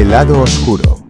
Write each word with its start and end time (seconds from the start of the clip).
El 0.00 0.08
lado 0.08 0.40
oscuro. 0.40 1.04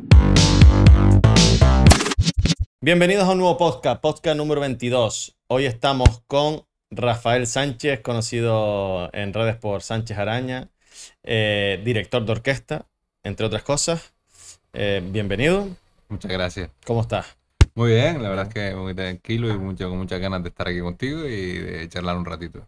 Bienvenidos 2.80 3.23
a 3.29 3.30
un 3.30 3.39
nuevo 3.39 3.57
podcast, 3.57 4.01
podcast 4.01 4.37
número 4.37 4.61
22. 4.62 5.37
Hoy 5.46 5.66
estamos 5.66 6.25
con 6.27 6.64
Rafael 6.91 7.46
Sánchez, 7.46 8.00
conocido 8.00 9.09
en 9.12 9.32
redes 9.32 9.55
por 9.55 9.82
Sánchez 9.82 10.18
Araña, 10.18 10.71
eh, 11.23 11.80
director 11.84 12.25
de 12.25 12.32
orquesta, 12.32 12.87
entre 13.23 13.46
otras 13.46 13.62
cosas. 13.62 14.12
Eh, 14.73 15.00
bienvenido. 15.04 15.68
Muchas 16.09 16.32
gracias. 16.32 16.70
¿Cómo 16.84 17.02
estás? 17.02 17.36
Muy 17.77 17.93
bien, 17.93 18.20
la 18.20 18.30
verdad 18.30 18.48
es 18.48 18.54
que 18.54 18.75
muy 18.75 18.93
tranquilo 18.93 19.54
y 19.54 19.57
mucho, 19.57 19.88
con 19.88 19.98
muchas 19.98 20.18
ganas 20.18 20.43
de 20.43 20.48
estar 20.48 20.66
aquí 20.66 20.80
contigo 20.80 21.29
y 21.29 21.59
de 21.59 21.88
charlar 21.88 22.16
un 22.16 22.25
ratito. 22.25 22.66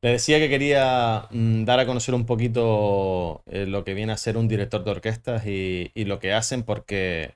Le 0.00 0.10
decía 0.10 0.38
que 0.38 0.48
quería 0.48 1.26
mm, 1.30 1.64
dar 1.64 1.80
a 1.80 1.86
conocer 1.86 2.14
un 2.14 2.24
poquito 2.26 3.42
eh, 3.46 3.66
lo 3.66 3.84
que 3.84 3.94
viene 3.94 4.12
a 4.12 4.16
ser 4.16 4.36
un 4.36 4.46
director 4.48 4.84
de 4.84 4.90
orquestas 4.92 5.46
y, 5.46 5.90
y 5.94 6.04
lo 6.04 6.20
que 6.20 6.32
hacen, 6.32 6.62
porque 6.62 7.34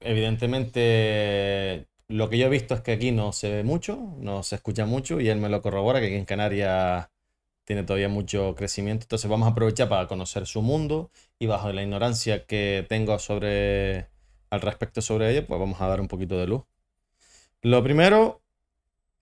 evidentemente 0.00 1.86
lo 2.08 2.28
que 2.30 2.38
yo 2.38 2.46
he 2.46 2.50
visto 2.50 2.74
es 2.74 2.80
que 2.82 2.92
aquí 2.92 3.12
no 3.12 3.32
se 3.32 3.50
ve 3.50 3.64
mucho, 3.64 3.96
no 4.18 4.42
se 4.42 4.56
escucha 4.56 4.86
mucho 4.86 5.20
y 5.20 5.28
él 5.28 5.38
me 5.38 5.48
lo 5.48 5.62
corrobora 5.62 6.00
que 6.00 6.06
aquí 6.06 6.16
en 6.16 6.24
Canarias 6.24 7.08
tiene 7.64 7.84
todavía 7.84 8.08
mucho 8.08 8.54
crecimiento. 8.56 9.04
Entonces 9.04 9.30
vamos 9.30 9.48
a 9.48 9.52
aprovechar 9.52 9.88
para 9.88 10.08
conocer 10.08 10.46
su 10.46 10.62
mundo 10.62 11.10
y 11.38 11.46
bajo 11.46 11.72
la 11.72 11.82
ignorancia 11.82 12.46
que 12.46 12.86
tengo 12.88 13.18
sobre 13.18 14.08
al 14.50 14.60
respecto 14.62 15.02
sobre 15.02 15.30
ello, 15.32 15.46
pues 15.46 15.60
vamos 15.60 15.80
a 15.80 15.88
dar 15.88 16.00
un 16.00 16.08
poquito 16.08 16.38
de 16.38 16.46
luz. 16.48 16.64
Lo 17.62 17.82
primero, 17.82 18.42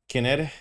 ¿quién 0.08 0.26
eres? 0.26 0.52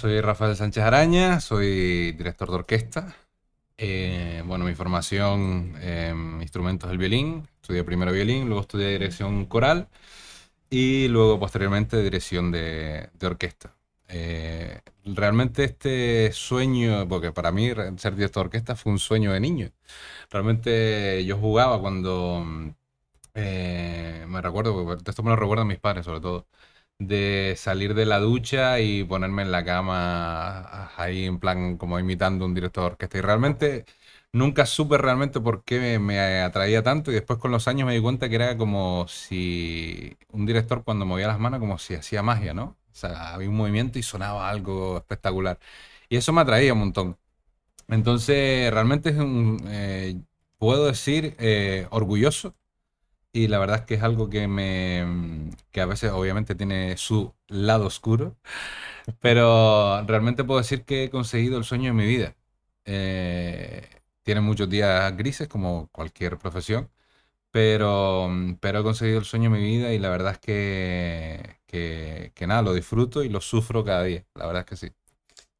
Soy 0.00 0.22
Rafael 0.22 0.56
Sánchez 0.56 0.82
Araña, 0.82 1.40
soy 1.40 2.12
director 2.12 2.48
de 2.48 2.54
orquesta. 2.54 3.14
Eh, 3.76 4.42
bueno, 4.46 4.64
mi 4.64 4.74
formación 4.74 5.74
en 5.78 6.40
instrumentos 6.40 6.88
del 6.88 6.96
violín. 6.96 7.46
Estudié 7.60 7.84
primero 7.84 8.10
violín, 8.10 8.46
luego 8.46 8.62
estudié 8.62 8.88
dirección 8.88 9.44
coral 9.44 9.88
y 10.70 11.08
luego 11.08 11.38
posteriormente 11.38 12.02
dirección 12.02 12.50
de, 12.50 13.10
orquesta. 13.22 13.74
Eh, 14.08 14.80
realmente 15.04 15.64
este 15.64 16.32
sueño, 16.32 17.06
porque 17.06 17.32
para 17.32 17.52
mí 17.52 17.68
ser 17.98 18.14
director 18.14 18.44
de 18.44 18.46
orquesta 18.46 18.76
fue 18.76 18.92
un 18.92 18.98
sueño 18.98 19.32
de 19.32 19.40
niño. 19.40 19.70
Realmente 20.30 21.24
yo 21.26 21.36
jugaba 21.36 21.78
cuando, 21.78 22.42
eh, 23.34 24.24
me 24.28 24.40
recuerdo, 24.40 24.94
esto 24.94 25.22
me 25.22 25.30
lo 25.30 25.36
recuerdan 25.36 25.66
mis 25.66 25.78
padres 25.78 26.06
sobre 26.06 26.20
todo 26.20 26.46
de 27.00 27.54
salir 27.56 27.94
de 27.94 28.06
la 28.06 28.20
ducha 28.20 28.80
y 28.80 29.04
ponerme 29.04 29.42
en 29.42 29.52
la 29.52 29.64
cama 29.64 30.92
ahí 30.96 31.24
en 31.24 31.38
plan 31.40 31.76
como 31.78 31.98
imitando 31.98 32.44
un 32.44 32.54
director 32.54 32.84
de 32.84 32.86
orquesta. 32.92 33.18
Y 33.18 33.20
realmente 33.22 33.86
nunca 34.32 34.66
supe 34.66 34.98
realmente 34.98 35.40
por 35.40 35.64
qué 35.64 35.98
me, 35.98 36.20
atraía 36.42 36.82
tanto 36.82 37.10
y 37.10 37.14
después 37.14 37.38
con 37.38 37.50
los 37.52 37.68
años 37.68 37.86
me 37.86 37.94
di 37.94 38.00
cuenta 38.02 38.28
que 38.28 38.36
era 38.36 38.56
como 38.56 39.06
si 39.08 40.16
un 40.30 40.46
director 40.46 40.84
cuando 40.84 41.06
movía 41.06 41.26
las 41.28 41.40
manos 41.40 41.60
como 41.60 41.78
si 41.78 41.94
hacía 41.94 42.22
magia, 42.22 42.54
¿no? 42.54 42.76
O 42.92 42.94
sea, 42.94 43.34
había 43.34 43.48
un 43.48 43.56
movimiento 43.56 43.98
y 43.98 44.02
sonaba 44.02 44.50
algo 44.50 44.98
espectacular. 44.98 45.58
Y 46.08 46.16
eso 46.16 46.32
me 46.32 46.42
atraía 46.42 46.72
un 46.74 46.80
montón. 46.80 47.18
Entonces, 47.88 48.72
realmente 48.72 49.14
eh, 49.68 50.20
puedo 50.58 50.86
decir, 50.86 51.36
eh, 51.38 51.86
orgulloso 51.90 52.54
y 53.32 53.48
la 53.48 53.58
verdad 53.58 53.80
es 53.80 53.84
que 53.86 53.94
es 53.94 54.02
algo 54.02 54.28
que 54.30 54.48
me 54.48 55.50
que 55.70 55.80
a 55.80 55.86
veces 55.86 56.10
obviamente 56.12 56.54
tiene 56.54 56.96
su 56.96 57.34
lado 57.48 57.86
oscuro, 57.86 58.36
pero 59.20 60.02
realmente 60.06 60.44
puedo 60.44 60.60
decir 60.60 60.84
que 60.84 61.04
he 61.04 61.10
conseguido 61.10 61.58
el 61.58 61.64
sueño 61.64 61.86
de 61.86 61.92
mi 61.94 62.06
vida. 62.06 62.36
Eh, 62.84 63.88
tiene 64.22 64.40
muchos 64.40 64.68
días 64.70 65.16
grises 65.16 65.48
como 65.48 65.88
cualquier 65.92 66.38
profesión, 66.38 66.90
pero, 67.50 68.30
pero 68.60 68.80
he 68.80 68.82
conseguido 68.84 69.18
el 69.20 69.24
sueño 69.24 69.50
de 69.50 69.58
mi 69.58 69.64
vida 69.64 69.92
y 69.92 69.98
la 69.98 70.10
verdad 70.10 70.32
es 70.34 70.38
que, 70.38 71.58
que, 71.66 72.46
nada, 72.46 72.62
lo 72.62 72.74
disfruto 72.74 73.22
y 73.24 73.28
lo 73.28 73.40
sufro 73.40 73.84
cada 73.84 74.04
día, 74.04 74.26
la 74.34 74.46
verdad 74.46 74.62
es 74.62 74.66
que 74.66 74.76
sí. 74.76 74.92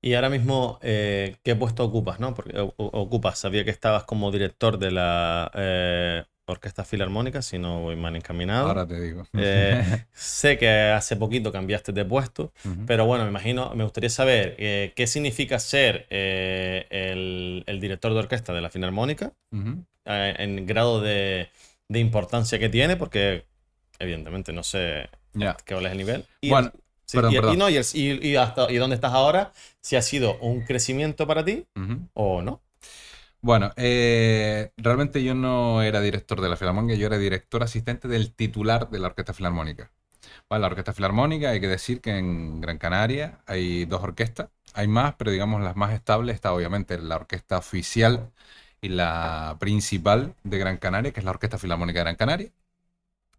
Y 0.02 0.14
ahora 0.14 0.30
mismo, 0.30 0.78
eh, 0.82 1.36
¿qué 1.42 1.56
puesto 1.56 1.84
ocupas, 1.84 2.20
no? 2.20 2.34
Porque 2.34 2.54
ocupas, 2.76 3.38
sabía 3.38 3.64
que 3.64 3.70
estabas 3.70 4.04
como 4.04 4.30
director 4.30 4.78
de 4.78 4.90
la 4.92 5.50
eh, 5.54 6.24
Orquesta 6.50 6.84
Filarmónica, 6.84 7.42
si 7.42 7.58
no 7.58 7.80
voy 7.80 7.96
mal 7.96 8.16
encaminado. 8.16 8.68
Ahora 8.68 8.86
te 8.86 9.00
digo. 9.00 9.26
Eh, 9.34 10.04
sé 10.12 10.58
que 10.58 10.68
hace 10.68 11.16
poquito 11.16 11.52
cambiaste 11.52 11.92
de 11.92 12.04
puesto, 12.04 12.52
pero 12.86 13.06
bueno, 13.06 13.24
me 13.24 13.30
imagino, 13.30 13.74
me 13.74 13.84
gustaría 13.84 14.10
saber 14.10 14.56
eh, 14.58 14.92
qué 14.94 15.06
significa 15.06 15.58
ser 15.58 16.06
eh, 16.10 16.86
el, 17.66 17.80
director 17.80 18.12
de 18.12 18.18
orquesta 18.18 18.52
de 18.52 18.60
la 18.60 18.70
Filarmónica, 18.70 19.32
en 20.04 20.66
grado 20.66 21.00
de, 21.00 21.48
importancia 21.88 22.58
que 22.58 22.68
tiene, 22.68 22.96
porque 22.96 23.44
evidentemente 23.98 24.52
no 24.52 24.62
sé 24.62 25.08
qué 25.64 25.74
es 25.74 25.84
el 25.84 25.96
nivel. 25.96 26.24
Y 26.40 26.50
bueno, 26.50 26.72
y, 27.94 28.36
hasta, 28.36 28.70
y 28.70 28.76
dónde 28.76 28.94
estás 28.94 29.12
ahora, 29.12 29.52
si 29.80 29.96
ha 29.96 30.02
sido 30.02 30.38
un 30.38 30.62
crecimiento 30.62 31.26
para 31.26 31.44
ti 31.44 31.64
o 32.14 32.42
no. 32.42 32.60
Bueno, 33.42 33.72
eh, 33.76 34.70
realmente 34.76 35.22
yo 35.24 35.34
no 35.34 35.82
era 35.82 36.00
director 36.00 36.40
de 36.42 36.48
la 36.50 36.56
Filarmónica, 36.56 36.98
yo 36.98 37.06
era 37.06 37.16
director 37.18 37.62
asistente 37.62 38.06
del 38.06 38.34
titular 38.34 38.90
de 38.90 38.98
la 38.98 39.08
Orquesta 39.08 39.32
Filarmónica. 39.32 39.90
Bueno, 40.48 40.62
la 40.62 40.68
Orquesta 40.68 40.92
Filarmónica, 40.92 41.50
hay 41.50 41.60
que 41.60 41.68
decir 41.68 42.00
que 42.02 42.18
en 42.18 42.60
Gran 42.60 42.78
Canaria 42.78 43.40
hay 43.46 43.86
dos 43.86 44.02
orquestas, 44.02 44.50
hay 44.74 44.88
más, 44.88 45.14
pero 45.16 45.30
digamos 45.30 45.62
las 45.62 45.76
más 45.76 45.92
estables 45.94 46.34
está 46.34 46.52
obviamente 46.52 46.98
la 46.98 47.16
orquesta 47.16 47.58
oficial 47.58 48.30
y 48.82 48.88
la 48.90 49.56
principal 49.60 50.34
de 50.44 50.58
Gran 50.58 50.76
Canaria, 50.78 51.12
que 51.12 51.20
es 51.20 51.24
la 51.24 51.32
Orquesta 51.32 51.58
Filarmónica 51.58 52.00
de 52.00 52.04
Gran 52.04 52.16
Canaria. 52.16 52.52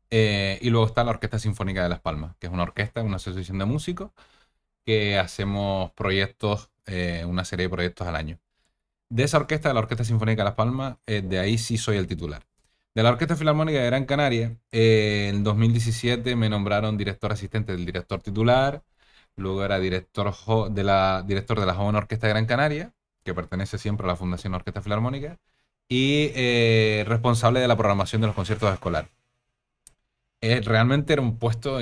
Eh, 0.09 0.59
y 0.61 0.69
luego 0.69 0.87
está 0.87 1.03
la 1.03 1.11
Orquesta 1.11 1.39
Sinfónica 1.39 1.83
de 1.83 1.89
Las 1.89 2.01
Palmas, 2.01 2.35
que 2.39 2.47
es 2.47 2.53
una 2.53 2.63
orquesta, 2.63 3.01
una 3.03 3.15
asociación 3.17 3.57
de 3.59 3.65
músicos, 3.65 4.11
que 4.85 5.17
hacemos 5.19 5.91
proyectos, 5.93 6.69
eh, 6.87 7.25
una 7.27 7.45
serie 7.45 7.65
de 7.67 7.69
proyectos 7.69 8.07
al 8.07 8.15
año. 8.15 8.39
De 9.11 9.23
esa 9.23 9.37
orquesta, 9.37 9.67
de 9.67 9.73
la 9.73 9.81
Orquesta 9.81 10.05
Sinfónica 10.05 10.41
de 10.41 10.45
Las 10.45 10.55
Palmas, 10.55 10.95
eh, 11.05 11.21
de 11.21 11.37
ahí 11.37 11.57
sí 11.57 11.77
soy 11.77 11.97
el 11.97 12.07
titular. 12.07 12.43
De 12.95 13.03
la 13.03 13.09
Orquesta 13.09 13.35
Filarmónica 13.35 13.79
de 13.79 13.85
Gran 13.87 14.05
Canaria, 14.05 14.57
eh, 14.71 15.27
en 15.33 15.43
2017 15.43 16.37
me 16.37 16.47
nombraron 16.47 16.97
director 16.97 17.29
asistente 17.33 17.73
del 17.73 17.85
director 17.85 18.21
titular, 18.21 18.83
luego 19.35 19.65
era 19.65 19.79
director 19.79 20.33
de 20.71 20.83
la, 20.85 21.25
director 21.27 21.59
de 21.59 21.65
la 21.65 21.73
Joven 21.73 21.95
Orquesta 21.95 22.27
de 22.27 22.33
Gran 22.33 22.45
Canaria, 22.45 22.93
que 23.25 23.33
pertenece 23.33 23.77
siempre 23.77 24.05
a 24.05 24.07
la 24.07 24.15
Fundación 24.15 24.53
Orquesta 24.53 24.81
Filarmónica, 24.81 25.37
y 25.89 26.31
eh, 26.33 27.03
responsable 27.05 27.59
de 27.59 27.67
la 27.67 27.75
programación 27.75 28.21
de 28.21 28.27
los 28.27 28.35
conciertos 28.35 28.73
escolares. 28.73 29.11
realmente 30.41 31.11
era 31.11 31.21
un 31.21 31.37
puesto 31.37 31.79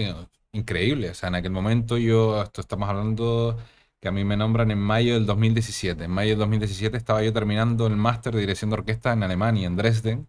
increíble, 0.51 1.11
o 1.11 1.13
sea, 1.13 1.29
en 1.29 1.35
aquel 1.35 1.51
momento 1.51 1.97
yo, 1.99 2.41
esto 2.41 2.61
estamos 2.61 2.89
hablando 2.89 3.55
que 4.01 4.07
a 4.07 4.11
mí 4.11 4.23
me 4.25 4.37
nombran 4.37 4.71
en 4.71 4.79
mayo 4.79 5.13
del 5.15 5.25
2017. 5.25 6.05
En 6.05 6.11
mayo 6.11 6.31
del 6.31 6.39
2017 6.39 6.97
estaba 6.97 7.23
yo 7.23 7.33
terminando 7.33 7.87
el 7.87 7.95
máster 7.97 8.33
de 8.33 8.41
dirección 8.41 8.69
de 8.69 8.75
orquesta 8.77 9.13
en 9.13 9.23
Alemania, 9.23 9.67
en 9.67 9.75
Dresden, 9.75 10.27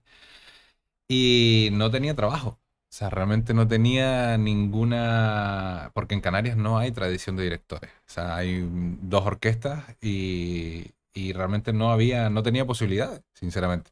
y 1.08 1.70
no 1.72 1.90
tenía 1.90 2.14
trabajo. 2.14 2.50
O 2.90 2.92
sea, 2.92 3.10
realmente 3.10 3.54
no 3.54 3.68
tenía 3.68 4.36
ninguna... 4.38 5.90
Porque 5.94 6.14
en 6.14 6.20
Canarias 6.20 6.56
no 6.56 6.78
hay 6.78 6.90
tradición 6.92 7.36
de 7.36 7.44
directores. 7.44 7.90
O 8.08 8.10
sea, 8.12 8.36
hay 8.36 8.66
dos 9.02 9.24
orquestas 9.26 9.84
y, 10.00 10.86
y 11.14 11.32
realmente 11.32 11.72
no 11.72 11.92
había, 11.92 12.30
no 12.30 12.42
tenía 12.42 12.66
posibilidades, 12.66 13.22
sinceramente. 13.34 13.90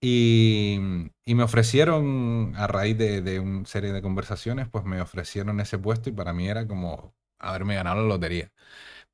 Y, 0.00 0.78
y, 1.24 1.34
me 1.34 1.44
ofrecieron, 1.44 2.54
a 2.56 2.66
raíz 2.68 2.98
de, 2.98 3.22
de 3.22 3.40
una 3.40 3.66
serie 3.66 3.92
de 3.92 4.02
conversaciones, 4.02 4.68
pues 4.68 4.84
me 4.84 5.00
ofrecieron 5.00 5.60
ese 5.60 5.78
puesto 5.78 6.10
y 6.10 6.12
para 6.12 6.32
mí 6.34 6.48
era 6.48 6.66
como, 6.68 7.14
haberme 7.38 7.76
ganado 7.76 8.02
la 8.02 8.08
lotería. 8.08 8.52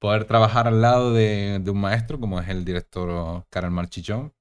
Poder 0.01 0.25
trabajar 0.25 0.67
al 0.67 0.81
lado 0.81 1.13
de, 1.13 1.63
un 1.67 1.81
maestro 1.81 2.19
como 2.19 2.41
es 2.41 2.49
el 2.49 2.65
director 2.65 3.45
Karel 3.51 3.71
Marchichón, 3.71 4.33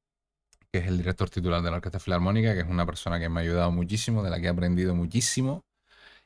que 0.72 0.80
es 0.80 0.88
el 0.88 0.98
director 0.98 1.30
titular 1.30 1.62
de 1.62 1.70
la 1.70 1.78
Orquesta 1.78 2.00
Filarmónica, 2.00 2.54
que 2.54 2.62
es 2.62 2.68
una 2.68 2.86
persona 2.86 3.20
que 3.20 3.28
me 3.28 3.42
ha 3.42 3.44
ayudado 3.44 3.70
muchísimo, 3.70 4.24
de 4.24 4.30
la 4.30 4.40
que 4.40 4.48
he 4.48 4.50
aprendido 4.50 4.96
muchísimo. 4.96 5.66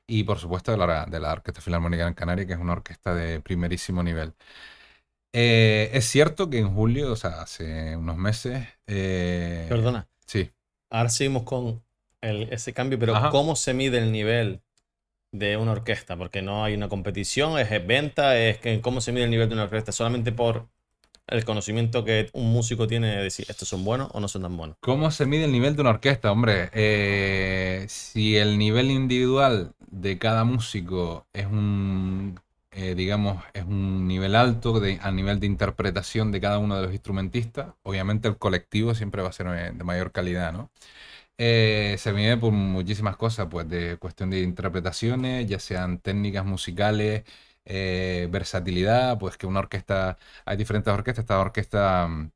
Y 0.08 0.24
por 0.24 0.38
supuesto 0.38 0.72
de 0.72 0.78
la, 0.78 1.08
de 1.08 1.20
la 1.20 1.32
Orquesta 1.34 1.62
Filarmónica 1.62 2.08
en 2.08 2.14
Canarias, 2.14 2.46
que 2.46 2.54
es 2.54 2.60
una 2.60 2.74
orquesta 2.74 3.16
de 3.16 3.42
primerísimo 3.42 4.04
nivel. 4.04 4.34
Eh, 5.34 5.90
es 5.94 6.06
cierto 6.06 6.52
que 6.52 6.60
en 6.60 6.72
julio, 6.72 7.12
o 7.12 7.16
sea, 7.16 7.42
hace 7.42 7.98
unos 7.98 8.18
meses. 8.18 8.68
Eh, 8.86 9.66
Perdona. 9.68 10.08
Sí. 10.28 10.52
Ahora 10.92 11.10
seguimos 11.10 11.42
con 11.42 11.82
ese 12.22 12.72
cambio, 12.72 13.00
pero 13.00 13.16
¿cómo 13.32 13.56
se 13.56 13.74
mide 13.74 13.98
el 13.98 14.12
nivel 14.12 14.62
de 15.34 15.58
una 15.58 15.74
orquesta? 15.74 16.16
Porque 16.16 16.42
no 16.42 16.64
hay 16.64 16.76
una 16.76 16.88
competición, 16.88 17.60
es 17.60 17.70
venta, 17.86 18.40
es 18.40 18.60
que, 18.60 18.80
¿cómo 18.80 19.02
se 19.02 19.12
mide 19.12 19.26
el 19.26 19.32
nivel 19.32 19.50
de 19.50 19.56
una 19.56 19.64
orquesta? 19.64 19.92
Solamente 19.92 20.32
por 20.32 20.68
el 21.28 21.46
conocimiento 21.46 22.06
que 22.06 22.30
un 22.34 22.52
músico 22.52 22.88
tiene 22.88 23.16
de 23.16 23.24
decir, 23.24 23.46
estos 23.50 23.68
son 23.68 23.84
buenos 23.84 24.10
o 24.14 24.20
no 24.20 24.28
son 24.28 24.44
tan 24.44 24.56
buenos. 24.56 24.78
¿Cómo 24.80 25.10
se 25.12 25.26
mide 25.26 25.46
el 25.46 25.52
nivel 25.52 25.76
de 25.76 25.82
una 25.82 25.92
orquesta? 25.92 26.32
Hombre, 26.32 26.70
eh, 26.74 27.86
si 27.90 28.38
el 28.38 28.58
nivel 28.58 28.92
individual 28.92 29.74
de 29.88 30.18
cada 30.18 30.44
músico 30.44 31.26
es 31.34 31.46
un, 31.46 32.40
eh, 32.72 32.94
digamos, 32.96 33.44
es 33.54 33.64
un 33.64 34.08
nivel 34.08 34.36
alto 34.36 34.80
de, 34.80 35.00
a 35.02 35.12
nivel 35.12 35.40
de 35.40 35.48
interpretación 35.48 36.32
de 36.32 36.42
cada 36.42 36.60
uno 36.60 36.76
de 36.76 36.84
los 36.84 36.92
instrumentistas, 36.92 37.74
obviamente 37.84 38.28
el 38.28 38.38
colectivo 38.38 38.94
siempre 38.94 39.22
va 39.22 39.30
a 39.30 39.34
ser 39.34 39.48
eh, 39.48 39.72
de 39.74 39.84
mayor 39.84 40.12
calidad, 40.12 40.54
¿no? 40.54 40.70
Se 41.38 42.14
mide 42.14 42.38
por 42.38 42.52
muchísimas 42.52 43.18
cosas, 43.18 43.48
pues 43.50 43.68
de 43.70 43.98
cuestión 43.98 44.30
de 44.30 44.42
interpretaciones, 44.42 45.48
ya 45.48 45.60
sean 45.60 46.00
técnicas 46.00 46.46
musicales, 46.46 47.24
eh, 47.66 48.28
versatilidad, 48.30 49.18
pues 49.18 49.38
que 49.38 49.48
una 49.48 49.60
orquesta, 49.60 50.18
hay 50.46 50.58
diferentes 50.58 50.94
orquestas, 50.94 51.24
esta 51.24 51.40
orquesta 51.40 52.08
mm, 52.08 52.32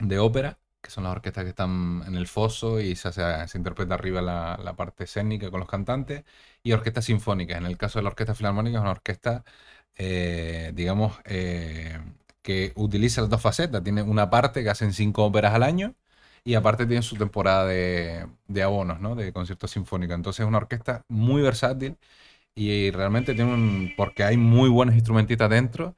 de 0.00 0.18
ópera, 0.18 0.58
que 0.80 0.90
son 0.90 1.04
las 1.04 1.12
orquestas 1.12 1.44
que 1.44 1.50
están 1.50 2.02
en 2.06 2.14
el 2.14 2.26
foso 2.28 2.80
y 2.80 2.94
se, 2.96 3.08
interpreta 3.54 3.94
arriba 3.94 4.22
la, 4.22 4.74
parte 4.76 5.04
escénica 5.04 5.50
con 5.50 5.60
los 5.60 5.68
cantantes, 5.68 6.24
y 6.62 6.72
orquestas 6.72 7.06
sinfónicas. 7.06 7.58
En 7.58 7.66
el 7.66 7.76
caso 7.76 7.98
de 7.98 8.04
la 8.04 8.10
Orquesta 8.10 8.34
Filarmónica 8.34 8.78
es 8.78 8.82
una 8.82 8.90
orquesta, 8.92 9.44
eh, 9.96 10.72
digamos, 10.74 11.18
eh, 11.24 11.98
que 12.42 12.72
utiliza 12.76 13.22
las 13.22 13.30
dos 13.30 13.42
facetas. 13.42 13.82
Tiene 13.82 14.02
una 14.02 14.30
parte 14.30 14.62
que 14.62 14.70
hacen 14.70 14.92
cinco 14.92 15.24
óperas 15.24 15.54
al 15.54 15.62
año 15.64 15.94
y 16.48 16.54
aparte 16.54 16.86
tiene 16.86 17.02
su 17.02 17.16
temporada 17.16 17.66
de, 17.66 18.62
abonos, 18.62 19.00
¿no? 19.00 19.14
De 19.14 19.34
conciertos 19.34 19.70
sinfónicos. 19.70 20.14
Entonces 20.14 20.40
es 20.40 20.46
una 20.48 20.56
orquesta 20.56 21.04
muy 21.08 21.42
versátil 21.42 21.98
y 22.54 22.90
realmente 22.90 23.34
tiene 23.34 23.52
un, 23.52 23.92
porque 23.98 24.24
hay 24.24 24.38
muy 24.38 24.70
buenos 24.70 24.94
instrumentistas 24.94 25.50
dentro 25.50 25.94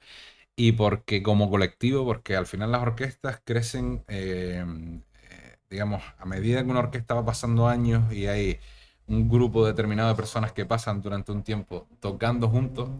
y 0.56 0.72
porque 0.72 1.22
como 1.22 1.50
colectivo, 1.50 2.04
porque 2.04 2.36
al 2.36 2.46
final 2.46 2.72
las 2.72 2.82
orquestas 2.82 3.40
crecen, 3.44 4.04
eh, 4.08 4.64
digamos, 5.70 6.02
a 6.18 6.26
medida 6.26 6.64
que 6.64 6.70
una 6.70 6.80
orquesta 6.80 7.14
va 7.14 7.24
pasando 7.24 7.68
años 7.68 8.12
y 8.12 8.26
hay 8.26 8.58
un 9.06 9.28
grupo 9.28 9.66
determinado 9.66 10.10
de 10.10 10.16
personas 10.16 10.52
que 10.52 10.66
pasan 10.66 11.02
durante 11.02 11.32
un 11.32 11.44
tiempo 11.44 11.88
tocando 12.00 12.48
juntos, 12.48 12.90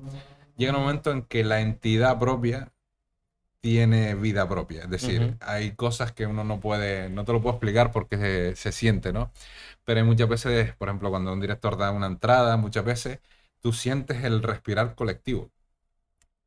llega 0.57 0.75
un 0.77 0.83
momento 0.83 1.11
en 1.13 1.23
que 1.23 1.45
la 1.45 1.61
entidad 1.61 2.19
propia 2.19 2.73
tiene 3.61 4.15
vida 4.15 4.49
propia. 4.49 4.83
Es 4.85 4.91
decir, 4.91 5.37
hay 5.41 5.73
cosas 5.73 6.13
que 6.13 6.27
uno 6.27 6.45
no 6.45 6.61
puede, 6.61 7.11
no 7.11 7.25
te 7.25 7.33
lo 7.33 7.43
puedo 7.43 7.55
explicar 7.57 7.93
porque 7.93 8.17
se, 8.17 8.57
se, 8.57 8.73
siente, 8.73 9.13
¿no? 9.13 9.31
Pero 9.85 10.01
hay 10.01 10.07
muchas 10.07 10.29
veces, 10.29 10.75
por 10.77 10.89
ejemplo, 10.89 11.11
cuando 11.11 11.33
un 11.33 11.41
director 11.41 11.77
da 11.77 11.91
una 11.93 12.07
entrada, 12.07 12.57
muchas 12.57 12.85
veces 12.85 13.21
tú 13.61 13.73
sientes 13.73 14.25
el 14.25 14.43
respirar 14.43 14.95
colectivo. 14.95 15.51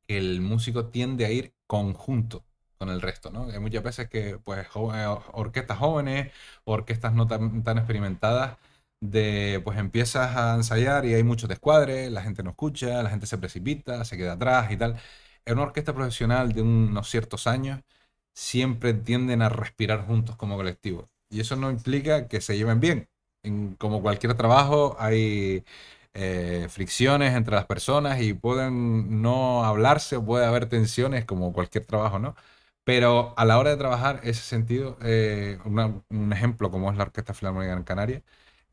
El 0.08 0.42
músico 0.42 0.88
tiende 0.88 1.26
a 1.26 1.32
ir 1.32 1.54
conjunto 1.68 2.44
con 2.78 2.90
el 2.90 3.02
resto, 3.02 3.32
¿no? 3.32 3.46
Hay 3.50 3.60
muchas 3.60 3.84
veces 3.84 4.10
que, 4.10 4.38
pues, 4.44 4.68
orquestas 4.76 5.78
jóvenes, 5.78 6.32
orquestas 6.66 7.14
no 7.14 7.28
tan, 7.28 7.78
experimentadas, 7.78 8.58
de, 9.00 9.62
pues 9.64 9.78
empiezas 9.80 10.36
a 10.38 10.56
ensayar 10.56 11.06
y 11.06 11.14
hay 11.14 11.24
muchos 11.24 11.50
descuadres, 11.50 12.12
la 12.12 12.22
gente 12.24 12.44
no 12.44 12.52
escucha, 12.52 13.04
la 13.04 13.10
gente 13.10 13.26
se 13.28 13.38
precipita, 13.38 14.04
se 14.06 14.18
queda 14.18 14.34
atrás 14.34 14.72
y 14.72 14.78
tal. 14.78 14.98
En 15.46 15.56
una 15.56 15.64
orquesta 15.64 15.94
profesional 15.94 16.54
de 16.54 16.62
unos 16.62 17.10
ciertos 17.10 17.48
años, 17.48 17.82
siempre 18.34 18.94
tienden 18.94 19.42
a 19.42 19.50
respirar 19.50 20.06
juntos 20.06 20.36
como 20.36 20.56
colectivo. 20.58 21.10
Y 21.30 21.42
eso 21.42 21.56
no 21.56 21.70
implica 21.72 22.28
que 22.28 22.42
se 22.42 22.58
lleven 22.58 22.80
bien. 22.80 23.10
En, 23.44 23.76
como 23.76 24.02
cualquier 24.02 24.36
trabajo, 24.36 24.96
hay 25.00 25.64
eh, 26.14 26.68
fricciones 26.70 27.36
entre 27.36 27.56
las 27.56 27.66
personas 27.66 28.22
y 28.22 28.34
pueden 28.34 29.22
no 29.22 29.66
hablarse 29.66 30.20
puede 30.20 30.46
haber 30.46 30.68
tensiones 30.70 31.26
como 31.26 31.52
cualquier 31.54 31.86
trabajo, 31.86 32.20
¿no? 32.20 32.36
Pero 32.84 33.34
a 33.38 33.46
la 33.46 33.58
hora 33.60 33.70
de 33.72 33.78
trabajar 33.78 34.20
ese 34.24 34.42
sentido, 34.44 34.98
eh, 35.02 35.58
un 36.10 36.34
ejemplo 36.34 36.70
como 36.72 36.92
es 36.92 36.98
la 36.98 37.04
Orquesta 37.04 37.34
Filarmónica 37.34 37.74
en 37.74 37.84
Canarias, 37.84 38.24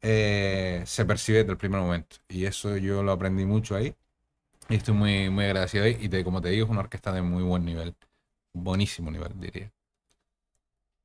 eh, 0.02 0.82
se 0.86 1.04
percibe 1.04 1.38
desde 1.38 1.52
el 1.52 1.58
primer 1.58 1.80
momento. 1.80 2.16
Y 2.28 2.44
eso 2.46 2.76
yo 2.76 3.02
lo 3.02 3.12
aprendí 3.12 3.44
mucho 3.44 3.76
ahí. 3.76 3.94
Y 4.70 4.76
estoy 4.76 4.94
muy, 4.94 5.30
muy 5.30 5.44
agradecido. 5.46 5.86
Y 5.86 6.08
como 6.22 6.40
te 6.40 6.50
digo, 6.50 6.64
es 6.64 6.70
una 6.70 6.80
orquesta 6.80 7.12
de 7.12 7.22
muy 7.22 7.42
buen 7.42 7.64
nivel. 7.64 7.94
Buenísimo 8.54 9.10
nivel, 9.10 9.32
diría. 9.38 9.70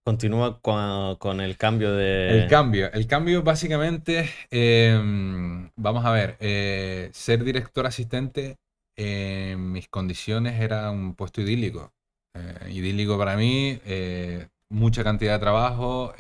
Continúa 0.03 0.59
con, 0.61 1.41
el 1.41 1.57
cambio 1.57 1.91
de... 1.93 2.43
El 2.43 2.47
cambio. 2.47 2.93
El 2.93 3.07
cambio 3.07 3.41
básicamente, 3.41 4.29
em, 4.51 5.71
vamos 5.75 6.05
a 6.05 6.11
ver, 6.11 6.37
eh, 6.39 7.09
ser 7.11 7.43
director 7.43 7.87
asistente 7.87 8.57
en 8.95 9.71
mis 9.71 9.87
condiciones 9.87 10.61
era 10.61 10.91
un 10.91 11.15
puesto 11.15 11.41
idílico. 11.41 11.91
Eh, 12.35 12.69
idílico 12.69 13.17
para 13.17 13.35
mí, 13.35 13.79
eh, 13.83 14.47
mucha 14.69 15.03
cantidad 15.03 15.33
de 15.33 15.39
trabajo, 15.39 16.13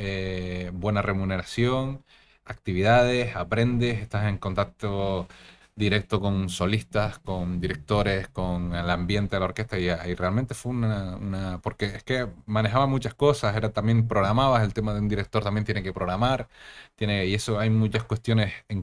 buena 0.73 1.03
remuneración, 1.03 2.03
actividades, 2.43 3.35
aprendes, 3.35 3.99
estás 3.99 4.25
en 4.27 4.39
contacto 4.39 5.27
directo 5.75 6.21
con 6.21 6.49
solistas, 6.49 7.19
con 7.19 7.59
directores, 7.59 8.29
con 8.29 8.73
el 8.73 8.89
ambiente 8.89 9.35
de 9.35 9.39
la 9.41 9.45
orquesta 9.47 9.77
y, 9.77 10.15
realmente 10.15 10.53
fue 10.53 10.71
una, 10.71 11.59
Porque 11.61 11.85
es 11.87 12.03
que 12.03 12.27
manejaba 12.45 12.87
muchas 12.87 13.13
cosas, 13.13 13.55
era 13.55 13.71
también 13.73 14.07
programabas, 14.07 14.63
el 14.63 14.73
tema 14.73 14.93
de 14.93 15.01
un 15.01 15.09
director 15.09 15.43
también 15.43 15.65
tiene 15.65 15.83
que 15.83 15.93
programar, 15.93 16.47
tiene, 16.95 17.25
y 17.25 17.35
eso 17.35 17.59
hay 17.59 17.69
muchas 17.69 18.03
cuestiones 18.05 18.53
que, 18.67 18.75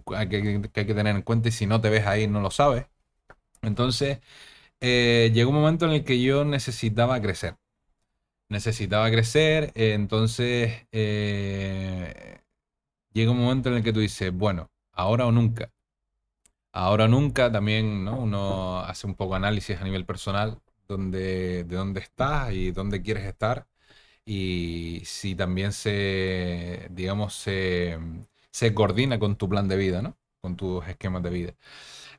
hay 0.75 0.87
que 0.87 0.95
tener 0.95 1.17
en 1.17 1.23
cuenta 1.23 1.49
y 1.49 1.53
si 1.53 1.67
no 1.67 1.81
te 1.81 1.91
ves 1.91 2.07
ahí 2.07 2.27
no 2.29 2.41
lo 2.41 2.51
sabes. 2.51 2.87
Entonces, 3.63 4.21
eh, 4.81 5.31
llegó 5.35 5.51
un 5.51 5.57
momento 5.57 5.87
en 5.87 5.93
el 5.93 6.05
que 6.05 6.21
yo 6.23 6.45
necesitaba 6.45 7.21
crecer. 7.23 7.57
Necesitaba 8.49 9.11
crecer, 9.11 9.73
entonces 9.75 10.87
eh, 10.93 12.41
llega 13.13 13.31
un 13.33 13.39
momento 13.41 13.71
en 13.71 13.77
el 13.77 13.83
que 13.85 13.93
tú 13.93 14.01
dices, 14.01 14.33
bueno, 14.33 14.71
ahora 14.93 15.27
o 15.27 15.33
nunca 15.33 15.71
Ahora 16.73 17.09
nunca 17.09 17.53
también, 17.53 18.05
¿no? 18.05 18.19
Uno 18.19 18.81
hace 18.81 19.07
un 19.07 19.15
poco 19.15 19.35
análisis 19.35 19.79
a 19.81 19.85
nivel 19.85 20.07
personal 20.07 20.59
donde, 20.89 21.65
de 21.65 21.77
dónde 21.77 22.01
estás 22.01 22.53
y 22.53 22.71
dónde 22.73 23.03
quieres 23.03 23.25
estar 23.25 23.67
y 24.25 25.03
si 25.05 25.35
también 25.35 25.73
se, 25.73 26.89
digamos, 26.91 27.35
se, 27.35 27.99
coordina 28.75 29.19
con 29.19 29.37
tu 29.37 29.49
plan 29.49 29.69
de 29.69 29.77
vida, 29.77 30.03
¿no? 30.03 30.17
Con 30.41 30.57
tus 30.57 30.87
esquemas 30.89 31.23
de 31.23 31.31
vida. 31.31 31.55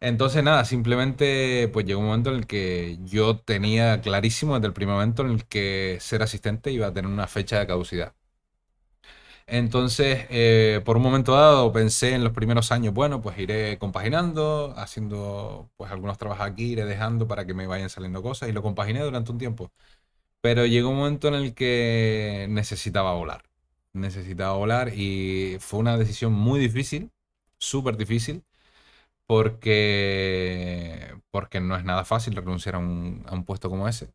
Entonces, 0.02 0.44
nada, 0.44 0.66
simplemente 0.66 1.70
pues 1.74 1.86
llegó 1.86 2.02
un 2.02 2.08
momento 2.08 2.32
en 2.32 2.38
el 2.38 2.48
que 2.48 3.00
yo 3.04 3.38
tenía 3.40 4.02
clarísimo 4.02 4.56
desde 4.56 4.68
el 4.68 4.74
primer 4.74 4.96
momento 4.96 5.24
en 5.24 5.32
el 5.32 5.46
que 5.46 5.98
ser 6.02 6.24
asistente 6.24 6.72
iba 6.72 6.88
a 6.88 6.94
tener 6.94 7.12
una 7.12 7.28
fecha 7.28 7.60
de 7.60 7.68
caducidad. 7.68 8.14
Entonces, 9.46 10.26
eh, 10.30 10.82
por 10.86 10.98
un 10.98 11.04
momento 11.04 11.34
dado, 11.34 11.72
pensé 11.74 12.14
en 12.16 12.24
los 12.24 12.34
primeros 12.34 12.72
años, 12.72 12.94
bueno, 12.94 13.22
pues 13.22 13.38
iré 13.38 13.78
compaginando, 13.78 14.74
haciendo 14.78 15.70
pues 15.76 15.92
algunos 15.92 16.18
trabajos 16.18 16.46
aquí, 16.46 16.72
iré 16.74 16.86
dejando 16.86 17.28
para 17.28 17.46
que 17.46 17.54
me 17.54 17.68
vayan 17.68 17.90
saliendo 17.90 18.22
cosas 18.24 18.50
y 18.50 18.54
lo 18.54 18.62
compaginé 18.64 19.02
durante 19.02 19.32
un 19.32 19.38
tiempo. 19.38 19.72
Pero 20.42 20.66
llegó 20.66 20.90
un 20.90 20.98
momento 20.98 21.28
en 21.30 21.36
el 21.36 21.56
que 21.56 22.48
necesitaba 22.50 23.14
volar. 23.14 23.44
Necesitaba 23.94 24.54
volar 24.58 24.94
y 24.96 25.58
fue 25.60 25.80
una 25.80 25.98
decisión 25.98 26.34
muy 26.34 26.60
difícil, 26.60 27.12
súper 27.60 27.98
difícil, 27.98 28.44
porque, 29.28 31.16
porque 31.32 31.62
no 31.62 31.76
es 31.78 31.84
nada 31.86 32.06
fácil 32.06 32.36
renunciar 32.36 32.76
a 32.76 32.80
un, 32.80 33.24
a 33.28 33.34
un 33.36 33.46
puesto 33.46 33.70
como 33.70 33.88
ese. 33.88 34.14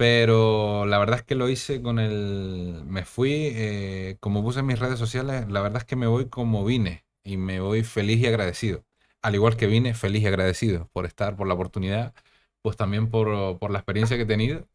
Pero 0.00 0.86
la 0.86 0.98
verdad 0.98 1.18
es 1.18 1.24
que 1.24 1.34
lo 1.34 1.48
hice 1.50 1.82
con 1.82 1.98
el... 1.98 2.82
Me 2.86 3.04
fui, 3.04 3.32
eh, 3.54 4.16
como 4.20 4.42
puse 4.42 4.60
en 4.60 4.66
mis 4.66 4.78
redes 4.78 4.98
sociales, 4.98 5.46
la 5.50 5.60
verdad 5.60 5.82
es 5.82 5.84
que 5.84 5.94
me 5.96 6.06
voy 6.06 6.30
como 6.30 6.64
vine 6.64 7.04
y 7.22 7.36
me 7.36 7.60
voy 7.60 7.84
feliz 7.84 8.18
y 8.20 8.26
agradecido. 8.26 8.82
Al 9.20 9.34
igual 9.34 9.56
que 9.58 9.66
vine, 9.66 9.92
feliz 9.92 10.22
y 10.22 10.26
agradecido 10.26 10.88
por 10.94 11.04
estar, 11.04 11.36
por 11.36 11.46
la 11.46 11.52
oportunidad, 11.54 12.14
pues 12.62 12.76
también 12.78 13.10
por, 13.10 13.58
por 13.58 13.70
la 13.70 13.78
experiencia 13.80 14.16
que 14.16 14.22
he 14.22 14.26
tenido. 14.26 14.66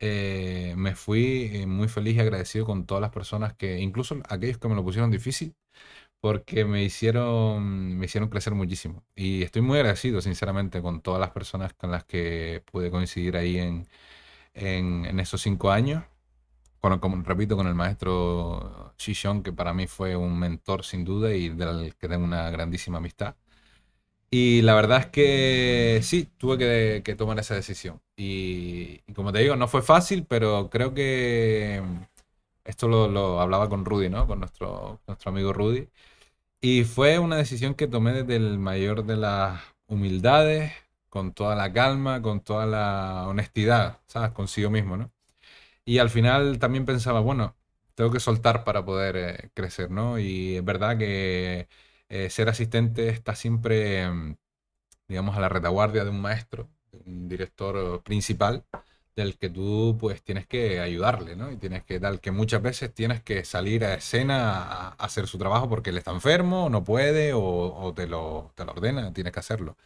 Eh, 0.00 0.74
me 0.76 0.94
fui 0.96 1.50
eh, 1.54 1.66
muy 1.66 1.88
feliz 1.88 2.16
y 2.16 2.20
agradecido 2.20 2.66
con 2.66 2.86
todas 2.86 3.00
las 3.02 3.10
personas 3.12 3.54
que, 3.54 3.78
incluso 3.80 4.16
aquellos 4.28 4.58
que 4.58 4.68
me 4.68 4.74
lo 4.76 4.84
pusieron 4.84 5.10
difícil, 5.10 5.54
porque 6.20 6.64
me 6.64 6.82
hicieron, 6.84 7.98
me 7.98 8.06
hicieron 8.06 8.28
crecer 8.30 8.54
muchísimo. 8.54 9.04
Y 9.14 9.42
estoy 9.42 9.62
muy 9.62 9.78
agradecido, 9.78 10.20
sinceramente, 10.22 10.82
con 10.82 11.02
todas 11.02 11.20
las 11.20 11.30
personas 11.30 11.74
con 11.74 11.90
las 11.90 12.04
que 12.04 12.62
pude 12.72 12.90
coincidir 12.90 13.36
ahí 13.36 13.58
en, 13.58 13.86
en, 14.54 15.20
esos 15.20 15.42
cinco 15.42 15.70
años. 15.70 16.04
Bueno, 16.82 17.00
como 17.00 17.22
repito, 17.22 17.56
con 17.56 17.66
el 17.66 17.74
maestro 17.74 18.94
Shishon, 18.98 19.42
que 19.42 19.52
para 19.52 19.74
mí 19.74 19.86
fue 19.86 20.16
un 20.16 20.38
mentor 20.38 20.84
sin 20.84 21.04
duda 21.04 21.34
y 21.34 21.48
del 21.50 21.94
que 21.96 22.08
tengo 22.08 22.24
una 22.24 22.50
grandísima 22.50 22.98
amistad. 22.98 23.36
Y 24.30 24.62
la 24.62 24.74
verdad 24.74 25.00
es 25.00 25.06
que 25.06 26.00
sí, 26.02 26.28
tuve 26.38 27.02
que, 27.02 27.14
tomar 27.16 27.38
esa 27.38 27.54
decisión. 27.54 28.00
Y, 28.16 28.98
como 29.14 29.32
te 29.32 29.40
digo, 29.40 29.56
no 29.56 29.68
fue 29.68 29.82
fácil, 29.82 30.26
pero 30.26 30.70
creo 30.70 30.92
que 30.94 31.82
esto 32.64 32.88
lo, 32.88 33.40
hablaba 33.40 33.68
con 33.68 33.84
Rudy, 33.84 34.08
¿no? 34.08 34.26
Con 34.26 34.40
nuestro, 34.40 35.00
nuestro 35.06 35.30
amigo 35.30 35.52
Rudy. 35.52 35.88
Y 36.60 36.84
fue 36.84 37.18
una 37.18 37.36
decisión 37.36 37.74
que 37.74 37.86
tomé 37.88 38.12
desde 38.12 38.36
el 38.36 38.58
mayor 38.58 39.04
de 39.04 39.16
las 39.16 39.62
humildades, 39.86 40.72
con 41.14 41.32
toda 41.32 41.54
la 41.54 41.72
calma, 41.72 42.20
con 42.22 42.40
toda 42.40 42.66
la 42.66 43.28
honestidad, 43.28 44.00
¿sabes? 44.08 44.32
Consigo 44.32 44.68
mismo, 44.70 44.96
¿no? 44.96 45.12
Y 45.84 45.98
al 45.98 46.10
final 46.10 46.58
también 46.58 46.86
pensaba, 46.86 47.20
bueno, 47.20 47.56
tengo 47.94 48.10
que 48.12 48.20
soltar 48.20 48.64
para 48.64 48.84
poder 48.84 49.16
eh, 49.16 49.50
crecer, 49.54 49.90
¿no? 49.92 50.18
Y 50.18 50.56
es 50.56 50.64
verdad 50.64 50.98
que 50.98 51.68
eh, 52.08 52.30
ser 52.30 52.48
asistente 52.48 53.10
está 53.10 53.36
siempre, 53.36 54.10
mm, 54.10 54.36
digamos, 55.08 55.36
a 55.36 55.40
la 55.40 55.48
retaguardia 55.50 56.04
de 56.04 56.10
un 56.10 56.20
maestro, 56.20 56.68
un 57.06 57.28
director 57.28 58.02
principal, 58.02 58.64
del 59.16 59.38
que 59.38 59.50
tú 59.50 59.96
pues 60.00 60.22
tienes 60.22 60.46
que 60.46 60.80
ayudarle, 60.80 61.36
¿no? 61.36 61.52
Y 61.52 61.56
tienes 61.58 61.84
que 61.84 62.00
dar 62.00 62.20
que 62.20 62.32
muchas 62.32 62.62
veces 62.62 62.92
tienes 62.94 63.22
que 63.22 63.44
salir 63.44 63.84
a 63.84 63.94
escena 63.94 64.62
a, 64.62 64.88
hacer 64.94 65.28
su 65.28 65.38
trabajo 65.38 65.68
porque 65.68 65.90
él 65.90 65.98
está 65.98 66.10
enfermo, 66.12 66.68
no 66.70 66.84
puede 66.84 67.32
o, 67.34 67.92
te, 67.94 68.06
lo, 68.08 68.52
te 68.56 68.64
lo 68.64 68.72
ordena, 68.72 69.12
tienes 69.12 69.32
que 69.32 69.40
hacerlo. 69.40 69.76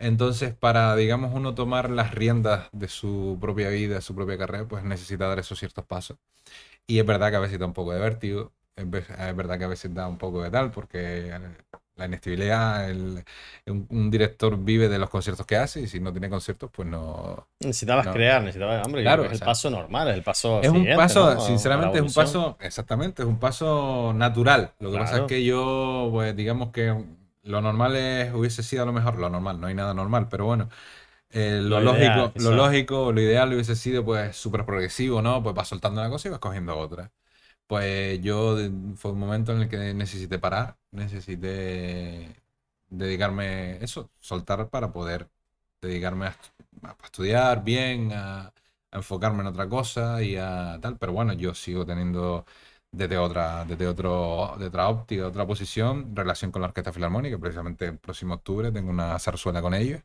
Entonces, 0.00 0.54
para, 0.54 0.96
digamos, 0.96 1.32
uno 1.34 1.54
tomar 1.54 1.90
las 1.90 2.14
riendas 2.14 2.70
de 2.72 2.88
su 2.88 3.36
propia 3.38 3.68
vida, 3.68 3.96
de 3.96 4.00
su 4.00 4.14
propia 4.14 4.38
carrera, 4.38 4.66
pues 4.66 4.82
necesita 4.82 5.28
dar 5.28 5.38
esos 5.38 5.58
ciertos 5.58 5.84
pasos. 5.84 6.16
Y 6.86 6.98
es 6.98 7.06
verdad 7.06 7.30
que 7.30 7.36
a 7.36 7.40
veces 7.40 7.58
da 7.58 7.66
un 7.66 7.74
poco 7.74 7.92
de 7.92 8.00
vértigo, 8.00 8.50
es 8.76 8.90
verdad 8.90 9.58
que 9.58 9.64
a 9.64 9.68
veces 9.68 9.92
da 9.94 10.08
un 10.08 10.16
poco 10.16 10.42
de 10.42 10.50
tal, 10.50 10.70
porque 10.70 11.38
la 11.96 12.06
inestabilidad, 12.06 12.90
un, 13.66 14.10
director 14.10 14.56
vive 14.56 14.88
de 14.88 14.98
los 14.98 15.10
conciertos 15.10 15.44
que 15.44 15.58
hace 15.58 15.82
y 15.82 15.86
si 15.86 16.00
no 16.00 16.12
tiene 16.12 16.30
conciertos, 16.30 16.70
pues 16.72 16.88
no. 16.88 17.46
Necesitabas 17.60 18.08
crear, 18.08 18.40
necesitabas, 18.40 18.86
hombre, 18.86 19.02
claro, 19.02 19.26
es 19.26 19.32
el 19.32 19.40
paso 19.40 19.68
normal, 19.68 20.08
es 20.08 20.14
el 20.14 20.22
paso. 20.22 20.62
Es 20.62 20.70
un 20.70 20.88
paso, 20.96 21.38
sinceramente, 21.42 21.98
es 21.98 22.04
un 22.04 22.14
paso, 22.14 22.56
exactamente, 22.58 23.20
es 23.20 23.28
un 23.28 23.38
paso 23.38 24.14
natural. 24.14 24.72
Lo 24.78 24.90
que 24.90 24.98
pasa 24.98 25.18
es 25.18 25.22
que 25.24 25.44
yo, 25.44 26.08
pues 26.10 26.34
digamos 26.34 26.70
que 26.70 27.19
lo 27.42 27.60
normal 27.60 27.96
es, 27.96 28.32
hubiese 28.34 28.62
sido 28.62 28.82
a 28.82 28.86
lo 28.86 28.92
mejor, 28.92 29.18
lo 29.18 29.30
normal, 29.30 29.60
no 29.60 29.66
hay 29.66 29.74
nada 29.74 29.94
normal, 29.94 30.28
pero 30.28 30.46
bueno. 30.46 30.68
Eh, 31.30 31.60
lo, 31.62 31.80
lógico, 31.80 32.32
lo 32.36 32.52
lógico, 32.56 33.12
lo 33.12 33.20
ideal 33.20 33.52
hubiese 33.52 33.76
sido 33.76 34.04
pues 34.04 34.36
súper 34.36 34.66
progresivo, 34.66 35.22
¿no? 35.22 35.42
Pues 35.42 35.54
vas 35.54 35.68
soltando 35.68 36.00
una 36.00 36.10
cosa 36.10 36.28
y 36.28 36.30
vas 36.32 36.40
cogiendo 36.40 36.76
otra. 36.76 37.12
Pues 37.66 38.20
yo 38.22 38.56
fue 38.96 39.12
un 39.12 39.20
momento 39.20 39.52
en 39.52 39.62
el 39.62 39.68
que 39.68 39.94
necesité 39.94 40.38
parar, 40.38 40.76
necesité 40.92 42.36
dedicarme 42.88 43.82
eso, 43.84 44.10
soltar 44.20 44.68
para 44.70 44.92
poder 44.92 45.30
dedicarme 45.80 46.26
a, 46.28 46.36
estudiar 47.04 47.64
bien, 47.64 48.12
a, 48.12 48.52
enfocarme 48.92 49.40
en 49.42 49.48
otra 49.48 49.68
cosa 49.68 50.22
y 50.22 50.36
a 50.36 50.78
tal. 50.82 50.98
Pero 50.98 51.12
bueno, 51.12 51.32
yo 51.34 51.54
sigo 51.54 51.86
teniendo 51.86 52.44
desde 52.92 53.18
otra, 53.18 53.64
desde 53.64 53.86
otro, 53.86 54.56
de 54.58 54.66
otra 54.66 54.88
óptica, 54.88 55.26
otra 55.26 55.46
posición, 55.46 56.14
relación 56.14 56.50
con 56.50 56.62
la 56.62 56.68
Orquesta 56.68 56.92
Filarmónica. 56.92 57.38
Precisamente 57.38 57.86
el 57.86 57.98
próximo 57.98 58.34
octubre 58.34 58.72
tengo 58.72 58.90
una 58.90 59.18
zarzuela 59.18 59.62
con 59.62 59.74
ellos. 59.74 60.02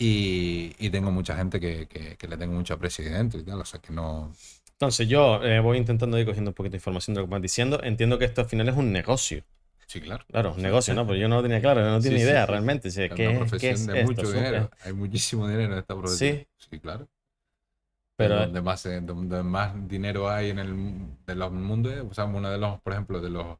Y, 0.00 0.90
tengo 0.90 1.10
mucha 1.10 1.36
gente 1.36 1.58
que, 1.58 1.88
que, 1.88 2.28
le 2.28 2.36
tengo 2.36 2.54
mucho 2.54 2.74
aprecio 2.74 3.04
y 3.04 3.08
dentro 3.08 3.40
y 3.40 3.42
tal, 3.42 3.60
o 3.60 3.64
sea 3.64 3.80
que 3.80 3.92
no, 3.92 4.32
entonces 4.78 5.08
yo 5.08 5.42
eh, 5.42 5.58
voy 5.58 5.76
intentando 5.76 6.16
ir 6.20 6.24
cogiendo 6.24 6.52
un 6.52 6.54
poquito 6.54 6.74
de 6.74 6.76
información 6.76 7.12
de 7.12 7.20
lo 7.20 7.26
que 7.26 7.34
me 7.34 7.40
diciendo. 7.40 7.80
Entiendo 7.82 8.16
que 8.16 8.26
esto 8.26 8.42
al 8.42 8.46
final 8.46 8.68
es 8.68 8.76
un 8.76 8.92
negocio. 8.92 9.42
Sí, 9.88 10.00
claro. 10.00 10.24
Claro, 10.30 10.52
un 10.54 10.62
negocio, 10.62 10.94
¿no? 10.94 11.04
Pero 11.04 11.18
yo 11.18 11.26
no 11.26 11.36
lo 11.36 11.42
tenía 11.42 11.60
claro, 11.60 11.82
no 11.84 12.00
tenía 12.00 12.20
idea 12.20 12.46
realmente. 12.46 12.92
Sí, 12.92 13.02
es 13.02 13.10
una 13.10 13.38
profesión 13.40 13.86
de 13.88 14.04
mucho 14.04 14.30
dinero. 14.30 14.70
Hay 14.84 14.92
muchísimo 14.92 15.48
dinero 15.48 15.72
en 15.72 15.78
esta 15.80 15.96
profesión. 15.96 16.36
Sí. 16.36 16.66
Sí, 16.70 16.78
claro. 16.78 17.08
Pero 18.18 18.40
donde 18.40 18.60
más, 18.62 18.82
donde 19.02 19.44
más 19.44 19.88
dinero 19.88 20.28
hay 20.28 20.50
en 20.50 20.58
el 20.58 21.06
de 21.24 21.36
los 21.36 21.52
mundos, 21.52 21.94
o 22.10 22.12
sea, 22.12 22.24
uno 22.24 22.50
de 22.50 22.58
los, 22.58 22.80
por 22.80 22.92
ejemplo, 22.92 23.20
de 23.20 23.30
los 23.30 23.58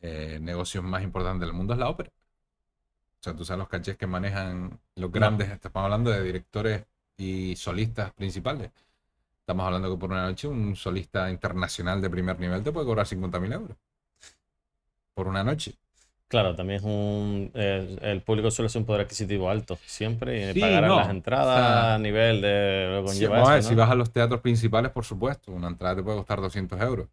eh, 0.00 0.38
negocios 0.40 0.82
más 0.82 1.02
importantes 1.02 1.46
del 1.46 1.52
mundo 1.54 1.74
es 1.74 1.78
la 1.78 1.90
ópera. 1.90 2.08
O 2.08 3.22
sea, 3.22 3.36
tú 3.36 3.44
sabes 3.44 3.58
los 3.58 3.68
cachés 3.68 3.98
que 3.98 4.06
manejan 4.06 4.80
los 4.96 5.12
grandes, 5.12 5.50
estamos 5.50 5.84
hablando 5.84 6.10
de 6.10 6.22
directores 6.22 6.86
y 7.18 7.54
solistas 7.54 8.14
principales. 8.14 8.70
Estamos 9.40 9.66
hablando 9.66 9.90
que 9.90 10.00
por 10.00 10.10
una 10.10 10.22
noche 10.24 10.48
un 10.48 10.74
solista 10.74 11.30
internacional 11.30 12.00
de 12.00 12.08
primer 12.08 12.40
nivel 12.40 12.62
te 12.62 12.72
puede 12.72 12.86
cobrar 12.86 13.04
50.000 13.06 13.52
euros. 13.52 13.76
Por 15.12 15.28
una 15.28 15.44
noche. 15.44 15.74
Claro, 16.32 16.56
también 16.56 16.78
es 16.78 16.84
un. 16.84 17.50
el 17.54 18.22
público 18.22 18.50
suele 18.50 18.70
ser 18.70 18.80
un 18.80 18.86
poder 18.86 19.02
adquisitivo 19.02 19.50
alto, 19.50 19.78
siempre. 19.84 20.50
Y 20.50 20.58
pagar 20.58 20.88
las 20.88 21.10
entradas 21.10 21.94
a 21.94 21.98
nivel 21.98 22.40
de 22.40 22.88
lo 22.90 23.04
conlleva 23.04 23.62
Si 23.62 23.74
vas 23.74 23.90
a 23.90 23.94
los 23.94 24.10
teatros 24.10 24.40
principales, 24.40 24.90
por 24.90 25.04
supuesto, 25.04 25.52
una 25.52 25.68
entrada 25.68 25.96
te 25.96 26.02
puede 26.02 26.16
costar 26.16 26.40
200 26.40 26.80
euros 26.80 27.08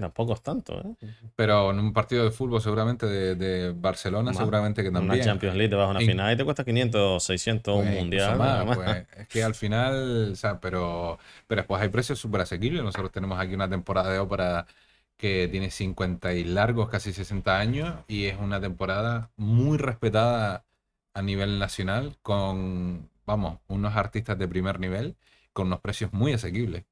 tampoco 0.00 0.34
es 0.34 0.42
tanto, 0.42 0.80
¿eh? 0.80 1.08
Pero 1.36 1.70
en 1.70 1.78
un 1.78 1.92
partido 1.92 2.24
de 2.24 2.30
fútbol, 2.30 2.60
seguramente 2.60 3.06
de, 3.06 3.72
Barcelona, 3.76 4.32
seguramente 4.32 4.82
que 4.82 4.90
también. 4.90 5.14
Una 5.14 5.24
Champions 5.24 5.56
League 5.56 5.70
te 5.70 5.76
vas 5.76 5.88
a 5.88 5.90
una 5.90 6.00
final 6.00 6.32
y 6.32 6.36
te 6.36 6.44
cuesta 6.44 6.64
500, 6.64 7.22
600, 7.22 7.74
un 7.74 7.82
pues, 7.82 7.94
mundial. 7.94 8.66
Pues, 8.66 9.06
es 9.18 9.28
que 9.28 9.42
al 9.42 9.54
final, 9.54 10.32
o 10.32 10.36
sea, 10.36 10.60
pero, 10.60 11.18
pero 11.46 11.60
después 11.60 11.80
hay 11.80 11.88
precios 11.88 12.18
súper 12.18 12.42
asequibles. 12.42 12.82
Nosotros 12.82 13.10
tenemos 13.12 13.38
aquí 13.38 13.54
una 13.54 13.68
temporada 13.68 14.12
de 14.12 14.18
ópera 14.18 14.66
que 15.24 15.48
tiene 15.48 15.70
50 15.70 16.34
y 16.34 16.44
largos, 16.44 16.90
casi 16.90 17.14
60 17.14 17.58
años, 17.58 17.94
y 18.08 18.26
es 18.26 18.38
una 18.38 18.60
temporada 18.60 19.30
muy 19.38 19.78
respetada 19.78 20.66
a 21.14 21.22
nivel 21.22 21.58
nacional, 21.58 22.18
con, 22.20 23.08
vamos, 23.24 23.58
unos 23.66 23.96
artistas 23.96 24.38
de 24.38 24.46
primer 24.46 24.80
nivel, 24.80 25.16
con 25.54 25.68
unos 25.68 25.80
precios 25.80 26.12
muy 26.12 26.34
asequibles. 26.34 26.84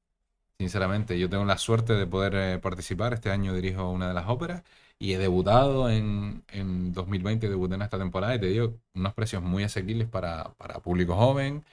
Sinceramente, 0.57 1.19
yo 1.19 1.29
tengo 1.29 1.45
la 1.45 1.59
suerte 1.59 1.93
de 1.93 2.07
poder 2.07 2.33
eh, 2.35 2.57
participar. 2.59 3.13
Este 3.13 3.29
año 3.29 3.53
dirijo 3.53 3.91
una 3.91 4.07
de 4.07 4.15
las 4.15 4.27
óperas 4.27 4.63
y 5.03 5.13
he 5.15 5.17
debutado 5.17 5.89
en, 5.89 6.45
en 6.53 6.93
2020, 6.93 7.49
debuté 7.49 7.75
en 7.75 7.81
esta 7.81 7.97
temporada 7.97 8.35
y 8.35 8.39
te 8.39 8.45
digo, 8.45 8.75
unos 8.95 9.13
precios 9.13 9.43
muy 9.43 9.61
asequibles 9.65 10.07
para, 10.07 10.53
para 10.57 10.79
público 10.79 11.13
joven 11.17 11.65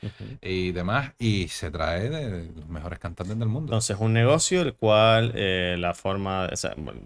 y 0.42 0.72
demás. 0.72 1.12
Y 1.16 1.46
se 1.46 1.70
trae 1.70 2.10
de, 2.10 2.50
los 2.56 2.68
mejores 2.68 2.98
cantantes 2.98 3.38
del 3.38 3.46
mundo. 3.46 3.70
Entonces, 3.70 3.96
un 4.00 4.14
negocio 4.14 4.62
el 4.62 4.74
cual 4.74 5.30
eh, 5.36 5.76
la 5.78 5.94
forma, 5.94 6.50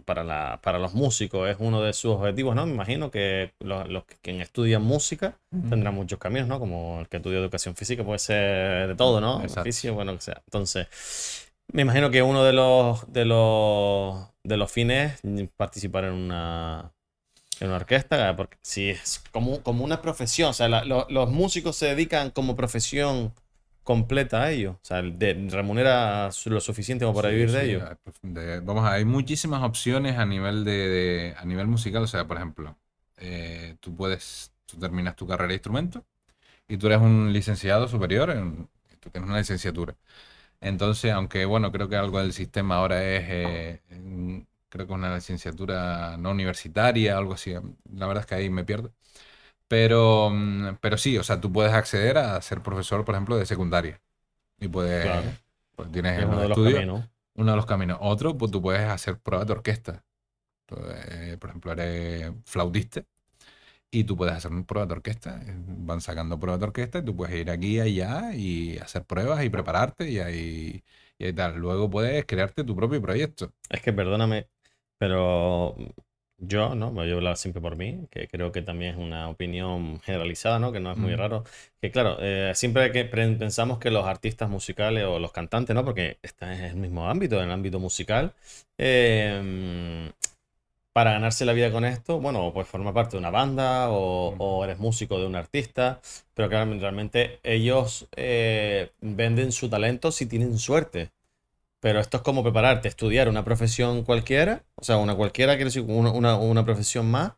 para, 0.06 0.24
la, 0.24 0.60
para 0.62 0.78
los 0.78 0.94
músicos 0.94 1.46
es 1.50 1.58
uno 1.58 1.82
de 1.82 1.92
sus 1.92 2.12
objetivos, 2.12 2.54
¿no? 2.54 2.64
Me 2.64 2.72
imagino 2.72 3.10
que 3.10 3.52
los, 3.60 3.86
los 3.90 4.04
que 4.04 4.40
estudian 4.40 4.82
música 4.82 5.38
tendrán 5.68 5.94
muchos 5.94 6.18
caminos, 6.18 6.48
¿no? 6.48 6.58
Como 6.58 7.00
el 7.00 7.08
que 7.08 7.18
estudia 7.18 7.38
educación 7.38 7.76
física 7.76 8.02
puede 8.02 8.18
ser 8.18 8.88
de 8.88 8.94
todo, 8.94 9.20
¿no? 9.20 9.42
Oficio, 9.44 9.92
bueno, 9.92 10.14
que 10.14 10.22
sea. 10.22 10.40
Entonces 10.46 10.88
me 11.72 11.82
imagino 11.82 12.10
que 12.10 12.22
uno 12.22 12.44
de 12.44 12.52
los, 12.52 13.12
de 13.12 13.24
los, 13.24 14.28
de 14.42 14.56
los 14.56 14.70
fines 14.70 15.20
es 15.24 15.48
participar 15.56 16.04
en 16.04 16.12
una, 16.12 16.92
en 17.60 17.68
una 17.68 17.76
orquesta, 17.76 18.36
porque 18.36 18.58
si 18.62 18.90
es 18.90 19.22
como, 19.32 19.62
como 19.62 19.84
una 19.84 20.02
profesión, 20.02 20.50
o 20.50 20.52
sea, 20.52 20.68
los 20.68 21.30
músicos 21.30 21.76
se 21.76 21.86
dedican 21.86 22.30
como 22.30 22.56
profesión 22.56 23.32
completa 23.82 24.42
a 24.42 24.50
ello, 24.50 24.72
o 24.72 24.84
sea, 24.84 25.02
de, 25.02 25.48
remunera 25.50 26.30
lo 26.46 26.60
suficiente 26.60 27.04
como 27.04 27.14
para 27.14 27.28
vivir 27.28 27.52
de 27.52 27.64
ello. 27.66 27.98
vamos, 28.62 28.88
hay 28.88 29.04
muchísimas 29.04 29.62
opciones 29.62 30.16
a 30.16 30.24
nivel 30.24 30.64
de, 30.64 31.34
a 31.36 31.44
nivel 31.44 31.66
musical, 31.66 32.02
o 32.02 32.06
sea, 32.06 32.26
por 32.26 32.38
ejemplo, 32.38 32.76
eh, 33.18 33.76
tú 33.80 33.94
puedes, 33.94 34.52
tú 34.64 34.78
terminas 34.78 35.16
tu 35.16 35.26
carrera 35.26 35.48
de 35.48 35.54
instrumento 35.54 36.04
y 36.66 36.78
tú 36.78 36.86
eres 36.86 37.00
un 37.00 37.32
licenciado 37.32 37.86
superior, 37.86 38.30
en, 38.30 38.68
tú 39.00 39.10
tienes 39.10 39.28
una 39.28 39.38
licenciatura. 39.38 39.94
Entonces, 40.64 41.12
aunque 41.12 41.44
bueno, 41.44 41.70
creo 41.70 41.88
que 41.88 41.96
algo 41.96 42.18
del 42.18 42.32
sistema 42.32 42.76
ahora 42.76 43.04
es, 43.04 43.24
eh, 43.28 44.44
creo 44.70 44.86
que 44.86 44.92
una 44.92 45.14
licenciatura 45.14 46.16
no 46.16 46.30
universitaria, 46.30 47.16
algo 47.18 47.34
así. 47.34 47.52
La 47.92 48.06
verdad 48.06 48.22
es 48.22 48.26
que 48.26 48.34
ahí 48.34 48.50
me 48.50 48.64
pierdo. 48.64 48.92
Pero, 49.68 50.30
mm, 50.32 50.76
pero 50.80 50.96
sí, 50.96 51.18
o 51.18 51.22
sea, 51.22 51.40
tú 51.40 51.52
puedes 51.52 51.72
acceder 51.72 52.16
a 52.18 52.40
ser 52.40 52.62
profesor, 52.62 53.04
por 53.04 53.14
ejemplo, 53.14 53.36
de 53.36 53.46
secundaria. 53.46 54.00
Y 54.58 54.68
puedes, 54.68 55.06
pues 55.76 55.92
tienes 55.92 56.24
uno 56.24 56.40
de 56.40 56.48
los 56.48 56.58
caminos. 56.58 57.10
Uno 57.34 57.50
de 57.50 57.56
los 57.56 57.66
caminos. 57.66 57.98
Otro, 58.00 58.36
pues 58.38 58.50
tú 58.50 58.62
puedes 58.62 58.88
hacer 58.88 59.18
pruebas 59.18 59.46
de 59.46 59.52
orquesta. 59.52 60.04
Por 60.66 61.50
ejemplo, 61.50 61.72
eres 61.72 62.32
flautista 62.44 63.04
y 64.00 64.04
tú 64.04 64.16
puedes 64.16 64.34
hacer 64.34 64.50
pruebas 64.66 64.88
de 64.88 64.94
orquesta, 64.94 65.40
eh, 65.46 65.54
van 65.56 66.00
sacando 66.00 66.38
pruebas 66.40 66.60
de 66.60 66.66
orquesta 66.66 66.98
y 66.98 67.04
tú 67.04 67.16
puedes 67.16 67.34
ir 67.36 67.50
aquí 67.50 67.76
y 67.76 67.80
allá 67.80 68.34
y 68.34 68.78
hacer 68.78 69.04
pruebas 69.04 69.44
y 69.44 69.50
prepararte 69.50 70.10
y 70.10 70.18
ahí, 70.18 70.84
y 71.18 71.32
tal. 71.32 71.56
Luego 71.56 71.90
puedes 71.90 72.24
crearte 72.26 72.64
tu 72.64 72.76
propio 72.76 73.00
proyecto. 73.02 73.52
Es 73.68 73.80
que 73.82 73.92
perdóname, 73.92 74.48
pero 74.98 75.76
Yo, 76.38 76.74
¿no? 76.76 76.92
Voy 76.92 77.10
a 77.10 77.14
hablar 77.14 77.38
siempre 77.38 77.62
por 77.62 77.76
mí, 77.76 78.08
que 78.12 78.28
creo 78.28 78.52
que 78.52 78.62
también 78.62 78.92
es 78.96 78.98
una 79.00 79.30
opinión 79.30 80.00
generalizada, 80.02 80.58
¿no? 80.60 80.72
Que 80.72 80.80
no 80.80 80.92
es 80.92 80.98
muy 80.98 81.14
Mm, 81.14 81.16
raro. 81.16 81.44
Que 81.82 81.90
claro, 81.92 82.18
eh, 82.20 82.52
siempre 82.56 82.92
que 82.92 83.06
pensamos 83.06 83.78
que 83.80 83.90
los 83.92 84.06
artistas 84.06 84.50
musicales 84.50 85.06
o 85.06 85.18
los 85.20 85.32
cantantes, 85.32 85.74
¿no? 85.76 85.84
Porque 85.86 86.18
está 86.22 86.54
en 86.54 86.64
el 86.64 86.76
mismo 86.76 87.08
ámbito, 87.10 87.38
en 87.38 87.46
el 87.46 87.52
ámbito 87.52 87.80
musical, 87.80 88.34
eh, 88.78 90.12
para 90.94 91.12
ganarse 91.12 91.44
la 91.44 91.52
vida 91.54 91.72
con 91.72 91.84
esto, 91.84 92.20
bueno, 92.20 92.52
pues 92.54 92.68
forma 92.68 92.94
parte 92.94 93.16
de 93.16 93.20
una 93.20 93.30
banda 93.30 93.90
o, 93.90 94.34
o 94.38 94.64
eres 94.64 94.78
músico 94.80 95.20
de 95.20 95.26
un 95.26 95.36
artista, 95.36 96.00
pero 96.34 96.48
claro, 96.48 96.72
realmente 96.80 97.40
ellos 97.44 98.08
eh, 98.16 98.92
venden 99.02 99.52
su 99.52 99.70
talento 99.70 100.12
si 100.12 100.26
tienen 100.26 100.58
suerte. 100.58 101.12
Pero 101.80 102.00
esto 102.00 102.18
es 102.18 102.22
como 102.22 102.42
prepararte, 102.42 102.88
estudiar 102.88 103.28
una 103.28 103.44
profesión 103.44 104.04
cualquiera, 104.04 104.64
o 104.76 104.84
sea, 104.84 104.96
una 104.96 105.14
cualquiera, 105.14 105.54
quiere 105.54 105.66
decir 105.66 105.84
una, 105.86 106.10
una, 106.12 106.36
una 106.36 106.64
profesión 106.64 107.10
más, 107.10 107.32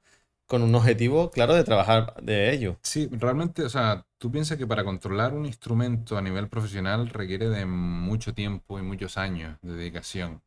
con 0.46 0.62
un 0.62 0.74
objetivo 0.74 1.30
claro 1.32 1.54
de 1.54 1.64
trabajar 1.64 2.14
de 2.22 2.52
ello. 2.52 2.78
Sí, 2.82 3.08
realmente, 3.10 3.64
o 3.64 3.68
sea, 3.68 4.06
tú 4.18 4.30
piensas 4.30 4.56
que 4.58 4.66
para 4.66 4.84
controlar 4.84 5.34
un 5.34 5.46
instrumento 5.46 6.16
a 6.16 6.22
nivel 6.22 6.48
profesional 6.48 7.08
requiere 7.08 7.48
de 7.48 7.66
mucho 7.66 8.32
tiempo 8.34 8.78
y 8.78 8.82
muchos 8.82 9.18
años 9.18 9.58
de 9.62 9.72
dedicación, 9.74 10.40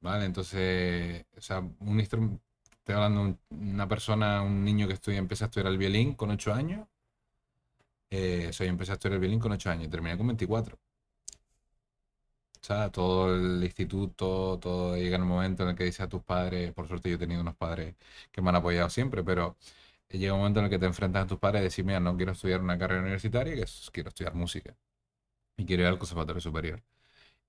¿vale? 0.00 0.24
Entonces, 0.24 1.24
o 1.36 1.40
sea, 1.40 1.60
un 1.60 2.00
instrumento, 2.00 2.42
estoy 2.84 2.94
hablando 2.96 3.20
de 3.24 3.26
un- 3.28 3.70
una 3.74 3.88
persona, 3.88 4.42
un 4.42 4.64
niño 4.64 4.86
que 4.86 4.94
estudia, 4.94 5.18
empieza 5.18 5.46
a 5.46 5.48
estudiar 5.48 5.72
el 5.72 5.78
violín 5.78 6.14
con 6.14 6.30
8 6.30 6.52
años, 6.54 6.86
eh, 8.10 8.50
yo 8.52 8.64
empecé 8.64 8.92
a 8.92 8.94
estudiar 8.94 9.14
el 9.14 9.20
violín 9.20 9.40
con 9.40 9.52
8 9.52 9.68
años 9.70 9.86
y 9.86 9.90
terminé 9.90 10.16
con 10.16 10.26
24. 10.26 10.78
O 12.62 12.66
sea, 12.66 12.90
todo 12.90 13.34
el 13.34 13.62
instituto, 13.62 14.58
todo 14.58 14.96
llega 14.96 15.16
el 15.18 15.24
momento 15.24 15.62
en 15.64 15.70
el 15.70 15.76
que 15.76 15.84
dices 15.84 16.00
a 16.00 16.08
tus 16.08 16.22
padres, 16.22 16.72
por 16.72 16.88
suerte 16.88 17.10
yo 17.10 17.16
he 17.16 17.18
tenido 17.18 17.42
unos 17.42 17.56
padres 17.56 17.94
que 18.32 18.40
me 18.40 18.48
han 18.48 18.56
apoyado 18.56 18.88
siempre, 18.88 19.22
pero 19.22 19.56
llega 20.08 20.32
un 20.34 20.40
momento 20.40 20.60
en 20.60 20.66
el 20.66 20.70
que 20.70 20.78
te 20.78 20.86
enfrentas 20.86 21.24
a 21.24 21.26
tus 21.26 21.38
padres 21.38 21.60
y 21.62 21.64
decir, 21.64 21.84
mira, 21.84 22.00
no 22.00 22.16
quiero 22.16 22.32
estudiar 22.32 22.60
una 22.62 22.78
carrera 22.78 23.02
universitaria, 23.02 23.54
que 23.54 23.62
es- 23.62 23.90
quiero 23.92 24.08
estudiar 24.10 24.34
música 24.34 24.74
y 25.58 25.66
quiero 25.66 25.82
ir 25.84 25.88
al 25.90 25.98
conservatorio 25.98 26.40
superior. 26.42 26.82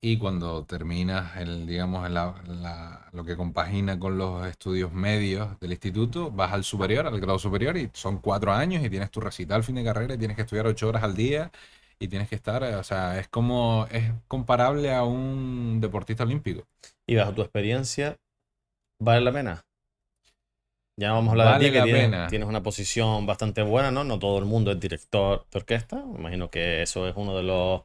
Y 0.01 0.17
cuando 0.19 0.65
terminas 0.65 1.35
el, 1.37 1.65
digamos, 1.65 2.07
la- 2.11 2.35
la- 2.47 3.09
lo 3.11 3.25
que 3.25 3.35
compagina 3.35 3.97
con 3.99 4.17
los 4.19 4.45
estudios 4.45 4.91
medios 4.93 5.59
del 5.59 5.71
instituto, 5.71 6.29
vas 6.31 6.53
al 6.53 6.63
superior, 6.63 7.07
al 7.07 7.19
grado 7.19 7.39
superior, 7.39 7.75
y 7.77 7.89
son 7.93 8.19
cuatro 8.19 8.53
años 8.53 8.83
y 8.85 8.89
tienes 8.89 9.09
tu 9.09 9.19
recital 9.19 9.63
fin 9.63 9.75
de 9.75 9.83
carrera 9.83 10.13
y 10.13 10.17
tienes 10.19 10.35
que 10.35 10.43
estudiar 10.43 10.67
ocho 10.67 10.87
horas 10.89 11.03
al 11.03 11.15
día 11.15 11.51
y 11.97 12.07
tienes 12.07 12.29
que 12.29 12.35
estar, 12.35 12.61
eh, 12.63 12.75
o 12.75 12.83
sea, 12.83 13.19
es 13.19 13.27
como, 13.29 13.87
es 13.91 14.11
comparable 14.27 14.93
a 14.93 15.03
un 15.03 15.79
deportista 15.81 16.23
olímpico. 16.23 16.67
Y 17.07 17.15
bajo 17.15 17.33
tu 17.33 17.41
experiencia, 17.41 18.15
¿vale 18.99 19.21
la 19.21 19.33
pena? 19.33 19.65
Ya 20.97 21.09
no 21.09 21.15
vamos 21.15 21.29
a 21.29 21.31
hablar 21.33 21.49
de 21.49 21.55
Vale 21.55 21.69
ti, 21.69 21.71
que 21.71 21.79
la 21.79 21.87
tienes, 21.89 22.17
tienes 22.25 22.47
una 22.47 22.63
posición 22.63 23.25
bastante 23.25 23.61
buena, 23.63 23.91
¿no? 23.91 24.03
No 24.03 24.17
todo 24.19 24.39
el 24.39 24.45
mundo 24.45 24.71
es 24.71 24.79
director 24.79 25.45
de 25.51 25.57
orquesta. 25.59 26.05
Me 26.05 26.19
imagino 26.19 26.49
que 26.49 26.81
eso 26.81 27.07
es 27.07 27.15
uno 27.17 27.35
de 27.35 27.43
los 27.43 27.81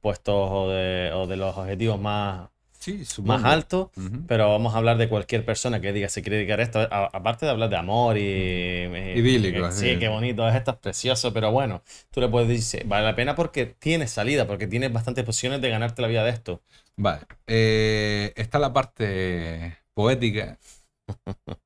puestos 0.00 0.34
o 0.50 0.68
de, 0.70 1.12
o 1.14 1.26
de 1.26 1.36
los 1.36 1.56
objetivos 1.56 2.00
más, 2.00 2.48
Sí, 2.78 3.02
más 3.24 3.44
altos. 3.44 3.90
Pero 4.26 4.48
vamos 4.48 4.74
a 4.74 4.78
hablar 4.78 4.96
de 4.96 5.08
cualquier 5.08 5.44
persona 5.44 5.80
que 5.82 5.92
diga 5.92 6.08
se 6.08 6.22
quiere 6.22 6.36
dedicar 6.38 6.60
a 6.60 6.62
esto. 6.62 6.78
a- 6.80 7.10
aparte 7.12 7.44
de 7.44 7.52
hablar 7.52 7.68
de 7.68 7.76
amor 7.76 8.16
y, 8.16 8.22
y- 8.22 9.18
Idílico, 9.18 9.66
que- 9.66 9.72
sí, 9.72 9.92
sí. 9.92 9.98
qué 9.98 10.08
bonito 10.08 10.48
es 10.48 10.54
esto, 10.54 10.70
es 10.70 10.76
precioso. 10.78 11.32
Pero 11.34 11.52
bueno, 11.52 11.82
tú 12.10 12.20
le 12.22 12.28
puedes 12.28 12.48
decir, 12.48 12.84
vale 12.86 13.04
la 13.04 13.14
pena 13.14 13.34
porque 13.34 13.66
tienes 13.66 14.10
salida, 14.12 14.46
porque 14.46 14.66
tienes 14.66 14.92
bastantes 14.92 15.24
posiciones 15.24 15.60
de 15.60 15.68
ganarte 15.70 16.00
la 16.00 16.08
vida 16.08 16.24
de 16.24 16.30
esto. 16.30 16.62
Vale. 16.96 17.20
eh, 17.46 18.32
está 18.36 18.58
la 18.58 18.72
parte 18.72 19.76
poética, 19.94 20.58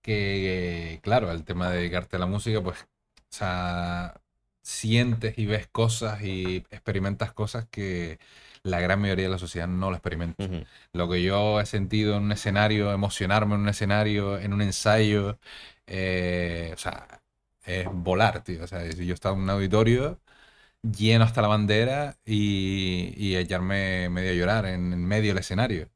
que 0.02 1.00
claro, 1.02 1.30
el 1.30 1.44
tema 1.44 1.70
de 1.70 1.78
dedicarte 1.78 2.16
a 2.16 2.18
la 2.20 2.26
música, 2.26 2.62
pues, 2.62 2.80
o 2.82 2.86
sea, 3.30 4.20
sientes 4.64 5.38
y 5.38 5.46
ves 5.46 5.68
cosas 5.68 6.22
y 6.24 6.58
experimentas 6.72 7.32
cosas 7.34 7.68
que 7.70 8.20
la 8.64 8.80
gran 8.80 9.00
mayoría 9.00 9.26
de 9.26 9.30
la 9.32 9.38
sociedad 9.38 9.68
no 9.68 9.90
lo 9.90 9.96
experimenta. 9.96 10.50
Lo 10.92 11.08
que 11.10 11.22
yo 11.22 11.60
he 11.60 11.66
sentido 11.66 12.16
en 12.18 12.24
un 12.24 12.32
escenario, 12.32 12.92
emocionarme 12.92 13.56
en 13.56 13.62
un 13.62 13.70
escenario, 13.70 14.38
en 14.40 14.54
un 14.54 14.62
ensayo, 14.62 15.38
eh, 15.86 16.72
o 16.74 16.78
sea, 16.78 17.22
es 17.64 17.86
volar, 17.92 18.44
tío. 18.44 18.64
O 18.64 18.68
sea, 18.68 18.84
yo 18.90 19.14
estaba 19.14 19.36
en 19.36 19.42
un 19.42 19.50
auditorio 19.50 20.20
lleno 20.82 21.24
hasta 21.24 21.42
la 21.42 21.48
bandera 21.48 22.18
y, 22.24 23.14
y 23.16 23.36
echarme 23.36 24.08
medio 24.10 24.30
a 24.32 24.34
llorar 24.34 24.66
en, 24.66 24.92
en 24.92 25.06
medio 25.06 25.30
del 25.30 25.38
escenario. 25.40 25.90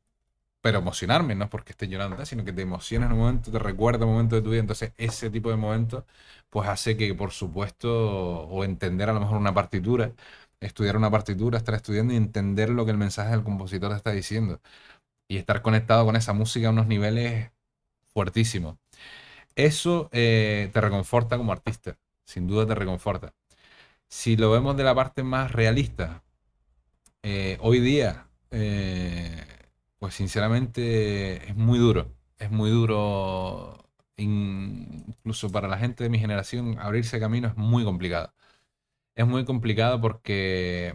Pero 0.69 0.81
emocionarme, 0.81 1.35
no 1.35 1.45
es 1.45 1.51
porque 1.51 1.73
esté 1.73 1.89
llorando, 1.89 2.25
sino 2.27 2.45
que 2.45 2.53
te 2.53 2.61
emocionas 2.63 3.09
en 3.09 3.15
un 3.15 3.21
momento, 3.21 3.51
te 3.51 3.59
recuerda 3.59 4.05
un 4.05 4.13
momento 4.13 4.37
de 4.37 4.43
tu 4.43 4.51
vida. 4.51 4.61
Entonces, 4.61 4.93
ese 4.99 5.31
tipo 5.31 5.49
de 5.51 5.57
momentos, 5.57 6.05
pues 6.51 6.69
hace 6.69 6.97
que, 6.97 7.15
por 7.15 7.31
supuesto, 7.33 7.91
o 8.49 8.65
entender 8.65 9.09
a 9.09 9.15
lo 9.15 9.21
mejor 9.21 9.39
una 9.39 9.55
partitura, 9.55 10.13
estudiar 10.61 10.97
una 10.99 11.11
partitura, 11.11 11.57
estar 11.59 11.75
estudiando 11.75 12.13
y 12.13 12.17
entender 12.17 12.69
lo 12.71 12.85
que 12.85 12.91
el 12.91 12.99
mensaje 12.99 13.31
del 13.31 13.45
compositor 13.45 13.91
te 13.91 13.97
está 13.97 14.13
diciendo. 14.13 14.61
Y 15.29 15.39
estar 15.39 15.63
conectado 15.63 16.05
con 16.07 16.17
esa 16.17 16.33
música 16.35 16.69
a 16.69 16.71
unos 16.73 16.87
niveles 16.89 17.53
fuertísimos. 18.15 18.77
Eso 19.57 20.09
eh, 20.13 20.71
te 20.73 20.81
reconforta 20.81 21.37
como 21.39 21.53
artista, 21.53 21.99
sin 22.27 22.47
duda 22.49 22.67
te 22.67 22.75
reconforta. 22.77 23.35
Si 24.09 24.37
lo 24.37 24.51
vemos 24.51 24.77
de 24.77 24.85
la 24.85 24.95
parte 24.95 25.23
más 25.25 25.53
realista, 25.53 26.25
eh, 27.23 27.59
hoy 27.61 27.81
día, 27.81 28.29
eh, 28.51 29.45
pues 29.99 30.15
sinceramente 30.15 31.49
es 31.51 31.57
muy 31.57 31.79
duro. 31.79 32.15
Es 32.39 32.51
muy 32.51 32.71
duro, 32.71 33.85
in- 34.17 35.05
incluso 35.09 35.51
para 35.51 35.69
la 35.69 35.79
gente 35.79 36.05
de 36.05 36.11
mi 36.11 36.19
generación, 36.19 36.79
abrirse 36.79 37.19
camino 37.21 37.49
es 37.49 37.57
muy 37.57 37.85
complicado. 37.85 38.33
Es 39.17 39.27
muy 39.27 39.45
complicado 39.45 40.01
porque 40.01 40.95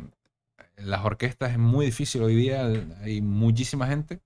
las 0.78 1.06
orquestas 1.06 1.52
es 1.54 1.60
muy 1.60 1.88
difícil 1.88 2.24
hoy 2.24 2.36
día, 2.36 2.66
hay 3.04 3.22
muchísima 3.22 3.88
gente. 3.88 4.22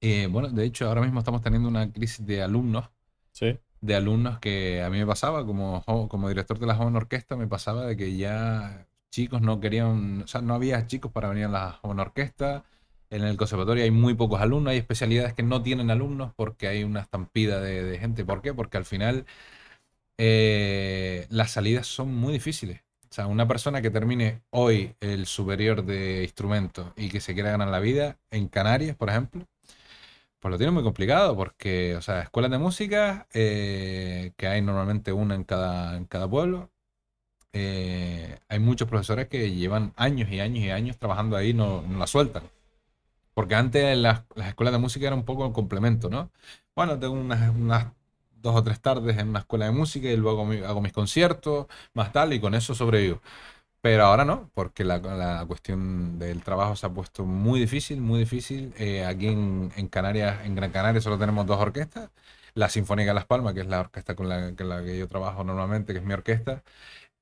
Eh, 0.00 0.26
bueno, 0.30 0.48
de 0.50 0.64
hecho, 0.64 0.88
ahora 0.88 1.02
mismo 1.02 1.20
estamos 1.20 1.42
teniendo 1.42 1.68
una 1.68 1.92
crisis 1.92 2.26
de 2.26 2.42
alumnos 2.42 2.90
Sí. 3.32 3.58
de 3.80 3.94
alumnos 3.96 4.38
que 4.38 4.82
a 4.82 4.90
mí 4.90 4.98
me 4.98 5.06
pasaba, 5.06 5.44
como, 5.46 5.80
jo- 5.82 6.08
como 6.08 6.28
director 6.28 6.58
de 6.58 6.66
la 6.66 6.74
joven 6.76 6.96
orquesta, 6.96 7.36
me 7.36 7.46
pasaba 7.48 7.86
de 7.86 7.96
que 7.96 8.16
ya 8.16 8.86
chicos 9.10 9.42
no 9.42 9.60
querían, 9.60 10.22
o 10.22 10.26
sea, 10.28 10.40
no 10.42 10.54
había 10.54 10.86
chicos 10.86 11.12
para 11.12 11.28
venir 11.28 11.46
a 11.46 11.48
la 11.48 11.72
joven 11.72 12.00
orquesta. 12.00 12.64
En 13.12 13.24
el 13.24 13.36
conservatorio 13.36 13.84
hay 13.84 13.90
muy 13.90 14.14
pocos 14.14 14.40
alumnos, 14.40 14.70
hay 14.70 14.78
especialidades 14.78 15.34
que 15.34 15.42
no 15.42 15.62
tienen 15.62 15.90
alumnos 15.90 16.32
porque 16.34 16.66
hay 16.66 16.82
una 16.82 17.00
estampida 17.00 17.60
de, 17.60 17.98
gente. 17.98 18.24
¿Por 18.24 18.40
qué? 18.40 18.54
Porque 18.54 18.78
al 18.78 18.86
final 18.86 19.26
eh, 20.18 21.26
las 21.30 21.50
salidas 21.52 21.86
son 21.86 22.14
muy 22.14 22.32
difíciles. 22.32 22.80
O 23.10 23.14
sea, 23.14 23.26
una 23.26 23.46
persona 23.46 23.82
que 23.82 23.90
termine 23.90 24.42
hoy 24.50 24.94
el 25.00 25.26
superior 25.26 25.84
de 25.84 26.22
instrumentos 26.22 26.92
y 26.96 27.10
que 27.10 27.20
se 27.20 27.34
quiera 27.34 27.50
ganar 27.50 27.68
la 27.68 27.80
vida 27.80 28.18
en 28.30 28.48
Canarias, 28.48 28.96
por 28.96 29.10
ejemplo, 29.10 29.46
pues 30.40 30.50
lo 30.50 30.58
tiene 30.58 30.72
muy 30.72 30.82
complicado 30.82 31.36
porque, 31.36 31.96
o 31.96 32.02
sea, 32.02 32.22
escuelas 32.22 32.50
de 32.50 32.58
música, 32.58 33.26
eh, 33.34 34.32
que 34.38 34.46
hay 34.48 34.62
normalmente 34.62 35.12
una 35.12 35.34
en 35.34 35.44
cada, 35.44 35.96
en 35.98 36.06
cada 36.06 36.28
pueblo, 36.30 36.70
eh, 37.52 38.38
hay 38.48 38.58
muchos 38.58 38.88
profesores 38.88 39.28
que 39.28 39.50
llevan 39.52 39.92
años 39.96 40.30
y 40.30 40.40
años 40.40 40.64
y 40.64 40.70
años 40.70 40.98
trabajando 40.98 41.36
ahí 41.36 41.52
no, 41.54 41.82
no 41.82 41.98
la 41.98 42.06
sueltan. 42.06 42.44
Porque 43.34 43.54
antes 43.54 43.96
las, 43.98 44.22
las 44.34 44.48
escuelas 44.48 44.72
de 44.72 44.78
música 44.78 45.06
eran 45.06 45.20
un 45.20 45.24
poco 45.24 45.46
el 45.46 45.52
complemento, 45.52 46.10
¿no? 46.10 46.30
Bueno, 46.76 46.98
tengo 46.98 47.14
unas, 47.14 47.50
unas 47.54 47.86
dos 48.36 48.56
o 48.56 48.62
tres 48.62 48.80
tardes 48.80 49.18
en 49.18 49.28
una 49.28 49.40
escuela 49.40 49.66
de 49.66 49.72
música 49.72 50.08
y 50.08 50.16
luego 50.16 50.44
mi- 50.44 50.58
hago 50.58 50.80
mis 50.80 50.92
conciertos, 50.92 51.66
más 51.94 52.12
tal, 52.12 52.32
y 52.32 52.40
con 52.40 52.54
eso 52.54 52.74
sobrevivo. 52.74 53.20
Pero 53.80 54.04
ahora 54.04 54.24
no, 54.24 54.50
porque 54.54 54.84
la, 54.84 54.98
la 54.98 55.44
cuestión 55.46 56.18
del 56.18 56.42
trabajo 56.44 56.76
se 56.76 56.86
ha 56.86 56.90
puesto 56.90 57.24
muy 57.24 57.58
difícil, 57.60 58.00
muy 58.00 58.20
difícil. 58.20 58.72
Eh, 58.78 59.04
aquí 59.04 59.26
en, 59.28 59.72
en 59.76 59.88
Canarias, 59.88 60.44
en 60.44 60.54
Gran 60.54 60.70
Canaria, 60.70 61.00
solo 61.00 61.18
tenemos 61.18 61.46
dos 61.46 61.58
orquestas. 61.60 62.10
La 62.54 62.68
Sinfónica 62.68 63.10
de 63.10 63.14
Las 63.14 63.26
Palmas, 63.26 63.54
que 63.54 63.60
es 63.62 63.66
la 63.66 63.80
orquesta 63.80 64.14
con 64.14 64.28
la, 64.28 64.54
con 64.54 64.68
la 64.68 64.84
que 64.84 64.98
yo 64.98 65.08
trabajo 65.08 65.42
normalmente, 65.42 65.92
que 65.92 65.98
es 66.00 66.04
mi 66.04 66.12
orquesta, 66.14 66.62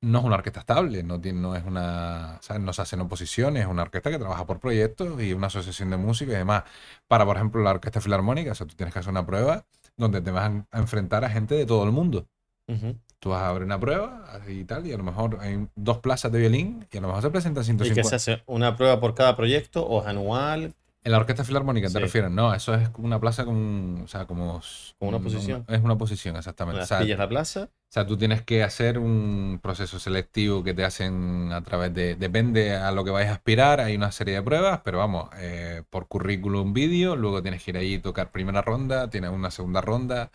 no 0.03 0.19
es 0.21 0.25
una 0.25 0.37
orquesta 0.37 0.61
estable, 0.61 1.03
no, 1.03 1.21
tiene, 1.21 1.41
no 1.41 1.55
es 1.55 1.65
una, 1.65 2.39
¿sabes? 2.41 2.63
No 2.63 2.73
se 2.73 2.83
hacen 2.83 3.01
oposiciones, 3.01 3.65
es 3.65 3.69
una 3.69 3.83
orquesta 3.83 4.11
que 4.11 4.19
trabaja 4.19 4.47
por 4.47 4.59
proyectos 4.59 5.21
y 5.23 5.33
una 5.33 5.49
asociación 5.49 5.91
de 5.91 5.99
música 5.99 6.33
y 6.33 6.37
demás. 6.37 6.65
Para, 7.07 7.27
por 7.27 7.37
ejemplo, 7.37 7.63
la 7.63 7.71
Orquesta 7.71 8.01
Filarmónica, 8.01 8.53
o 8.53 8.55
sea, 8.55 8.67
tú 8.67 8.75
tienes 8.75 8.95
que 8.95 9.01
hacer 9.01 9.11
una 9.11 9.27
prueba 9.27 9.65
donde 9.97 10.23
te 10.23 10.31
vas 10.31 10.51
a 10.71 10.79
enfrentar 10.79 11.25
a 11.25 11.31
gente 11.31 11.55
de 11.55 11.67
todo 11.67 11.85
el 11.85 11.93
mundo. 11.93 12.27
Ujú. 12.67 12.97
Tú 13.19 13.31
vas 13.31 13.43
a 13.43 13.49
abrir 13.49 13.67
una 13.67 13.79
prueba 13.79 14.41
y 14.49 14.65
tal, 14.65 14.87
y 14.87 14.93
a 14.93 14.97
lo 14.97 15.05
mejor 15.05 15.39
hay 15.41 15.69
dos 15.75 15.99
plazas 15.99 16.33
de 16.33 16.39
violín 16.39 16.87
y 16.91 16.97
a 16.97 17.01
lo 17.03 17.09
mejor 17.09 17.23
se 17.23 17.31
presentan 17.31 17.65
¿Y 17.65 17.67
que 17.67 18.03
150. 18.03 18.09
se 18.09 18.17
hace 18.17 18.43
una 18.47 18.77
prueba 18.77 18.99
por 19.01 19.15
cada 19.15 19.37
proyecto 19.37 19.85
o 19.87 20.01
es 20.01 20.07
anual? 20.07 20.75
En 21.03 21.13
la 21.13 21.19
orquesta 21.19 21.45
filarmónica 21.45 21.87
te 21.89 21.95
Sí. 21.95 21.99
refieres, 21.99 22.31
no, 22.31 22.53
eso 22.55 22.75
es 22.75 22.91
como 22.91 23.07
una 23.07 23.19
plaza 23.19 23.47
con, 23.47 24.03
o 24.05 24.09
sea, 24.09 24.27
como 24.27 24.61
Con 24.99 25.09
una 25.09 25.17
un- 25.17 25.23
posición. 25.25 25.65
es 25.69 25.81
una 25.81 25.97
posición, 25.97 26.37
exactamente. 26.37 26.83
O 26.83 26.87
sea, 26.87 26.99
pillas 26.99 27.19
la 27.19 27.29
plaza. 27.29 27.63
o 27.65 27.93
sea, 27.93 28.07
tú 28.07 28.19
tienes 28.19 28.43
que 28.43 28.63
hacer 28.63 28.99
un 28.99 29.61
proceso 29.63 29.99
selectivo 29.99 30.63
que 30.63 30.75
te 30.75 30.85
hacen 30.85 31.53
a 31.53 31.63
través 31.63 31.95
de, 31.95 32.17
depende 32.17 32.77
a 32.77 32.93
lo 32.93 33.03
que 33.03 33.11
vayas 33.13 33.31
a 33.31 33.35
aspirar, 33.35 33.81
hay 33.81 33.97
una 33.97 34.13
serie 34.13 34.35
de 34.35 34.43
pruebas, 34.43 34.81
pero 34.85 34.99
vamos, 34.99 35.31
eh, 35.39 35.83
por 35.89 36.07
currículum 36.07 36.75
vídeo, 36.75 37.17
luego 37.17 37.41
tienes 37.43 37.63
que 37.65 37.71
ir 37.71 37.77
ahí 37.79 37.95
y 37.95 37.99
tocar 37.99 38.31
primera 38.31 38.61
ronda, 38.63 39.09
tienes 39.09 39.31
una 39.31 39.51
segunda 39.51 39.81
ronda 39.81 40.31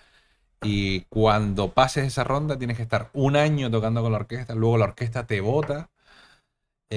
Y 0.62 1.02
cuando 1.10 1.74
pases 1.74 2.06
esa 2.08 2.24
ronda 2.24 2.58
tienes 2.58 2.78
que 2.78 2.84
estar 2.84 3.10
un 3.14 3.36
año 3.36 3.70
tocando 3.70 4.02
con 4.02 4.12
la 4.12 4.18
orquesta, 4.20 4.56
luego 4.56 4.78
la 4.78 4.86
orquesta 4.86 5.28
te 5.28 5.42
vota. 5.42 5.90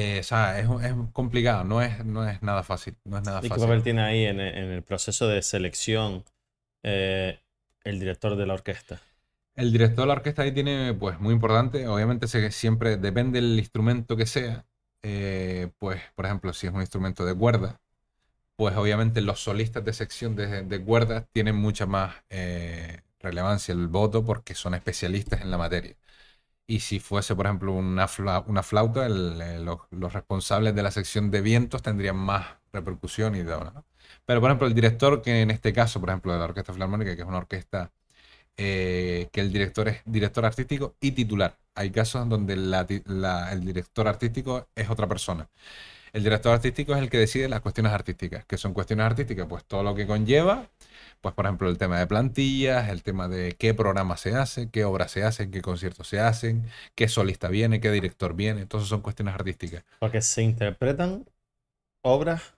Eh, 0.00 0.20
o 0.20 0.22
sea, 0.22 0.60
es, 0.60 0.68
es, 0.84 0.94
complicado, 1.12 1.64
no 1.64 1.82
es, 1.82 2.04
no 2.04 2.28
es 2.28 2.40
nada 2.40 2.62
fácil. 2.62 2.96
No 3.04 3.18
es 3.18 3.24
nada 3.24 3.40
¿Y 3.42 3.48
qué 3.48 3.56
papel 3.56 3.82
tiene 3.82 4.02
ahí 4.02 4.26
en, 4.26 4.38
en 4.38 4.70
el 4.70 4.84
proceso 4.84 5.26
de 5.26 5.42
selección 5.42 6.24
eh, 6.84 7.40
el 7.82 7.98
director 7.98 8.36
de 8.36 8.46
la 8.46 8.54
orquesta? 8.54 9.00
El 9.56 9.72
director 9.72 10.04
de 10.04 10.06
la 10.06 10.12
orquesta 10.12 10.42
ahí 10.42 10.52
tiene, 10.52 10.94
pues, 10.94 11.18
muy 11.18 11.34
importante. 11.34 11.88
Obviamente 11.88 12.28
sé 12.28 12.40
que 12.40 12.52
siempre 12.52 12.96
depende 12.96 13.40
del 13.40 13.58
instrumento 13.58 14.16
que 14.16 14.26
sea. 14.26 14.64
Eh, 15.02 15.70
pues, 15.78 16.00
por 16.14 16.26
ejemplo, 16.26 16.52
si 16.52 16.68
es 16.68 16.72
un 16.72 16.80
instrumento 16.80 17.24
de 17.26 17.34
cuerda, 17.34 17.80
pues 18.54 18.76
obviamente 18.76 19.20
los 19.20 19.40
solistas 19.40 19.84
de 19.84 19.92
sección 19.92 20.36
de, 20.36 20.62
de 20.62 20.84
cuerdas 20.84 21.24
tienen 21.32 21.56
mucha 21.56 21.86
más 21.86 22.14
relevancia 23.20 23.72
el 23.72 23.88
voto 23.88 24.24
porque 24.24 24.54
son 24.54 24.74
especialistas 24.74 25.40
en 25.40 25.50
la 25.50 25.58
materia. 25.58 25.96
Y 26.70 26.80
si 26.80 27.00
fuese, 27.00 27.34
por 27.34 27.46
ejemplo, 27.46 27.72
una, 27.72 28.06
una 28.46 28.62
flauta, 28.62 29.06
el, 29.06 29.64
los, 29.64 30.12
responsables 30.12 30.74
de 30.74 30.82
la 30.82 30.90
sección 30.90 31.30
de 31.30 31.40
vientos 31.40 31.82
tendrían 31.82 32.16
más 32.16 32.46
repercusión 32.74 33.34
y 33.36 33.42
todo, 33.42 33.64
¿no? 33.64 33.84
Pero, 34.26 34.40
por 34.42 34.50
ejemplo, 34.50 34.66
el 34.66 34.74
director, 34.74 35.22
que 35.22 35.40
en 35.40 35.50
este 35.50 35.72
caso, 35.72 35.98
por 36.00 36.10
ejemplo, 36.10 36.32
de 36.32 36.38
la 36.38 36.44
Orquesta 36.44 36.74
Filarmónica, 36.74 37.16
que 37.16 37.22
es 37.22 37.28
una 37.28 37.38
orquesta 37.38 37.90
eh, 38.58 39.28
que 39.32 39.40
el 39.40 39.52
director 39.52 39.88
es 39.88 40.02
director 40.04 40.44
artístico 40.44 40.96
y 41.00 41.12
titular. 41.12 41.58
Hay 41.74 41.90
casos 41.90 42.28
donde 42.28 42.56
la, 42.56 42.86
la, 43.06 43.52
el 43.52 43.64
director 43.64 44.08
artístico 44.08 44.68
es 44.74 44.90
otra 44.90 45.06
persona. 45.08 45.48
El 46.12 46.22
director 46.24 46.52
artístico 46.52 46.94
es 46.94 46.98
el 47.00 47.10
que 47.10 47.18
decide 47.18 47.48
las 47.48 47.60
cuestiones 47.60 47.92
artísticas. 47.92 48.44
¿Qué 48.44 48.56
son 48.56 48.74
cuestiones 48.74 49.06
artísticas? 49.06 49.46
Pues 49.48 49.64
todo 49.64 49.82
lo 49.82 49.94
que 49.94 50.06
conlleva, 50.06 50.68
pues 51.20 51.34
por 51.34 51.46
ejemplo 51.46 51.68
el 51.68 51.78
tema 51.78 51.98
de 51.98 52.06
plantillas, 52.06 52.88
el 52.88 53.02
tema 53.02 53.28
de 53.28 53.56
qué 53.58 53.74
programa 53.74 54.16
se 54.16 54.34
hace, 54.34 54.70
qué 54.70 54.84
obras 54.84 55.10
se 55.12 55.24
hacen, 55.24 55.50
qué 55.50 55.62
conciertos 55.62 56.08
se 56.08 56.20
hacen, 56.20 56.64
qué 56.94 57.08
solista 57.08 57.48
viene, 57.48 57.80
qué 57.80 57.90
director 57.90 58.34
viene. 58.34 58.62
Entonces 58.62 58.88
son 58.88 59.00
cuestiones 59.00 59.34
artísticas. 59.34 59.84
Porque 59.98 60.22
se 60.22 60.42
interpretan 60.42 61.26
obras 62.02 62.54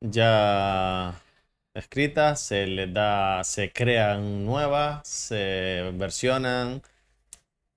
ya 0.00 1.20
escritas, 1.74 2.40
se 2.40 2.66
les 2.66 2.92
da, 2.92 3.44
se 3.44 3.72
crean 3.72 4.44
nuevas, 4.44 5.06
se 5.06 5.92
versionan. 5.94 6.82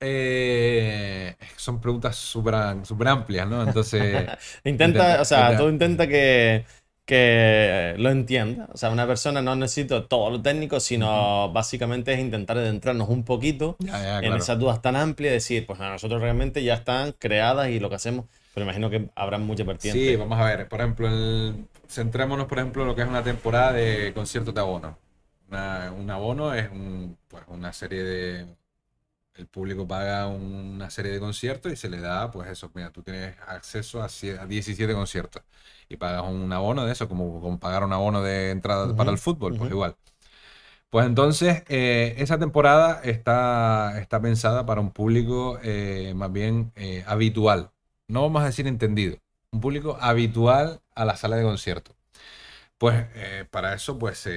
Eh, 0.05 1.35
son 1.55 1.79
preguntas 1.79 2.15
súper 2.15 2.55
super 2.83 3.07
amplias, 3.07 3.47
¿no? 3.47 3.63
Entonces. 3.63 4.27
intenta, 4.63 4.69
intenta, 4.69 5.21
o 5.21 5.25
sea, 5.25 5.39
intenta, 5.39 5.63
tú 5.63 5.69
intenta 5.69 6.07
que, 6.07 6.65
que 7.05 7.95
lo 7.97 8.09
entienda. 8.09 8.69
O 8.73 8.77
sea, 8.77 8.89
una 8.89 9.07
persona 9.07 9.41
no 9.41 9.55
necesita 9.55 10.07
todo 10.07 10.29
lo 10.29 10.41
técnico, 10.41 10.79
sino 10.79 11.07
uh 11.07 11.49
-huh. 11.49 11.53
básicamente 11.53 12.13
es 12.13 12.19
intentar 12.19 12.57
adentrarnos 12.57 13.09
un 13.09 13.23
poquito 13.23 13.77
ya, 13.79 14.01
ya, 14.01 14.19
en 14.19 14.33
esas 14.33 14.59
dudas 14.59 14.81
tan 14.81 14.95
amplias 14.95 15.31
y 15.31 15.33
decir, 15.35 15.65
pues 15.65 15.79
a 15.79 15.89
nosotros 15.89 16.21
realmente 16.21 16.63
ya 16.63 16.75
están 16.75 17.13
creadas 17.13 17.69
y 17.69 17.79
lo 17.79 17.89
que 17.89 17.95
hacemos. 17.95 18.25
Pero 18.53 18.65
imagino 18.65 18.89
que 18.89 19.09
habrá 19.15 19.37
muchas 19.37 19.65
vertientes. 19.65 20.01
Sí, 20.01 20.15
vamos 20.15 20.39
a 20.39 20.45
ver. 20.45 20.67
Por 20.67 20.79
ejemplo, 20.79 21.07
el... 21.07 21.65
centrémonos, 21.87 22.47
por 22.47 22.59
ejemplo, 22.59 22.83
en 22.83 22.89
lo 22.89 22.95
que 22.95 23.01
es 23.01 23.07
una 23.07 23.23
temporada 23.23 23.73
de 23.73 24.13
conciertos 24.13 24.53
de 24.53 24.61
abono. 24.61 24.97
Una, 25.49 25.91
un 25.91 26.09
abono 26.09 26.53
es 26.53 26.69
un, 26.69 27.17
pues, 27.27 27.43
una 27.47 27.73
serie 27.73 28.03
de 28.03 28.45
el 29.35 29.47
público 29.47 29.87
paga 29.87 30.27
una 30.27 30.89
serie 30.89 31.11
de 31.11 31.19
conciertos 31.19 31.71
y 31.71 31.75
se 31.75 31.89
le 31.89 31.99
da, 31.99 32.31
pues 32.31 32.49
eso, 32.49 32.71
mira, 32.73 32.91
tú 32.91 33.01
tienes 33.03 33.35
acceso 33.47 34.01
a, 34.03 34.07
17 34.47 34.93
conciertos 34.93 35.43
y 35.89 35.97
pagas 35.97 36.23
un 36.23 36.51
abono 36.53 36.85
de 36.85 36.91
eso, 36.91 37.07
como, 37.09 37.41
como 37.41 37.59
pagar 37.59 37.83
un 37.83 37.93
abono 37.93 38.21
de 38.21 38.51
entrada 38.51 38.85
uh 38.85 38.89
-huh, 38.89 38.95
para 38.95 39.11
el 39.11 39.17
fútbol, 39.17 39.53
uh 39.53 39.55
-huh. 39.55 39.59
pues 39.59 39.71
igual. 39.71 39.95
Pues 40.89 41.07
entonces, 41.07 41.63
eh, 41.69 42.15
esa 42.19 42.37
temporada 42.37 43.01
está, 43.03 43.99
está 43.99 44.21
pensada 44.21 44.65
para 44.65 44.79
un 44.81 44.91
público 44.91 45.59
eh, 45.63 46.13
más 46.15 46.31
bien 46.31 46.71
eh, 46.75 47.03
habitual, 47.07 47.71
no 48.07 48.21
vamos 48.21 48.43
a 48.43 48.45
decir 48.45 48.67
entendido, 48.67 49.17
un 49.51 49.61
público 49.61 49.97
habitual 49.99 50.81
a 50.95 51.05
la 51.05 51.15
sala 51.17 51.35
de 51.37 51.43
conciertos. 51.43 51.95
Pues 52.77 53.05
para 53.49 53.73
eso, 53.73 53.97
pues 53.97 54.27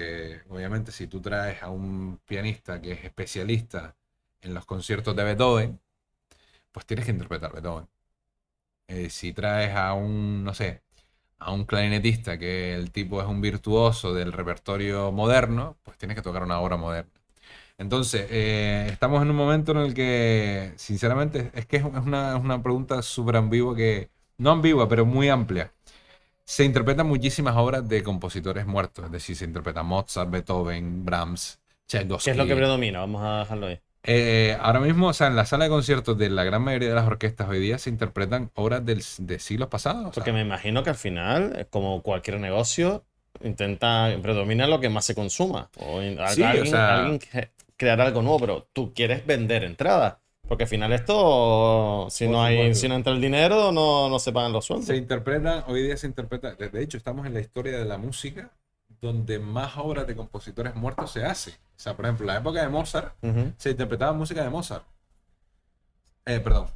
obviamente 0.48 0.92
si 0.92 1.06
tú 1.08 1.20
traes 1.20 1.62
a 1.62 1.68
un 1.70 2.20
pianista 2.26 2.80
que 2.80 2.92
es 2.92 3.04
especialista 3.04 3.96
en 4.42 4.54
los 4.54 4.64
conciertos 4.64 5.14
de 5.16 5.24
Beethoven, 5.24 5.80
pues 6.72 6.86
tienes 6.86 7.06
que 7.06 7.12
interpretar 7.12 7.52
Beethoven. 7.52 7.88
Eh, 8.88 9.10
si 9.10 9.32
traes 9.32 9.74
a 9.74 9.94
un, 9.94 10.44
no 10.44 10.54
sé, 10.54 10.82
a 11.38 11.52
un 11.52 11.64
clarinetista 11.64 12.38
que 12.38 12.74
el 12.74 12.92
tipo 12.92 13.20
es 13.20 13.26
un 13.26 13.40
virtuoso 13.40 14.14
del 14.14 14.32
repertorio 14.32 15.12
moderno, 15.12 15.76
pues 15.82 15.98
tienes 15.98 16.16
que 16.16 16.22
tocar 16.22 16.42
una 16.42 16.60
obra 16.60 16.76
moderna. 16.76 17.10
Entonces, 17.78 18.26
eh, 18.30 18.88
estamos 18.90 19.22
en 19.22 19.30
un 19.30 19.36
momento 19.36 19.72
en 19.72 19.78
el 19.78 19.94
que, 19.94 20.72
sinceramente, 20.76 21.50
es 21.54 21.66
que 21.66 21.76
es 21.76 21.84
una, 21.84 22.36
es 22.36 22.42
una 22.42 22.62
pregunta 22.62 23.02
súper 23.02 23.36
ambigua 23.36 23.76
que, 23.76 24.10
no 24.38 24.50
ambigua, 24.50 24.88
pero 24.88 25.04
muy 25.04 25.28
amplia. 25.28 25.72
Se 26.44 26.64
interpretan 26.64 27.06
muchísimas 27.06 27.56
obras 27.56 27.86
de 27.88 28.02
compositores 28.02 28.66
muertos, 28.66 29.06
es 29.06 29.10
decir, 29.10 29.36
se 29.36 29.44
interpreta 29.44 29.82
Mozart, 29.82 30.30
Beethoven, 30.30 31.04
Brahms, 31.04 31.58
Tchaikovsky. 31.86 32.24
¿Qué 32.24 32.30
es 32.30 32.36
lo 32.36 32.46
que 32.46 32.56
predomina? 32.56 33.00
Vamos 33.00 33.22
a 33.22 33.40
dejarlo 33.40 33.66
ahí. 33.66 33.80
Eh, 34.06 34.56
ahora 34.60 34.80
mismo, 34.80 35.08
o 35.08 35.12
sea, 35.12 35.26
en 35.26 35.36
la 35.36 35.44
sala 35.46 35.64
de 35.64 35.70
conciertos 35.70 36.16
de 36.16 36.30
la 36.30 36.44
gran 36.44 36.62
mayoría 36.62 36.88
de 36.90 36.94
las 36.94 37.06
orquestas 37.06 37.48
hoy 37.48 37.58
día 37.58 37.78
se 37.78 37.90
interpretan 37.90 38.50
obras 38.54 38.84
del, 38.84 39.02
de 39.18 39.38
siglos 39.38 39.68
pasados. 39.68 40.14
Porque 40.14 40.32
me 40.32 40.40
imagino 40.42 40.82
que 40.82 40.90
al 40.90 40.96
final, 40.96 41.66
como 41.70 42.02
cualquier 42.02 42.38
negocio, 42.40 43.04
intenta 43.42 44.16
predomina 44.22 44.66
lo 44.66 44.80
que 44.80 44.88
más 44.88 45.04
se 45.04 45.14
consuma. 45.14 45.70
O 45.78 46.00
Sí, 46.00 46.42
alguien, 46.42 46.62
o 46.62 46.66
sea- 46.66 47.04
alguien 47.04 47.20
crear 47.76 48.00
algo 48.00 48.22
nuevo, 48.22 48.38
pero 48.38 48.68
tú 48.72 48.92
quieres 48.94 49.26
vender 49.26 49.64
entradas. 49.64 50.16
Porque 50.48 50.62
al 50.62 50.68
final 50.68 50.92
esto, 50.92 52.06
si 52.08 52.28
no 52.28 52.42
hay, 52.44 52.72
si 52.76 52.88
no 52.88 52.94
entra 52.94 53.12
el 53.12 53.20
dinero, 53.20 53.72
no, 53.72 54.08
no 54.08 54.18
se 54.20 54.30
pagan 54.32 54.52
los 54.52 54.64
sueldos. 54.64 54.86
Se 54.86 54.96
interpreta, 54.96 55.64
hoy 55.66 55.82
día 55.82 55.96
se 55.96 56.06
interpreta, 56.06 56.54
de 56.54 56.82
hecho 56.82 56.96
estamos 56.96 57.26
en 57.26 57.34
la 57.34 57.40
historia 57.40 57.76
de 57.76 57.84
la 57.84 57.98
música 57.98 58.52
donde 59.00 59.38
más 59.38 59.76
obras 59.76 60.06
de 60.06 60.16
compositores 60.16 60.74
muertos 60.74 61.12
se 61.12 61.24
hace. 61.24 61.50
O 61.50 61.78
sea, 61.78 61.96
por 61.96 62.06
ejemplo, 62.06 62.24
en 62.24 62.28
la 62.28 62.38
época 62.38 62.62
de 62.62 62.68
Mozart 62.68 63.14
se 63.58 63.70
interpretaba 63.70 64.12
música 64.12 64.42
de 64.42 64.50
Mozart. 64.50 64.84
Eh, 66.24 66.40
perdón. 66.40 66.66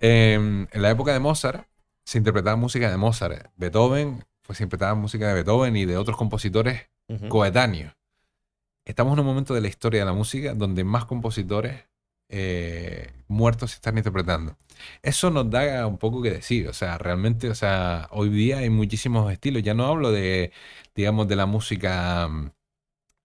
Eh, 0.00 0.34
en 0.70 0.82
la 0.82 0.90
época 0.90 1.12
de 1.12 1.20
Mozart 1.20 1.66
se 2.04 2.18
interpretaba 2.18 2.56
música 2.56 2.90
de 2.90 2.96
Mozart. 2.96 3.50
Beethoven, 3.56 4.24
pues 4.42 4.58
se 4.58 4.64
interpretaba 4.64 4.94
música 4.94 5.28
de 5.28 5.34
Beethoven 5.34 5.76
y 5.76 5.84
de 5.84 5.96
otros 5.96 6.16
compositores 6.16 6.88
coetáneos. 7.28 7.94
Estamos 8.84 9.12
en 9.14 9.20
un 9.20 9.26
momento 9.26 9.54
de 9.54 9.60
la 9.60 9.68
historia 9.68 10.00
de 10.00 10.06
la 10.06 10.12
música 10.12 10.54
donde 10.54 10.84
más 10.84 11.04
compositores 11.04 11.84
eh, 12.28 13.12
muertos 13.28 13.70
se 13.72 13.76
están 13.76 13.98
interpretando. 13.98 14.56
Eso 15.02 15.30
nos 15.30 15.50
da 15.50 15.86
un 15.86 15.98
poco 15.98 16.22
que 16.22 16.30
decir, 16.30 16.68
o 16.68 16.72
sea, 16.72 16.98
realmente, 16.98 17.50
o 17.50 17.54
sea, 17.54 18.08
hoy 18.12 18.28
día 18.30 18.58
hay 18.58 18.70
muchísimos 18.70 19.32
estilos. 19.32 19.62
Ya 19.62 19.74
no 19.74 19.86
hablo 19.86 20.12
de, 20.12 20.52
digamos, 20.94 21.28
de 21.28 21.36
la 21.36 21.46
música, 21.46 22.28
mm, 22.28 22.52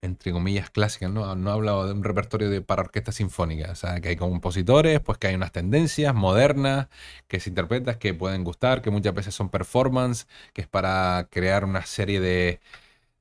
entre 0.02 0.32
comillas, 0.32 0.70
clásica, 0.70 1.08
no, 1.08 1.34
no 1.34 1.50
hablo 1.52 1.86
de 1.86 1.94
un 1.94 2.04
repertorio 2.04 2.50
de, 2.50 2.60
para 2.62 2.82
orquesta 2.82 3.12
sinfónica, 3.12 3.72
o 3.72 3.74
sea, 3.74 4.00
que 4.00 4.08
hay 4.10 4.16
compositores, 4.16 5.00
pues 5.00 5.18
que 5.18 5.28
hay 5.28 5.34
unas 5.34 5.52
tendencias 5.52 6.14
modernas 6.14 6.88
que 7.28 7.40
se 7.40 7.50
interpretan, 7.50 7.98
que 7.98 8.14
pueden 8.14 8.44
gustar, 8.44 8.82
que 8.82 8.90
muchas 8.90 9.14
veces 9.14 9.34
son 9.34 9.48
performance, 9.50 10.26
que 10.52 10.62
es 10.62 10.68
para 10.68 11.28
crear 11.30 11.64
una 11.64 11.86
serie 11.86 12.20
de, 12.20 12.60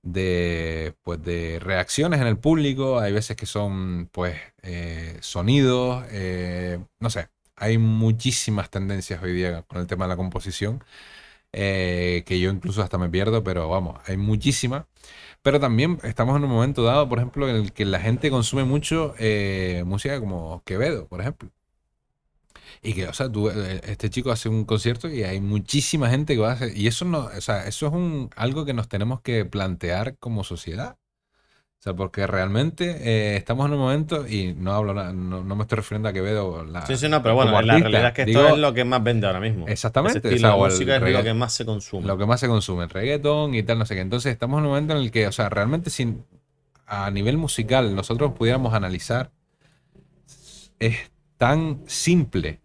de, 0.03 0.95
pues, 1.03 1.23
de 1.23 1.59
reacciones 1.59 2.21
en 2.21 2.27
el 2.27 2.37
público. 2.37 2.99
Hay 2.99 3.13
veces 3.13 3.37
que 3.37 3.45
son 3.47 4.09
pues 4.11 4.37
eh, 4.63 5.17
sonidos, 5.21 6.05
eh, 6.11 6.79
no 6.99 7.09
sé. 7.09 7.29
Hay 7.55 7.77
muchísimas 7.77 8.69
tendencias 8.69 9.21
hoy 9.23 9.33
día 9.33 9.63
con 9.63 9.79
el 9.79 9.87
tema 9.87 10.05
de 10.05 10.09
la 10.09 10.17
composición, 10.17 10.83
eh, 11.53 12.23
que 12.27 12.39
yo 12.39 12.51
incluso 12.51 12.83
hasta 12.83 12.97
me 12.97 13.09
pierdo, 13.09 13.43
pero 13.43 13.69
vamos, 13.69 13.99
hay 14.07 14.17
muchísimas. 14.17 14.85
Pero 15.43 15.59
también 15.59 15.99
estamos 16.03 16.37
en 16.37 16.45
un 16.45 16.51
momento 16.51 16.83
dado, 16.83 17.09
por 17.09 17.19
ejemplo, 17.19 17.49
en 17.49 17.57
el 17.57 17.73
que 17.73 17.85
la 17.85 17.99
gente 17.99 18.31
consume 18.31 18.65
mucho 18.65 19.15
música 19.85 20.19
como 20.19 20.63
Quevedo, 20.65 21.07
por 21.07 21.21
ejemplo. 21.21 21.51
Y 22.81 22.93
que, 22.93 23.07
o 23.07 23.13
sea, 23.13 23.31
tú, 23.31 23.49
eh, 23.49 23.81
este 23.83 24.09
chico 24.09 24.31
hace 24.31 24.49
un 24.49 24.65
concierto 24.65 25.09
y 25.09 25.23
hay 25.23 25.39
muchísima 25.39 26.09
gente 26.09 26.35
que 26.35 26.41
va 26.41 26.51
a 26.51 26.53
hacer. 26.53 26.75
Y 26.75 26.87
eso 26.87 27.05
no, 27.05 27.29
o 27.35 27.41
sea, 27.41 27.67
eso 27.67 27.87
es 27.87 27.93
un, 27.93 28.29
algo 28.35 28.65
que 28.65 28.73
nos 28.73 28.87
tenemos 28.87 29.21
que 29.21 29.45
plantear 29.45 30.17
como 30.17 30.43
sociedad. 30.43 30.97
O 31.79 31.83
sea, 31.83 31.93
porque 31.93 32.25
realmente 32.25 32.95
eh, 33.01 33.35
estamos 33.35 33.65
en 33.65 33.73
un 33.73 33.79
momento, 33.79 34.25
y 34.25 34.53
no 34.53 34.71
hablo, 34.71 34.93
no, 34.93 35.43
no 35.43 35.55
me 35.57 35.63
estoy 35.63 35.75
refiriendo 35.75 36.07
a 36.07 36.13
Quevedo. 36.13 36.63
La, 36.63 36.85
Sí, 36.85 36.95
sí, 36.95 37.09
no, 37.09 37.21
pero 37.21 37.35
bueno, 37.35 37.61
la 37.61 37.77
realidad 37.77 38.07
es 38.07 38.13
que 38.13 38.21
esto 38.21 38.47
es 38.47 38.57
lo 38.57 38.73
que 38.73 38.85
más 38.85 39.03
vende 39.03 39.27
ahora 39.27 39.41
mismo. 39.41 39.67
Exactamente, 39.67 40.33
o 40.33 40.37
sea, 40.37 40.55
o 40.55 40.65
el 40.65 40.71
música 40.71 40.95
es 40.95 41.13
lo 41.13 41.23
que 41.23 41.33
más 41.33 41.53
se 41.53 41.65
consume. 41.65 42.07
lo 42.07 42.17
que 42.17 42.25
más 42.25 42.39
se 42.39 42.47
consume, 42.47 42.85
el 42.85 42.89
reggaetón 42.89 43.53
y 43.53 43.63
tal, 43.63 43.79
no 43.79 43.85
sé 43.85 43.95
qué. 43.95 43.99
Entonces 43.99 44.31
estamos 44.31 44.59
en 44.59 44.63
un 44.63 44.69
momento 44.69 44.93
en 44.93 44.99
el 44.99 45.11
que, 45.11 45.27
o 45.27 45.33
sea, 45.33 45.49
realmente 45.49 45.89
sin, 45.89 46.23
a 46.87 47.11
nivel 47.11 47.37
musical 47.37 47.93
nosotros 47.93 48.31
pudiéramos 48.31 48.73
analizar, 48.73 49.31
es 50.79 51.11
tan 51.35 51.81
simple 51.87 52.61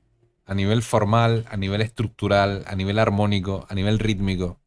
a 0.48 0.54
nivel 0.54 0.82
formal, 0.82 1.44
a 1.50 1.56
nivel 1.56 1.82
estructural, 1.82 2.64
a 2.66 2.74
nivel 2.74 2.98
armónico, 2.98 3.66
a 3.68 3.74
nivel 3.74 3.98
rítmico, 3.98 4.58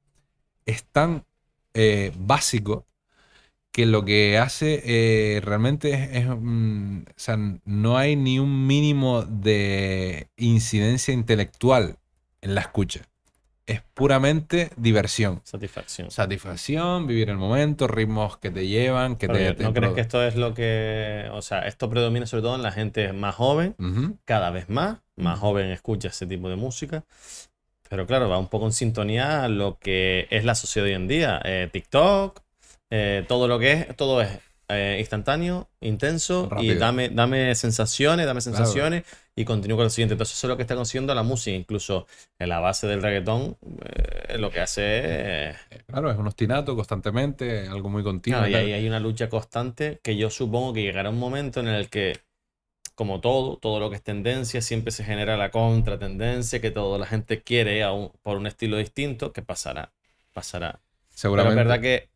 es 0.66 0.84
tan 0.86 1.26
eh, 1.74 2.14
básico 2.18 2.86
que 3.72 3.88
lo 3.88 4.06
que 4.06 4.38
hace 4.38 4.82
eh, 4.86 5.42
realmente 5.42 6.20
es, 6.20 6.28
o 6.28 6.38
sea, 7.16 7.38
no 7.66 7.98
hay 7.98 8.16
ni 8.16 8.38
un 8.38 8.68
mínimo 8.68 9.24
de 9.24 10.30
incidencia 10.38 11.14
intelectual 11.14 11.98
en 12.42 12.56
la 12.56 12.62
escucha. 12.62 13.11
Es 13.72 13.82
puramente 13.94 14.70
diversión. 14.76 15.42
Satisfacción. 15.44 16.12
Satisfacción, 16.12 17.08
vivir 17.08 17.30
el 17.30 17.38
momento, 17.38 17.88
ritmos 17.88 18.38
que 18.38 18.52
te 18.52 18.68
llevan, 18.68 19.16
que 19.16 19.28
Pero 19.28 19.56
te... 19.56 19.64
¿No 19.64 19.74
crees 19.74 19.94
que 19.94 20.02
esto 20.02 20.22
es 20.24 20.36
lo 20.36 20.54
que, 20.54 21.30
o 21.32 21.42
sea, 21.42 21.68
esto 21.68 21.90
predomina 21.90 22.26
sobre 22.26 22.44
todo 22.44 22.56
en 22.56 22.64
la 22.64 22.72
gente 22.72 23.14
más 23.14 23.36
joven, 23.36 23.76
cada 24.26 24.50
vez 24.52 24.68
más, 24.70 25.00
más 25.16 25.40
joven 25.40 25.68
escucha 25.72 26.10
ese 26.10 26.28
tipo 26.28 26.50
de 26.50 26.58
música? 26.58 27.06
Pero 27.90 28.06
claro, 28.06 28.30
va 28.30 28.38
un 28.38 28.48
poco 28.48 28.66
en 28.66 28.74
sintonía 28.74 29.44
a 29.44 29.48
lo 29.48 29.78
que 29.78 30.28
es 30.30 30.44
la 30.44 30.56
sociedad 30.56 30.88
hoy 30.88 30.94
en 30.94 31.08
día. 31.08 31.42
Eh, 31.44 31.70
TikTok, 31.72 32.42
eh, 32.90 33.26
todo 33.28 33.48
lo 33.48 33.58
que 33.60 33.72
es, 33.72 33.96
todo 33.96 34.22
es 34.22 34.30
eh, 34.78 34.98
instantáneo, 35.00 35.70
intenso 35.82 36.50
y 36.60 36.76
dame, 36.76 37.10
dame 37.10 37.56
sensaciones, 37.56 38.26
dame 38.26 38.42
Claro. 38.42 38.58
sensaciones 38.58 39.04
y 39.36 39.46
continúo 39.46 39.78
con 39.78 39.86
lo 39.86 39.90
siguiente. 39.90 40.14
Entonces 40.14 40.38
eso 40.38 40.48
es 40.48 40.50
lo 40.50 40.58
que 40.58 40.64
está 40.64 40.76
consiguiendo 40.76 41.14
la 41.16 41.24
música, 41.24 41.56
incluso 41.56 42.08
en 42.40 42.50
la 42.50 42.60
base 42.60 42.88
del 42.88 43.02
reggaetón, 43.02 43.58
eh, 43.86 44.38
lo 44.38 44.50
que 44.52 44.60
hace 44.62 45.50
es... 45.50 45.58
Claro, 45.88 46.12
es 46.12 46.18
un 46.18 46.28
ostinato 46.28 46.76
constantemente, 46.76 47.68
algo 47.68 47.90
muy 47.90 48.04
continuo. 48.04 48.40
Claro, 48.40 48.52
y 48.52 48.56
ahí 48.56 48.74
hay 48.74 48.88
una 48.88 49.00
lucha 49.00 49.30
constante 49.30 50.00
que 50.04 50.16
yo 50.18 50.30
supongo 50.30 50.74
que 50.74 50.82
llegará 50.84 51.10
un 51.10 51.20
momento 51.20 51.60
en 51.60 51.68
el 51.68 51.90
que, 51.90 52.20
como 52.96 53.20
todo, 53.22 53.58
todo 53.58 53.80
lo 53.80 53.90
que 53.90 53.96
es 53.98 54.04
tendencia, 54.04 54.62
siempre 54.62 54.92
se 54.92 55.04
genera 55.04 55.38
la 55.38 55.50
contratendencia, 55.52 56.62
que 56.62 56.72
toda 56.72 56.98
la 57.00 57.06
gente 57.06 57.42
quiere 57.42 57.84
a 57.84 57.92
un- 57.94 58.12
por 58.22 58.38
un 58.38 58.48
estilo 58.48 58.78
distinto, 58.78 59.34
que 59.34 59.42
pasará, 59.42 59.92
pasará. 60.34 60.72
Pero 60.72 60.80
es 61.10 61.16
Seguramente. 61.16 61.56
verdad 61.56 61.82
que 61.82 62.10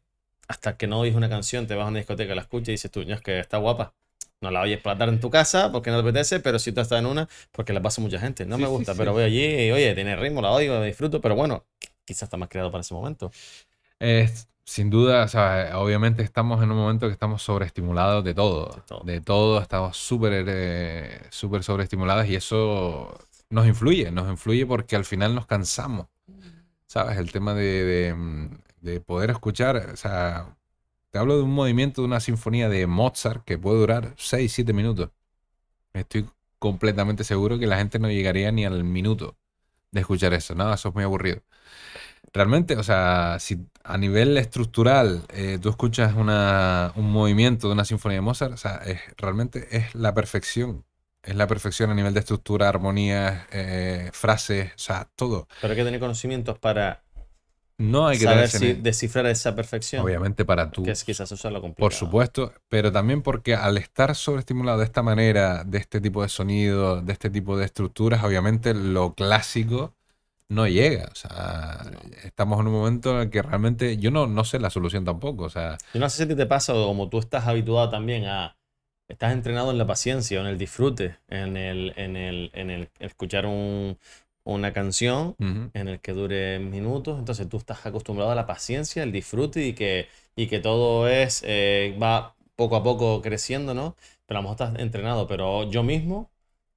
hasta 0.48 0.78
que 0.78 0.88
no 0.88 1.00
oyes 1.00 1.16
una 1.16 1.30
canción, 1.30 1.68
te 1.68 1.76
vas 1.76 1.86
a 1.86 1.90
una 1.90 2.00
discoteca, 2.00 2.36
la 2.36 2.42
escuchas 2.42 2.70
y 2.70 2.72
dices 2.74 2.92
tú, 2.92 3.04
"No, 3.06 3.14
es 3.16 3.22
que 3.22 3.40
está 3.40 3.58
guapa. 3.58 3.94
No 4.42 4.52
la 4.52 4.62
oyes 4.62 4.80
para 4.82 4.96
dar 4.98 5.10
en 5.10 5.20
tu 5.20 5.30
casa 5.30 5.72
porque 5.72 5.90
no 5.92 5.98
te 6.04 6.10
apetece, 6.10 6.40
pero 6.40 6.60
si 6.60 6.72
tú 6.72 6.82
estás 6.82 7.00
en 7.00 7.06
una, 7.08 7.28
porque 7.52 7.74
la 7.74 7.82
pasa 7.82 8.02
mucha 8.02 8.20
gente. 8.20 8.46
No 8.46 8.58
Sí, 8.58 8.62
me 8.62 8.68
sí, 8.68 8.72
gusta, 8.74 8.94
sí. 8.94 8.98
pero 9.00 9.14
voy 9.14 9.24
allí 9.24 9.44
y 9.68 9.72
oye, 9.72 9.96
tiene 9.96 10.16
ritmo, 10.16 10.42
la 10.42 10.52
oigo, 10.52 10.76
la 10.76 10.84
disfruto, 10.84 11.22
pero 11.22 11.36
bueno, 11.36 11.66
quizás 12.06 12.24
está 12.24 12.38
más 12.38 12.50
creado 12.50 12.72
para 12.72 12.82
ese 12.82 12.94
momento. 12.94 13.32
Es, 14.00 14.48
sin 14.66 14.90
duda, 14.90 15.24
o 15.24 15.28
sea, 15.28 15.80
obviamente 15.80 16.24
estamos 16.24 16.62
en 16.64 16.72
un 16.72 16.78
momento 16.78 17.08
que 17.08 17.14
estamos 17.14 17.42
sobreestimulados 17.42 18.24
de 18.24 18.34
todo. 18.34 18.76
De 18.76 18.82
todo. 18.82 19.04
De 19.04 19.22
todo, 19.22 19.62
estamos 19.62 19.98
súper 19.98 20.46
eh, 20.48 21.22
súper 21.30 21.64
sobreestimulados 21.64 22.28
y 22.28 22.36
eso 22.36 23.18
nos 23.50 23.66
influye, 23.68 24.12
nos 24.12 24.30
influye 24.30 24.66
porque 24.66 24.96
al 24.96 25.06
final 25.06 25.34
nos 25.36 25.46
cansamos. 25.46 26.08
¿Sabes? 26.88 27.18
El 27.18 27.32
tema 27.32 27.54
de, 27.54 27.84
de, 27.84 28.14
mm, 28.14 28.50
de 28.86 29.02
poder 29.02 29.32
escuchar, 29.32 29.78
o 29.78 29.98
sea, 29.98 30.56
te 31.10 31.18
hablo 31.18 31.38
de 31.38 31.44
un 31.44 31.52
movimiento, 31.52 32.02
de 32.02 32.08
una 32.08 32.20
sinfonía 32.20 32.70
de 32.70 32.86
Mozart 32.88 33.44
que 33.44 33.58
puede 33.58 33.80
durar 33.80 34.14
6, 34.18 34.52
7 34.52 34.74
minutos. 34.74 35.10
Estoy 35.94 36.30
completamente 36.60 37.24
seguro 37.24 37.58
que 37.58 37.68
la 37.68 37.78
gente 37.78 38.00
no 38.00 38.10
llegaría 38.10 38.52
ni 38.52 38.64
al 38.64 38.84
minuto 38.84 39.36
de 39.92 40.02
escuchar 40.02 40.34
eso. 40.34 40.54
No, 40.54 40.72
eso 40.72 40.90
es 40.90 40.96
muy 40.96 41.04
aburrido. 41.04 41.42
Realmente, 42.32 42.78
o 42.78 42.84
sea, 42.84 43.38
si 43.40 43.66
a 43.84 43.98
nivel 43.98 44.38
estructural 44.38 45.24
eh, 45.30 45.58
tú 45.60 45.70
escuchas 45.70 46.14
una, 46.14 46.92
un 46.96 47.12
movimiento 47.12 47.68
de 47.68 47.74
una 47.74 47.86
sinfonía 47.86 48.18
de 48.18 48.22
Mozart, 48.22 48.54
o 48.54 48.58
sea, 48.58 48.76
es, 48.86 49.00
realmente 49.18 49.68
es 49.76 49.96
la 49.96 50.14
perfección. 50.14 50.86
Es 51.24 51.36
la 51.36 51.48
perfección 51.48 51.90
a 51.90 51.96
nivel 51.96 52.14
de 52.14 52.20
estructura, 52.20 52.70
armonías, 52.70 53.48
eh, 53.52 54.12
frases, 54.14 54.74
o 54.76 54.78
sea, 54.78 55.10
todo. 55.16 55.48
Pero 55.60 55.72
hay 55.72 55.78
que 55.78 55.86
tener 55.86 56.00
conocimientos 56.00 56.60
para 56.60 57.05
No 57.78 58.08
hay 58.08 58.18
que 58.18 58.24
saber 58.24 58.50
si 58.50 58.74
descifrar 58.74 59.26
esa 59.28 59.56
perfección. 59.56 60.04
obviamente 60.04 60.46
para 60.46 60.72
tú, 60.72 60.84
Que 60.84 60.92
es 60.92 61.04
quizás 61.04 61.32
eso 61.32 61.48
es 61.48 61.54
lo 61.54 61.62
complicado. 61.62 61.90
por 61.90 61.94
supuesto, 61.94 62.54
pero 62.70 62.92
también 62.92 63.22
porque 63.22 63.54
al 63.56 63.78
estar 63.78 64.16
sobreestimulado 64.16 64.80
de 64.80 64.86
esta 64.86 65.04
manera, 65.04 65.64
de 65.64 65.78
este 65.78 66.00
tipo 66.02 66.22
de 66.22 66.30
sonido, 66.30 67.02
de 67.02 67.14
este 67.14 67.30
tipo 67.30 67.58
de 67.58 67.66
estructuras, 67.66 68.24
obviamente 68.24 68.74
lo 68.74 69.14
clásico 69.14 69.94
no 70.50 70.68
llega. 70.68 71.10
O 71.12 71.16
sea, 71.16 71.82
No. 71.92 72.00
estamos 72.24 72.60
en 72.60 72.68
un 72.68 72.74
momento 72.74 73.16
en 73.16 73.22
el 73.24 73.30
que 73.30 73.42
realmente 73.42 73.98
yo 73.98 74.12
no, 74.12 74.28
no 74.28 74.44
sé 74.44 74.60
la 74.60 74.70
solución 74.70 75.04
tampoco. 75.06 75.46
O 75.46 75.50
sea, 75.50 75.78
Yo 75.94 76.00
no 76.00 76.10
sé 76.10 76.18
si 76.18 76.24
a 76.24 76.28
ti 76.28 76.36
te 76.36 76.46
pasa 76.46 76.74
como 76.74 77.10
tú 77.10 77.20
estás 77.20 77.48
habituado 77.48 77.90
también 77.90 78.26
a... 78.26 78.56
Estás 79.08 79.34
entrenado 79.34 79.70
en 79.70 79.78
la 79.78 79.86
paciencia, 79.86 80.40
o 80.40 80.42
en 80.42 80.48
el 80.48 80.58
disfrute, 80.58 81.20
en 81.28 81.58
el, 81.58 81.94
en 81.96 82.16
el, 82.18 82.50
en 82.54 82.72
el 82.72 82.90
escuchar 83.00 83.46
un- 83.46 84.00
una 84.46 84.72
canción 84.74 85.36
en 85.40 85.88
el 85.90 86.00
que 86.00 86.14
dure 86.14 86.60
minutos. 86.60 87.20
Entonces 87.20 87.50
tú 87.50 87.58
estás 87.58 87.86
acostumbrado 87.86 88.32
a 88.32 88.36
la 88.36 88.46
paciencia, 88.46 89.04
el 89.04 89.12
disfrute 89.12 89.66
y 89.66 89.74
que, 89.74 90.08
y 90.36 90.48
que 90.48 90.60
todo 90.60 91.10
es, 91.10 91.44
eh, 91.46 91.98
va 92.02 92.36
poco 92.56 92.78
a 92.78 92.84
poco 92.84 93.22
creciendo, 93.22 93.74
¿no? 93.74 93.96
Pero 94.26 94.40
a 94.40 94.42
lo 94.42 94.50
mejor 94.50 94.68
estás 94.70 94.80
entrenado, 94.82 95.28
pero 95.28 95.70
yo 95.70 95.84
mismo, 95.84 96.30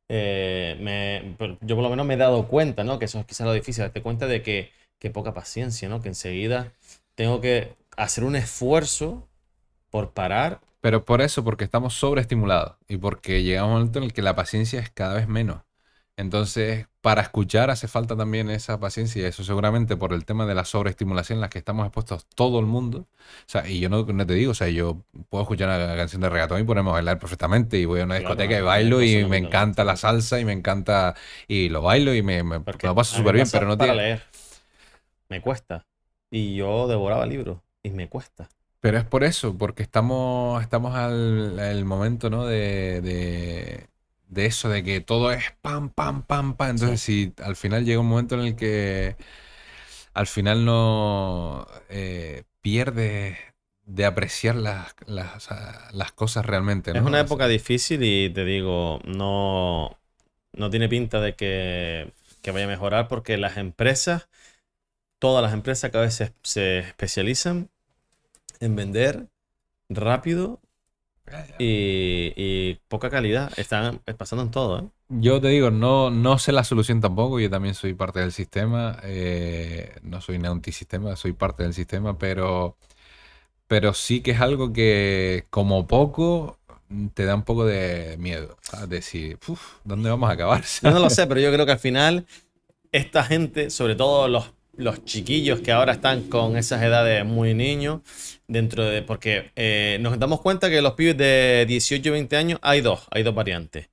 eh, 0.09 0.77
me, 0.81 1.37
yo 1.61 1.77
por 1.77 1.85
lo 1.85 1.91
menos 1.91 2.07
me 2.07 2.15
he 2.15 2.17
dado 2.17 2.49
cuenta, 2.49 2.85
¿no? 2.85 2.99
Que 2.99 3.05
eso 3.05 3.21
es 3.21 3.27
quizás 3.27 3.47
lo 3.47 3.53
difícil, 3.53 3.83
darte 3.83 4.03
cuenta 4.03 4.27
de 4.27 4.43
que, 4.43 4.73
que 4.99 5.11
poca 5.11 5.35
paciencia, 5.35 5.89
¿no? 5.89 6.01
Que 6.01 6.09
enseguida 6.09 6.73
tengo 7.15 7.41
que 7.41 7.77
hacer 7.97 8.25
un 8.25 8.37
esfuerzo 8.37 9.29
por 9.91 10.13
parar. 10.13 10.61
Pero 10.81 11.05
por 11.05 11.21
eso, 11.21 11.45
porque 11.45 11.65
estamos 11.65 11.95
sobreestimulados 11.95 12.77
y 12.89 12.97
porque 12.97 13.43
llega 13.43 13.65
un 13.65 13.73
momento 13.73 13.99
en 13.99 14.07
el 14.07 14.13
que 14.13 14.23
la 14.23 14.37
paciencia 14.37 14.81
es 14.81 14.91
cada 14.91 15.15
vez 15.15 15.29
menos. 15.29 15.63
Entonces, 16.17 16.87
para 17.09 17.23
escuchar 17.23 17.71
hace 17.71 17.89
falta 17.89 18.15
también 18.17 18.51
esa 18.51 18.79
paciencia 18.79 19.23
y 19.23 19.25
eso 19.25 19.43
seguramente 19.43 19.97
por 19.97 20.13
el 20.13 20.27
tema 20.27 20.45
de 20.45 20.55
la 20.55 20.67
sobreestimulación 20.67 21.39
en 21.39 21.41
la 21.41 21.49
que 21.49 21.59
estamos 21.59 21.87
expuestos 21.87 22.27
todo 22.35 22.61
el 22.61 22.67
mundo. 22.67 22.99
O 23.01 23.07
sea, 23.47 23.67
y 23.67 23.81
yo 23.81 23.89
no, 23.89 24.05
no 24.05 24.27
te 24.27 24.35
digo, 24.35 24.51
o 24.53 24.55
sea, 24.55 24.69
yo 24.69 25.03
puedo 25.31 25.43
escuchar 25.43 25.69
una 25.71 25.97
canción 25.97 26.21
de 26.21 26.29
reggaetón 26.29 26.61
y 26.61 26.65
ponerme 26.65 26.91
a 26.91 26.95
bailar 26.95 27.19
perfectamente 27.19 27.79
y 27.79 27.87
voy 27.87 28.01
a 28.01 28.05
una 28.05 28.17
Claro, 28.17 28.17
discoteca 28.17 28.59
y 28.59 28.61
bailo 28.63 29.03
me 29.03 29.05
y 29.05 29.25
me 29.25 29.39
encanta 29.39 29.85
la 29.85 29.97
salsa 29.97 30.39
y 30.41 30.45
me 30.45 30.53
encanta 30.53 31.15
y 31.49 31.71
lo 31.71 31.81
bailo 31.83 32.15
y 32.15 32.23
me, 32.23 32.43
me, 32.43 32.59
me 32.61 32.65
lo 32.83 32.95
paso 32.95 33.17
súper 33.17 33.37
bien, 33.37 33.51
pero 33.51 33.67
no 33.67 33.79
para 33.79 33.95
tiene... 33.95 33.95
leer. 33.95 34.23
Me 35.31 35.41
cuesta. 35.41 35.87
Y 36.31 36.55
yo 36.57 36.87
devoraba 36.87 37.25
libros 37.27 37.61
y 37.83 37.91
me 37.91 38.11
cuesta. 38.11 38.51
Pero 38.81 38.99
es 38.99 39.05
por 39.05 39.25
eso, 39.25 39.57
porque 39.59 39.83
estamos, 39.83 40.63
estamos 40.63 40.95
al, 40.95 41.59
al 41.59 41.85
momento, 41.85 42.31
¿no? 42.31 42.47
De, 42.47 43.01
de, 43.03 43.89
de 44.29 44.47
eso, 44.47 44.69
de 44.69 44.83
que 44.85 45.01
todo 45.01 45.33
es 45.33 45.45
pam, 45.63 45.91
pam, 45.91 46.23
pam, 46.23 46.55
pam. 46.55 46.71
Entonces, 46.71 47.01
si 47.01 47.33
al 47.43 47.57
final 47.57 47.85
llega 47.85 48.01
un 48.01 48.09
momento 48.09 48.35
en 48.35 48.43
el 48.43 48.57
que 48.57 49.17
al 50.15 50.27
final 50.27 50.65
no 50.65 51.67
eh, 51.89 52.45
pierdes 52.61 53.39
de 53.85 54.05
apreciar 54.05 54.57
las, 54.57 54.95
las, 55.07 55.49
las 55.93 56.13
cosas 56.13 56.45
realmente, 56.45 56.91
Es 56.91 57.03
una 57.03 57.21
época 57.21 57.49
difícil 57.49 58.03
y 58.03 58.29
te 58.29 58.45
digo, 58.45 59.01
no, 59.05 59.99
no 60.53 60.71
tiene 60.71 60.89
pinta 60.89 61.21
de 61.21 61.35
que, 61.35 62.13
que 62.43 62.51
vaya 62.51 62.67
a 62.67 62.69
mejorar 62.69 63.09
porque 63.09 63.39
las 63.39 63.57
empresas, 63.57 64.29
todas 65.19 65.43
las 65.43 65.55
empresas 65.55 65.91
cada 65.91 66.05
vez 66.05 66.15
se, 66.15 66.35
se 66.43 66.81
especializan 66.81 67.71
en 68.61 68.77
vender 68.77 69.29
rápido 69.89 70.61
y, 71.59 72.33
y 72.37 72.75
poca 72.89 73.11
calidad. 73.11 73.53
Están 73.57 74.01
pasando 74.17 74.43
en 74.45 74.51
todo, 74.51 74.79
¿eh? 74.81 74.89
Yo 75.11 75.41
te 75.41 75.49
digo, 75.49 75.71
no, 75.71 76.11
no 76.11 76.39
sé 76.39 76.53
la 76.53 76.65
solución 76.65 77.01
tampoco, 77.01 77.41
yo 77.41 77.49
también 77.49 77.75
soy 77.75 77.95
parte 77.95 78.21
del 78.21 78.31
sistema, 78.31 78.99
eh, 79.05 79.97
no 80.03 80.21
soy 80.21 80.37
un 80.37 80.45
antisistema, 80.45 81.17
soy 81.17 81.33
parte 81.33 81.63
del 81.63 81.73
sistema, 81.73 82.19
pero, 82.19 82.77
pero 83.69 83.95
sí 83.95 84.23
que 84.23 84.33
es 84.33 84.41
algo 84.41 84.73
que 84.73 85.47
como 85.51 85.87
poco 85.87 86.59
te 87.15 87.25
da 87.25 87.35
un 87.35 87.43
poco 87.45 87.67
de 87.67 88.17
miedo, 88.19 88.57
decir, 88.89 89.39
"Uf, 89.49 89.77
¿dónde 89.85 90.11
vamos 90.11 90.31
a 90.31 90.35
acabar? 90.35 90.65
No 90.83 90.99
lo 90.99 91.11
sé, 91.11 91.27
pero 91.27 91.41
yo 91.41 91.53
creo 91.53 91.67
que 91.67 91.73
al 91.73 91.79
final 91.79 92.27
esta 92.93 93.25
gente, 93.25 93.71
sobre 93.71 93.97
todo 93.97 94.29
los, 94.29 94.53
los 94.79 95.05
chiquillos 95.05 95.61
que 95.61 95.73
ahora 95.73 95.93
están 95.93 96.29
con 96.29 96.57
esas 96.57 96.83
edades 96.83 97.25
muy 97.25 97.55
niños, 97.55 98.01
dentro 98.47 98.85
de... 98.85 99.03
Porque 99.03 99.53
eh, 99.57 99.99
nos 100.01 100.19
damos 100.19 100.41
cuenta 100.41 100.71
que 100.71 100.81
los 100.83 100.95
pibes 100.95 101.17
de 101.19 101.67
18 101.69 102.13
20 102.13 102.37
años 102.37 102.59
hay 102.63 102.81
dos, 102.81 103.07
hay 103.11 103.23
dos 103.25 103.35
variantes. 103.35 103.89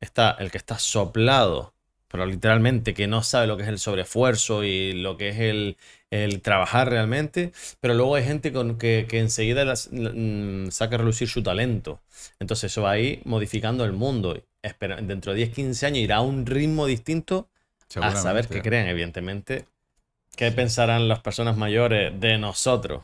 Está 0.00 0.32
el 0.38 0.50
que 0.50 0.58
está 0.58 0.78
soplado, 0.78 1.74
pero 2.08 2.24
literalmente 2.26 2.94
que 2.94 3.06
no 3.06 3.22
sabe 3.22 3.46
lo 3.46 3.56
que 3.56 3.64
es 3.64 3.68
el 3.68 3.78
sobreesfuerzo 3.78 4.64
y 4.64 4.94
lo 4.94 5.16
que 5.16 5.28
es 5.28 5.38
el, 5.40 5.76
el 6.10 6.40
trabajar 6.40 6.88
realmente, 6.90 7.52
pero 7.80 7.94
luego 7.94 8.14
hay 8.16 8.24
gente 8.24 8.52
con 8.52 8.78
que, 8.78 9.06
que 9.08 9.20
enseguida 9.20 9.64
las- 9.64 9.90
mm, 9.92 10.70
saca 10.70 10.96
a 10.96 10.98
relucir 10.98 11.28
su 11.28 11.42
talento. 11.42 12.00
Entonces 12.40 12.72
eso 12.72 12.82
va 12.82 12.92
ahí 12.92 13.20
modificando 13.24 13.84
el 13.84 13.92
mundo. 13.92 14.42
Espera, 14.62 14.96
dentro 14.96 15.32
de 15.32 15.38
10, 15.38 15.50
15 15.50 15.86
años 15.86 15.98
irá 15.98 16.16
a 16.16 16.20
un 16.22 16.46
ritmo 16.46 16.86
distinto 16.86 17.48
a 17.98 18.16
saber 18.16 18.48
qué 18.48 18.62
Seguramente. 18.62 18.62
creen, 18.62 18.88
evidentemente. 18.88 19.66
¿Qué 20.40 20.50
pensarán 20.52 21.06
las 21.06 21.20
personas 21.20 21.56
mayores 21.56 22.18
de 22.18 22.38
nosotros? 22.38 23.02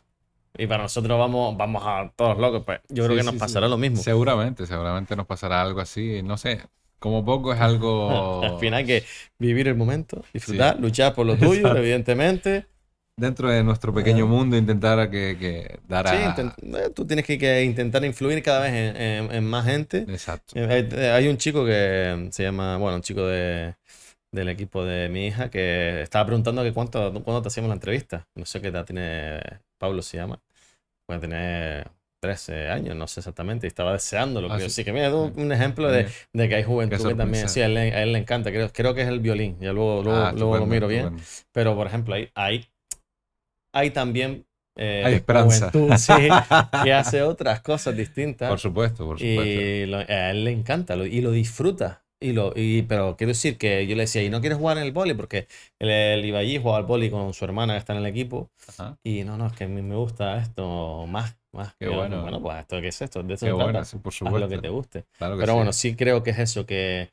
Y 0.59 0.67
para 0.67 0.85
nosotros 0.85 1.19
vamos, 1.19 1.55
vamos 1.57 1.83
a 1.85 2.11
todos 2.17 2.39
locos. 2.39 2.63
Pues 2.65 2.81
yo 2.89 3.05
creo 3.05 3.11
Sí, 3.11 3.21
que 3.21 3.25
nos 3.25 3.35
sí. 3.35 3.39
pasará 3.41 3.69
lo 3.69 3.77
mismo. 3.77 3.99
Seguramente, 3.99 4.67
seguramente 4.67 5.15
nos 5.17 5.27
pasará 5.27 5.61
algo 5.61 5.81
así, 5.83 6.23
no 6.23 6.39
sé, 6.39 6.63
como 6.99 7.25
poco 7.27 7.53
es 7.53 7.61
algo... 7.61 8.43
Al 8.43 8.59
final 8.59 8.79
hay 8.79 8.87
que 8.87 9.05
vivir 9.39 9.69
el 9.69 9.75
momento, 9.77 10.25
disfrutar, 10.33 10.81
luchar 10.81 11.15
por 11.15 11.27
lo 11.27 11.37
tuyo, 11.37 11.57
Exacto. 11.57 11.77
evidentemente. 11.79 12.67
dentro 13.19 13.51
de 13.51 13.63
nuestro 13.63 13.93
pequeño 13.93 14.25
Eh. 14.25 14.29
mundo 14.29 14.57
intentar 14.57 15.11
que, 15.11 15.37
que 15.39 15.79
dar 15.89 16.07
a... 16.07 16.35
Sí, 16.37 16.43
eh, 16.75 16.91
tú 16.95 17.07
tienes 17.07 17.27
que, 17.27 17.37
que 17.39 17.65
intentar 17.65 18.03
influir 18.05 18.43
cada 18.43 18.61
vez 18.61 18.73
en, 18.73 18.97
en- 18.97 19.35
en 19.35 19.45
más 19.45 19.67
gente. 19.67 20.07
Exacto. 20.09 20.53
Eh, 20.55 20.89
eh, 20.91 21.11
Hay 21.11 21.29
un 21.29 21.37
chico 21.37 21.65
que 21.67 22.29
se 22.31 22.43
llama, 22.45 22.79
bueno, 22.79 22.97
un 22.97 23.03
chico 23.03 23.27
de, 23.27 23.75
del 24.33 24.49
equipo 24.49 24.85
de 24.85 25.09
mi 25.09 25.27
hija 25.27 25.51
que 25.51 26.03
estaba 26.03 26.27
preguntando 26.27 26.63
que 26.63 26.73
cuánto, 26.73 27.13
cuándo 27.25 27.43
te 27.43 27.49
hacíamos 27.49 27.69
la 27.69 27.75
entrevista. 27.75 28.27
No 28.35 28.45
sé 28.47 28.61
qué 28.61 28.69
edad 28.69 28.85
tiene, 28.85 29.41
Pablo 29.79 30.03
se 30.03 30.17
llama. 30.19 30.41
Puede 31.07 31.21
tener 31.21 31.91
13 32.21 32.69
años, 32.69 32.97
no 32.97 33.07
sé 33.07 33.21
exactamente, 33.21 33.67
y 33.67 33.69
estaba 33.69 33.93
deseándolo. 33.93 34.49
Ah, 34.53 34.59
sí. 34.59 34.71
sí 34.71 34.85
que 34.85 34.93
mira, 34.93 35.11
tú, 35.11 35.33
un 35.37 35.53
ejemplo 35.53 35.91
de, 35.91 36.07
de 36.33 36.49
que 36.49 36.55
hay 36.57 36.65
juventud 36.65 37.09
que 37.09 37.15
también, 37.15 37.49
sí, 37.49 37.61
a 37.61 37.67
él, 37.67 37.75
le- 37.75 37.95
a 37.95 38.03
él 38.03 38.13
le 38.13 38.19
encanta, 38.19 38.51
creo, 38.51 38.73
creo 38.73 38.95
que 38.95 39.03
es 39.03 39.09
el 39.09 39.21
violín, 39.21 39.59
ya 39.61 39.73
luego, 39.73 40.03
luego, 40.03 40.19
ah, 40.25 40.33
luego 40.35 40.59
lo 40.59 40.67
miro 40.67 40.89
bien. 40.89 41.17
Pero, 41.53 41.77
por 41.77 41.87
ejemplo, 41.87 42.15
hay, 42.15 42.31
hay, 42.35 42.67
hay 43.73 43.91
también 43.91 44.47
eh, 44.77 45.03
Hay 45.05 45.15
esperanza. 45.15 45.71
juventud, 45.71 45.97
sí, 45.97 46.13
que 46.85 46.93
hace 46.93 47.23
otras 47.23 47.61
cosas 47.61 47.97
distintas. 47.97 48.51
Por 48.51 48.59
supuesto, 48.59 49.07
por 49.07 49.19
supuesto. 49.19 49.61
Y 49.61 49.87
lo- 49.87 49.99
a 49.99 50.31
él 50.31 50.45
le 50.45 50.51
encanta 50.51 50.97
lo- 50.97 51.07
y 51.07 51.21
lo 51.21 51.31
disfruta. 51.31 52.03
Y 52.21 52.33
lo, 52.33 52.53
y, 52.57 52.83
pero 52.83 53.17
quiero 53.17 53.31
decir 53.33 53.59
que 53.59 53.87
yo 53.87 53.95
le 53.95 54.03
decía, 54.05 54.23
¿y 54.23 54.31
no 54.31 54.41
quieres 54.41 54.59
jugar 54.59 54.79
en 54.79 54.85
el 54.85 54.93
boli? 54.93 55.13
Porque 55.15 55.49
él, 55.79 55.91
él 55.91 56.25
iba 56.25 56.39
allí, 56.39 56.57
jugaba 56.59 56.79
al 56.79 56.85
boli 56.85 57.11
con 57.11 57.35
su 57.35 57.45
hermana 57.45 57.75
que 57.75 57.79
está 57.79 57.93
en 57.93 57.99
el 58.01 58.07
equipo. 58.07 58.51
Ajá. 58.69 58.99
Y 59.05 59.25
no, 59.25 59.37
no, 59.37 59.47
es 59.47 59.53
que 59.53 59.65
a 59.65 59.69
mí 59.69 59.83
me 59.83 59.97
gusta 59.97 60.39
esto 60.39 61.07
más, 61.07 61.37
más. 61.53 61.75
Qué 61.79 61.89
yo, 61.89 61.93
bueno. 61.97 62.23
Bueno, 62.23 62.41
pues 62.43 62.59
esto, 62.61 62.81
¿qué 62.81 62.89
es 62.89 63.03
esto? 63.03 63.23
De 63.23 63.35
eso 63.35 63.47
Qué 63.47 63.49
se 63.49 63.53
bueno, 63.53 63.69
trata. 63.73 63.85
sí, 63.85 63.99
por 63.99 64.13
Haz 64.13 64.19
supuesto. 64.19 64.41
lo 64.41 64.49
que 64.49 64.59
te 64.59 64.69
guste. 64.69 65.07
Claro 65.19 65.37
que 65.39 65.45
Pero 65.45 65.47
sí. 65.47 65.57
bueno, 65.57 65.73
sí 65.73 65.95
creo 65.97 66.23
que 66.23 66.31
es 66.31 66.39
eso, 66.39 66.67
que 66.67 67.11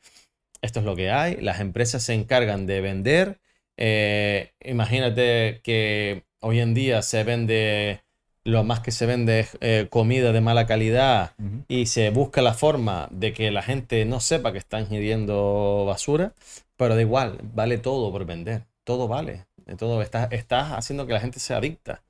esto 0.61 0.79
es 0.81 0.85
lo 0.85 0.95
que 0.95 1.11
hay. 1.11 1.37
Las 1.41 1.59
empresas 1.61 2.03
se 2.03 2.13
encargan 2.13 2.65
de 2.67 2.81
vender. 2.81 3.41
Eh, 3.77 4.53
imagínate 4.63 5.61
que 5.63 6.25
hoy 6.41 6.59
en 6.59 6.73
día 6.73 7.01
se 7.03 7.23
vende, 7.23 8.02
lo 8.43 8.63
más 8.63 8.82
que 8.82 8.91
se 8.91 9.06
vende 9.06 9.41
es 9.41 9.58
eh, 9.62 9.88
comida 9.89 10.32
de 10.32 10.41
mala 10.41 10.65
calidad 10.65 11.32
y 11.67 11.86
se 11.86 12.10
busca 12.10 12.41
la 12.41 12.53
forma 12.53 13.08
de 13.12 13.34
que 13.34 13.51
la 13.51 13.62
gente 13.62 14.03
no 14.06 14.19
sepa 14.19 14.51
que 14.51 14.58
están 14.58 14.84
ingiriendo 14.84 15.86
basura, 15.88 16.34
pero 16.75 16.95
da 16.95 17.01
igual, 17.01 17.39
vale 17.53 17.77
todo 17.77 18.12
por 18.12 18.25
vender. 18.25 18.63
Todo 18.84 19.08
vale. 19.08 19.45
de 19.65 19.75
Todo 19.77 20.01
estás, 20.01 20.32
estás 20.32 20.73
haciendo 20.73 21.08
que 21.08 21.13
la 21.13 21.21
gente 21.21 21.39
sea 21.39 21.58
adicta. 21.58 22.03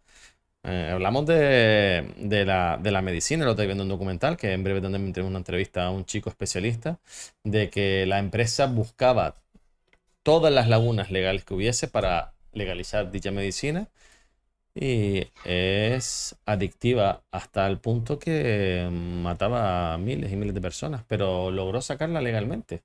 Eh, 0.64 0.90
hablamos 0.94 1.26
de, 1.26 2.14
de 2.18 2.46
la, 2.46 2.80
de 2.82 2.92
la 2.92 3.02
medicina, 3.02 3.46
lo 3.46 3.52
estoy 3.52 3.66
viendo 3.68 3.84
en 3.84 3.92
un 3.92 3.96
documental, 3.98 4.38
que 4.38 4.54
en 4.54 4.64
breve 4.64 4.82
también 4.82 5.14
tenemos 5.14 5.30
una 5.30 5.40
entrevista 5.40 5.86
a 5.86 5.92
un 5.92 6.06
chico 6.06 6.30
especialista, 6.30 7.00
de 7.44 7.70
que 7.70 8.06
la 8.08 8.20
empresa 8.20 8.66
buscaba 8.68 9.36
todas 10.24 10.54
las 10.54 10.70
lagunas 10.70 11.12
legales 11.12 11.44
que 11.44 11.54
hubiese 11.54 11.88
para 11.88 12.34
legalizar 12.54 13.12
dicha 13.12 13.32
medicina 13.32 13.90
y 14.76 15.28
es 15.46 16.36
adictiva 16.46 17.24
hasta 17.32 17.68
el 17.68 17.78
punto 17.80 18.18
que 18.18 18.90
mataba 18.92 19.94
a 19.94 19.98
miles 19.98 20.32
y 20.32 20.36
miles 20.36 20.56
de 20.56 20.62
personas, 20.62 21.04
pero 21.08 21.52
logró 21.52 21.82
sacarla 21.82 22.22
legalmente. 22.22 22.84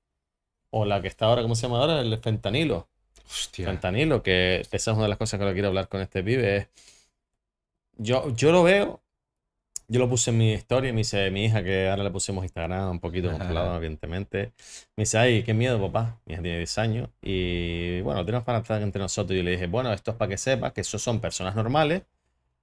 O 0.70 0.84
la 0.84 1.00
que 1.00 1.08
está 1.08 1.26
ahora, 1.26 1.42
¿cómo 1.42 1.54
se 1.54 1.62
llama 1.62 1.80
ahora? 1.80 2.00
El 2.00 2.18
fentanilo. 2.18 2.88
Hostia. 3.26 3.66
Fentanilo, 3.66 4.22
que 4.22 4.60
esa 4.70 4.90
es 4.90 4.96
una 4.96 5.04
de 5.04 5.08
las 5.10 5.18
cosas 5.18 5.38
que 5.40 5.46
lo 5.46 5.52
quiero 5.52 5.68
hablar 5.68 5.88
con 5.88 6.00
este 6.00 6.22
pibe. 6.22 6.56
es- 6.58 6.68
Yo, 7.96 8.34
yo 8.34 8.52
lo 8.52 8.62
veo, 8.62 9.00
yo 9.90 10.00
lo 10.00 10.08
puse 10.08 10.30
en 10.30 10.38
mi 10.38 10.52
historia, 10.52 10.92
me 10.92 10.98
dice 10.98 11.30
mi 11.30 11.46
hija, 11.46 11.64
que 11.64 11.88
ahora 11.88 12.04
le 12.04 12.10
pusimos 12.10 12.44
Instagram 12.44 12.90
un 12.90 13.00
poquito 13.00 13.30
controlado, 13.30 13.76
evidentemente. 13.76 14.52
Me 14.96 15.02
dice, 15.02 15.16
ay, 15.18 15.42
qué 15.42 15.54
miedo, 15.54 15.80
papá. 15.80 16.20
Mi 16.26 16.34
hija 16.34 16.42
tiene 16.42 16.58
10 16.58 16.78
años. 16.78 17.08
Y 17.22 18.02
bueno, 18.02 18.24
tenemos 18.26 18.44
para 18.44 18.58
estar 18.58 18.82
entre 18.82 19.00
nosotros. 19.00 19.34
Y 19.34 19.38
yo 19.38 19.42
le 19.44 19.52
dije, 19.52 19.66
bueno, 19.66 19.90
esto 19.92 20.10
es 20.10 20.16
para 20.18 20.28
que 20.28 20.36
sepas 20.36 20.72
que 20.72 20.82
esos 20.82 21.02
son 21.02 21.20
personas 21.20 21.56
normales, 21.56 22.02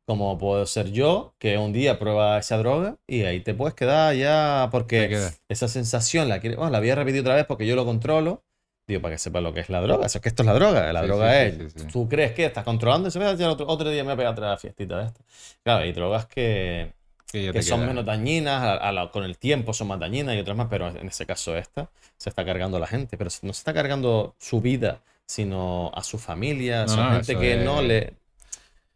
como 0.05 0.37
puedo 0.37 0.65
ser 0.67 0.91
yo, 0.91 1.33
que 1.39 1.57
un 1.57 1.73
día 1.73 1.97
prueba 1.97 2.37
esa 2.37 2.57
droga 2.57 2.97
y 3.07 3.23
ahí 3.23 3.39
te 3.39 3.55
puedes 3.55 3.73
quedar 3.73 4.13
ya, 4.15 4.69
porque 4.71 5.09
queda. 5.09 5.31
esa 5.49 5.67
sensación 5.67 6.29
la 6.29 6.39
quiere, 6.39 6.57
oh, 6.57 6.69
la 6.69 6.79
voy 6.79 6.91
a 6.91 6.95
repetir 6.95 7.21
otra 7.21 7.33
vez 7.33 7.45
porque 7.45 7.65
yo 7.65 7.75
lo 7.75 7.85
controlo. 7.85 8.43
Digo, 8.87 9.01
para 9.01 9.15
que 9.15 9.17
sepas 9.19 9.41
lo 9.41 9.51
que 9.51 9.61
es 9.61 9.69
la 9.69 9.81
droga. 9.81 10.05
Eso 10.05 10.19
es 10.19 10.21
que 10.21 10.29
esto 10.29 10.43
es 10.43 10.45
la 10.45 10.53
droga. 10.53 10.93
La 10.93 11.01
Sí, 11.01 11.07
droga 11.07 11.31
sí, 11.31 11.57
es, 11.59 11.73
sí, 11.73 11.87
tú 11.91 12.07
crees 12.07 12.33
que 12.33 12.45
estás 12.45 12.63
controlando 12.63 13.07
y 13.07 13.11
se 13.11 13.17
ve, 13.17 13.25
otro, 13.47 13.65
otro 13.67 13.89
día 13.89 14.03
me 14.03 14.09
voy 14.09 14.13
a 14.13 14.17
pegar 14.17 14.31
otra 14.33 14.57
fiestita 14.57 14.99
de 14.99 15.05
esta. 15.07 15.21
Claro, 15.63 15.83
hay 15.83 15.91
drogas 15.91 16.27
que, 16.27 16.93
Que 17.35 17.43
ya 17.45 17.51
que 17.51 17.59
te 17.59 17.63
son 17.63 17.79
queda. 17.79 17.87
menos 17.89 18.05
dañinas, 18.05 18.61
a- 18.63 18.75
a 18.77 18.91
la- 18.93 19.11
con 19.11 19.23
el 19.25 19.37
tiempo 19.37 19.73
son 19.73 19.87
más 19.89 19.99
dañinas 19.99 20.35
y 20.35 20.39
otras 20.39 20.55
más, 20.55 20.67
pero 20.69 20.87
en 20.87 21.07
ese 21.07 21.25
caso 21.25 21.57
esta 21.57 21.89
se 22.17 22.29
está 22.29 22.45
cargando 22.45 22.77
a 22.77 22.79
la 22.79 22.87
gente, 22.87 23.17
pero 23.17 23.29
no 23.41 23.51
se 23.53 23.59
está 23.59 23.73
cargando 23.73 24.35
su 24.39 24.61
vida, 24.61 25.01
sino 25.25 25.91
a 25.93 26.01
su 26.03 26.17
familia, 26.17 26.83
No, 26.83 26.87
son 26.87 27.05
no, 27.07 27.11
gente 27.15 27.37
que 27.37 27.59
es- 27.59 27.65
no 27.65 27.81
le... 27.81 28.13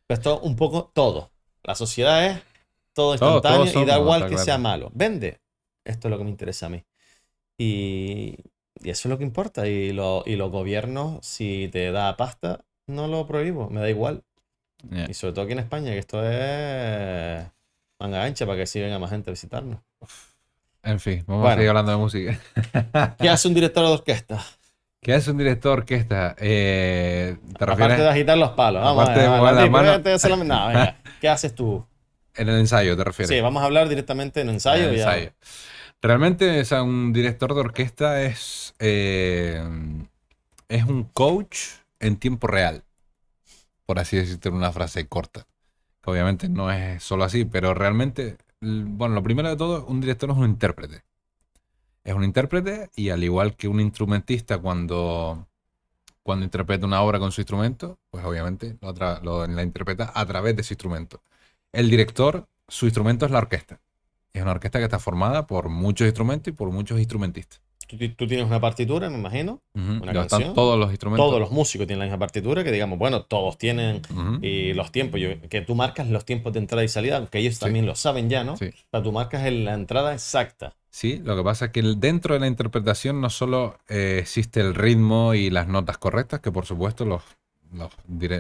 Esto 0.08 0.40
un 0.40 0.56
poco 0.56 0.90
todo. 0.94 1.32
La 1.64 1.76
sociedad 1.76 2.26
es 2.26 2.40
todo 2.94 3.16
Todo- 3.18 3.36
instantáneo 3.36 3.72
todos 3.72 3.84
y 3.84 3.86
da 3.86 3.94
somos, 3.96 4.06
igual 4.06 4.22
que 4.24 4.28
claro. 4.30 4.44
sea 4.46 4.58
malo. 4.58 4.92
Vende. 4.94 5.40
Esto 5.84 6.08
es 6.08 6.12
lo 6.12 6.18
que 6.18 6.24
me 6.24 6.30
interesa 6.30 6.68
a 6.68 6.70
mí. 6.70 6.84
Y, 7.58 8.36
y 8.82 8.90
eso 8.90 9.08
es 9.08 9.10
lo 9.10 9.18
que 9.18 9.24
importa. 9.26 9.68
Y, 9.68 9.92
lo- 9.92 10.24
y 10.26 10.36
los 10.38 10.50
gobiernos, 10.52 11.26
si 11.26 11.68
te 11.72 11.92
da 11.92 12.16
pasta, 12.18 12.64
no 12.88 13.08
lo 13.08 13.28
prohíbo, 13.28 13.70
me 13.70 13.82
da 13.82 13.90
igual. 13.90 14.24
Ya. 14.90 15.06
Y 15.10 15.14
sobre 15.14 15.34
todo 15.34 15.44
aquí 15.44 15.52
en 15.54 15.60
España, 15.60 15.92
que 15.92 15.98
esto 16.00 16.24
es 16.28 17.46
manga 18.00 18.24
ancha 18.24 18.46
para 18.46 18.58
que 18.58 18.64
así 18.64 18.80
venga 18.80 18.98
más 19.00 19.10
gente 19.10 19.30
a 19.30 19.34
visitarnos. 19.34 19.80
En 20.84 21.00
fin, 21.00 21.24
vamos 21.28 21.42
Bueno. 21.42 21.54
a 21.54 21.56
seguir 21.56 21.70
hablando 21.70 21.92
de 21.92 21.98
música. 21.98 22.40
¿Qué 23.20 23.30
hace 23.30 23.48
un 23.48 23.54
director 23.54 23.86
de 23.86 23.92
orquesta? 23.92 24.44
¿Qué 25.02 25.14
hace 25.14 25.32
un 25.32 25.38
director 25.38 25.72
de 25.72 25.82
orquesta? 25.82 26.36
Eh, 26.40 27.38
¿Te 27.58 27.64
Aparte 27.64 28.02
de 28.02 28.10
agitar 28.10 28.38
los 28.38 28.52
palos. 28.52 28.82
Vamos 28.82 29.04
Aparte 29.04 29.20
a 29.20 29.24
de 29.24 29.30
ver, 29.30 29.40
mover 29.40 29.54
la 29.56 29.70
mano. 29.70 30.46
no, 30.46 30.68
venga, 30.68 30.98
¿Qué 31.22 31.30
haces 31.30 31.54
tú? 31.56 31.86
en 32.36 32.48
el 32.48 32.60
ensayo? 32.60 32.96
¿Te 32.96 33.04
refieres? 33.04 33.30
Sí, 33.36 33.42
vamos 33.42 33.62
a 33.62 33.66
hablar 33.66 33.90
directamente 33.90 34.40
en 34.42 34.50
ensayo. 34.50 34.84
En 34.86 34.90
el 34.92 34.98
ya. 34.98 35.04
ensayo. 35.04 35.32
Realmente, 36.02 36.62
o 36.62 36.66
sea, 36.66 36.84
un 36.84 37.12
director 37.12 37.54
de 37.54 37.60
orquesta 37.60 38.22
es, 38.24 38.74
eh, 38.80 39.62
es 40.70 40.84
un 40.86 41.04
coach 41.04 41.58
en 42.00 42.16
tiempo 42.16 42.48
real, 42.48 42.84
por 43.86 44.00
así 44.00 44.16
decirte 44.16 44.48
en 44.48 44.56
una 44.56 44.72
frase 44.72 45.08
corta. 45.08 45.46
Que 46.02 46.12
obviamente 46.12 46.50
no 46.50 46.72
es 46.72 47.04
solo 47.04 47.24
así, 47.24 47.46
pero 47.46 47.74
realmente, 47.74 48.38
bueno, 48.62 49.16
lo 49.16 49.24
primero 49.24 49.50
de 49.50 49.56
todo, 49.58 49.86
un 49.86 50.02
director 50.02 50.30
es 50.32 50.38
un 50.38 50.46
intérprete. 50.50 51.04
Es 52.04 52.14
un 52.14 52.24
intérprete 52.24 52.90
y 52.96 53.10
al 53.10 53.24
igual 53.24 53.56
que 53.56 53.68
un 53.68 53.80
instrumentista 53.80 54.58
cuando, 54.58 55.48
cuando 56.24 56.46
interpreta 56.46 56.86
una 56.88 57.02
obra 57.02 57.20
con 57.20 57.32
su 57.32 57.42
instrumento, 57.42 58.00
pues 58.12 58.26
obviamente 58.26 58.78
lo, 58.82 58.94
lo- 59.24 59.48
la 59.48 59.64
interpreta 59.64 60.12
a 60.16 60.26
través 60.26 60.56
de 60.56 60.64
su 60.64 60.74
instrumento. 60.74 61.22
El 61.74 61.90
director, 61.90 62.48
su 62.68 62.86
instrumento 62.88 63.26
es 63.26 63.32
la 63.32 63.40
orquesta. 63.40 63.82
Es 64.34 64.42
una 64.44 64.52
orquesta 64.54 64.80
que 64.80 64.86
está 64.86 65.00
formada 65.00 65.48
por 65.48 65.70
muchos 65.70 66.08
instrumentos 66.08 66.54
y 66.54 66.58
por 66.58 66.72
muchos 66.72 67.00
instrumentistas. 67.00 67.62
Tú, 67.90 67.98
ti- 67.98 68.10
tú 68.10 68.28
tienes 68.28 68.46
una 68.46 68.62
partitura, 68.62 69.10
me 69.10 69.18
imagino. 69.18 69.64
Una 69.74 70.14
canción. 70.14 70.54
Todos 70.54 70.78
los 70.78 70.92
instrumentos. 70.92 71.26
Todos 71.26 71.40
los 71.40 71.50
músicos 71.50 71.88
tienen 71.88 72.02
la 72.02 72.06
misma 72.06 72.20
partitura, 72.20 72.64
que 72.64 72.72
digamos, 72.72 73.00
bueno, 73.00 73.24
todos 73.24 73.58
tienen 73.58 74.04
y 74.44 74.74
los 74.74 74.92
tiempos, 74.92 75.20
yo- 75.20 75.30
que 75.50 75.62
tú 75.62 75.74
marcas 75.74 76.08
los 76.08 76.24
tiempos 76.24 76.54
de 76.54 76.60
entrada 76.60 76.84
y 76.84 76.88
salida, 76.88 77.18
aunque 77.18 77.40
ellos 77.40 77.56
Sí. 77.56 77.62
también 77.62 77.88
lo 77.88 77.96
saben 77.96 78.30
ya, 78.30 78.44
¿no? 78.44 78.58
Sí. 78.58 78.66
O 78.68 78.88
sea, 78.92 79.02
tú 79.02 79.12
marcas 79.12 79.42
la 79.52 79.74
entrada 79.74 80.14
exacta. 80.14 80.76
Sí, 80.92 81.20
lo 81.24 81.36
que 81.36 81.44
pasa 81.44 81.66
es 81.66 81.72
que 81.72 81.82
dentro 81.82 82.36
de 82.36 82.40
la 82.42 82.48
interpretación 82.48 83.22
no 83.22 83.32
solo 83.32 83.80
eh, 83.90 84.18
existe 84.22 84.60
el 84.62 84.76
ritmo 84.76 85.34
y 85.34 85.50
las 85.50 85.68
notas 85.68 85.98
correctas, 85.98 86.42
que 86.42 86.52
por 86.52 86.68
supuesto 86.68 87.06
los, 87.06 87.24
los, 87.74 87.92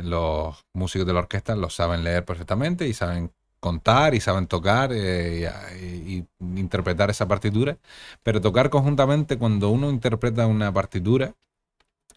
los 0.04 0.66
músicos 0.74 1.08
de 1.08 1.14
la 1.14 1.20
orquesta 1.20 1.56
lo 1.56 1.70
saben 1.70 2.04
leer 2.04 2.24
perfectamente 2.26 2.88
y 2.88 2.94
saben 2.94 3.32
contar 3.60 4.15
y 4.15 4.22
saben 4.22 4.48
tocar 4.48 4.91
eh, 4.93 5.52
y, 5.82 6.26
interpretar 6.39 7.10
esa 7.10 7.28
partitura, 7.28 7.78
pero 8.24 8.41
tocar 8.41 8.69
conjuntamente 8.69 9.38
cuando 9.38 9.69
uno 9.69 9.89
interpreta 9.89 10.48
una 10.48 10.74
partitura 10.74 11.36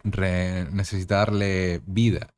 necesita 0.05 1.17
darle 1.19 1.81
vida, 1.87 2.29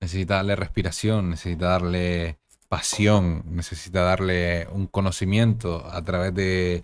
necesita 0.00 0.36
darle 0.36 0.56
respiración, 0.56 1.30
necesita 1.30 1.66
darle 1.68 2.38
pasión, 2.68 3.44
necesita 3.50 4.02
darle 4.02 4.66
un 4.72 4.86
conocimiento 4.86 5.86
a 5.86 6.02
través 6.02 6.34
de 6.34 6.82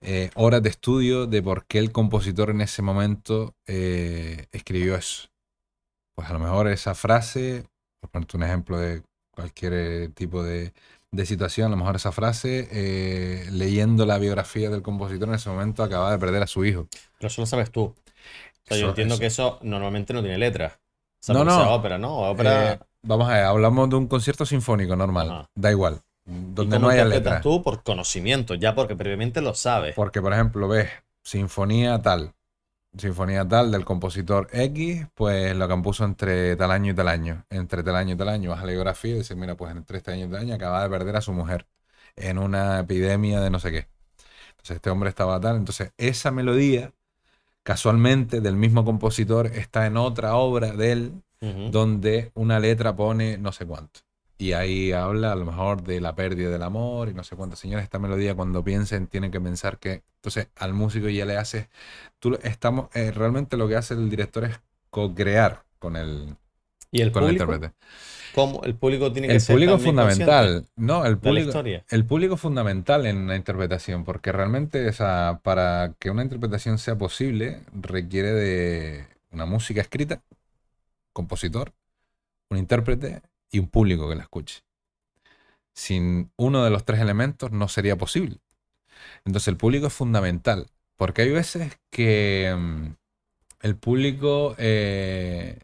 eh, 0.00 0.30
horas 0.34 0.62
de 0.62 0.70
estudio 0.70 1.26
de 1.26 1.42
por 1.42 1.66
qué 1.66 1.78
el 1.78 1.92
compositor 1.92 2.50
en 2.50 2.60
ese 2.60 2.82
momento 2.82 3.54
eh, 3.66 4.46
escribió 4.52 4.96
eso. 4.96 5.28
Pues 6.14 6.28
a 6.28 6.32
lo 6.32 6.38
mejor 6.40 6.68
esa 6.68 6.94
frase, 6.94 7.66
por 8.00 8.10
ponerte 8.10 8.36
un 8.36 8.42
ejemplo 8.42 8.78
de 8.78 9.02
cualquier 9.34 9.72
eh, 9.74 10.08
tipo 10.14 10.42
de, 10.42 10.72
de 11.10 11.26
situación, 11.26 11.66
a 11.66 11.70
lo 11.70 11.76
mejor 11.76 11.96
esa 11.96 12.12
frase, 12.12 12.68
eh, 12.70 13.46
leyendo 13.50 14.06
la 14.06 14.18
biografía 14.18 14.70
del 14.70 14.82
compositor 14.82 15.28
en 15.28 15.34
ese 15.34 15.50
momento 15.50 15.82
acaba 15.82 16.12
de 16.12 16.18
perder 16.18 16.42
a 16.42 16.46
su 16.46 16.64
hijo. 16.64 16.86
Pero 17.18 17.28
eso 17.28 17.42
lo 17.42 17.46
sabes 17.46 17.70
tú. 17.70 17.82
O 17.84 17.94
sea, 18.68 18.76
yo 18.78 18.88
entiendo 18.90 19.14
eso- 19.14 19.20
que 19.20 19.26
eso 19.26 19.58
normalmente 19.62 20.12
no 20.12 20.20
tiene 20.22 20.38
letra. 20.38 20.78
O 20.78 21.24
sea, 21.24 21.34
No, 21.34 21.44
no. 21.44 21.74
ópera, 21.74 21.98
¿no? 21.98 22.16
Ópera. 22.30 22.72
Eh, 22.74 22.78
vamos 23.02 23.28
a 23.28 23.34
ver, 23.34 23.44
hablamos 23.44 23.90
de 23.90 23.96
un 23.96 24.06
concierto 24.08 24.46
sinfónico 24.46 24.96
normal, 24.96 25.30
Ajá. 25.30 25.50
da 25.54 25.70
igual, 25.70 26.00
¿y 26.26 26.30
donde 26.54 26.76
cómo 26.76 26.86
no 26.86 26.88
haya 26.88 27.02
interpretas 27.02 27.32
letra. 27.34 27.42
tú 27.42 27.62
por 27.62 27.82
conocimiento, 27.82 28.54
ya 28.54 28.74
porque 28.74 28.96
previamente 28.96 29.40
lo 29.40 29.54
sabes. 29.54 29.94
Porque, 29.94 30.20
por 30.20 30.32
ejemplo, 30.32 30.68
ves 30.68 30.90
Sinfonía 31.24 32.00
tal, 32.02 32.32
sinfonía 32.96 33.46
tal 33.46 33.70
del 33.70 33.84
compositor 33.84 34.48
X, 34.52 35.06
pues 35.14 35.56
lo 35.56 35.68
compuso 35.68 36.04
entre 36.04 36.56
tal 36.56 36.70
año 36.70 36.92
y 36.92 36.94
tal 36.94 37.08
año. 37.08 37.44
Entre 37.50 37.82
tal 37.82 37.96
año 37.96 38.14
y 38.14 38.16
tal 38.16 38.28
año 38.28 38.50
vas 38.50 38.62
a 38.62 38.66
la 38.66 38.72
biografía 38.72 39.14
y 39.14 39.18
dices, 39.18 39.36
mira, 39.36 39.56
pues 39.56 39.72
entre 39.72 39.98
este 39.98 40.12
año 40.12 40.26
y 40.26 40.30
tal 40.30 40.40
año 40.40 40.54
acaba 40.54 40.82
de 40.82 40.90
perder 40.90 41.16
a 41.16 41.20
su 41.20 41.32
mujer 41.32 41.66
en 42.16 42.38
una 42.38 42.80
epidemia 42.80 43.40
de 43.40 43.50
no 43.50 43.58
sé 43.58 43.70
qué. 43.72 43.88
Entonces 44.50 44.76
este 44.76 44.90
hombre 44.90 45.08
estaba 45.10 45.40
tal. 45.40 45.56
Entonces 45.56 45.92
esa 45.96 46.30
melodía, 46.30 46.92
casualmente, 47.62 48.40
del 48.40 48.56
mismo 48.56 48.84
compositor, 48.84 49.46
está 49.46 49.86
en 49.86 49.96
otra 49.96 50.36
obra 50.36 50.72
de 50.72 50.92
él, 50.92 51.22
donde 51.72 52.30
una 52.34 52.60
letra 52.60 52.94
pone 52.94 53.36
no 53.38 53.50
sé 53.52 53.66
cuánto. 53.66 54.00
Y 54.38 54.52
ahí 54.54 54.92
habla 54.92 55.32
a 55.32 55.36
lo 55.36 55.44
mejor 55.44 55.82
de 55.82 56.00
la 56.00 56.14
pérdida 56.14 56.50
del 56.50 56.62
amor 56.62 57.08
y 57.08 57.14
no 57.14 57.22
sé 57.22 57.36
cuántas. 57.36 57.58
Señores, 57.58 57.84
esta 57.84 57.98
melodía 57.98 58.34
cuando 58.34 58.64
piensen 58.64 59.06
tienen 59.06 59.30
que 59.30 59.40
pensar 59.40 59.78
que... 59.78 60.02
Entonces 60.16 60.48
al 60.56 60.74
músico 60.74 61.08
ya 61.08 61.24
le 61.24 61.36
hace... 61.36 61.68
Tú, 62.18 62.38
estamos, 62.42 62.88
eh, 62.94 63.10
realmente 63.12 63.56
lo 63.56 63.68
que 63.68 63.76
hace 63.76 63.94
el 63.94 64.10
director 64.10 64.44
es 64.44 64.60
co-crear 64.90 65.64
con 65.78 65.96
el, 65.96 66.36
¿Y 66.90 67.00
el 67.00 67.12
con 67.12 67.24
el 67.24 67.30
público? 67.30 67.44
intérprete. 67.44 67.74
¿Cómo? 68.34 68.62
El 68.64 68.74
público 68.74 69.12
tiene 69.12 69.28
que 69.28 69.34
El 69.34 69.40
ser 69.40 69.54
público 69.54 69.78
fundamental. 69.78 70.66
No, 70.76 71.04
el 71.04 71.18
público, 71.18 71.52
el 71.90 72.04
público 72.06 72.34
es 72.34 72.40
fundamental 72.40 73.06
en 73.06 73.26
la 73.26 73.36
interpretación, 73.36 74.04
porque 74.04 74.32
realmente 74.32 74.88
o 74.88 74.92
sea, 74.92 75.40
para 75.42 75.94
que 75.98 76.10
una 76.10 76.22
interpretación 76.22 76.78
sea 76.78 76.96
posible 76.96 77.60
requiere 77.72 78.32
de 78.32 79.06
una 79.30 79.46
música 79.46 79.80
escrita, 79.80 80.22
compositor, 81.12 81.72
un 82.48 82.58
intérprete 82.58 83.22
y 83.52 83.60
un 83.60 83.68
público 83.68 84.08
que 84.08 84.16
la 84.16 84.22
escuche. 84.22 84.64
Sin 85.74 86.32
uno 86.36 86.64
de 86.64 86.70
los 86.70 86.84
tres 86.84 87.00
elementos 87.00 87.52
no 87.52 87.68
sería 87.68 87.96
posible. 87.96 88.40
Entonces 89.24 89.48
el 89.48 89.56
público 89.56 89.86
es 89.86 89.92
fundamental, 89.92 90.68
porque 90.96 91.22
hay 91.22 91.30
veces 91.30 91.78
que 91.90 92.54
mm, 92.56 92.86
el 93.60 93.76
público, 93.76 94.54
eh, 94.58 95.60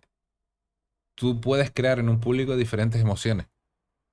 tú 1.15 1.41
puedes 1.41 1.71
crear 1.73 1.99
en 1.99 2.09
un 2.09 2.21
público 2.21 2.57
diferentes 2.57 3.01
emociones, 3.01 3.49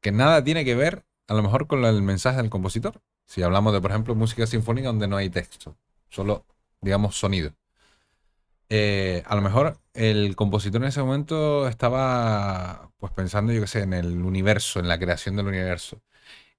que 0.01 0.11
nada 0.11 0.43
tiene 0.43 0.65
que 0.65 0.75
ver 0.75 1.05
a 1.27 1.33
lo 1.33 1.43
mejor 1.43 1.67
con 1.67 1.83
el 1.85 2.01
mensaje 2.01 2.37
del 2.37 2.49
compositor. 2.49 3.01
Si 3.27 3.43
hablamos 3.43 3.73
de, 3.73 3.81
por 3.81 3.91
ejemplo, 3.91 4.15
música 4.15 4.47
sinfónica 4.47 4.87
donde 4.87 5.07
no 5.07 5.17
hay 5.17 5.29
texto, 5.29 5.75
solo, 6.09 6.45
digamos, 6.81 7.17
sonido. 7.17 7.53
Eh, 8.69 9.23
a 9.25 9.35
lo 9.35 9.41
mejor 9.41 9.79
el 9.95 10.35
compositor 10.35 10.81
en 10.81 10.89
ese 10.89 11.01
momento 11.01 11.67
estaba 11.67 12.91
pues 12.97 13.11
pensando, 13.13 13.53
yo 13.53 13.61
qué 13.61 13.67
sé, 13.67 13.81
en 13.81 13.93
el 13.93 14.21
universo, 14.21 14.79
en 14.79 14.87
la 14.87 14.99
creación 14.99 15.35
del 15.35 15.47
universo. 15.47 16.01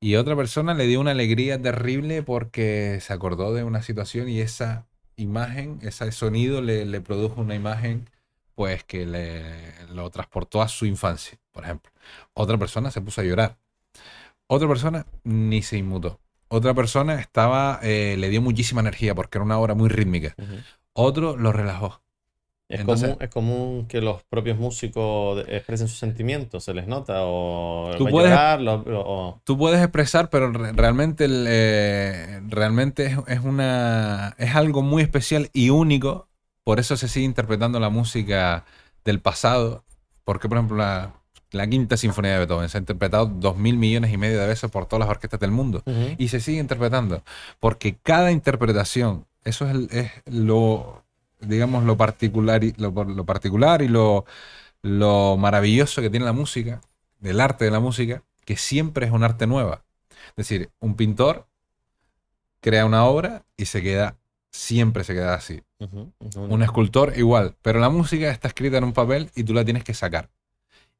Y 0.01 0.17
otra 0.17 0.37
persona 0.37 0.75
le 0.75 0.87
dio 0.87 1.01
una 1.01 1.13
alegría 1.13 1.61
terrible 1.61 2.23
porque 2.23 2.99
se 3.01 3.13
acordó 3.13 3.55
de 3.55 3.65
una 3.65 3.83
situación 3.83 4.29
y 4.29 4.41
esa 4.41 4.87
imagen, 5.17 5.79
ese 5.83 6.13
sonido 6.13 6.61
le, 6.61 6.85
le 6.85 7.01
produjo 7.01 7.41
una 7.41 7.55
imagen 7.55 8.09
pues 8.55 8.85
que 8.85 9.07
le, 9.07 9.87
lo 9.89 10.11
transportó 10.11 10.63
a 10.63 10.69
su 10.69 10.87
infancia, 10.87 11.39
por 11.53 11.65
ejemplo. 11.65 11.93
Otra 12.35 12.57
persona 12.59 12.91
se 12.91 13.03
puso 13.03 13.21
a 13.21 13.25
llorar. 13.25 13.59
Otra 14.49 14.67
persona 14.67 15.07
ni 15.25 15.63
se 15.63 15.77
inmutó. 15.77 16.21
Otra 16.49 16.73
persona 16.75 17.21
estaba, 17.21 17.81
eh, 17.83 18.17
le 18.19 18.29
dio 18.31 18.41
muchísima 18.41 18.81
energía 18.81 19.15
porque 19.15 19.39
era 19.39 19.45
una 19.45 19.59
obra 19.59 19.75
muy 19.75 19.89
rítmica. 19.89 20.35
Otro 20.95 21.37
lo 21.37 21.53
relajó. 21.53 22.01
Es, 22.69 22.81
Entonces- 22.81 23.11
común, 23.11 23.23
es 23.23 23.31
común 23.31 23.87
que 23.89 24.01
los 24.01 24.23
propios 24.25 24.59
músicos 24.59 25.45
expresen 25.49 25.87
sus 25.87 25.99
sentimientos, 25.99 26.65
se 26.65 26.75
les 26.75 26.89
nota, 26.89 27.19
o 27.25 27.93
Tú 27.97 28.05
va 28.05 28.09
a 28.09 28.13
puedes- 28.13 28.31
llorar, 28.31 28.61
lo- 28.61 28.83
o- 28.85 29.41
Tú 29.45 29.57
puedes 29.57 29.81
expresar, 29.81 30.31
pero 30.31 30.51
re- 30.51 30.73
realmente, 30.73 31.27
el, 31.27 31.47
eh, 31.49 32.41
realmente 32.49 33.07
es, 33.07 33.19
es 33.29 33.41
una, 33.41 34.35
es 34.39 34.55
algo 34.57 34.83
muy 34.83 35.03
especial 35.03 35.49
y 35.53 35.71
único. 35.71 36.27
Por 36.65 36.81
eso 36.81 36.97
se 36.97 37.07
sigue 37.07 37.25
interpretando 37.27 37.79
la 37.79 37.89
música 37.91 38.65
del 39.05 39.21
pasado. 39.21 39.85
Porque, 40.25 40.49
por 40.49 40.59
ejemplo, 40.59 40.77
la, 40.79 41.13
la 41.53 41.69
quinta 41.69 41.97
sinfonía 41.97 42.33
de 42.33 42.39
Beethoven 42.41 42.69
se 42.69 42.79
ha 42.79 42.81
interpretado 42.81 43.27
dos 43.27 43.57
mil 43.57 43.77
millones 43.79 44.13
y 44.13 44.17
medio 44.17 44.41
de 44.41 44.47
veces 44.49 44.69
por 44.73 44.87
todas 44.87 45.07
las 45.07 45.09
orquestas 45.09 45.39
del 45.39 45.53
mundo. 45.53 45.85
Ujú. 45.87 46.17
y 46.19 46.27
se 46.27 46.41
sigue 46.41 46.59
interpretando. 46.59 47.23
Porque 47.61 47.97
cada 48.03 48.33
interpretación, 48.33 49.25
eso 49.45 49.67
es, 49.67 49.71
el- 49.77 49.89
es 49.93 50.11
lo, 50.27 51.05
digamos, 51.47 51.85
lo 51.85 51.97
particular 51.97 52.65
y 52.65 52.75
lo, 52.77 52.91
lo 52.91 53.25
particular 53.25 53.83
y 53.83 53.89
lo, 53.89 54.25
lo 54.83 55.37
maravilloso 55.37 56.01
que 56.01 56.11
tiene 56.11 56.27
la 56.27 56.33
música, 56.33 56.81
del 57.19 57.41
arte 57.41 57.65
de 57.65 57.71
la 57.71 57.81
música, 57.81 58.23
que 58.45 58.57
siempre 58.57 59.07
es 59.07 59.13
un 59.13 59.25
arte 59.25 59.47
nueva. 59.47 59.83
Es 60.29 60.37
decir, 60.37 60.71
un 60.81 60.95
pintor 60.95 61.47
crea 62.61 62.87
una 62.87 63.05
obra 63.05 63.45
y 63.57 63.67
se 63.67 63.83
queda, 63.83 64.17
siempre 64.51 65.05
se 65.05 65.15
queda 65.15 65.35
así. 65.35 65.63
Un 66.37 66.63
escultor 66.63 67.15
igual, 67.17 67.57
pero 67.63 67.81
la 67.81 67.91
música 67.91 68.31
está 68.31 68.49
escrita 68.49 68.79
en 68.79 68.85
un 68.85 68.93
papel 68.93 69.31
y 69.35 69.45
tú 69.45 69.55
la 69.55 69.65
tienes 69.65 69.85
que 69.85 69.95
sacar. 69.95 70.31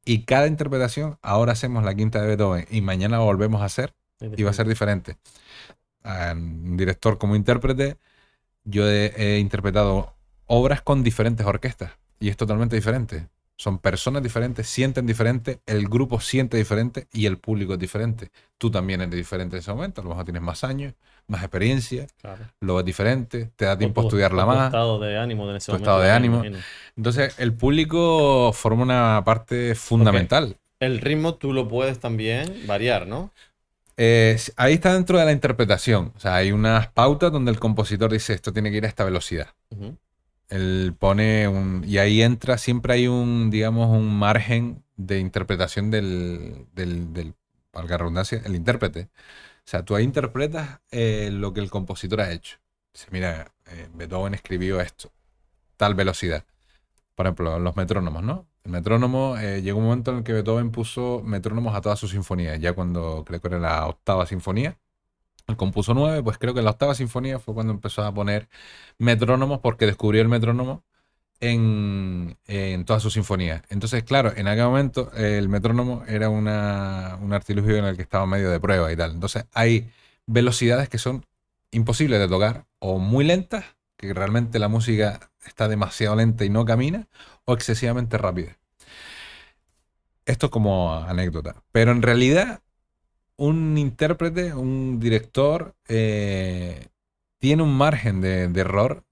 Y 0.05 0.23
cada 0.23 0.47
interpretación, 0.47 1.17
ahora 1.21 1.53
hacemos 1.53 1.83
la 1.83 1.95
quinta 1.95 2.21
de 2.21 2.27
Beethoven 2.27 2.65
y 2.69 2.81
mañana 2.81 3.19
volvemos 3.19 3.61
a 3.61 3.65
hacer 3.65 3.93
y 4.19 4.43
va 4.43 4.51
a 4.51 4.53
ser 4.53 4.67
diferente. 4.67 5.17
A 6.03 6.33
un 6.33 6.77
director 6.77 7.17
como 7.17 7.35
intérprete, 7.35 7.97
yo 8.63 8.89
he, 8.89 9.13
he 9.17 9.39
interpretado 9.39 10.16
obras 10.47 10.81
con 10.81 11.03
diferentes 11.03 11.45
orquestas 11.45 11.91
y 12.19 12.29
es 12.29 12.37
totalmente 12.37 12.75
diferente. 12.75 13.27
Son 13.59 13.79
personas 13.79 14.21
diferentes, 14.21 14.67
sienten 14.69 15.07
diferente, 15.07 15.61
el 15.65 15.87
grupo 15.89 16.19
siente 16.19 16.57
diferente 16.57 17.07
y 17.11 17.25
el 17.25 17.37
público 17.39 17.73
es 17.73 17.79
diferente. 17.79 18.29
Tú 18.59 18.69
también 18.69 19.01
eres 19.01 19.15
diferente 19.15 19.55
en 19.55 19.61
ese 19.61 19.73
momento, 19.73 20.01
a 20.01 20.03
lo 20.03 20.11
mejor 20.11 20.25
tienes 20.25 20.43
más 20.43 20.63
años, 20.63 20.93
más 21.27 21.41
experiencia, 21.41 22.05
Claro. 22.21 22.45
lo 22.61 22.75
ves 22.75 22.85
diferente, 22.85 23.49
te 23.55 23.65
da 23.65 23.75
tiempo 23.77 24.01
a 24.01 24.03
tu- 24.03 24.07
estudiarla 24.09 24.45
por 24.45 24.53
tu 24.53 24.57
más. 24.59 24.67
estado 24.67 24.99
de 24.99 25.17
ánimo 25.17 25.49
en 25.49 25.55
ese 25.55 25.65
Tu 25.67 25.71
momento, 25.71 25.89
estado 25.89 26.01
de 26.03 26.11
ánimo. 26.11 26.43
Entonces, 26.95 27.33
el 27.39 27.53
público 27.53 28.53
forma 28.53 28.83
una 28.83 29.23
parte 29.25 29.73
fundamental. 29.73 30.55
El 30.79 31.01
ritmo 31.01 31.33
tú 31.33 31.51
lo 31.51 31.67
puedes 31.67 31.99
también 31.99 32.67
variar, 32.67 33.07
¿no? 33.07 33.31
Eh, 33.97 34.37
ahí 34.57 34.75
está 34.75 34.93
dentro 34.93 35.17
de 35.17 35.25
la 35.25 35.31
interpretación. 35.31 36.13
O 36.15 36.19
sea, 36.19 36.35
hay 36.35 36.51
unas 36.51 36.89
pautas 36.89 37.31
donde 37.31 37.49
el 37.49 37.59
compositor 37.59 38.11
dice 38.11 38.33
esto 38.33 38.53
tiene 38.53 38.69
que 38.69 38.77
ir 38.77 38.85
a 38.85 38.87
esta 38.87 39.03
velocidad. 39.03 39.47
Ujú. 39.71 39.97
Él 40.49 40.95
pone 40.97 41.47
un. 41.47 41.83
Y 41.85 41.97
ahí 41.97 42.21
entra, 42.21 42.57
siempre 42.57 42.93
hay 42.93 43.07
un, 43.07 43.49
digamos, 43.49 43.89
un 43.89 44.17
margen 44.17 44.83
de 44.95 45.19
interpretación 45.19 45.91
del, 45.91 46.67
del, 46.73 47.13
del 47.13 47.35
redundancia, 47.73 48.41
el 48.45 48.55
intérprete. 48.55 49.09
O 49.67 49.69
sea, 49.69 49.83
tú 49.83 49.95
ahí 49.95 50.03
interpretas 50.03 50.79
eh, 50.91 51.29
lo 51.31 51.53
que 51.53 51.59
el 51.59 51.69
compositor 51.69 52.21
ha 52.21 52.31
hecho. 52.31 52.57
Dice, 52.93 53.07
mira, 53.11 53.53
eh, 53.67 53.89
Beethoven 53.93 54.33
escribió 54.33 54.81
esto, 54.81 55.11
tal 55.75 55.93
velocidad. 55.93 56.45
Por 57.15 57.25
ejemplo, 57.27 57.59
los 57.59 57.75
metrónomos, 57.75 58.23
¿no? 58.23 58.47
El 58.63 58.71
metrónomo, 58.71 59.37
eh, 59.37 59.61
llegó 59.61 59.79
un 59.79 59.85
momento 59.85 60.11
en 60.11 60.17
el 60.17 60.23
que 60.23 60.33
Beethoven 60.33 60.71
puso 60.71 61.21
metrónomos 61.23 61.75
a 61.75 61.81
todas 61.81 61.99
sus 61.99 62.11
sinfonías, 62.11 62.59
ya 62.59 62.73
cuando 62.73 63.23
creo 63.25 63.41
que 63.41 63.47
era 63.49 63.59
la 63.59 63.87
octava 63.87 64.25
sinfonía. 64.25 64.77
Compuso 65.55 65.93
nueve, 65.93 66.21
pues 66.23 66.37
creo 66.37 66.53
que 66.53 66.61
la 66.61 66.71
octava 66.71 66.93
sinfonía 66.93 67.39
fue 67.39 67.53
cuando 67.53 67.73
empezó 67.73 68.03
a 68.03 68.13
poner 68.13 68.49
metrónomos 68.97 69.59
porque 69.59 69.85
descubrió 69.85 70.21
el 70.21 70.27
metrónomo 70.27 70.83
en, 71.39 72.37
todas 72.85 73.01
sus 73.03 73.13
sinfonías. 73.13 73.63
Entonces, 73.69 74.03
claro, 74.03 74.33
en 74.35 74.47
aquel 74.47 74.65
momento 74.65 75.11
el 75.13 75.49
metrónomo 75.49 76.03
era 76.07 76.29
una, 76.29 77.17
un 77.21 77.33
artilugio 77.33 77.77
en 77.77 77.85
el 77.85 77.95
que 77.95 78.01
estaba 78.01 78.25
medio 78.25 78.49
de 78.49 78.59
prueba 78.59 78.91
y 78.91 78.95
tal. 78.95 79.11
Entonces, 79.11 79.45
hay 79.53 79.89
velocidades 80.25 80.89
que 80.89 80.97
son 80.97 81.25
imposibles 81.71 82.19
de 82.19 82.27
tocar 82.27 82.65
o 82.79 82.99
muy 82.99 83.25
lentas, 83.25 83.65
que 83.97 84.13
realmente 84.13 84.59
la 84.59 84.67
música 84.67 85.31
está 85.45 85.67
demasiado 85.67 86.15
lenta 86.15 86.45
y 86.45 86.49
no 86.49 86.65
camina, 86.65 87.07
o 87.45 87.53
excesivamente 87.53 88.17
rápida. 88.17 88.57
Esto 90.25 90.49
como 90.51 90.93
anécdota. 90.93 91.63
Pero 91.71 91.91
en 91.91 92.01
realidad, 92.01 92.61
un 93.37 93.77
intérprete, 93.77 94.53
un 94.53 94.99
director, 94.99 95.75
eh, 95.87 96.87
tiene 97.39 97.63
un 97.63 97.77
margen 97.77 98.21
de, 98.21 98.43
error, 98.59 99.03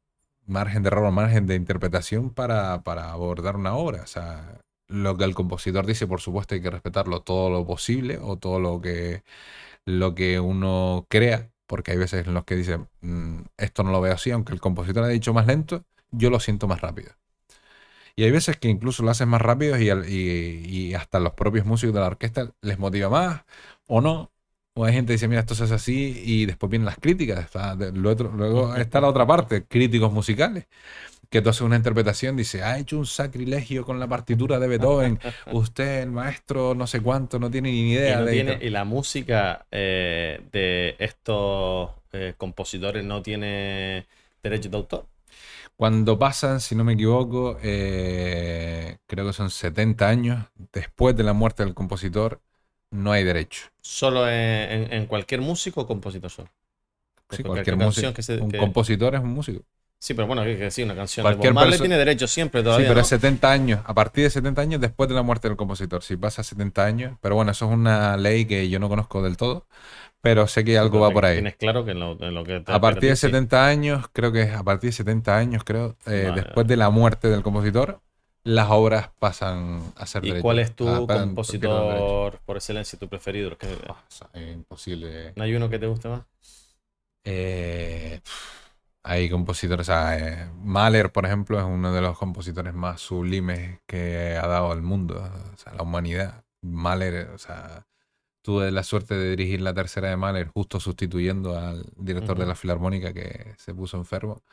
margen 0.46 0.84
de 0.84 0.88
error 0.88 1.06
o 1.06 1.12
margen 1.12 1.48
de 1.48 1.56
interpretación 1.56 2.32
para, 2.32 2.84
para 2.84 3.12
abordar 3.12 3.56
una 3.56 3.76
obra. 3.76 4.04
O 4.04 4.08
sea, 4.08 4.62
lo 4.88 5.18
que 5.18 5.26
el 5.26 5.36
compositor 5.36 5.86
dice, 5.86 6.08
por 6.08 6.22
supuesto, 6.22 6.56
hay 6.56 6.62
que 6.62 6.72
respetarlo 6.72 7.22
todo 7.22 7.50
lo 7.50 7.66
posible 7.66 8.20
o 8.22 8.38
todo 8.38 8.60
lo 8.60 8.82
que, 8.82 9.24
lo 9.86 10.16
que 10.16 10.40
uno 10.40 11.06
crea, 11.10 11.52
porque 11.68 11.92
hay 11.92 11.98
veces 11.98 12.28
en 12.28 12.34
los 12.34 12.46
que 12.46 12.56
dicen, 12.56 12.88
"Mm, 13.02 13.42
esto 13.58 13.84
no 13.84 13.92
lo 13.92 14.02
veo 14.02 14.14
así, 14.14 14.32
aunque 14.32 14.54
el 14.54 14.62
compositor 14.62 15.04
ha 15.04 15.08
dicho 15.10 15.34
más 15.34 15.48
lento, 15.48 15.86
yo 16.12 16.30
lo 16.30 16.40
siento 16.40 16.68
más 16.68 16.82
rápido. 16.82 17.12
Y 18.16 18.24
hay 18.24 18.32
veces 18.32 18.58
que 18.58 18.70
incluso 18.70 19.04
lo 19.04 19.12
hacen 19.12 19.28
más 19.30 19.42
rápido 19.42 19.78
y, 19.80 19.90
y- 19.90 20.88
y 20.90 20.94
hasta 20.94 21.20
los 21.20 21.34
propios 21.34 21.66
músicos 21.66 21.94
de 21.96 22.00
la 22.02 22.08
orquesta 22.08 22.52
les 22.62 22.80
motiva 22.80 23.10
más 23.10 23.44
o 23.88 24.02
no. 24.02 24.32
O 24.78 24.84
hay 24.86 24.94
gente 24.94 25.08
que 25.10 25.14
dice, 25.14 25.28
mira, 25.30 25.42
esto 25.42 25.56
se 25.56 25.64
hace 25.66 25.74
así 25.76 26.22
y 26.26 26.46
después 26.46 26.70
vienen 26.70 26.86
las 26.86 26.98
críticas. 26.98 27.40
está- 27.46 27.76
de- 27.76 27.92
lo 27.94 28.10
otro- 28.12 28.32
luego 28.36 28.76
está 28.76 29.02
la 29.02 29.08
otra 29.10 29.26
parte, 29.28 29.66
críticos 29.66 30.12
musicales. 30.14 30.68
Que 31.30 31.42
tú 31.42 31.50
haces 31.50 31.62
una 31.62 31.78
interpretación, 31.78 32.36
dice, 32.38 32.64
ha 32.64 32.80
hecho 32.80 32.98
un 33.00 33.06
sacrilegio 33.08 33.86
con 33.86 34.00
la 34.00 34.08
partitura 34.08 34.60
de 34.60 34.68
Beethoven. 34.70 35.20
Usted, 35.50 36.04
el 36.04 36.12
maestro, 36.12 36.76
no 36.76 36.88
sé 36.88 37.02
cuánto, 37.02 37.40
no 37.40 37.52
tiene 37.52 37.72
ni 37.72 37.94
Y, 38.04 38.16
idea 38.16 38.16
no 38.16 38.28
de... 38.28 38.42
tiene, 38.44 38.58
y 38.62 38.70
la 38.70 38.84
música 38.86 39.66
eh, 39.72 40.42
de 40.52 40.96
estos 41.00 41.92
eh, 42.12 42.36
compositores 42.38 43.04
no 43.04 43.22
tiene 43.24 44.06
derechos 44.44 44.72
de 44.72 44.78
autor. 44.78 45.08
Cuando 45.78 46.18
pasan, 46.18 46.62
si 46.62 46.76
no 46.76 46.84
me 46.84 46.94
equivoco, 46.94 47.58
eh, 47.62 48.98
creo 49.08 49.26
que 49.26 49.34
son 49.34 49.50
70 49.50 50.08
años 50.08 50.46
después 50.72 51.16
de 51.16 51.24
la 51.24 51.34
muerte 51.34 51.64
del 51.64 51.74
compositor, 51.74 52.42
no 52.92 53.12
hay 53.12 53.24
derecho. 53.24 53.64
Solo 53.82 54.30
en, 54.30 54.94
en 54.94 55.06
cualquier 55.06 55.42
músico 55.42 55.82
o 55.82 55.88
compositor 55.88 56.32
solo. 56.32 56.50
Sí, 57.30 57.44
cualquier, 57.44 57.76
músico. 57.76 58.14
un 58.42 58.52
compositor 58.52 59.16
es 59.16 59.22
un 59.22 59.34
músico. 59.34 59.64
Sí, 60.00 60.14
pero 60.14 60.28
bueno, 60.28 60.44
que, 60.44 60.58
que 60.58 60.72
sí, 60.72 60.84
una 60.84 60.96
canción 60.96 61.24
Cualquier 61.24 61.54
de 61.54 61.66
Bob 61.66 61.80
tiene 61.80 61.98
derecho 61.98 62.28
siempre 62.28 62.62
todavía. 62.62 62.86
Sí, 62.86 62.90
pero 62.90 63.02
es 63.02 63.08
70 63.08 63.52
años, 63.52 63.82
a 63.86 63.94
partir 63.94 64.24
de 64.26 64.30
70 64.30 64.62
años 64.62 64.82
después 64.82 65.10
de 65.10 65.16
la 65.16 65.24
muerte 65.24 65.48
del 65.48 65.58
compositor. 65.58 66.04
Si 66.04 66.16
pasa 66.18 66.44
70 66.44 66.86
años, 66.86 67.18
pero 67.22 67.36
bueno, 67.36 67.52
eso 67.52 67.66
es 67.66 67.72
una 67.72 68.16
ley 68.18 68.46
que 68.46 68.70
yo 68.70 68.80
no 68.80 68.90
conozco 68.90 69.24
del 69.24 69.38
todo, 69.38 69.66
pero 70.22 70.48
sé 70.48 70.64
que 70.64 70.78
algo 70.78 71.00
va 71.00 71.12
por 71.12 71.26
ahí. 71.26 71.36
Tienes 71.36 71.56
claro 71.56 71.86
que 71.86 71.92
en 71.92 72.00
lo, 72.00 72.44
que 72.44 72.64
A 72.66 72.82
partir 72.82 73.10
de 73.10 73.16
70 73.16 73.66
años, 73.66 74.06
creo 74.12 74.32
que 74.32 74.44
es 74.44 74.54
a 74.54 74.64
partir 74.64 74.90
de 74.90 74.96
70 74.96 75.38
años, 75.38 75.64
creo, 75.64 75.96
eh, 76.06 76.32
después 76.36 76.68
de 76.68 76.78
la 76.78 76.90
muerte 76.90 77.30
del 77.30 77.42
compositor, 77.42 78.02
las 78.44 78.68
obras 78.70 79.10
pasan 79.18 79.82
a 79.96 80.06
ser 80.06 80.24
¿Y 80.24 80.40
cuál 80.40 80.60
es 80.60 80.76
tu 80.76 80.88
ah, 80.88 81.06
compositor 81.08 82.40
por 82.46 82.58
excelencia, 82.58 82.98
tu 83.00 83.10
preferido? 83.10 83.58
Ah, 83.90 84.04
es 84.34 84.54
imposible. 84.54 85.34
¿No 85.36 85.44
hay 85.44 85.56
uno 85.56 85.68
que 85.68 85.80
te 85.80 85.88
guste 85.88 86.10
más? 86.10 86.22
Eh, 87.24 88.22
hay 89.08 89.30
compositores, 89.30 89.88
o 89.88 89.92
sea, 89.94 90.18
eh, 90.18 90.50
Mahler, 90.64 91.12
por 91.12 91.26
ejemplo, 91.28 91.60
es 91.60 91.66
uno 91.66 91.94
de 91.94 92.02
los 92.02 92.18
compositores 92.18 92.74
más 92.74 93.02
sublimes 93.02 93.80
que 93.86 94.36
ha 94.42 94.48
dado 94.48 94.72
al 94.72 94.82
mundo, 94.82 95.32
o 95.54 95.58
sea, 95.58 95.74
la 95.76 95.84
humanidad. 95.84 96.44
Mahler, 96.62 97.30
o 97.30 97.38
sea, 97.38 97.86
tuve 98.42 98.72
la 98.72 98.84
suerte 98.84 99.16
de 99.16 99.30
dirigir 99.32 99.62
la 99.62 99.76
tercera 99.76 100.10
de 100.10 100.18
Mahler 100.18 100.48
justo 100.48 100.80
sustituyendo 100.80 101.58
al 101.58 101.86
director 101.98 102.40
de 102.40 102.48
la 102.48 102.56
Filarmónica 102.56 103.14
que 103.14 103.54
se 103.58 103.76
puso 103.76 103.98
enfermo. 103.98 104.44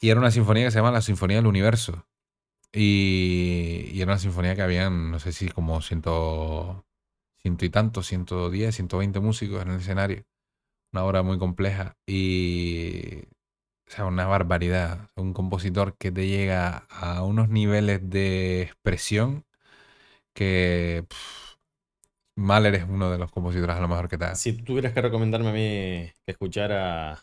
Y 0.00 0.10
era 0.10 0.20
una 0.20 0.32
sinfonía 0.32 0.64
que 0.66 0.70
se 0.72 0.78
llama 0.78 0.90
la 0.90 1.02
Sinfonía 1.02 1.36
del 1.36 1.46
Universo. 1.46 2.06
Y, 2.72 3.90
y 3.92 4.02
era 4.02 4.12
una 4.12 4.18
sinfonía 4.18 4.56
que 4.56 4.62
habían, 4.62 5.12
no 5.12 5.20
sé 5.20 5.32
si 5.32 5.48
como 5.50 5.80
ciento, 5.82 6.84
ciento 7.38 7.64
y 7.64 7.70
tantos, 7.70 8.08
110, 8.08 8.74
120 8.74 9.20
músicos 9.20 9.62
en 9.62 9.70
el 9.70 9.80
escenario. 9.80 10.24
Una 10.92 11.04
obra 11.04 11.22
muy 11.22 11.38
compleja. 11.38 11.96
Y 12.06 13.24
o 13.88 13.90
sea, 13.90 14.04
una 14.04 14.26
barbaridad. 14.26 15.10
Un 15.14 15.32
compositor 15.32 15.96
que 15.96 16.10
te 16.10 16.26
llega 16.26 16.86
a 16.90 17.22
unos 17.22 17.48
niveles 17.48 18.08
de 18.08 18.62
expresión 18.62 19.44
que 20.34 21.06
Mahler 22.36 22.74
es 22.74 22.84
uno 22.88 23.10
de 23.10 23.18
los 23.18 23.30
compositores 23.30 23.76
a 23.76 23.80
lo 23.80 23.88
mejor 23.88 24.08
que 24.08 24.18
te 24.18 24.34
Si 24.34 24.52
tuvieras 24.52 24.92
que 24.92 25.00
recomendarme 25.00 25.48
a 25.48 25.52
mí 25.52 26.12
que 26.24 26.32
escuchara... 26.32 27.20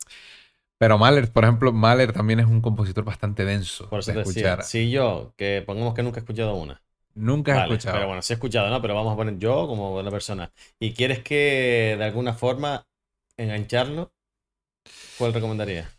Pero 0.79 0.97
Mahler, 0.97 1.31
por 1.31 1.43
ejemplo, 1.43 1.71
Mahler 1.71 2.11
también 2.13 2.39
es 2.39 2.47
un 2.47 2.61
compositor 2.61 3.03
bastante 3.03 3.45
denso 3.45 3.89
por 3.89 3.99
eso 3.99 4.11
de 4.11 4.21
escuchar. 4.21 4.63
Sí, 4.63 4.89
yo, 4.89 5.33
que 5.37 5.63
pongamos 5.65 5.93
que 5.93 6.03
nunca 6.03 6.19
he 6.19 6.21
escuchado 6.21 6.55
una. 6.55 6.81
Nunca 7.13 7.55
he 7.55 7.61
escuchado. 7.61 7.95
Pero 7.95 8.07
bueno, 8.07 8.21
sí 8.21 8.33
he 8.33 8.35
escuchado, 8.35 8.69
¿no? 8.69 8.81
Pero 8.81 8.95
vamos 8.95 9.13
a 9.13 9.15
poner 9.15 9.37
yo 9.37 9.67
como 9.67 9.91
buena 9.91 10.09
persona. 10.09 10.51
¿Y 10.79 10.93
quieres 10.93 11.19
que 11.23 11.95
de 11.97 12.03
alguna 12.03 12.33
forma 12.33 12.85
engancharlo? 13.37 14.11
¿Cuál 15.17 15.33
recomendaría? 15.33 15.89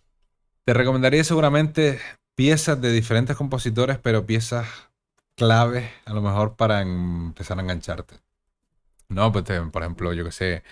Te 0.65 0.73
recomendaría 0.73 1.23
seguramente 1.25 2.01
piezas 2.35 2.81
de 2.81 2.91
diferentes 2.91 3.37
compositores, 3.37 3.99
pero 3.99 4.25
piezas 4.25 4.67
claves 5.37 5.91
a 6.07 6.15
lo 6.15 6.23
mejor 6.23 6.57
para 6.57 6.81
empezar 6.81 7.59
a 7.59 7.62
engancharte. 7.62 8.17
No, 9.11 9.31
pues 9.31 9.45
por 9.73 9.83
ejemplo, 9.83 10.12
yo 10.15 10.25
que 10.25 10.33
sé, 10.33 10.62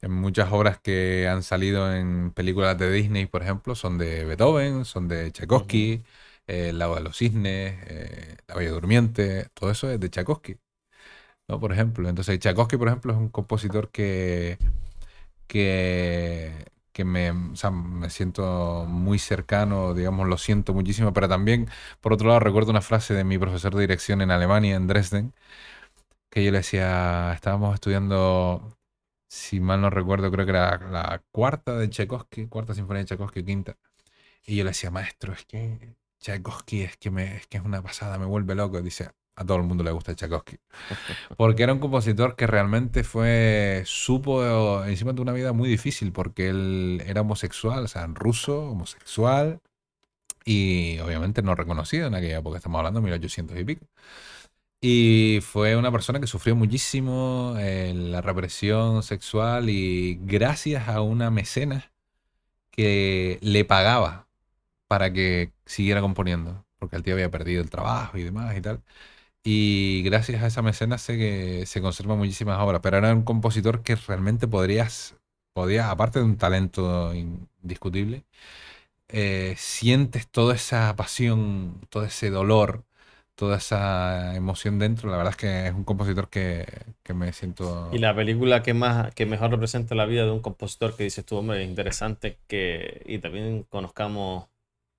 en 0.00 0.12
muchas 0.12 0.50
obras 0.52 0.78
que 0.80 1.28
han 1.28 1.42
salido 1.42 1.94
en 1.94 2.30
películas 2.32 2.78
de 2.78 2.90
Disney, 2.90 3.26
por 3.26 3.42
ejemplo, 3.42 3.74
son 3.74 3.98
de 3.98 4.24
Beethoven, 4.24 4.86
son 4.86 5.08
de 5.08 5.30
Tchaikovsky, 5.30 6.02
eh, 6.46 6.70
El 6.70 6.78
lago 6.78 6.94
de 6.96 7.02
los 7.02 7.18
cisnes, 7.18 7.78
eh, 7.86 8.36
La 8.48 8.54
Bella 8.56 8.70
Durmiente, 8.70 9.48
todo 9.54 9.70
eso 9.70 9.90
es 9.90 10.00
de 10.00 10.08
Tchaikovsky. 10.10 10.56
¿no? 11.48 11.60
Por 11.60 11.72
ejemplo, 11.72 12.08
entonces 12.08 12.38
Tchaikovsky, 12.38 12.76
por 12.76 12.88
ejemplo, 12.88 13.12
es 13.12 13.18
un 13.18 13.28
compositor 13.28 13.90
que, 13.90 14.58
que 15.46 16.71
que 16.92 17.04
me, 17.04 17.32
me 17.32 18.10
siento 18.10 18.84
muy 18.88 19.18
cercano, 19.18 19.94
digamos, 19.94 20.28
lo 20.28 20.38
siento 20.38 20.74
muchísimo, 20.74 21.12
pero 21.12 21.28
también, 21.28 21.68
por 22.00 22.12
otro 22.12 22.28
lado, 22.28 22.40
recuerdo 22.40 22.70
una 22.70 22.82
frase 22.82 23.14
de 23.14 23.24
mi 23.24 23.38
profesor 23.38 23.74
de 23.74 23.82
dirección 23.82 24.20
en 24.22 24.30
Alemania, 24.30 24.76
en 24.76 24.86
Dresden, 24.86 25.34
que 26.30 26.44
yo 26.44 26.50
le 26.52 26.58
decía, 26.58 27.32
estábamos 27.34 27.74
estudiando, 27.74 28.76
si 29.28 29.60
mal 29.60 29.80
no 29.80 29.90
recuerdo, 29.90 30.30
creo 30.32 30.46
que 30.46 30.52
era 30.52 30.78
la 30.90 31.22
cuarta 31.32 31.76
de 31.78 31.88
Tchaikovsky, 31.90 32.48
cuarta 32.48 32.74
sinfonía 32.74 33.00
de 33.02 33.06
Tchaikovsky, 33.06 33.44
quinta, 33.44 33.76
y 34.44 34.56
yo 34.56 34.64
le 34.64 34.70
decía, 34.70 34.90
maestro, 34.90 35.32
es 35.34 35.44
que 35.46 35.96
Tchaikovsky 36.20 36.82
es 36.82 36.96
que, 36.98 37.10
me, 37.10 37.36
es 37.38 37.46
que 37.48 37.58
es 37.58 37.64
una 37.64 37.82
pasada, 37.82 38.18
me 38.18 38.26
vuelve 38.26 38.54
loco, 38.54 38.82
dice, 38.82 39.10
a 39.36 39.44
todo 39.44 39.56
el 39.58 39.64
mundo 39.64 39.84
le 39.84 39.90
gusta 39.92 40.14
Tchaikovsky. 40.14 40.56
Porque 41.36 41.62
era 41.62 41.72
un 41.72 41.78
compositor 41.78 42.36
que 42.36 42.46
realmente 42.46 43.04
fue, 43.04 43.82
supo 43.86 44.84
encima 44.84 45.12
de 45.12 45.22
una 45.22 45.32
vida 45.32 45.52
muy 45.52 45.68
difícil, 45.68 46.12
porque 46.12 46.48
él 46.48 47.02
era 47.06 47.22
homosexual, 47.22 47.84
o 47.84 47.88
sea, 47.88 48.06
ruso, 48.08 48.70
homosexual, 48.70 49.60
y 50.44 50.98
obviamente 51.00 51.42
no 51.42 51.54
reconocido 51.54 52.06
en 52.08 52.14
aquella 52.14 52.38
época, 52.38 52.58
estamos 52.58 52.78
hablando 52.78 53.00
de 53.00 53.04
1800 53.04 53.58
y 53.58 53.64
pico. 53.64 53.86
Y 54.80 55.38
fue 55.42 55.76
una 55.76 55.92
persona 55.92 56.18
que 56.20 56.26
sufrió 56.26 56.56
muchísimo 56.56 57.54
eh, 57.58 57.94
la 57.94 58.20
represión 58.20 59.02
sexual 59.04 59.70
y 59.70 60.18
gracias 60.22 60.88
a 60.88 61.00
una 61.02 61.30
mecena 61.30 61.92
que 62.72 63.38
le 63.42 63.64
pagaba 63.64 64.28
para 64.88 65.12
que 65.12 65.52
siguiera 65.66 66.00
componiendo, 66.00 66.64
porque 66.78 66.96
el 66.96 67.02
tío 67.04 67.14
había 67.14 67.30
perdido 67.30 67.62
el 67.62 67.70
trabajo 67.70 68.18
y 68.18 68.24
demás 68.24 68.56
y 68.56 68.60
tal. 68.62 68.82
Y 69.44 70.02
gracias 70.04 70.42
a 70.42 70.46
esa 70.46 70.62
mecenas 70.62 71.02
sé 71.02 71.18
que 71.18 71.66
se 71.66 71.80
conservan 71.80 72.18
muchísimas 72.18 72.60
obras, 72.60 72.80
pero 72.82 72.98
era 72.98 73.12
un 73.12 73.22
compositor 73.24 73.82
que 73.82 73.96
realmente 73.96 74.46
podrías, 74.46 75.16
podía, 75.52 75.90
aparte 75.90 76.20
de 76.20 76.24
un 76.24 76.36
talento 76.36 77.12
indiscutible, 77.14 78.24
eh, 79.08 79.54
sientes 79.58 80.28
toda 80.28 80.54
esa 80.54 80.94
pasión, 80.96 81.80
todo 81.90 82.04
ese 82.04 82.30
dolor, 82.30 82.84
toda 83.34 83.58
esa 83.58 84.36
emoción 84.36 84.78
dentro. 84.78 85.10
La 85.10 85.16
verdad 85.16 85.32
es 85.32 85.36
que 85.36 85.66
es 85.68 85.74
un 85.74 85.84
compositor 85.84 86.28
que, 86.28 86.66
que 87.02 87.14
me 87.14 87.32
siento... 87.32 87.90
Y 87.92 87.98
la 87.98 88.14
película 88.14 88.62
que, 88.62 88.74
más, 88.74 89.12
que 89.14 89.26
mejor 89.26 89.50
representa 89.50 89.94
la 89.96 90.06
vida 90.06 90.24
de 90.24 90.30
un 90.30 90.40
compositor 90.40 90.96
que 90.96 91.04
dices 91.04 91.24
tú, 91.26 91.36
hombre, 91.36 91.62
es 91.62 91.68
interesante 91.68 92.38
que... 92.46 93.02
Y 93.06 93.18
también 93.18 93.64
conozcamos, 93.64 94.46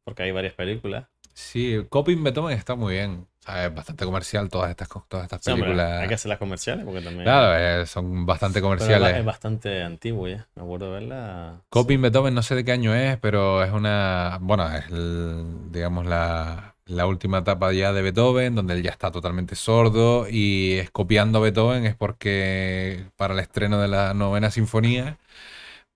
porque 0.03 0.23
hay 0.23 0.31
varias 0.31 0.53
películas, 0.53 1.07
Sí, 1.33 1.83
Coping 1.89 2.23
Beethoven 2.23 2.57
está 2.57 2.75
muy 2.75 2.93
bien. 2.93 3.27
Es 3.47 3.75
bastante 3.75 4.05
comercial 4.05 4.49
todas 4.49 4.69
estas, 4.69 4.87
todas 5.07 5.25
estas 5.25 5.41
películas. 5.43 6.01
hay 6.01 6.07
que 6.07 6.13
hacer 6.13 6.29
las 6.29 6.39
comerciales 6.39 6.85
porque 6.85 7.01
también. 7.01 7.23
Claro, 7.23 7.55
eh, 7.57 7.85
son 7.85 8.25
bastante 8.25 8.61
comerciales. 8.61 9.17
es 9.17 9.25
bastante 9.25 9.83
antiguo 9.83 10.27
ya. 10.27 10.47
Me 10.55 10.63
acuerdo 10.63 10.87
de 10.87 10.99
verla. 10.99 11.61
Coping 11.69 12.01
Beethoven 12.01 12.33
no 12.33 12.41
sé 12.41 12.55
de 12.55 12.63
qué 12.63 12.71
año 12.71 12.95
es, 12.95 13.17
pero 13.17 13.63
es 13.63 13.71
una. 13.71 14.37
Bueno, 14.41 14.69
es 14.73 14.85
digamos 15.71 16.05
la, 16.05 16.75
la 16.85 17.05
última 17.05 17.39
etapa 17.39 17.71
ya 17.73 17.93
de 17.93 18.01
Beethoven, 18.01 18.55
donde 18.55 18.73
él 18.75 18.83
ya 18.83 18.91
está 18.91 19.11
totalmente 19.11 19.55
sordo 19.55 20.27
y 20.29 20.73
es 20.73 20.91
copiando 20.91 21.39
a 21.39 21.41
Beethoven 21.41 21.85
es 21.85 21.95
porque 21.95 23.05
para 23.15 23.33
el 23.33 23.39
estreno 23.39 23.79
de 23.79 23.87
la 23.87 24.13
novena 24.13 24.51
sinfonía, 24.51 25.17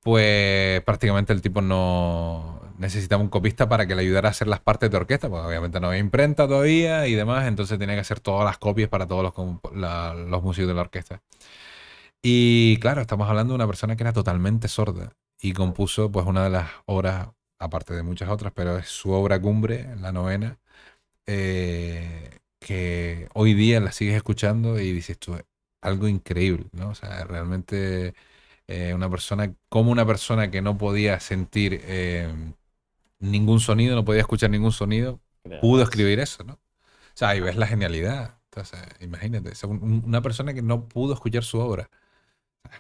pues 0.08 0.82
prácticamente 0.84 1.34
el 1.34 1.42
tipo 1.42 1.62
no, 1.62 2.62
necesitaba 2.78 3.22
un 3.22 3.28
copista 3.28 3.68
para 3.68 3.86
que 3.86 3.94
le 3.94 4.04
ayudara 4.04 4.30
a 4.30 4.32
hacer 4.32 4.48
las 4.48 4.62
partes 4.62 4.90
de 4.90 4.96
orquesta, 4.96 5.30
porque 5.30 5.46
obviamente 5.46 5.82
no 5.82 5.88
había 5.88 6.00
imprenta 6.00 6.48
todavía 6.48 7.08
y 7.08 7.14
demás, 7.14 7.46
entonces 7.46 7.78
tenía 7.78 7.96
que 7.96 8.00
hacer 8.00 8.22
todas 8.22 8.46
las 8.46 8.58
copias 8.58 8.88
para 8.88 9.06
todos 9.06 9.22
los, 9.22 9.34
los 9.74 10.44
músicos 10.44 10.70
de 10.70 10.74
la 10.74 10.80
orquesta. 10.80 11.22
Y 12.22 12.78
claro, 12.80 13.02
estamos 13.02 13.28
hablando 13.30 13.52
de 13.52 13.56
una 13.56 13.68
persona 13.68 13.98
que 13.98 14.04
era 14.04 14.14
totalmente 14.14 14.70
sorda 14.70 15.12
y 15.42 15.52
compuso 15.52 16.10
pues 16.10 16.26
una 16.26 16.46
de 16.46 16.52
las 16.52 16.70
obras, 16.86 17.28
aparte 17.60 17.94
de 17.94 18.04
muchas 18.04 18.30
otras, 18.30 18.54
pero 18.56 18.78
es 18.78 18.88
su 18.88 19.12
obra 19.12 19.42
cumbre, 19.42 19.94
la 19.98 20.14
novena, 20.14 20.58
eh, 21.26 22.40
que 22.62 23.28
hoy 23.34 23.54
día 23.56 23.82
la 23.82 23.92
sigues 23.92 24.16
escuchando 24.16 24.80
y 24.80 24.94
dices 24.94 25.20
tú, 25.20 25.38
algo 25.82 26.08
increíble, 26.08 26.68
¿no? 26.72 26.92
O 26.92 26.96
sea, 26.96 27.26
realmente 27.26 28.16
eh, 28.68 28.94
una 28.94 29.10
persona, 29.10 29.54
como 29.70 29.92
una 29.92 30.06
persona 30.06 30.52
que 30.52 30.62
no 30.62 30.78
podía 30.78 31.20
sentir 31.20 31.82
eh, 31.86 32.34
ningún 33.20 33.60
sonido, 33.60 33.96
no 33.96 34.06
podía 34.06 34.22
escuchar 34.22 34.50
ningún 34.50 34.72
sonido, 34.72 35.20
pudo 35.62 35.84
escribir 35.84 36.20
eso, 36.20 36.44
¿no? 36.44 36.54
O 36.54 37.18
sea, 37.18 37.30
ahí 37.30 37.40
ves 37.40 37.56
la 37.56 37.68
genialidad. 37.68 38.36
Entonces, 38.52 38.80
imagínate, 39.00 39.54
una 39.66 40.22
persona 40.22 40.54
que 40.54 40.62
no 40.62 40.86
pudo 40.86 41.14
escuchar 41.14 41.44
su 41.44 41.60
obra. 41.60 41.90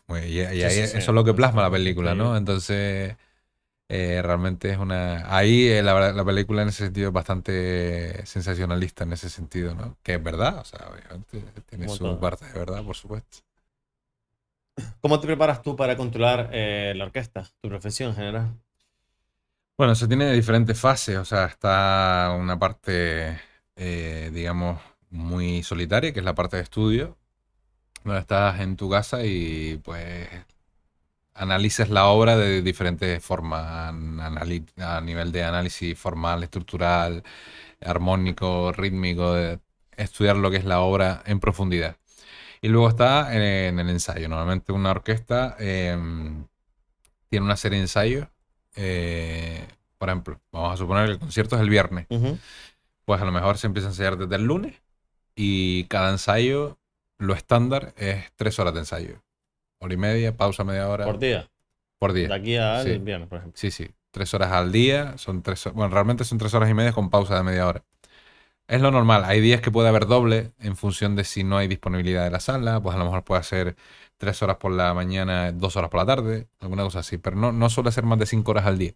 Y, 0.09 0.39
eso 0.39 0.97
es 0.97 1.07
lo 1.07 1.23
que 1.23 1.33
plasma 1.33 1.61
la 1.61 1.71
película, 1.71 2.13
¿no? 2.13 2.35
Entonces, 2.35 3.15
eh, 3.89 4.21
realmente 4.21 4.71
es 4.71 4.77
una... 4.77 5.33
Ahí 5.33 5.69
eh, 5.69 5.81
la, 5.81 6.25
película 6.25 6.61
en 6.63 6.69
ese 6.69 6.85
sentido 6.85 7.07
es 7.07 7.13
bastante 7.13 8.25
sensacionalista 8.25 9.05
en 9.05 9.13
ese 9.13 9.29
sentido, 9.29 9.75
¿no? 9.75 9.97
Que 10.03 10.15
es 10.15 10.23
verdad, 10.23 10.59
o 10.59 10.65
sea, 10.65 10.89
obviamente 10.89 11.43
tiene 11.65 11.87
su 11.87 12.19
parte 12.19 12.45
de 12.45 12.59
verdad, 12.59 12.83
por 12.83 12.95
supuesto. 12.95 13.46
¿Cómo 15.01 15.19
te 15.19 15.27
preparas 15.27 15.61
tú 15.61 15.75
para 15.75 15.95
controlar 15.95 16.49
eh, 16.53 16.93
la 16.95 17.05
orquesta, 17.05 17.47
tu 17.61 17.69
profesión 17.69 18.09
en 18.09 18.15
general? 18.15 18.53
Bueno, 19.77 19.95
se 19.95 20.07
tiene 20.07 20.31
diferentes 20.33 20.79
fases, 20.79 21.17
o 21.17 21.25
sea, 21.25 21.45
está 21.45 22.35
una 22.37 22.57
parte, 22.57 23.39
eh, 23.75 24.31
digamos, 24.33 24.81
muy 25.11 25.61
solitaria, 25.63 26.11
que 26.11 26.19
es 26.19 26.25
la 26.25 26.35
parte 26.35 26.57
de 26.57 26.63
estudio, 26.63 27.15
donde 28.03 28.21
estás 28.21 28.59
en 28.59 28.75
tu 28.75 28.89
casa 28.89 29.23
y 29.23 29.79
pues 29.83 30.27
analices 31.35 31.89
la 31.89 32.07
obra 32.07 32.35
de 32.35 32.61
diferentes 32.61 33.23
formas, 33.23 33.93
a 34.79 35.01
nivel 35.01 35.31
de 35.31 35.43
análisis 35.43 35.97
formal, 35.97 36.43
estructural, 36.43 37.23
armónico, 37.81 38.71
rítmico, 38.71 39.33
de 39.33 39.59
estudiar 39.95 40.37
lo 40.37 40.49
que 40.51 40.57
es 40.57 40.65
la 40.65 40.79
obra 40.81 41.21
en 41.25 41.39
profundidad. 41.39 41.97
Y 42.61 42.69
luego 42.69 42.89
está 42.89 43.33
en, 43.35 43.79
el 43.79 43.89
ensayo. 43.89 44.27
Normalmente 44.29 44.71
una 44.71 44.91
orquesta 44.91 45.55
em, 45.59 46.45
tiene 47.29 47.45
una 47.45 47.57
serie 47.57 47.77
de 47.77 47.83
ensayos. 47.83 48.27
Eh, 48.75 49.65
por 49.97 50.09
ejemplo, 50.09 50.39
vamos 50.51 50.73
a 50.73 50.77
suponer 50.77 51.05
que 51.05 51.11
el 51.13 51.19
concierto 51.19 51.55
es 51.55 51.61
el 51.61 51.69
viernes. 51.69 52.07
Pues 53.05 53.21
a 53.21 53.25
lo 53.25 53.31
mejor 53.31 53.57
se 53.57 53.67
empieza 53.67 53.87
a 53.87 53.91
ensayar 53.91 54.17
desde 54.17 54.35
el 54.35 54.43
lunes 54.43 54.81
y 55.35 55.85
cada 55.85 56.09
ensayo, 56.09 56.77
lo 57.19 57.33
estándar 57.33 57.93
es 57.97 58.25
tres 58.35 58.59
horas 58.59 58.73
de 58.73 58.79
ensayo. 58.81 59.23
Hora 59.79 59.93
y 59.93 59.97
media, 59.97 60.35
pausa 60.35 60.63
media 60.63 60.89
hora. 60.89 61.05
¿Por 61.05 61.19
día? 61.19 61.49
Por 61.99 62.13
día. 62.13 62.27
De 62.27 62.33
aquí 62.33 62.55
al 62.57 62.99
viernes, 62.99 63.29
por 63.29 63.39
ejemplo. 63.39 63.57
Sí, 63.57 63.71
sí. 63.71 63.87
Tres 64.11 64.33
horas 64.33 64.51
al 64.51 64.71
día. 64.71 65.17
Son 65.17 65.43
tres, 65.43 65.69
bueno, 65.73 65.93
realmente 65.93 66.23
son 66.23 66.37
tres 66.37 66.53
horas 66.53 66.69
y 66.69 66.73
media 66.73 66.91
con 66.91 67.09
pausa 67.09 67.35
de 67.37 67.43
media 67.43 67.67
hora. 67.67 67.83
Es 68.67 68.81
lo 68.81 68.91
normal. 68.91 69.23
Hay 69.23 69.39
días 69.39 69.61
que 69.61 69.71
puede 69.71 69.87
haber 69.87 70.07
doble 70.07 70.51
en 70.59 70.75
función 70.75 71.15
de 71.15 71.23
si 71.23 71.43
no 71.43 71.57
hay 71.57 71.67
disponibilidad 71.69 72.23
de 72.25 72.31
la 72.31 72.41
sala. 72.41 72.81
Pues 72.81 72.95
a 72.95 72.99
lo 72.99 73.05
mejor 73.05 73.23
puede 73.23 73.43
ser 73.43 73.77
tres 74.17 74.41
horas 74.43 74.57
por 74.57 74.71
la 74.73 74.93
mañana, 74.93 75.51
dos 75.53 75.77
horas 75.77 75.89
por 75.89 76.01
la 76.01 76.05
tarde, 76.05 76.49
alguna 76.59 76.83
cosa 76.83 76.99
así. 76.99 77.17
Pero 77.17 77.37
no, 77.37 77.51
no 77.53 77.69
suele 77.69 77.91
ser 77.91 78.03
más 78.03 78.19
de 78.19 78.25
cinco 78.25 78.51
horas 78.51 78.65
al 78.65 78.77
día. 78.77 78.93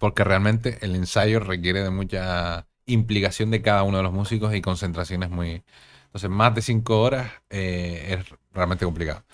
Porque 0.00 0.24
realmente 0.24 0.78
el 0.82 0.94
ensayo 0.96 1.40
requiere 1.40 1.82
de 1.82 1.90
mucha 1.90 2.66
implicación 2.86 3.50
de 3.50 3.62
cada 3.62 3.84
uno 3.84 3.98
de 3.98 4.02
los 4.02 4.12
músicos 4.12 4.54
y 4.54 4.60
concentraciones 4.62 5.30
muy... 5.30 5.64
Entonces, 6.06 6.30
más 6.30 6.54
de 6.54 6.62
cinco 6.62 7.00
horas 7.02 7.32
eh, 7.50 8.18
es 8.20 8.38
realmente 8.52 8.84
complicado. 8.84 9.24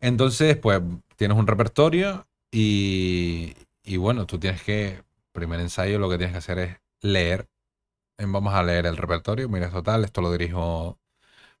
Entonces, 0.00 0.56
pues 0.56 0.82
tienes 1.16 1.36
un 1.38 1.46
repertorio 1.46 2.26
y, 2.52 3.54
y 3.84 3.96
bueno, 3.98 4.26
tú 4.26 4.38
tienes 4.38 4.62
que, 4.62 5.02
primer 5.32 5.60
ensayo, 5.60 5.98
lo 5.98 6.08
que 6.10 6.18
tienes 6.18 6.32
que 6.32 6.38
hacer 6.38 6.58
es 6.58 6.76
leer. 7.00 7.48
Vamos 8.18 8.54
a 8.54 8.62
leer 8.62 8.86
el 8.86 8.96
repertorio. 8.96 9.48
Mira, 9.48 9.66
esto 9.66 9.82
tal, 9.82 10.04
esto 10.04 10.20
lo 10.20 10.30
dirijo 10.32 10.98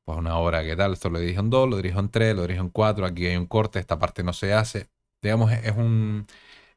pues 0.04 0.18
una 0.18 0.36
obra 0.38 0.64
que 0.64 0.76
tal, 0.76 0.92
esto 0.94 1.10
lo 1.10 1.18
dirijo 1.20 1.40
en 1.40 1.50
dos, 1.50 1.68
lo 1.68 1.76
dirijo 1.78 2.00
en 2.00 2.10
tres, 2.10 2.36
lo 2.36 2.42
dirijo 2.42 2.62
en 2.62 2.70
cuatro, 2.70 3.06
aquí 3.06 3.26
hay 3.26 3.36
un 3.36 3.46
corte, 3.46 3.78
esta 3.80 3.98
parte 3.98 4.22
no 4.24 4.32
se 4.34 4.52
hace. 4.54 4.88
Digamos, 5.22 5.52
es 5.52 5.72
un, 5.76 6.26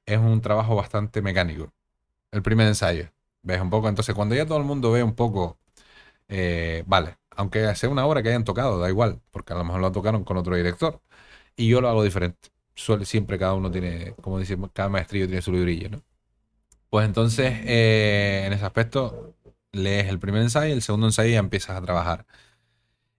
es 0.05 0.17
un 0.19 0.41
trabajo 0.41 0.75
bastante 0.75 1.21
mecánico. 1.21 1.73
El 2.31 2.43
primer 2.43 2.67
ensayo. 2.67 3.09
¿Ves 3.43 3.61
un 3.61 3.69
poco? 3.71 3.89
Entonces, 3.89 4.15
cuando 4.15 4.35
ya 4.35 4.45
todo 4.45 4.57
el 4.59 4.65
mundo 4.65 4.91
ve 4.91 5.03
un 5.03 5.15
poco, 5.15 5.59
eh, 6.29 6.83
vale, 6.87 7.17
aunque 7.31 7.75
sea 7.75 7.89
una 7.89 8.05
obra 8.05 8.23
que 8.23 8.29
hayan 8.29 8.45
tocado, 8.45 8.79
da 8.79 8.89
igual, 8.89 9.21
porque 9.31 9.53
a 9.53 9.57
lo 9.57 9.65
mejor 9.65 9.81
lo 9.81 9.91
tocaron 9.93 10.23
con 10.23 10.37
otro 10.37 10.55
director. 10.55 11.01
Y 11.57 11.69
yo 11.69 11.81
lo 11.81 11.89
hago 11.89 12.03
diferente. 12.03 12.49
Suele, 12.75 13.05
siempre 13.05 13.39
cada 13.39 13.55
uno 13.55 13.71
tiene, 13.71 14.15
como 14.21 14.39
decimos, 14.39 14.71
cada 14.73 14.89
maestrillo 14.89 15.27
tiene 15.27 15.41
su 15.43 15.51
librillo, 15.53 15.89
¿no? 15.89 16.03
Pues 16.89 17.05
entonces, 17.05 17.53
eh, 17.65 18.43
en 18.45 18.53
ese 18.53 18.65
aspecto, 18.65 19.35
lees 19.77 20.07
el 20.09 20.19
primer 20.19 20.41
ensayo, 20.41 20.73
el 20.73 20.81
segundo 20.81 21.07
ensayo 21.07 21.31
ya 21.31 21.39
empiezas 21.39 21.77
a 21.77 21.81
trabajar. 21.81 22.25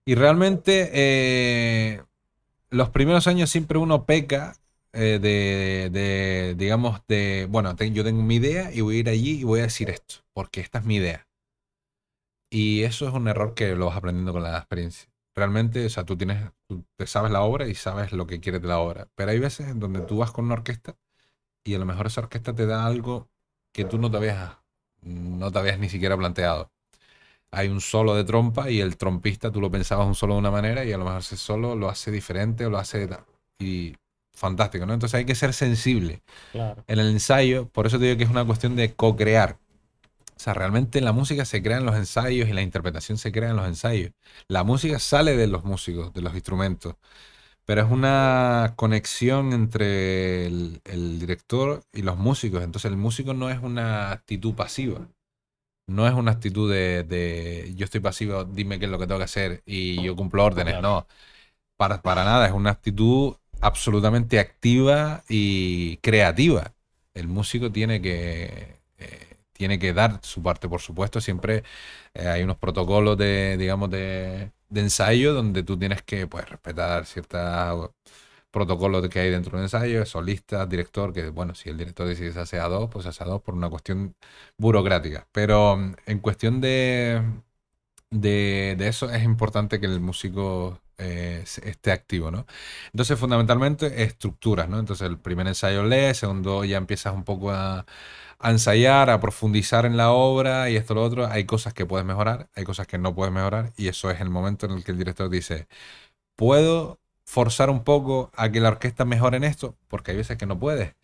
Y 0.05 0.15
realmente, 0.15 0.89
eh, 0.93 2.03
los 2.69 2.89
primeros 2.89 3.27
años 3.27 3.49
siempre 3.49 3.77
uno 3.77 4.05
peca 4.05 4.55
eh, 4.93 5.19
de, 5.21 6.55
digamos, 6.57 7.01
de, 7.07 7.47
bueno, 7.49 7.75
yo 7.77 8.03
tengo 8.03 8.23
mi 8.23 8.35
idea 8.35 8.71
y 8.73 8.81
voy 8.81 8.97
a 8.97 8.99
ir 8.99 9.09
allí 9.09 9.39
y 9.41 9.43
voy 9.43 9.59
a 9.61 9.63
decir 9.63 9.89
esto, 9.89 10.15
porque 10.33 10.61
esta 10.61 10.79
es 10.79 10.85
mi 10.85 10.95
idea. 10.97 11.27
Y 12.51 12.83
eso 12.83 13.07
es 13.07 13.13
un 13.13 13.27
error 13.27 13.53
que 13.53 13.75
lo 13.75 13.85
vas 13.87 13.97
aprendiendo 13.97 14.33
con 14.33 14.43
la 14.43 14.57
experiencia. 14.57 15.09
Realmente, 15.35 15.85
o 15.85 15.89
sea, 15.89 16.05
tú 16.05 16.17
tienes, 16.17 16.51
tú 16.67 16.83
te 16.97 17.07
sabes 17.07 17.31
la 17.31 17.41
obra 17.41 17.67
y 17.67 17.75
sabes 17.75 18.11
lo 18.11 18.25
que 18.27 18.39
quieres 18.39 18.61
de 18.61 18.67
la 18.67 18.79
obra. 18.79 19.07
Pero 19.15 19.31
hay 19.31 19.39
veces 19.39 19.67
en 19.67 19.79
donde 19.79 20.01
tú 20.01 20.17
vas 20.17 20.31
con 20.31 20.45
una 20.45 20.55
orquesta 20.55 20.97
y 21.63 21.75
a 21.75 21.79
lo 21.79 21.85
mejor 21.85 22.07
esa 22.07 22.21
orquesta 22.21 22.55
te 22.55 22.65
da 22.65 22.85
algo 22.85 23.29
que 23.73 23.85
tú 23.85 23.99
no 23.99 24.11
te 24.11 24.17
habías, 24.17 24.57
no 25.01 25.51
te 25.51 25.59
habías 25.59 25.79
ni 25.79 25.89
siquiera 25.89 26.17
planteado. 26.17 26.71
Hay 27.51 27.67
un 27.67 27.81
solo 27.81 28.15
de 28.15 28.23
trompa 28.23 28.69
y 28.69 28.79
el 28.79 28.97
trompista 28.97 29.51
tú 29.51 29.59
lo 29.59 29.71
pensabas 29.71 30.05
un 30.05 30.15
solo 30.15 30.35
de 30.35 30.39
una 30.39 30.51
manera 30.51 30.85
y 30.85 30.91
a 30.91 30.97
lo 30.97 31.05
mejor 31.05 31.21
ese 31.21 31.37
solo 31.37 31.75
lo 31.75 31.89
hace 31.89 32.11
diferente 32.11 32.65
o 32.65 32.69
lo 32.69 32.77
hace... 32.77 33.09
Y 33.59 33.95
fantástico, 34.33 34.85
¿no? 34.85 34.93
Entonces 34.93 35.15
hay 35.17 35.25
que 35.25 35.35
ser 35.35 35.53
sensible 35.53 36.21
en 36.53 36.99
el 36.99 37.09
ensayo, 37.09 37.67
por 37.67 37.85
eso 37.87 37.99
te 37.99 38.05
digo 38.05 38.17
que 38.17 38.23
es 38.23 38.29
una 38.29 38.45
cuestión 38.45 38.75
de 38.75 38.93
co-crear. 38.93 39.57
O 40.37 40.41
sea, 40.41 40.53
realmente 40.53 41.01
la 41.01 41.11
música 41.11 41.43
se 41.43 41.61
crea 41.61 41.77
en 41.77 41.85
los 41.85 41.95
ensayos 41.95 42.47
y 42.47 42.53
la 42.53 42.61
interpretación 42.61 43.17
se 43.17 43.33
crea 43.33 43.49
en 43.49 43.57
los 43.57 43.67
ensayos. 43.67 44.11
La 44.47 44.63
música 44.63 44.97
sale 44.97 45.35
de 45.35 45.47
los 45.47 45.65
músicos, 45.65 46.13
de 46.13 46.21
los 46.21 46.33
instrumentos, 46.33 46.95
pero 47.69 47.83
es 47.83 47.91
una 47.91 48.73
conexión 48.77 49.53
entre 49.53 50.47
el, 50.47 51.19
director 51.19 51.83
y 51.93 52.01
los 52.01 52.17
músicos. 52.17 52.63
Entonces 52.63 52.89
el 52.89 52.97
músico 52.97 53.35
no 53.35 53.51
es 53.51 53.59
una 53.61 54.11
actitud 54.11 54.55
pasiva. 54.55 55.07
No 55.85 56.07
es 56.07 56.15
una 56.15 56.31
actitud 56.31 56.71
de, 56.71 57.71
yo 57.75 57.85
estoy 57.85 58.01
pasivo, 58.01 58.43
dime 58.43 58.79
qué 58.79 58.85
es 58.85 58.91
lo 58.91 58.97
que 58.97 59.05
tengo 59.05 59.19
que 59.19 59.25
hacer 59.25 59.61
y 59.67 60.01
yo 60.01 60.15
cumplo 60.15 60.45
órdenes. 60.45 60.81
No, 60.81 61.05
para, 61.77 62.01
para 62.01 62.23
nada, 62.23 62.47
es 62.47 62.53
una 62.53 62.71
actitud 62.71 63.35
absolutamente 63.61 64.39
activa 64.39 65.23
y 65.29 65.97
creativa. 65.97 66.73
El 67.13 67.27
músico 67.27 67.71
tiene 67.71 68.01
que, 68.01 68.79
eh, 68.97 69.37
tiene 69.53 69.77
que 69.77 69.93
dar 69.93 70.19
su 70.23 70.41
parte, 70.41 70.67
por 70.67 70.81
supuesto. 70.81 71.21
Siempre 71.21 71.63
eh, 72.15 72.27
hay 72.29 72.41
unos 72.41 72.57
protocolos 72.57 73.15
de, 73.15 73.57
digamos, 73.57 73.91
de, 73.91 74.51
ensayo 74.75 75.33
donde 75.33 75.63
tú 75.63 75.77
tienes 75.77 76.03
que 76.03 76.27
pues, 76.27 76.47
respetar 76.49 77.05
ciertos 77.05 77.91
protocolos 78.51 79.07
que 79.09 79.19
hay 79.19 79.29
dentro 79.29 79.57
del 79.57 79.65
ensayo, 79.65 80.05
solista, 80.05 80.65
director, 80.65 81.13
que 81.13 81.29
bueno, 81.29 81.55
si 81.55 81.69
el 81.69 81.77
director 81.77 82.07
dice 82.07 82.31
que 82.31 82.57
a 82.59 82.67
dos, 82.67 82.89
pues 82.91 83.05
hace 83.05 83.23
a 83.23 83.27
dos 83.27 83.41
por 83.41 83.53
una 83.55 83.69
cuestión 83.69 84.15
burocrática. 84.57 85.27
Pero 85.31 85.77
mm, 85.77 85.95
en 86.07 86.19
cuestión 86.19 86.61
de, 86.61 87.23
de, 88.11 88.75
de 88.77 88.87
eso 88.87 89.09
es 89.11 89.23
importante 89.23 89.79
que 89.79 89.85
el 89.87 89.99
músico 89.99 90.81
eh, 90.97 91.43
esté 91.63 91.91
activo, 91.91 92.31
¿no? 92.31 92.45
Entonces, 92.93 93.19
fundamentalmente, 93.19 94.03
estructuras, 94.03 94.67
¿no? 94.69 94.79
Entonces, 94.79 95.07
el 95.07 95.19
primer 95.19 95.47
ensayo 95.47 95.83
lee, 95.83 96.13
segundo 96.13 96.65
ya 96.65 96.77
empiezas 96.77 97.13
un 97.13 97.23
poco 97.23 97.51
a, 97.51 97.85
ensayar, 98.43 99.09
a 99.09 99.19
profundizar 99.19 99.85
en 99.85 99.97
la 99.97 100.11
obra 100.11 100.69
y 100.69 100.75
esto, 100.77 100.93
lo 100.95 101.03
otro. 101.03 101.27
Hay 101.27 101.45
cosas 101.45 101.73
que 101.73 101.85
puedes 101.85 102.05
mejorar, 102.05 102.49
hay 102.55 102.63
cosas 102.63 102.87
que 102.87 102.97
no 102.97 103.13
puedes 103.15 103.33
mejorar 103.33 103.73
y 103.77 103.87
eso 103.89 104.09
es 104.11 104.21
el 104.21 104.29
momento 104.29 104.65
en 104.65 104.73
el 104.73 104.83
que 104.83 104.91
el 104.91 104.97
director 104.97 105.29
dice, 105.29 105.67
¿puedo 106.35 106.99
forzar 107.25 107.69
un 107.69 107.83
poco 107.83 108.31
a 108.35 108.49
que 108.51 108.61
la 108.61 108.69
orquesta 108.69 109.05
mejore 109.05 109.37
en 109.37 109.45
esto? 109.45 109.75
Porque 109.87 110.11
hay 110.11 110.17
veces 110.17 110.37
que 110.37 110.45
no 110.45 110.59
puedes. 110.59 110.95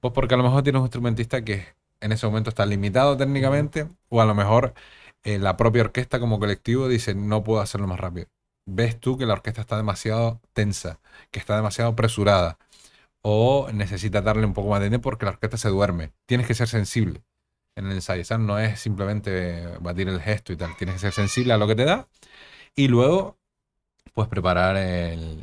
Pues 0.00 0.14
porque 0.14 0.34
a 0.34 0.38
lo 0.38 0.44
mejor 0.44 0.62
tienes 0.62 0.80
un 0.80 0.86
instrumentista 0.86 1.44
que 1.44 1.66
en 2.00 2.12
ese 2.12 2.26
momento 2.26 2.50
está 2.50 2.66
limitado 2.66 3.16
técnicamente 3.16 3.88
o 4.08 4.20
a 4.22 4.26
lo 4.26 4.34
mejor 4.34 4.74
eh, 5.24 5.38
la 5.38 5.56
propia 5.56 5.82
orquesta 5.82 6.20
como 6.20 6.40
colectivo 6.40 6.88
dice, 6.88 7.14
no 7.14 7.44
puedo 7.44 7.60
hacerlo 7.60 7.86
más 7.86 8.00
rápido 8.00 8.28
ves 8.66 8.98
tú 9.00 9.18
que 9.18 9.26
la 9.26 9.34
orquesta 9.34 9.60
está 9.62 9.76
demasiado 9.76 10.40
tensa, 10.52 11.00
que 11.30 11.38
está 11.38 11.56
demasiado 11.56 11.90
apresurada, 11.90 12.58
o 13.22 13.68
necesitas 13.72 14.24
darle 14.24 14.46
un 14.46 14.54
poco 14.54 14.70
más 14.70 14.80
de 14.80 14.88
tiempo 14.88 15.10
porque 15.10 15.26
la 15.26 15.32
orquesta 15.32 15.56
se 15.56 15.68
duerme. 15.68 16.12
Tienes 16.26 16.46
que 16.46 16.54
ser 16.54 16.68
sensible 16.68 17.22
en 17.76 17.86
el 17.86 17.92
ensayo, 17.92 18.38
No 18.38 18.58
es 18.58 18.80
simplemente 18.80 19.66
batir 19.80 20.08
el 20.08 20.20
gesto 20.20 20.52
y 20.52 20.56
tal, 20.56 20.76
tienes 20.76 20.96
que 20.96 21.00
ser 21.00 21.12
sensible 21.12 21.52
a 21.52 21.58
lo 21.58 21.66
que 21.66 21.74
te 21.74 21.84
da 21.84 22.08
y 22.74 22.88
luego 22.88 23.38
pues 24.12 24.28
preparar 24.28 24.76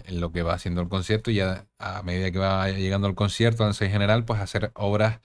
lo 0.10 0.32
que 0.32 0.44
va 0.44 0.54
haciendo 0.54 0.82
el 0.82 0.90
concierto 0.90 1.32
y 1.32 1.36
ya 1.36 1.68
a 1.80 2.04
medida 2.04 2.32
que 2.32 2.40
va 2.40 2.70
llegando 2.70 3.08
el 3.08 3.16
concierto, 3.16 3.64
el 3.64 3.70
ensayo 3.70 3.92
general, 3.92 4.26
pues 4.26 4.42
hacer 4.42 4.72
obras 4.76 5.20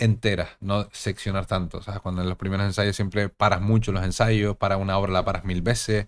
enteras, 0.00 0.48
no 0.60 0.88
seccionar 0.92 1.46
tanto. 1.46 1.78
O 1.78 1.82
sea, 1.82 2.00
cuando 2.00 2.22
en 2.22 2.28
los 2.28 2.38
primeros 2.38 2.66
ensayos 2.66 2.96
siempre 2.96 3.28
paras 3.28 3.60
mucho 3.60 3.92
los 3.92 4.04
ensayos, 4.04 4.56
para 4.56 4.76
una 4.76 4.98
obra 4.98 5.12
la 5.12 5.24
paras 5.24 5.44
mil 5.44 5.62
veces, 5.62 6.06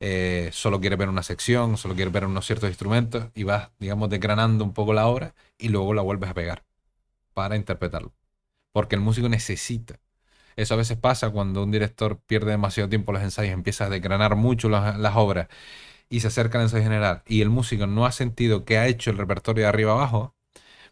eh, 0.00 0.50
solo 0.52 0.80
quieres 0.80 0.98
ver 0.98 1.08
una 1.08 1.22
sección, 1.22 1.76
solo 1.76 1.94
quieres 1.94 2.12
ver 2.12 2.26
unos 2.26 2.46
ciertos 2.46 2.68
instrumentos 2.68 3.26
y 3.34 3.44
vas, 3.44 3.70
digamos, 3.78 4.10
desgranando 4.10 4.64
un 4.64 4.72
poco 4.72 4.94
la 4.94 5.06
obra 5.06 5.34
y 5.58 5.68
luego 5.68 5.94
la 5.94 6.02
vuelves 6.02 6.30
a 6.30 6.34
pegar 6.34 6.64
para 7.34 7.56
interpretarlo. 7.56 8.12
Porque 8.72 8.96
el 8.96 9.00
músico 9.02 9.28
necesita. 9.28 10.00
Eso 10.56 10.74
a 10.74 10.76
veces 10.76 10.96
pasa 10.98 11.30
cuando 11.30 11.62
un 11.64 11.70
director 11.70 12.18
pierde 12.26 12.52
demasiado 12.52 12.88
tiempo 12.88 13.12
los 13.12 13.22
ensayos, 13.22 13.52
empieza 13.52 13.86
a 13.86 13.90
desgranar 13.90 14.36
mucho 14.36 14.68
las, 14.68 15.16
obras 15.16 15.48
y 16.08 16.20
se 16.20 16.28
acerca 16.28 16.58
al 16.58 16.64
ensayo 16.64 16.84
general 16.84 17.22
y 17.26 17.42
el 17.42 17.50
músico 17.50 17.86
no 17.86 18.06
ha 18.06 18.12
sentido 18.12 18.64
que 18.64 18.78
ha 18.78 18.86
hecho 18.86 19.10
el 19.10 19.18
repertorio 19.18 19.64
de 19.64 19.68
arriba 19.68 19.92
abajo, 19.92 20.34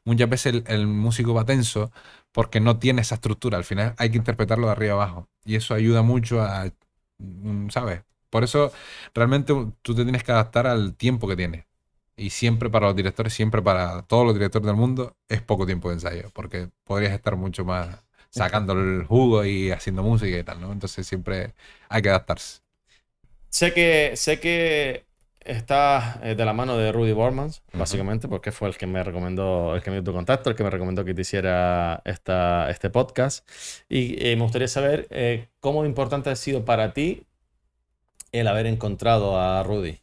muchas 0.05 0.29
veces 0.29 0.65
el 0.67 0.87
músico 0.87 1.35
va 1.35 1.45
tenso 1.45 1.93
porque 2.33 2.61
no 2.61 2.78
tiene 2.78 3.03
esa 3.03 3.16
estructura. 3.16 3.59
Al 3.59 3.64
final 3.64 3.95
hay 3.99 4.11
que 4.11 4.18
interpretarlo 4.18 4.66
de 4.66 4.72
arriba 4.72 4.95
abajo. 4.95 5.28
Y 5.45 5.57
eso 5.57 5.74
ayuda 5.74 6.03
mucho 6.03 6.43
a, 6.43 6.70
mm, 7.18 7.68
¿sabes? 7.70 8.03
Por 8.30 8.45
eso 8.45 8.72
realmente 9.14 9.55
tú 9.83 9.95
te 9.95 10.05
tienes 10.05 10.24
que 10.24 10.33
adaptar 10.33 10.66
al 10.66 10.97
tiempo 10.97 11.28
que 11.28 11.37
tienes. 11.37 11.66
Y 12.16 12.30
siempre 12.30 12.70
para 12.70 12.87
los 12.89 12.97
directores, 12.97 13.33
siempre 13.35 13.62
para 13.62 14.03
todos 14.03 14.24
los 14.26 14.35
directores 14.35 14.66
del 14.66 14.76
mundo, 14.76 15.16
es 15.28 15.43
poco 15.43 15.66
tiempo 15.66 15.89
de 15.89 15.95
ensayo, 15.95 16.30
porque 16.35 16.70
podrías 16.85 17.12
estar 17.12 17.37
mucho 17.37 17.64
más 17.64 18.05
sacando 18.30 18.72
el 18.74 19.05
jugo 19.07 19.45
y 19.45 19.70
haciendo 19.70 20.03
música 20.03 20.39
y 20.39 20.45
tal, 20.45 20.61
¿no? 20.61 20.72
Entonces 20.72 21.07
siempre 21.07 21.55
hay 21.89 22.03
que 22.03 22.09
adaptarse. 22.11 22.61
Sé 23.51 23.72
que, 23.74 24.12
sé 24.16 24.41
que 24.41 25.05
está 25.45 26.20
eh, 26.22 26.34
de 26.34 26.45
la 26.45 26.53
mano 26.53 26.76
de 26.76 26.93
Rudy 26.93 27.12
Bormans, 27.12 27.62
básicamente, 27.72 28.28
porque 28.28 28.53
fue 28.53 28.68
el 28.68 28.76
que 28.76 28.86
me 28.86 29.03
recomendó, 29.03 29.74
el 29.74 29.82
que 29.82 29.90
me 29.90 29.97
dio 29.97 30.05
tu 30.05 30.12
contacto, 30.12 30.51
el 30.51 30.57
que 30.57 30.64
me 30.64 30.70
recomendó 30.70 31.05
que 31.05 31.14
te 31.14 31.22
hiciera 31.22 32.03
esta, 32.05 32.70
este 32.70 32.90
podcast. 32.90 33.49
Y 33.88 34.16
eh, 34.24 34.36
me 34.36 34.43
gustaría 34.43 34.68
saber 34.68 35.07
eh, 35.11 35.49
cómo 35.61 35.84
importante 35.84 36.30
ha 36.30 36.36
sido 36.36 36.64
para 36.64 36.93
ti 36.93 37.26
el 38.32 38.49
haber 38.49 38.66
encontrado 38.66 39.38
a 39.38 39.62
Rudy. 39.62 40.01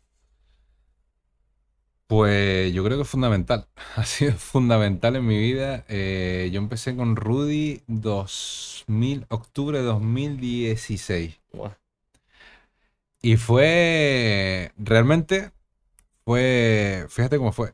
Pues 2.07 2.73
yo 2.73 2.83
creo 2.83 2.97
que 2.97 3.03
es 3.03 3.09
fundamental. 3.09 3.67
Ha 3.95 4.05
sido 4.05 4.33
fundamental 4.33 5.15
en 5.15 5.25
mi 5.25 5.37
vida. 5.37 5.85
yo 5.87 6.59
empecé 6.59 6.95
con 6.95 7.15
Rudy 7.15 7.81
2000, 7.87 9.25
octubre 9.29 9.79
de 9.79 9.85
2016. 9.85 11.39
Y 13.22 13.38
fue, 13.38 14.72
realmente, 14.78 15.51
fue, 16.26 17.05
fíjate 17.09 17.38
cómo 17.38 17.51
fue. 17.51 17.74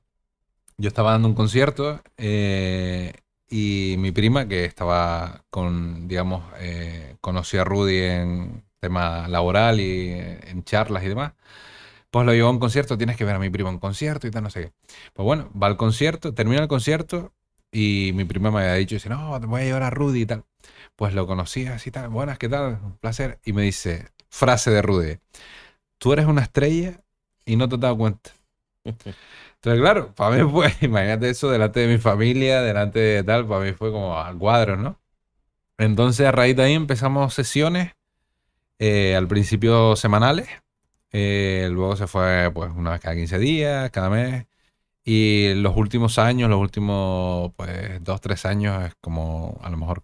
Yo 0.78 0.88
estaba 0.90 1.12
dando 1.12 1.28
un 1.28 1.36
concierto 1.36 2.02
eh, 2.18 3.14
y 3.50 3.96
mi 4.00 4.12
prima, 4.12 4.48
que 4.48 4.66
estaba 4.66 5.46
con, 5.50 6.08
digamos, 6.08 6.44
eh, 6.60 7.18
a 7.22 7.64
Rudy 7.64 8.00
en 8.00 8.66
tema 8.80 9.28
laboral 9.28 9.80
y 9.80 10.12
en 10.12 10.64
charlas 10.64 11.04
y 11.04 11.10
demás, 11.10 11.34
pues 12.12 12.26
lo 12.26 12.34
llevó 12.34 12.50
a 12.50 12.52
un 12.52 12.60
concierto, 12.60 12.98
tienes 12.98 13.18
que 13.18 13.26
ver 13.26 13.36
a 13.36 13.40
mi 13.40 13.50
prima 13.50 13.70
en 13.70 13.80
concierto 13.80 14.28
y 14.28 14.32
tal, 14.32 14.44
no 14.44 14.50
sé 14.50 14.62
qué. 14.62 14.74
Pues 15.14 15.26
bueno, 15.26 15.52
va 15.62 15.68
al 15.68 15.78
concierto, 15.78 16.34
termina 16.34 16.62
el 16.62 16.68
concierto 16.68 17.34
y 17.72 18.12
mi 18.16 18.26
prima 18.26 18.52
me 18.52 18.62
había 18.62 18.76
dicho, 18.76 18.96
dice, 18.96 19.10
no, 19.10 19.40
te 19.40 19.48
voy 19.48 19.62
a 19.62 19.66
llevar 19.66 19.84
a 19.84 19.90
Rudy 19.90 20.22
y 20.22 20.26
tal. 20.26 20.46
Pues 20.96 21.14
lo 21.14 21.28
conocí 21.28 21.66
así 21.68 21.92
tal, 21.92 22.10
buenas, 22.10 22.38
¿qué 22.40 22.50
tal? 22.50 22.80
Un 22.84 22.98
placer. 22.98 23.40
Y 23.46 23.54
me 23.54 23.64
dice, 23.64 24.10
frase 24.36 24.70
de 24.70 24.82
Rudy. 24.82 25.18
Tú 25.98 26.14
eres 26.14 26.26
una 26.26 26.42
estrella 26.42 27.00
y 27.46 27.56
no 27.56 27.70
te 27.70 27.76
has 27.76 27.82
dado 27.82 27.98
cuenta. 27.98 28.32
Entonces, 28.86 29.82
claro, 29.82 30.14
para 30.14 30.36
mí 30.36 30.52
fue, 30.52 30.74
imagínate 30.82 31.30
eso 31.30 31.50
delante 31.50 31.80
de 31.80 31.88
mi 31.88 31.98
familia, 31.98 32.62
delante 32.62 33.00
de 33.00 33.24
tal, 33.24 33.48
para 33.48 33.64
mí 33.64 33.72
fue 33.74 33.92
como 33.92 34.20
a 34.20 34.38
cuadros, 34.38 34.78
¿no? 34.78 35.00
Entonces, 35.78 36.28
a 36.28 36.32
raíz 36.32 36.56
de 36.56 36.64
ahí 36.64 36.74
empezamos 36.74 37.34
sesiones, 37.34 37.94
eh, 38.80 39.16
al 39.16 39.28
principio 39.28 39.96
semanales, 39.96 40.48
eh, 41.12 41.70
luego 41.72 41.96
se 41.96 42.08
fue 42.08 42.52
pues 42.54 42.72
una 42.76 42.92
vez 42.92 43.02
cada 43.02 43.16
15 43.16 43.40
días, 43.40 43.90
cada 43.92 44.10
mes, 44.10 44.46
y 45.04 45.54
los 45.56 45.76
últimos 45.78 46.20
años, 46.20 46.50
los 46.50 46.60
últimos 46.60 47.54
pues 47.56 48.04
dos, 48.04 48.22
tres 48.22 48.46
años, 48.46 48.84
es 48.86 48.96
como 49.02 49.60
a 49.64 49.70
lo 49.70 49.78
mejor, 49.78 50.04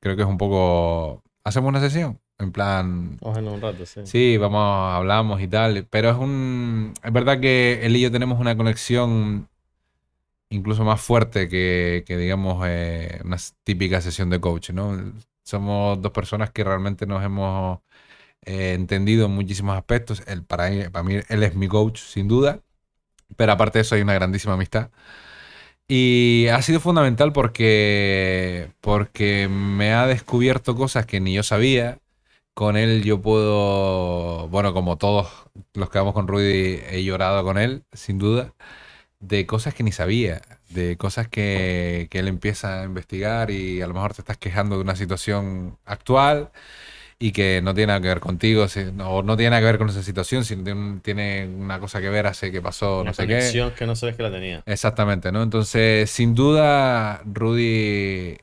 creo 0.00 0.16
que 0.16 0.22
es 0.22 0.28
un 0.28 0.38
poco, 0.38 1.22
hacemos 1.44 1.68
una 1.70 1.80
sesión, 1.80 2.20
en 2.38 2.52
plan. 2.52 3.18
un 3.22 3.60
rato, 3.60 3.86
sí. 3.86 4.00
Sí, 4.04 4.36
vamos, 4.36 4.92
hablamos 4.94 5.40
y 5.40 5.48
tal. 5.48 5.86
Pero 5.88 6.10
es 6.10 6.16
un. 6.16 6.92
Es 7.02 7.12
verdad 7.12 7.40
que 7.40 7.80
él 7.82 7.96
y 7.96 8.00
yo 8.00 8.10
tenemos 8.12 8.38
una 8.38 8.56
conexión 8.56 9.48
incluso 10.50 10.84
más 10.84 11.00
fuerte 11.00 11.48
que, 11.48 12.04
digamos, 12.08 12.64
eh, 12.66 13.20
una 13.24 13.36
típica 13.64 14.00
sesión 14.00 14.30
de 14.30 14.40
coach, 14.40 14.70
¿no? 14.70 14.96
Somos 15.42 16.00
dos 16.00 16.12
personas 16.12 16.50
que 16.50 16.64
realmente 16.64 17.06
nos 17.06 17.24
hemos 17.24 17.80
eh, 18.42 18.74
entendido 18.74 19.26
en 19.26 19.32
muchísimos 19.32 19.76
aspectos. 19.76 20.22
Él, 20.26 20.44
para, 20.44 20.90
para 20.90 21.02
mí, 21.02 21.16
él 21.28 21.42
es 21.42 21.54
mi 21.54 21.68
coach, 21.68 22.00
sin 22.00 22.28
duda. 22.28 22.60
Pero 23.36 23.52
aparte 23.52 23.78
de 23.78 23.82
eso, 23.82 23.94
hay 23.94 24.02
una 24.02 24.14
grandísima 24.14 24.54
amistad. 24.54 24.90
Y 25.88 26.48
ha 26.48 26.60
sido 26.62 26.80
fundamental 26.80 27.32
porque, 27.32 28.72
porque 28.80 29.48
me 29.48 29.94
ha 29.94 30.06
descubierto 30.06 30.74
cosas 30.76 31.06
que 31.06 31.20
ni 31.20 31.34
yo 31.34 31.42
sabía 31.44 32.00
con 32.56 32.78
él 32.78 33.04
yo 33.04 33.20
puedo, 33.20 34.48
bueno, 34.48 34.72
como 34.72 34.96
todos 34.96 35.28
los 35.74 35.90
que 35.90 35.98
vamos 35.98 36.14
con 36.14 36.26
Rudy, 36.26 36.80
he 36.90 37.04
llorado 37.04 37.44
con 37.44 37.58
él, 37.58 37.84
sin 37.92 38.18
duda, 38.18 38.54
de 39.20 39.44
cosas 39.44 39.74
que 39.74 39.82
ni 39.82 39.92
sabía, 39.92 40.40
de 40.70 40.96
cosas 40.96 41.28
que, 41.28 42.08
él 42.10 42.28
empieza 42.28 42.80
a 42.80 42.84
investigar 42.84 43.50
y 43.50 43.82
a 43.82 43.86
lo 43.86 43.92
mejor 43.92 44.14
te 44.14 44.22
estás 44.22 44.38
quejando 44.38 44.76
de 44.76 44.80
una 44.80 44.96
situación 44.96 45.76
actual 45.84 46.50
y 47.18 47.32
que 47.32 47.60
no 47.62 47.74
tiene 47.74 47.88
nada 47.88 48.00
que 48.00 48.08
ver 48.08 48.20
contigo, 48.20 48.64
o 49.04 49.22
no 49.22 49.36
tiene 49.36 49.50
nada 49.50 49.60
que 49.60 49.66
ver 49.66 49.78
con 49.78 49.90
esa 49.90 50.02
situación, 50.02 50.46
sino 50.46 50.98
tiene 51.02 51.46
una 51.46 51.78
cosa 51.78 52.00
que 52.00 52.08
ver 52.08 52.26
hace 52.26 52.50
que 52.50 52.62
pasó, 52.62 53.04
no 53.04 53.12
sé 53.12 53.26
qué. 53.26 53.70
que 53.76 53.86
no 53.86 53.94
sabes 53.94 54.16
que 54.16 54.22
la 54.22 54.30
tenía. 54.30 54.62
Exactamente, 54.64 55.30
¿no? 55.30 55.42
Entonces, 55.42 56.08
sin 56.08 56.34
duda, 56.34 57.20
Rudy 57.26 58.38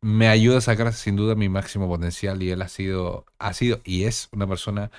me 0.00 0.28
ayuda 0.28 0.58
a 0.58 0.60
sacar 0.60 0.92
sin 0.92 1.16
duda 1.16 1.34
mi 1.34 1.48
máximo 1.48 1.88
potencial 1.88 2.42
y 2.42 2.50
él 2.50 2.62
ha 2.62 2.68
sido, 2.68 3.26
ha 3.38 3.52
sido 3.52 3.80
y 3.84 4.04
es 4.04 4.28
una 4.32 4.46
persona 4.46 4.90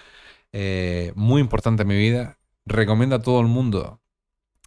eh, 0.54 1.14
muy 1.16 1.42
importante 1.42 1.84
en 1.84 1.90
mi 1.90 1.98
vida. 1.98 2.38
Recomiendo 2.66 3.16
a 3.16 3.22
todo 3.22 3.42
el 3.42 3.48
mundo, 3.48 4.02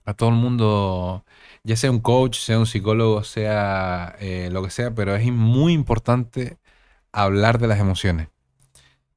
a 0.05 0.15
todo 0.15 0.31
el 0.31 0.37
mundo, 0.37 1.25
ya 1.65 1.77
sea 1.77 1.91
un 1.91 2.01
coach, 2.01 2.39
sea 2.39 2.59
un 2.59 2.67
psicólogo, 2.67 3.25
sea 3.25 4.17
eh, 4.21 4.51
lo 4.53 4.63
que 4.63 4.71
sea, 4.71 4.95
pero 4.95 5.15
es 5.17 5.27
muy 5.33 5.73
importante 5.73 6.59
hablar 7.13 7.59
de 7.59 7.69
las 7.69 7.81
emociones. 7.81 8.29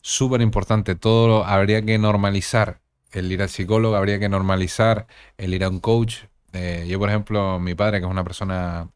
Súper 0.01 0.41
importante, 0.41 0.95
todo 0.95 1.45
habría 1.45 1.83
que 1.85 1.97
normalizar 1.99 2.81
el 3.11 3.31
ir 3.31 3.41
al 3.41 3.49
psicólogo, 3.49 3.95
habría 3.95 4.19
que 4.19 4.29
normalizar 4.29 5.07
el 5.37 5.53
ir 5.53 5.63
a 5.63 5.69
un 5.69 5.79
coach. 5.79 6.25
Eh, 6.53 6.85
yo, 6.89 6.99
por 6.99 7.09
ejemplo, 7.09 7.59
mi 7.59 7.75
padre, 7.75 7.99
que 7.99 8.05
es 8.05 8.11
una 8.11 8.23
persona 8.23 8.89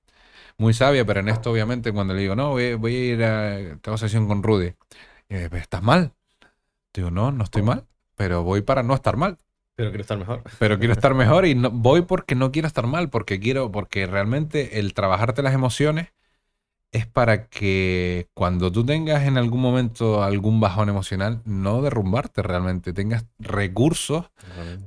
muy 0.61 0.75
sabia, 0.75 1.03
pero 1.03 1.21
en 1.21 1.27
esto 1.27 1.51
obviamente 1.51 1.91
cuando 1.91 2.13
le 2.13 2.21
digo, 2.21 2.35
no, 2.35 2.51
voy, 2.51 2.61
a 2.63 2.89
ir 2.89 3.23
a, 3.23 3.77
tengo 3.81 3.97
sesión 3.97 4.27
con 4.27 4.43
Rudy, 4.43 4.75
¿estás 5.27 5.81
mal? 5.81 6.13
Digo, 6.93 7.09
no, 7.09 7.31
no 7.31 7.43
estoy 7.43 7.63
mal, 7.63 7.87
pero 8.15 8.43
voy 8.43 8.61
para 8.61 8.83
no 8.83 8.93
estar 8.93 9.17
mal. 9.17 9.39
Pero 9.75 9.89
quiero 9.89 10.01
estar 10.01 10.19
mejor. 10.19 10.43
Pero 10.59 10.77
quiero 10.77 10.93
estar 10.93 11.15
mejor 11.15 11.47
y 11.47 11.55
no, 11.55 11.71
voy 11.71 12.03
porque 12.03 12.35
no 12.35 12.51
quiero 12.51 12.67
estar 12.67 12.85
mal, 12.85 13.09
porque 13.09 13.39
quiero, 13.39 13.71
porque 13.71 14.05
realmente 14.05 14.77
el 14.77 14.93
trabajarte 14.93 15.41
las 15.41 15.55
emociones 15.55 16.13
es 16.91 17.07
para 17.07 17.47
que 17.47 18.27
cuando 18.35 18.71
tú 18.71 18.85
tengas 18.85 19.23
en 19.23 19.39
algún 19.39 19.61
momento 19.61 20.21
algún 20.21 20.59
bajón 20.59 20.89
emocional, 20.89 21.41
no 21.43 21.81
derrumbarte 21.81 22.43
realmente, 22.43 22.93
tengas 22.93 23.25
recursos 23.39 24.29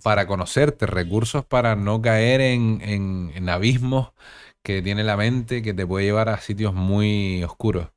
para 0.05 0.29
conocerte, 0.29 0.87
recursos 0.87 1.45
para 1.45 1.75
no 1.75 2.01
caer 2.01 2.43
en, 2.43 2.81
en, 2.81 3.33
en 3.35 3.49
abismos 3.49 4.13
que 4.65 4.83
tiene 4.83 5.05
la 5.05 5.17
mente 5.17 5.63
que 5.63 5.75
te 5.75 5.87
puede 5.87 6.07
llevar 6.07 6.29
a 6.31 6.41
sitios 6.41 6.75
muy 6.75 7.45
oscuros. 7.45 7.91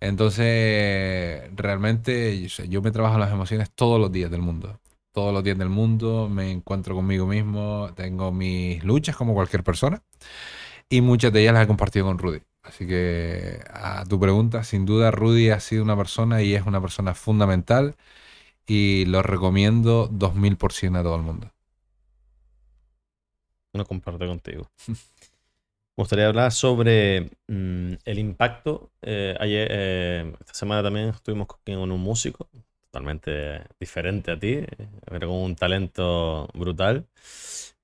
Entonces, 0.00 1.50
realmente 1.56 2.48
yo 2.68 2.82
me 2.82 2.92
trabajo 2.92 3.18
las 3.18 3.32
emociones 3.32 3.70
todos 3.74 4.00
los 4.00 4.12
días 4.12 4.30
del 4.30 4.42
mundo. 4.42 4.80
Todos 5.12 5.34
los 5.34 5.44
días 5.44 5.58
del 5.58 5.70
mundo 5.70 6.28
me 6.30 6.50
encuentro 6.52 6.94
conmigo 6.96 7.26
mismo, 7.26 7.90
tengo 7.96 8.32
mis 8.32 8.84
luchas 8.84 9.16
como 9.16 9.34
cualquier 9.34 9.64
persona 9.64 10.02
y 10.88 11.00
muchas 11.02 11.32
de 11.32 11.42
ellas 11.42 11.54
las 11.54 11.64
he 11.64 11.66
compartido 11.68 12.06
con 12.06 12.18
Rudy. 12.18 12.42
Así 12.62 12.86
que 12.86 13.60
a 13.70 14.04
tu 14.06 14.20
pregunta, 14.20 14.64
sin 14.64 14.86
duda 14.86 15.10
Rudy 15.10 15.50
ha 15.50 15.60
sido 15.60 15.82
una 15.84 15.96
persona 15.96 16.42
y 16.42 16.54
es 16.54 16.66
una 16.66 16.80
persona 16.80 17.14
fundamental 17.14 17.96
y 18.66 19.06
lo 19.06 19.22
recomiendo 19.22 20.08
2000% 20.10 21.00
a 21.00 21.02
todo 21.02 21.16
el 21.16 21.22
mundo. 21.22 21.50
No 23.74 23.84
comparto 23.86 24.26
contigo. 24.26 24.70
Me 25.96 26.02
gustaría 26.02 26.26
hablar 26.26 26.52
sobre 26.52 27.30
mm, 27.48 27.92
el 28.06 28.18
impacto. 28.18 28.90
Eh, 29.02 29.36
ayer, 29.38 29.68
eh, 29.70 30.32
esta 30.40 30.54
semana 30.54 30.82
también 30.82 31.10
estuvimos 31.10 31.46
con 31.46 31.60
un 31.92 32.00
músico 32.00 32.48
totalmente 32.90 33.62
diferente 33.78 34.30
a 34.30 34.38
ti, 34.38 34.60
pero 35.04 35.28
con 35.28 35.36
un 35.36 35.54
talento 35.54 36.48
brutal. 36.54 37.06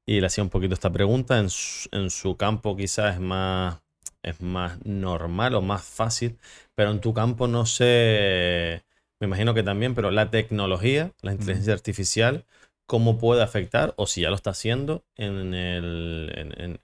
Y 0.06 0.20
le 0.20 0.26
hacía 0.26 0.42
un 0.42 0.48
poquito 0.50 0.72
esta 0.72 0.90
pregunta. 0.90 1.38
En 1.38 1.50
su, 1.50 2.36
campo 2.38 2.76
quizás 2.76 3.16
es 3.16 3.20
más, 3.20 3.82
es 4.22 4.40
más 4.40 4.78
normal 4.86 5.54
o 5.54 5.60
más 5.60 5.84
fácil, 5.84 6.38
pero 6.74 6.90
en 6.90 7.00
tu 7.00 7.12
campo 7.12 7.46
no 7.46 7.66
sé, 7.66 8.84
me 9.20 9.26
imagino 9.26 9.52
que 9.52 9.62
también, 9.62 9.94
pero 9.94 10.10
la 10.10 10.30
tecnología, 10.30 11.12
la 11.20 11.32
inteligencia 11.32 11.74
artificial, 11.74 12.46
cómo 12.88 13.18
puede 13.18 13.42
afectar, 13.42 13.92
o 13.96 14.06
si 14.06 14.22
ya 14.22 14.30
lo 14.30 14.34
está 14.34 14.50
haciendo, 14.50 15.04
en, 15.14 15.52
el, 15.52 16.32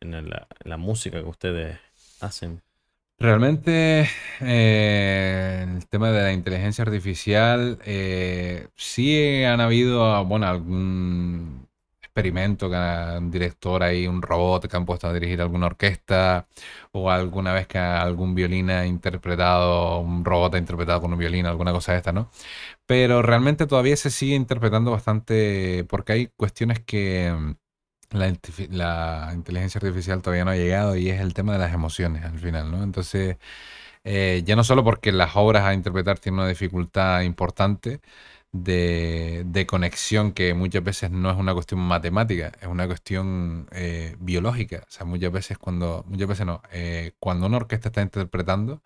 en, 0.00 0.30
la, 0.64 0.76
música 0.76 1.18
que 1.22 1.28
ustedes 1.28 1.78
hacen. 2.20 2.60
Realmente 3.18 4.06
eh, 4.42 5.66
el 5.66 5.86
tema 5.88 6.10
de 6.10 6.22
la 6.22 6.32
inteligencia 6.34 6.84
artificial, 6.84 7.78
eh, 7.86 8.68
sí 8.76 9.44
han 9.44 9.62
habido, 9.62 10.22
bueno, 10.26 10.46
algún 10.46 11.63
experimento 12.14 12.70
que 12.70 12.76
un 13.18 13.30
director 13.30 13.82
ahí, 13.82 14.06
un 14.06 14.22
robot 14.22 14.68
que 14.68 14.76
han 14.76 14.86
puesto 14.86 15.08
a 15.08 15.12
dirigir 15.12 15.40
alguna 15.40 15.66
orquesta, 15.66 16.46
o 16.92 17.10
alguna 17.10 17.52
vez 17.52 17.66
que 17.66 17.78
algún 17.78 18.34
violín 18.36 18.70
ha 18.70 18.86
interpretado, 18.86 19.98
un 20.00 20.24
robot 20.24 20.54
ha 20.54 20.58
interpretado 20.58 21.00
con 21.00 21.12
un 21.12 21.18
violín, 21.18 21.46
alguna 21.46 21.72
cosa 21.72 21.92
de 21.92 21.98
esta, 21.98 22.12
¿no? 22.12 22.30
Pero 22.86 23.22
realmente 23.22 23.66
todavía 23.66 23.96
se 23.96 24.10
sigue 24.10 24.34
interpretando 24.36 24.92
bastante 24.92 25.84
porque 25.88 26.12
hay 26.12 26.26
cuestiones 26.36 26.80
que, 26.80 27.56
la, 28.10 29.32
inteligencia 29.34 29.78
artificial 29.78 30.22
todavía 30.22 30.44
no 30.44 30.52
ha 30.52 30.56
llegado 30.56 30.96
y 30.96 31.10
es 31.10 31.20
el 31.20 31.34
tema 31.34 31.54
de 31.54 31.58
las 31.60 31.74
emociones 31.74 32.24
al 32.24 32.38
final, 32.38 32.70
¿no? 32.70 32.82
Entonces, 32.84 33.38
eh, 34.04 34.42
ya 34.44 34.56
no 34.56 34.64
solo 34.64 34.84
porque 34.84 35.12
las 35.12 35.36
obras 35.36 35.64
a 35.64 35.74
interpretar 35.74 36.18
tienen 36.18 36.40
una 36.40 36.48
dificultad 36.48 37.22
importante 37.22 38.00
de, 38.54 39.66
conexión 39.68 40.32
que 40.32 40.54
muchas 40.54 40.84
veces 40.84 41.10
no 41.10 41.30
es 41.30 41.36
una 41.36 41.54
cuestión 41.54 41.80
matemática, 41.80 42.52
es 42.60 42.68
una 42.68 42.86
cuestión 42.86 43.68
eh, 43.72 44.16
biológica. 44.20 44.84
O 44.88 44.90
sea, 44.90 45.04
muchas 45.06 45.32
veces 45.32 45.58
cuando, 45.58 46.04
muchas 46.08 46.28
veces 46.28 46.46
no, 46.46 46.62
eh, 46.72 47.12
cuando 47.18 47.46
una 47.46 47.58
orquesta 47.58 47.88
está 47.88 48.02
interpretando 48.02 48.82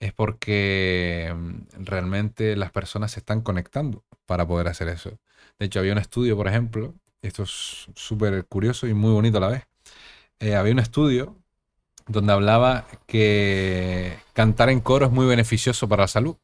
es 0.00 0.12
porque 0.12 1.32
mm, 1.34 1.84
realmente 1.84 2.56
las 2.56 2.70
personas 2.72 3.12
se 3.12 3.20
están 3.20 3.42
conectando 3.42 4.04
para 4.26 4.46
poder 4.46 4.68
hacer 4.68 4.88
eso. 4.88 5.18
De 5.58 5.66
hecho, 5.66 5.80
había 5.80 5.92
un 5.92 5.98
estudio, 5.98 6.36
por 6.36 6.48
ejemplo, 6.48 6.94
esto 7.22 7.44
es 7.44 7.86
súper 7.94 8.44
curioso 8.46 8.86
y 8.88 8.94
muy 8.94 9.12
bonito 9.12 9.38
a 9.38 9.40
la 9.40 9.48
vez. 9.48 9.64
Eh, 10.40 10.56
había 10.56 10.72
un 10.72 10.80
estudio 10.80 11.36
donde 12.08 12.32
hablaba 12.32 12.86
que 13.06 14.18
cantar 14.34 14.70
en 14.70 14.80
coro 14.80 15.06
es 15.06 15.12
muy 15.12 15.26
beneficioso 15.26 15.88
para 15.88 16.04
la 16.04 16.08
salud, 16.08 16.36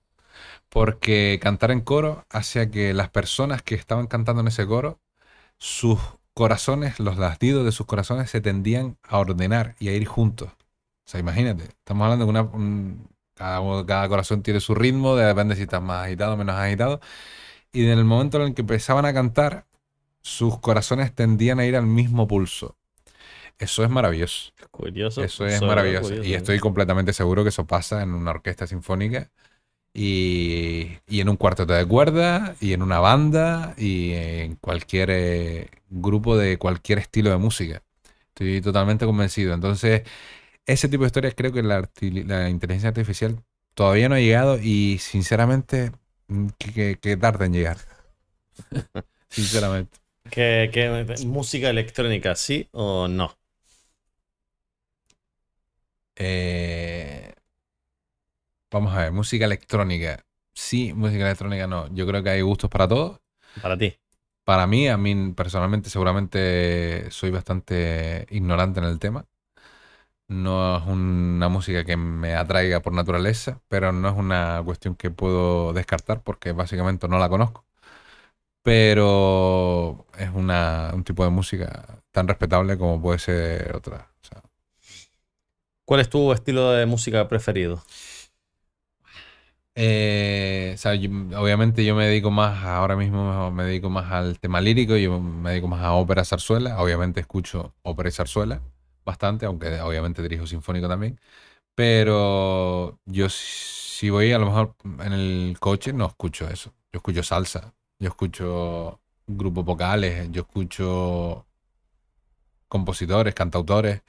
porque 0.71 1.39
cantar 1.43 1.73
en 1.73 1.83
coro 1.83 2.25
hace 2.31 2.71
que 2.71 2.95
las 2.95 3.11
personas 3.11 3.63
que 3.63 3.75
estaban 3.75 4.07
cantando 4.07 4.41
en 4.41 4.49
ese 4.49 4.67
coro, 4.67 5.01
sus 5.59 5.99
corazones, 6.33 7.01
los 7.01 7.19
latidos 7.19 7.65
de 7.67 7.73
sus 7.73 7.87
corazones 7.87 8.31
se 8.31 8.41
tendían 8.41 8.97
a 9.03 9.19
ordenar 9.19 9.75
y 9.81 9.89
a 9.89 9.93
ir 9.93 10.07
juntos. 10.07 10.49
O 10.51 11.11
sea, 11.11 11.21
imagínate, 11.21 11.65
estamos 11.65 12.05
hablando 12.05 12.25
de 12.25 12.31
una... 12.31 12.97
cada, 13.35 13.85
cada 13.85 14.09
corazón 14.09 14.43
tiene 14.43 14.61
su 14.61 14.75
ritmo, 14.75 15.17
depende 15.17 15.57
si 15.57 15.63
estás 15.63 15.83
más 15.83 16.07
agitado 16.07 16.35
o 16.35 16.37
menos 16.37 16.55
agitado. 16.55 17.01
Y 17.73 17.85
en 17.85 17.99
el 17.99 18.05
momento 18.05 18.39
en 18.39 18.49
el 18.49 18.55
que 18.55 18.63
empezaban 18.63 19.05
a 19.07 19.13
cantar, 19.13 19.67
sus 20.23 20.59
corazones 20.61 21.15
tendían 21.15 21.59
a 21.59 21.67
ir 21.67 21.77
al 21.77 21.87
mismo 21.87 22.29
pulso. 22.29 22.77
Eso 23.59 23.83
es 23.85 23.91
maravilloso. 23.91 24.53
Curioso. 24.71 25.23
Eso 25.23 25.47
es 25.47 25.61
maravilloso. 25.61 26.23
y 26.23 26.35
estoy 26.35 26.61
completamente 26.61 27.13
seguro 27.13 27.43
que 27.43 27.51
eso 27.51 27.67
pasa 27.67 28.03
en 28.03 28.15
una 28.15 28.31
orquesta 28.31 28.67
sinfónica 28.69 29.31
y, 29.93 30.99
en 31.09 31.29
un 31.29 31.37
cuarteto 31.37 31.73
de 31.73 31.87
cuerda 31.87 32.55
y 32.61 32.73
en 32.73 32.83
una 32.83 33.01
banda 33.01 33.75
y 33.77 34.13
en 34.13 34.57
cualquier 34.57 35.11
eh, 35.11 35.71
grupo 35.91 36.37
de 36.37 36.59
cualquier 36.59 36.99
estilo 36.99 37.31
de 37.31 37.39
música. 37.39 37.83
Estoy 38.29 38.61
totalmente 38.61 39.07
convencido. 39.07 39.55
Entonces, 39.55 40.03
ese 40.67 40.89
tipo 40.89 41.03
de 41.05 41.09
historias 41.09 41.35
creo 41.37 41.53
que 41.53 41.63
la, 41.63 42.49
inteligencia 42.51 42.89
artificial 42.89 43.43
todavía 43.75 44.09
no 44.09 44.15
ha 44.17 44.21
llegado 44.21 44.59
y 44.59 44.99
sinceramente 44.99 45.93
mm, 46.29 46.49
que, 46.59 46.99
que 47.01 47.17
tarda 47.17 47.47
en 47.47 47.53
llegar. 47.55 47.79
sinceramente. 49.29 49.99
¿Qué, 50.31 51.17
música 51.27 51.71
electrónica, 51.71 52.37
sí 52.37 52.69
o 52.73 53.09
no? 53.09 53.37
Eh, 56.17 57.30
vamos 58.71 58.95
a 58.95 59.01
ver, 59.01 59.13
música 59.13 59.45
electrónica. 59.45 60.25
Sí, 60.55 60.93
música 60.93 61.25
electrónica 61.25 61.67
no. 61.67 61.93
Yo 61.95 62.07
creo 62.07 62.23
que 62.23 62.31
hay 62.31 62.41
gustos 62.43 62.71
para 62.71 62.89
todos. 62.89 63.21
Para 63.63 63.77
ti. 63.79 63.97
Para 64.45 64.67
mí, 64.67 64.89
a 64.89 64.97
mí 64.97 65.33
personalmente 65.33 65.91
seguramente 65.91 67.11
soy 67.11 67.31
bastante 67.31 68.27
ignorante 68.31 68.81
en 68.81 68.87
el 68.87 68.99
tema. 68.99 69.27
No 70.29 70.77
es 70.77 70.87
una 70.87 71.49
música 71.49 71.85
que 71.85 71.97
me 71.97 72.35
atraiga 72.37 72.81
por 72.81 72.93
naturaleza, 72.93 73.61
pero 73.69 73.93
no 73.93 74.09
es 74.09 74.17
una 74.17 74.63
cuestión 74.65 74.95
que 74.95 75.11
puedo 75.11 75.73
descartar 75.73 76.23
porque 76.23 76.53
básicamente 76.53 77.09
no 77.09 77.19
la 77.19 77.29
conozco 77.29 77.65
pero 78.63 80.07
es 80.19 80.31
una, 80.35 80.91
un 80.95 81.05
tipo 81.05 81.25
de 81.25 81.31
música 81.31 82.03
tan 82.11 82.29
respetable 82.29 82.77
como 82.79 83.01
puede 83.01 83.19
ser 83.19 83.75
otra. 83.75 84.09
¿Cuál 85.85 86.01
es 86.01 86.09
tu 86.09 86.33
estilo 86.33 86.71
de 86.71 86.87
música 86.87 87.27
preferido? 87.29 87.83
Eh, 89.77 90.77
obviamente 91.37 91.85
yo 91.85 91.95
me 91.95 92.07
dedico 92.07 92.31
más, 92.31 92.65
ahora 92.65 92.97
mismo 92.97 93.51
me 93.53 93.65
dedico 93.65 93.89
más 93.89 94.11
al 94.13 94.39
tema 94.41 94.61
lírico, 94.61 94.97
yo 94.97 95.21
me 95.21 95.51
dedico 95.51 95.69
más 95.69 95.83
a 95.83 95.93
ópera 95.93 96.25
zarzuela, 96.25 96.81
obviamente 96.83 97.21
escucho 97.21 97.73
ópera 97.83 98.09
y 98.09 98.13
zarzuela 98.13 98.61
bastante, 99.05 99.47
aunque 99.47 99.81
obviamente 99.81 100.23
dirijo 100.23 100.47
sinfónico 100.47 100.89
también, 100.89 101.19
pero 101.75 102.99
yo 103.07 103.29
si 103.31 104.11
voy 104.11 104.33
a 104.33 104.39
lo 104.39 104.47
mejor 104.47 104.77
en 105.05 105.13
el 105.15 105.57
coche 105.61 105.93
no 105.93 106.07
escucho 106.07 106.49
eso, 106.49 106.73
yo 106.93 106.99
escucho 106.99 107.23
salsa, 107.23 107.75
yo 108.01 108.09
escucho 108.09 109.01
grupos 109.27 109.65
vocales, 109.65 110.31
yo 110.33 110.43
escucho 110.43 111.47
compositores, 112.69 113.35
cantautores, 113.35 114.03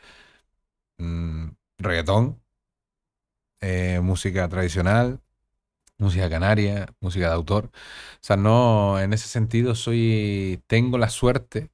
mm, 0.99 1.49
reggaetón, 1.79 2.41
eh, 3.61 3.99
música 4.01 4.47
tradicional, 4.49 5.21
música 6.01 6.29
canaria, 6.29 6.87
música 6.99 7.27
de 7.27 7.33
autor. 7.33 7.65
O 7.65 8.19
sea, 8.21 8.37
no, 8.37 8.99
en 8.99 9.13
ese 9.13 9.27
sentido 9.27 9.75
soy, 9.75 10.61
tengo 10.67 10.97
la 10.97 11.09
suerte 11.09 11.69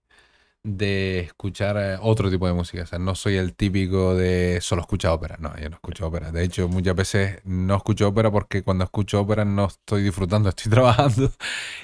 de 0.68 1.20
escuchar 1.20 1.78
eh, 1.78 1.98
otro 2.02 2.30
tipo 2.30 2.46
de 2.46 2.54
música. 2.54 2.84
O 2.84 2.86
sea, 2.86 3.00
no 3.00 3.16
soy 3.16 3.38
el 3.38 3.56
típico 3.56 4.16
de 4.16 4.60
solo 4.62 4.82
escuchar 4.82 5.12
ópera. 5.12 5.38
No, 5.40 5.58
yo 5.58 5.70
no 5.70 5.76
escucho 5.76 6.08
ópera. 6.08 6.32
De 6.32 6.44
hecho, 6.44 6.68
muchas 6.68 6.96
veces 6.96 7.40
no 7.46 7.76
escucho 7.78 8.10
ópera 8.10 8.30
porque 8.30 8.64
cuando 8.64 8.84
escucho 8.84 9.22
ópera 9.22 9.46
no 9.46 9.66
estoy 9.66 10.04
disfrutando, 10.04 10.50
estoy 10.56 10.70
trabajando. 10.70 11.32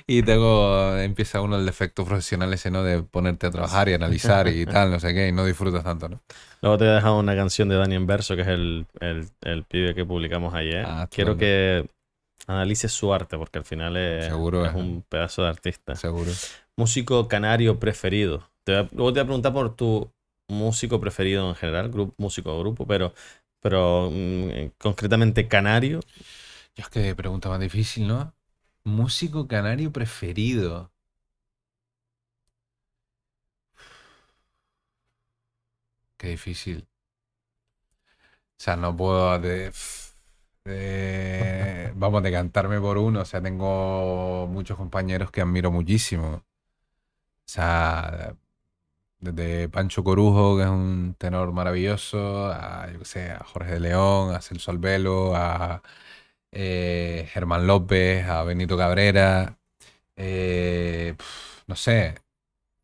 Y 0.06 0.22
tengo, 0.24 0.98
empieza 0.98 1.40
uno 1.42 1.56
el 1.56 1.66
defecto 1.66 2.04
profesional 2.04 2.54
ese, 2.54 2.72
¿no? 2.72 2.84
De 2.84 3.02
ponerte 3.04 3.48
a 3.48 3.52
trabajar 3.52 3.88
y 3.88 3.94
analizar 3.94 4.48
y 4.50 4.66
tal, 4.66 4.92
no 4.92 5.00
sé 5.00 5.14
qué, 5.14 5.30
y 5.30 5.32
no 5.32 5.46
disfrutas 5.46 5.84
tanto, 5.84 6.10
¿no? 6.10 6.20
Luego 6.62 6.78
te 6.78 6.86
he 6.86 6.90
dejado 6.90 7.20
una 7.20 7.36
canción 7.36 7.70
de 7.70 7.76
Dani 7.76 7.98
Verso, 8.06 8.36
que 8.36 8.42
es 8.42 8.48
el, 8.50 8.86
el, 9.00 9.64
pibe 9.64 9.96
que 9.96 10.06
publicamos 10.06 10.54
ayer. 10.54 10.86
Ah, 10.86 11.08
Quiero 11.10 11.38
que 11.38 11.86
analices 12.48 12.92
su 12.92 13.14
arte, 13.14 13.38
porque 13.38 13.60
al 13.60 13.66
final 13.66 13.98
es, 13.98 14.26
es 14.28 14.34
un 14.34 15.04
pedazo 15.08 15.44
de 15.44 15.50
artista. 15.50 15.96
Seguro. 15.96 16.32
Músico 16.76 17.28
canario 17.28 17.80
preferido 17.80 18.54
luego 18.66 19.14
te 19.14 19.20
voy 19.20 19.20
a 19.20 19.26
preguntar 19.26 19.54
por 19.54 19.76
tu 19.76 20.12
músico 20.48 21.00
preferido 21.00 21.50
en 21.50 21.56
general, 21.56 21.90
grupo, 21.90 22.14
músico 22.18 22.56
o 22.56 22.60
grupo, 22.60 22.86
pero, 22.88 23.14
pero 23.62 24.10
mm, 24.12 24.72
concretamente 24.78 25.48
canario. 25.48 26.00
Yo 26.76 26.84
es 26.84 26.90
que 26.90 27.16
pregunta 27.16 27.50
más 27.50 27.60
difícil, 27.60 28.08
¿no? 28.08 28.34
Músico 28.84 29.48
canario 29.48 29.92
preferido. 29.92 30.92
Qué 36.18 36.30
difícil. 36.30 36.88
O 38.58 38.64
sea, 38.64 38.76
no 38.78 38.96
puedo 38.96 39.40
de, 39.40 39.72
vamos 41.96 42.20
a 42.20 42.24
decantarme 42.24 42.80
por 42.80 42.98
uno. 42.98 43.22
O 43.22 43.26
sea, 43.26 43.42
tengo 43.42 44.48
muchos 44.48 44.78
compañeros 44.78 45.32
que 45.32 45.42
admiro 45.42 45.72
muchísimo. 45.72 46.28
O 46.38 46.44
sea, 47.46 48.36
desde 49.20 49.70
Pancho 49.70 50.04
Corujo, 50.04 50.58
que 50.58 50.64
es 50.64 50.70
un 50.70 51.16
tenor 51.18 51.54
maravilloso, 51.54 52.48
a, 52.52 52.92
yo 52.92 53.06
sé, 53.06 53.32
a 53.32 53.44
Jorge 53.44 53.74
de 53.74 53.80
León, 53.82 54.36
a 54.36 54.42
Celso 54.42 54.72
Albelo, 54.72 55.36
a 55.36 55.82
eh, 56.52 57.28
Germán 57.32 57.68
López, 57.68 58.26
a 58.28 58.44
Benito 58.44 58.78
Cabrera. 58.78 59.58
Eh, 60.16 61.16
no 61.68 61.76
sé. 61.76 62.23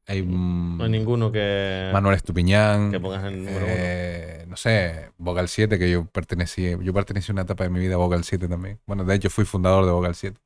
Hay, 0.09 0.23
no 0.23 0.83
hay 0.83 0.89
ninguno 0.89 1.31
que. 1.31 1.91
Manuel 1.93 2.15
Estupiñán. 2.15 2.91
Que 2.91 2.99
pongas 2.99 3.23
el 3.25 3.45
número 3.45 3.65
eh, 3.67 4.43
No 4.47 4.57
sé, 4.57 5.11
Vocal 5.19 5.47
7, 5.47 5.77
que 5.77 5.91
yo 5.91 6.05
pertenecí. 6.05 6.75
Yo 6.81 6.93
pertenecí 6.93 7.31
a 7.31 7.33
una 7.33 7.43
etapa 7.43 7.63
de 7.63 7.69
mi 7.69 7.79
vida 7.79 7.93
a 7.93 7.97
Vocal 7.97 8.23
7 8.23 8.47
también. 8.47 8.79
Bueno, 8.87 9.05
de 9.05 9.13
hecho 9.13 9.29
fui 9.29 9.45
fundador 9.45 9.85
de 9.85 9.91
Vocal 9.91 10.15
7. 10.15 10.39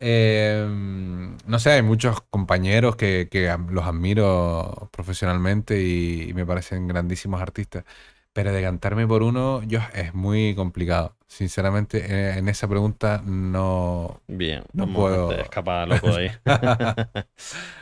Em, 0.00 1.36
no 1.46 1.58
sé, 1.60 1.70
hay 1.70 1.82
muchos 1.82 2.20
compañeros 2.30 2.96
que, 2.96 3.28
los 3.68 3.84
admiro 3.84 4.88
profesionalmente 4.92 5.80
y, 5.80 6.32
me 6.34 6.44
parecen 6.44 6.88
grandísimos 6.88 7.40
artistas. 7.40 7.84
Pero 8.32 8.52
decantarme 8.52 9.06
por 9.06 9.22
uno 9.22 9.62
yo, 9.64 9.80
es 9.92 10.14
muy 10.14 10.54
complicado. 10.54 11.16
Sinceramente, 11.26 11.98
eh, 11.98 12.38
en, 12.38 12.48
esa 12.48 12.68
pregunta 12.68 13.22
no, 13.24 14.20
Bien, 14.28 14.64
no 14.72 14.92
puedo 14.92 15.32
escapar 15.32 15.88
loco 15.88 16.16
de 16.16 16.28
ahí. 16.28 16.30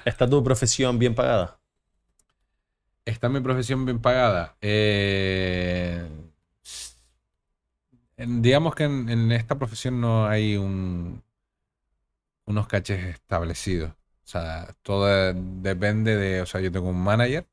¿Está 0.05 0.29
tu 0.29 0.43
profesión 0.43 0.99
bien 0.99 1.15
pagada? 1.15 1.59
¿Está 3.05 3.29
mi 3.29 3.41
profesión 3.41 3.85
bien 3.85 4.01
pagada? 4.01 4.57
Eh, 4.61 6.07
digamos 8.17 8.75
que 8.75 8.85
en 8.85 9.33
esta 9.33 9.59
profesión 9.59 10.01
no 10.01 10.27
hay 10.27 10.57
un, 10.57 11.23
unos 12.49 12.67
caches 12.67 13.05
establecidos. 13.05 13.91
O 13.91 14.31
sea, 14.31 14.75
todo 14.83 15.07
depende 15.35 16.17
de, 16.17 16.41
o 16.43 16.47
sea, 16.47 16.61
yo 16.61 16.73
tengo 16.73 16.89
un 16.89 17.03
manager 17.03 17.47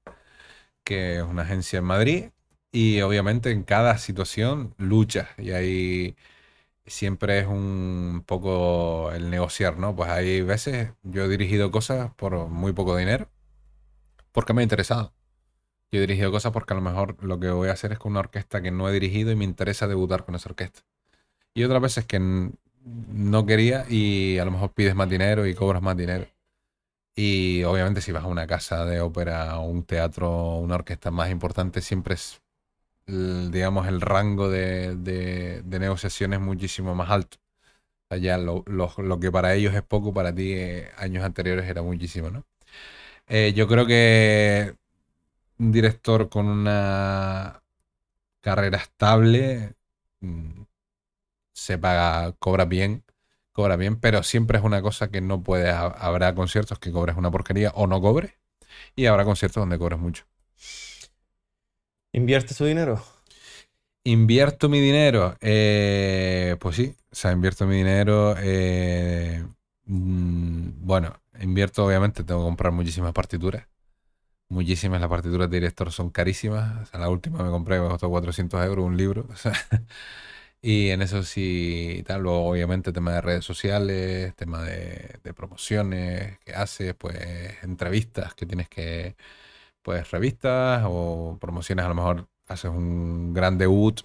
que 0.84 1.18
es 1.18 1.24
una 1.24 1.43
agencia 1.43 1.80
en 1.80 1.86
Madrid 1.86 2.26
y 2.76 3.01
obviamente 3.01 3.51
en 3.51 3.63
cada 3.63 3.97
situación 3.97 4.76
lucha 4.78 5.30
y 5.38 5.51
ahí 5.51 6.17
siempre 6.86 7.39
es 7.39 7.47
un 7.47 8.23
poco 8.28 9.11
el 9.13 9.30
negociar, 9.32 9.78
¿no? 9.80 9.95
Pues 9.95 10.09
hay 10.11 10.41
veces 10.41 10.91
yo 11.03 11.26
he 11.26 11.30
dirigido 11.30 11.71
cosas 11.71 12.13
por 12.15 12.49
muy 12.49 12.73
poco 12.73 12.97
dinero, 12.97 13.30
porque 14.34 14.53
me 14.53 14.61
ha 14.61 14.63
interesado. 14.63 15.13
Yo 15.91 15.99
he 15.99 16.01
dirigido 16.01 16.32
cosas 16.32 16.51
porque 16.53 16.73
a 16.73 16.78
lo 16.78 16.82
mejor 16.84 17.23
lo 17.23 17.39
que 17.39 17.49
voy 17.51 17.69
a 17.69 17.73
hacer 17.73 17.93
es 17.93 17.99
con 17.99 18.13
una 18.13 18.21
orquesta 18.21 18.61
que 18.61 18.71
no 18.71 18.89
he 18.89 18.93
dirigido 18.93 19.32
y 19.32 19.36
me 19.38 19.45
interesa 19.45 19.88
debutar 19.88 20.26
con 20.26 20.36
esa 20.36 20.49
orquesta. 20.49 20.82
Y 21.53 21.63
otras 21.63 21.82
veces 21.82 22.05
que 22.05 22.19
no 22.19 23.45
quería 23.45 23.86
y 23.89 24.39
a 24.39 24.45
lo 24.45 24.51
mejor 24.51 24.73
pides 24.73 24.95
más 24.95 25.09
dinero 25.09 25.47
y 25.47 25.55
cobras 25.55 25.82
más 25.82 25.97
dinero. 25.97 26.28
Y 27.15 27.63
obviamente 27.63 28.01
si 28.01 28.11
vas 28.11 28.23
a 28.26 28.28
una 28.28 28.47
casa 28.47 28.86
de 28.86 29.01
ópera 29.01 29.59
o 29.59 29.65
un 29.65 29.84
teatro 29.86 30.57
una 30.57 30.76
orquesta 30.76 31.11
más 31.11 31.32
importante, 31.32 31.82
siempre 31.82 32.15
es, 32.15 32.41
digamos, 33.08 33.88
el 33.88 34.01
rango 34.01 34.49
de, 34.49 34.95
de, 34.95 35.80
negociación 35.80 36.41
muchísimo 36.43 36.95
más 36.95 37.10
alto. 37.10 37.38
O 38.10 38.18
sea, 38.18 38.38
lo, 38.38 38.64
lo, 38.66 39.20
que 39.20 39.32
para 39.32 39.53
ellos 39.56 39.74
es 39.76 39.84
poco, 39.84 40.14
para 40.14 40.34
ti 40.34 40.53
eh, 40.53 40.91
años 40.97 41.24
anteriores 41.24 41.70
era 41.70 41.82
muchísimo, 41.82 42.30
¿no? 42.30 42.45
Eh, 43.28 43.53
yo 43.56 43.68
creo 43.68 43.88
que 43.88 44.76
un 45.60 45.72
director 45.72 46.30
con 46.30 46.47
una 46.47 47.64
carrera 48.41 48.78
estable 48.78 49.76
mm, 50.22 50.64
se 51.53 51.78
paga, 51.78 52.34
cobra 52.39 52.66
bien, 52.66 53.03
cobra 53.51 53.76
bien, 53.78 53.99
pero 53.99 54.24
siempre 54.24 54.58
es 54.60 54.64
una 54.64 54.82
cosa 54.82 55.10
que 55.10 55.22
no 55.22 55.43
puedes. 55.43 55.74
Habrá 55.74 56.36
conciertos 56.36 56.80
que 56.80 56.91
cobres 56.91 57.18
una 57.18 57.32
porquería 57.32 57.72
o 57.76 57.88
no 57.88 58.01
cobres, 58.01 58.34
y 58.95 59.08
habrá 59.08 59.26
conciertos 59.26 59.62
donde 59.62 59.80
cobres 59.80 59.99
mucho. 59.99 60.26
¿Invierte 62.16 62.53
su 62.53 62.63
dinero? 62.63 63.03
¿Invierto 64.05 64.70
mi 64.70 64.80
dinero? 64.80 65.36
Eh, 65.41 66.55
pues 66.61 66.78
sí, 66.78 66.95
o 67.11 67.16
sea, 67.16 67.34
invierto 67.34 67.68
mi 67.68 67.76
dinero. 67.76 68.36
Eh, 68.39 69.45
mm, 69.84 70.70
bueno, 70.78 71.20
invierto, 71.41 71.86
obviamente, 71.86 72.24
tengo 72.24 72.39
que 72.39 72.45
comprar 72.45 72.72
muchísimas 72.72 73.11
partituras. 73.11 73.68
Muchísimas, 74.49 75.01
las 75.01 75.09
partituras 75.09 75.49
de 75.49 75.57
director 75.57 75.91
son 75.91 76.09
carísimas. 76.09 76.84
O 76.84 76.86
sea, 76.86 77.01
la 77.01 77.09
última 77.09 77.43
me 77.43 77.49
compré, 77.49 77.82
me 77.82 77.89
costó 77.89 78.09
400 78.09 78.66
euros 78.66 78.86
un 78.86 78.97
libro. 78.97 79.28
O 79.45 79.51
y 80.61 80.89
en 80.89 81.01
eso 81.01 81.24
sí, 81.24 82.03
tal, 82.07 82.24
luego 82.24 82.47
obviamente 82.49 82.91
tema 82.93 83.13
de 83.13 83.22
redes 83.22 83.45
sociales, 83.45 84.36
tema 84.36 84.63
de, 84.63 85.20
promociones 85.36 86.39
que 86.39 86.53
haces, 86.55 86.95
pues 86.95 87.18
entrevistas 87.63 88.34
que 88.36 88.45
tienes 88.47 88.70
que, 88.70 89.16
pues 89.86 90.10
revistas 90.12 90.84
o 90.88 91.38
promociones, 91.40 91.86
a 91.86 91.90
lo 91.90 91.96
mejor 91.96 92.28
haces 92.48 92.72
un 92.72 93.34
gran 93.36 93.58
debut 93.60 94.02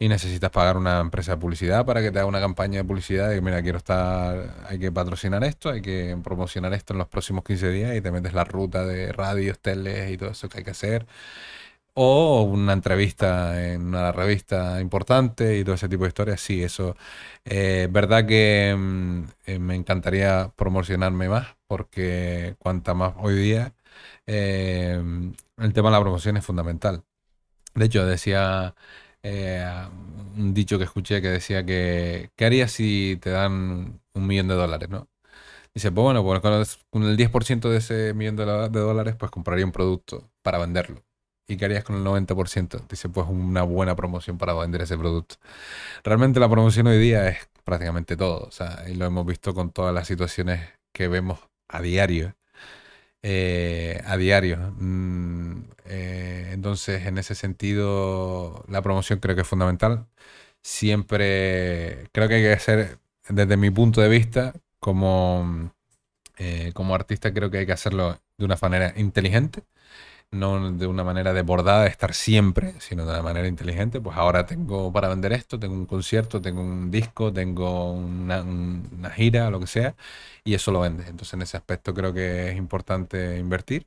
y 0.00 0.08
necesitas 0.08 0.50
pagar 0.50 0.76
una 0.76 1.00
empresa 1.00 1.32
de 1.32 1.38
publicidad 1.38 1.86
para 1.86 2.02
que 2.02 2.10
te 2.10 2.18
haga 2.18 2.26
una 2.26 2.40
campaña 2.40 2.78
de 2.78 2.84
publicidad 2.84 3.30
de 3.30 3.40
mira, 3.40 3.62
quiero 3.62 3.78
estar, 3.78 4.66
hay 4.68 4.78
que 4.80 4.90
patrocinar 4.92 5.44
esto, 5.44 5.70
hay 5.70 5.80
que 5.82 6.18
promocionar 6.24 6.72
esto 6.74 6.92
en 6.94 6.98
los 6.98 7.08
próximos 7.08 7.44
15 7.44 7.70
días 7.70 7.96
y 7.96 8.00
te 8.00 8.10
metes 8.10 8.34
la 8.34 8.44
ruta 8.44 8.84
de 8.84 9.12
radios, 9.12 9.60
teles 9.60 10.10
y 10.10 10.16
todo 10.18 10.30
eso 10.30 10.48
que 10.48 10.58
hay 10.58 10.64
que 10.64 10.72
hacer 10.72 11.06
o 11.94 12.42
una 12.42 12.72
entrevista 12.72 13.72
en 13.72 13.82
una 13.88 14.12
revista 14.12 14.80
importante 14.80 15.58
y 15.58 15.64
todo 15.64 15.74
ese 15.74 15.88
tipo 15.88 16.04
de 16.04 16.08
historias, 16.08 16.40
sí, 16.40 16.62
eso. 16.62 16.96
es 17.44 17.52
eh, 17.54 17.88
verdad 17.90 18.26
que 18.26 18.74
mm, 18.76 19.24
eh, 19.46 19.58
me 19.58 19.74
encantaría 19.74 20.52
promocionarme 20.56 21.28
más, 21.28 21.48
porque 21.66 22.56
cuanta 22.58 22.94
más 22.94 23.14
hoy 23.18 23.34
día, 23.36 23.74
eh, 24.26 25.02
el 25.58 25.72
tema 25.72 25.88
de 25.90 25.92
la 25.92 26.00
promoción 26.00 26.36
es 26.36 26.44
fundamental. 26.44 27.04
De 27.74 27.86
hecho, 27.86 28.04
decía 28.06 28.74
un 29.24 30.52
dicho 30.54 30.78
que 30.78 30.84
escuché 30.84 31.22
que 31.22 31.28
decía 31.28 31.64
que, 31.64 32.30
¿qué 32.36 32.44
harías 32.44 32.72
si 32.72 33.18
te 33.20 33.30
dan 33.30 34.00
un 34.14 34.26
millón 34.26 34.48
de 34.48 34.54
dólares, 34.54 34.88
no? 34.88 35.08
Dice, 35.74 35.90
pues 35.92 36.04
bueno, 36.04 36.22
pues 36.22 36.78
con 36.90 37.04
el 37.04 37.16
10% 37.16 37.70
de 37.70 37.78
ese 37.78 38.14
millón 38.14 38.36
de 38.36 38.44
dólares, 38.44 39.16
pues 39.18 39.30
compraría 39.30 39.64
un 39.64 39.72
producto 39.72 40.30
para 40.42 40.58
venderlo. 40.58 41.02
¿Y 41.48 41.56
qué 41.56 41.64
harías 41.66 41.84
con 41.84 41.96
el 41.96 42.04
90%? 42.04 42.86
Dice, 42.88 43.08
pues 43.08 43.26
una 43.28 43.62
buena 43.62 43.96
promoción 43.96 44.38
para 44.38 44.54
vender 44.54 44.82
ese 44.82 44.98
producto. 44.98 45.36
Realmente 46.04 46.40
la 46.40 46.48
promoción 46.48 46.86
hoy 46.88 46.98
día 46.98 47.28
es 47.28 47.38
prácticamente 47.64 48.16
todo. 48.16 48.44
O 48.46 48.50
sea, 48.50 48.84
y 48.88 48.94
lo 48.94 49.06
hemos 49.06 49.26
visto 49.26 49.54
con 49.54 49.70
todas 49.70 49.94
las 49.94 50.06
situaciones 50.06 50.60
que 50.94 51.08
vemos 51.08 51.40
a 51.68 51.80
diario. 51.82 52.34
Eh, 53.22 54.00
a 54.04 54.16
diario. 54.16 54.58
Mm, 54.78 55.64
eh, 55.86 56.50
entonces, 56.52 57.06
en 57.06 57.18
ese 57.18 57.34
sentido, 57.34 58.64
la 58.68 58.82
promoción 58.82 59.20
creo 59.20 59.36
que 59.36 59.42
es 59.42 59.48
fundamental. 59.48 60.06
Siempre 60.62 62.08
creo 62.12 62.28
que 62.28 62.34
hay 62.36 62.42
que 62.42 62.52
hacer, 62.52 62.98
desde 63.28 63.56
mi 63.56 63.70
punto 63.70 64.00
de 64.00 64.08
vista, 64.08 64.54
como, 64.80 65.72
eh, 66.38 66.72
como 66.74 66.94
artista, 66.94 67.34
creo 67.34 67.50
que 67.50 67.58
hay 67.60 67.66
que 67.66 67.72
hacerlo 67.72 68.20
de 68.38 68.44
una 68.46 68.58
manera 68.62 68.94
inteligente 68.96 69.64
no 70.32 70.72
de 70.72 70.86
una 70.86 71.04
manera 71.04 71.32
desbordada 71.34 71.84
de 71.84 71.90
estar 71.90 72.14
siempre, 72.14 72.74
sino 72.80 73.04
de 73.04 73.12
una 73.12 73.22
manera 73.22 73.46
inteligente. 73.46 74.00
Pues 74.00 74.16
ahora 74.16 74.46
tengo 74.46 74.92
para 74.92 75.08
vender 75.08 75.32
esto, 75.32 75.58
tengo 75.60 75.74
un 75.74 75.86
concierto, 75.86 76.40
tengo 76.40 76.62
un 76.62 76.90
disco, 76.90 77.32
tengo 77.32 77.92
una, 77.92 79.10
gira, 79.10 79.50
lo 79.50 79.60
que 79.60 79.66
sea, 79.66 79.94
y 80.44 80.54
eso 80.54 80.72
lo 80.72 80.80
vende. 80.80 81.04
Entonces 81.04 81.34
en 81.34 81.42
ese 81.42 81.56
aspecto 81.58 81.94
creo 81.94 82.12
que 82.14 82.50
es 82.50 82.56
importante 82.56 83.38
invertir. 83.38 83.86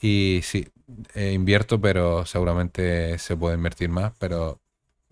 Y 0.00 0.40
sí, 0.42 0.68
eh, 1.14 1.32
invierto, 1.32 1.80
pero 1.80 2.26
seguramente 2.26 3.18
se 3.18 3.36
puede 3.36 3.56
invertir 3.56 3.90
más, 3.90 4.12
pero 4.18 4.60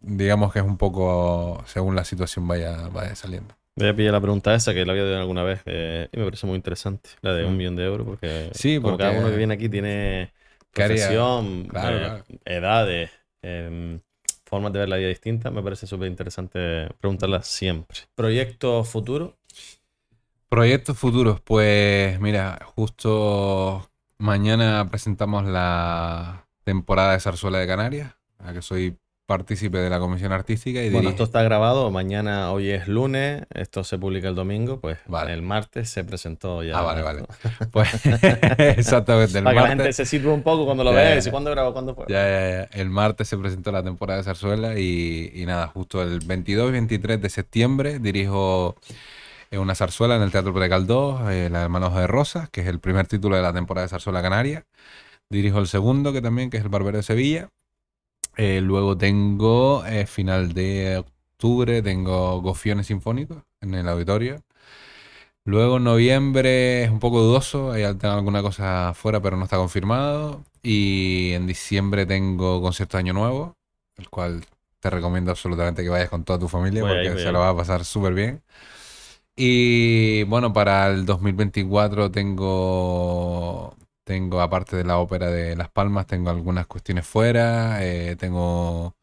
digamos 0.01 0.53
que 0.53 0.61
es 0.61 0.65
un 0.65 0.79
poco 0.79 1.63
según 1.67 1.95
la 1.95 2.05
situación 2.05 2.49
vaya, 2.49 2.89
vaya 2.89 3.15
saliendo. 3.15 3.55
Voy 3.77 3.89
a 3.89 3.95
pillar 3.95 4.13
la 4.13 4.21
pregunta 4.21 4.55
esa 4.55 4.75
que 4.75 4.85
la 4.85 4.93
había 4.93 5.05
dado 5.05 5.19
alguna 5.21 5.45
vez 5.45 5.61
eh, 5.67 6.09
y 6.13 6.19
me 6.19 6.25
parece 6.25 6.47
muy 6.49 6.57
interesante, 6.57 7.11
la 7.21 7.33
de 7.35 7.45
un 7.45 7.55
mm. 7.55 7.57
millón 7.57 7.77
de 7.77 7.85
euros, 7.85 8.07
porque, 8.07 8.51
sí, 8.53 8.81
porque 8.81 9.05
cada 9.05 9.17
uno 9.17 9.31
que 9.31 9.37
viene 9.37 9.55
aquí 9.55 9.69
tiene 9.69 10.33
profesión, 10.87 11.69
eh, 11.75 12.23
edades, 12.45 13.11
em, 13.43 14.01
formas 14.45 14.73
de 14.73 14.79
ver 14.79 14.89
la 14.89 14.97
vida 14.97 15.09
distintas, 15.09 15.53
me 15.53 15.63
parece 15.63 15.87
súper 15.87 16.09
interesante 16.09 16.89
preguntarlas 17.01 17.47
siempre. 17.47 17.99
¿Proyectos 18.15 18.89
futuros? 18.89 19.35
Proyectos 20.49 20.97
futuros, 20.97 21.41
pues 21.41 22.19
mira, 22.21 22.59
justo 22.75 23.91
mañana 24.17 24.87
presentamos 24.91 25.45
la 25.45 26.47
temporada 26.65 27.13
de 27.13 27.21
Zarzuela 27.21 27.59
de 27.59 27.67
Canarias, 27.67 28.15
a 28.39 28.53
que 28.53 28.63
soy 28.63 28.97
partícipe 29.29 29.77
de 29.77 29.91
la 29.91 29.99
comisión 29.99 30.33
artística. 30.33 30.83
Y 30.83 30.89
bueno, 30.89 31.11
esto 31.11 31.25
está 31.25 31.43
grabado, 31.43 31.91
mañana, 31.91 32.51
hoy 32.51 32.71
es 32.71 32.89
lunes, 32.89 33.43
esto 33.53 33.85
se 33.85 33.99
publica 33.99 34.27
el 34.27 34.35
domingo, 34.35 34.81
pues 34.81 34.97
el 35.29 35.43
martes 35.43 35.91
se 35.91 36.03
presentó 36.03 36.63
ya. 36.63 36.79
Ah, 36.79 36.83
vale, 36.83 37.03
vale. 37.03 37.25
Pues 37.71 37.91
exactamente. 38.59 39.37
El 39.37 39.45
Para 39.45 39.55
que 39.55 39.61
la 39.61 39.69
gente 39.69 39.93
se 39.93 40.07
sirve 40.07 40.33
un 40.33 40.43
poco 40.43 40.65
cuando 40.65 40.83
lo 40.83 40.93
ve, 40.95 41.21
y 41.23 41.31
cuándo 41.31 41.51
grabó, 41.51 41.75
cuándo 41.75 41.95
fue. 41.95 42.07
Ya, 42.09 42.27
ya, 42.27 42.51
ya. 42.51 42.81
El 42.81 42.89
martes 42.89 43.29
se 43.29 43.37
presentó 43.37 43.71
la 43.71 43.83
temporada 43.83 44.17
de 44.17 44.25
Zarzuela 44.25 44.79
y, 44.79 45.31
y 45.35 45.45
nada, 45.45 45.67
justo 45.67 46.03
el 46.03 46.21
22 46.21 46.71
y 46.71 46.73
23 46.73 47.21
de 47.21 47.29
septiembre 47.29 47.99
dirijo 47.99 48.77
eh, 49.51 49.59
una 49.59 49.75
zarzuela 49.75 50.17
en 50.17 50.23
el 50.23 50.31
Teatro 50.31 50.55
Precaldó, 50.55 51.31
eh, 51.31 51.51
La 51.51 51.61
Hermanos 51.65 51.95
de 51.95 52.07
Rosas, 52.07 52.49
que 52.49 52.63
es 52.63 52.67
el 52.67 52.81
primer 52.81 53.07
título 53.07 53.37
de 53.37 53.43
la 53.43 53.53
temporada 53.53 53.87
de 53.87 53.91
Zarzuela 53.91 54.23
Canaria. 54.23 54.65
Dirijo 55.29 55.59
el 55.59 55.69
segundo, 55.69 56.15
que 56.15 56.23
también, 56.23 56.49
que 56.49 56.57
es 56.57 56.63
El 56.63 56.71
Barbero 56.71 56.97
de 56.97 57.03
Sevilla. 57.03 57.51
Eh, 58.41 58.61
luego 58.61 58.97
tengo, 58.97 59.85
eh, 59.85 60.07
final 60.07 60.55
de 60.55 60.99
octubre, 60.99 61.83
tengo 61.83 62.41
Gofiones 62.41 62.87
Sinfónicos 62.87 63.43
en 63.61 63.75
el 63.75 63.89
auditorio. 63.89 64.45
Luego 65.45 65.79
en 65.79 65.85
noviembre 65.85 66.85
es 66.85 66.91
un 66.91 67.01
poco 67.01 67.21
dudoso, 67.21 67.73
hay 67.73 67.83
alguna 67.83 68.41
cosa 68.43 68.91
afuera, 68.91 69.21
pero 69.21 69.37
no 69.37 69.45
está 69.45 69.57
confirmado. 69.57 70.45
Y 70.63 71.33
en 71.33 71.49
diciembre 71.49 72.07
tengo 72.07 72.63
concierto 72.63 72.97
de 72.97 73.01
Año 73.01 73.13
Nuevo, 73.15 73.57
el 73.97 74.09
cual 74.09 74.45
te 74.79 74.91
recomiendo 74.91 75.33
absolutamente 75.33 75.83
que 75.83 75.89
vayas 75.89 76.09
con 76.09 76.23
toda 76.23 76.39
tu 76.39 76.47
familia 76.49 76.83
porque 76.83 77.19
se 77.19 77.33
lo 77.33 77.41
va 77.41 77.49
a 77.49 77.57
pasar 77.57 77.85
súper 77.85 78.15
bien. 78.15 78.43
Y 79.35 80.23
bueno, 80.25 80.53
para 80.53 80.89
el 80.89 81.07
2024 81.07 82.11
tengo 82.11 83.75
tengo, 84.09 84.41
aparte 84.41 84.75
de 84.75 84.85
la 84.85 84.99
ópera 84.99 85.31
de 85.31 85.55
Las 85.55 85.69
Palmas, 85.71 86.07
tengo 86.07 86.31
algunas 86.31 86.67
cuestiones 86.67 87.07
fuera. 87.07 87.85
Eh, 87.85 88.17
tengo, 88.17 88.97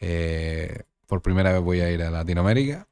eh, 0.00 0.82
por 1.06 1.22
primera 1.22 1.52
vez 1.52 1.62
voy 1.62 1.80
a 1.82 1.90
ir 1.92 2.02
a 2.02 2.10
Latinoamérica. 2.10 2.88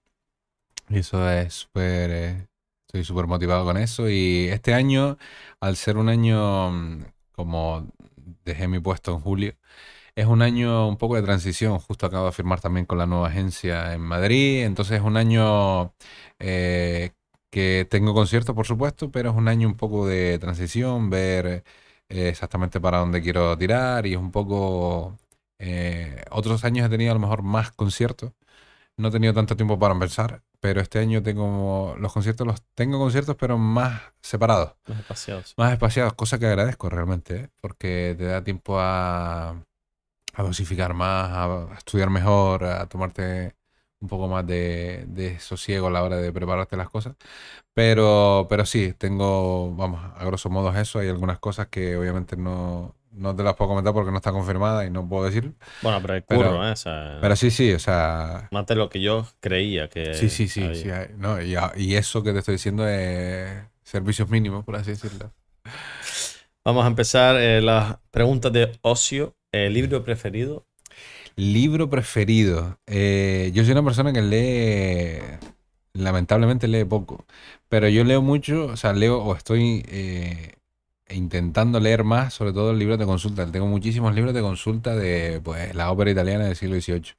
Y 0.88 0.98
eso 1.00 1.28
es 1.30 1.54
súper, 1.54 2.10
eh, 2.12 2.48
estoy 2.86 3.04
súper 3.04 3.26
motivado 3.26 3.64
con 3.64 3.76
eso. 3.76 4.08
Y 4.08 4.48
este 4.50 4.72
año, 4.74 5.18
al 5.60 5.76
ser 5.76 5.96
un 5.98 6.08
año, 6.08 6.70
mm, 6.70 7.04
como 7.32 7.88
dejé 8.44 8.68
mi 8.68 8.78
puesto 8.80 9.12
en 9.14 9.20
julio, 9.20 9.54
es 10.16 10.26
un 10.26 10.42
año 10.42 10.88
un 10.88 10.96
poco 10.98 11.16
de 11.16 11.22
transición. 11.22 11.78
Justo 11.80 12.06
acabo 12.06 12.26
de 12.26 12.32
firmar 12.32 12.60
también 12.60 12.86
con 12.86 12.98
la 12.98 13.06
nueva 13.06 13.28
agencia 13.28 13.94
en 13.94 14.02
Madrid. 14.02 14.64
Entonces 14.64 14.98
es 14.98 15.04
un 15.04 15.16
año 15.16 15.92
que 17.50 17.86
tengo 17.90 18.14
conciertos, 18.14 18.54
por 18.54 18.66
supuesto, 18.66 19.10
pero 19.10 19.30
es 19.30 19.36
un 19.36 19.48
año 19.48 19.68
un 19.68 19.76
poco 19.76 20.06
de 20.06 20.38
transición, 20.38 21.10
ver 21.10 21.64
eh, 22.08 22.28
exactamente 22.28 22.80
para 22.80 22.98
dónde 22.98 23.22
quiero 23.22 23.56
tirar 23.58 24.06
y 24.06 24.12
es 24.14 24.18
un 24.20 24.30
poco... 24.32 25.18
Eh, 25.60 26.22
otros 26.30 26.64
años 26.64 26.86
he 26.86 26.90
tenido 26.90 27.10
a 27.12 27.14
lo 27.14 27.20
mejor 27.20 27.42
más 27.42 27.72
conciertos, 27.72 28.32
no 28.96 29.08
he 29.08 29.10
tenido 29.10 29.34
tanto 29.34 29.56
tiempo 29.56 29.78
para 29.78 29.98
pensar, 29.98 30.42
pero 30.60 30.80
este 30.80 30.98
año 30.98 31.22
tengo 31.22 31.96
los 31.98 32.12
conciertos, 32.12 32.46
los 32.46 32.62
tengo 32.74 32.98
conciertos, 32.98 33.36
pero 33.36 33.58
más 33.58 34.02
separados, 34.22 34.74
Más 34.86 34.98
espaciados. 35.00 35.54
más 35.56 35.72
espaciados, 35.72 36.14
cosa 36.14 36.38
que 36.38 36.46
agradezco 36.46 36.88
realmente, 36.90 37.36
¿eh? 37.36 37.50
porque 37.60 38.14
te 38.18 38.24
da 38.26 38.44
tiempo 38.44 38.78
a, 38.80 39.50
a 40.34 40.42
dosificar 40.42 40.94
más, 40.94 41.30
a 41.32 41.74
estudiar 41.76 42.10
mejor, 42.10 42.64
a 42.64 42.86
tomarte 42.88 43.54
un 44.00 44.08
poco 44.08 44.28
más 44.28 44.46
de, 44.46 45.04
de 45.08 45.38
sosiego 45.40 45.88
a 45.88 45.90
la 45.90 46.02
hora 46.04 46.16
de 46.18 46.32
prepararte 46.32 46.76
las 46.76 46.88
cosas. 46.88 47.16
Pero, 47.74 48.46
pero 48.48 48.66
sí, 48.66 48.94
tengo, 48.96 49.74
vamos, 49.74 50.00
a 50.16 50.24
grosso 50.24 50.50
modo 50.50 50.70
es 50.70 50.76
eso. 50.78 50.98
Hay 51.00 51.08
algunas 51.08 51.38
cosas 51.38 51.68
que 51.68 51.96
obviamente 51.96 52.36
no, 52.36 52.94
no 53.12 53.34
te 53.36 53.42
las 53.42 53.54
puedo 53.54 53.70
comentar 53.70 53.92
porque 53.94 54.10
no 54.10 54.16
está 54.18 54.32
confirmada 54.32 54.84
y 54.86 54.90
no 54.90 55.08
puedo 55.08 55.24
decir. 55.24 55.52
Bueno, 55.82 56.00
pero 56.02 56.14
hay 56.14 56.20
Pero- 56.22 56.42
curro, 56.50 56.68
¿eh? 56.68 56.72
O 56.72 56.76
sea, 56.76 57.18
Pero 57.20 57.36
sí, 57.36 57.50
sí, 57.50 57.72
o 57.72 57.78
sea, 57.78 58.48
más 58.52 58.66
de 58.66 58.74
lo 58.76 58.88
que 58.88 59.00
yo 59.00 59.26
creía 59.40 59.88
que 59.88 60.14
sí, 60.14 60.28
sí, 60.28 60.48
sí, 60.48 60.74
sí, 60.74 60.90
hay- 60.90 61.10
no, 61.16 61.40
y, 61.42 61.54
a- 61.56 61.72
y 61.76 61.94
eso 61.96 62.22
que 62.22 62.32
te 62.32 62.40
estoy 62.40 62.54
diciendo 62.54 62.86
es 62.88 63.62
servicios 63.82 64.28
mínimos, 64.28 64.64
por 64.64 64.76
así 64.76 64.90
decirlo. 64.90 65.32
Vamos 66.64 66.84
a 66.84 66.88
empezar 66.88 67.36
eh, 67.36 67.62
las 67.62 67.96
preguntas 68.10 68.52
de 68.52 68.78
ocio. 68.82 69.34
Eh, 69.52 69.70
¿Libro 69.70 70.04
preferido? 70.04 70.66
Libro 71.38 71.88
preferido. 71.88 72.80
Eh, 72.86 73.52
yo 73.54 73.62
soy 73.62 73.70
una 73.70 73.84
persona 73.84 74.12
que 74.12 74.22
lee, 74.22 75.20
lamentablemente 75.92 76.66
lee 76.66 76.84
poco, 76.84 77.26
pero 77.68 77.88
yo 77.88 78.02
leo 78.02 78.22
mucho, 78.22 78.66
o 78.66 78.76
sea, 78.76 78.92
leo 78.92 79.22
o 79.22 79.36
estoy 79.36 79.84
eh, 79.88 80.56
intentando 81.10 81.78
leer 81.78 82.02
más, 82.02 82.34
sobre 82.34 82.52
todo 82.52 82.72
libros 82.74 82.98
de 82.98 83.06
consulta. 83.06 83.46
Tengo 83.52 83.66
muchísimos 83.68 84.14
libros 84.16 84.34
de 84.34 84.40
consulta 84.42 84.96
de 84.96 85.40
pues, 85.40 85.74
la 85.76 85.92
ópera 85.92 86.10
italiana 86.10 86.44
del 86.46 86.56
siglo 86.56 86.74
XVIII, 86.80 87.14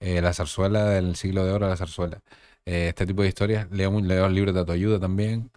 eh, 0.00 0.20
la 0.20 0.32
zarzuela 0.34 0.86
del 0.86 1.14
siglo 1.16 1.44
de 1.44 1.52
oro, 1.52 1.68
la 1.68 1.76
zarzuela. 1.76 2.22
Este 2.64 3.06
tipo 3.06 3.22
de 3.22 3.28
historias. 3.28 3.70
Leo, 3.70 4.00
leo 4.00 4.28
libros 4.28 4.54
de 4.54 4.60
autoayuda 4.60 4.98
también. 5.00 5.50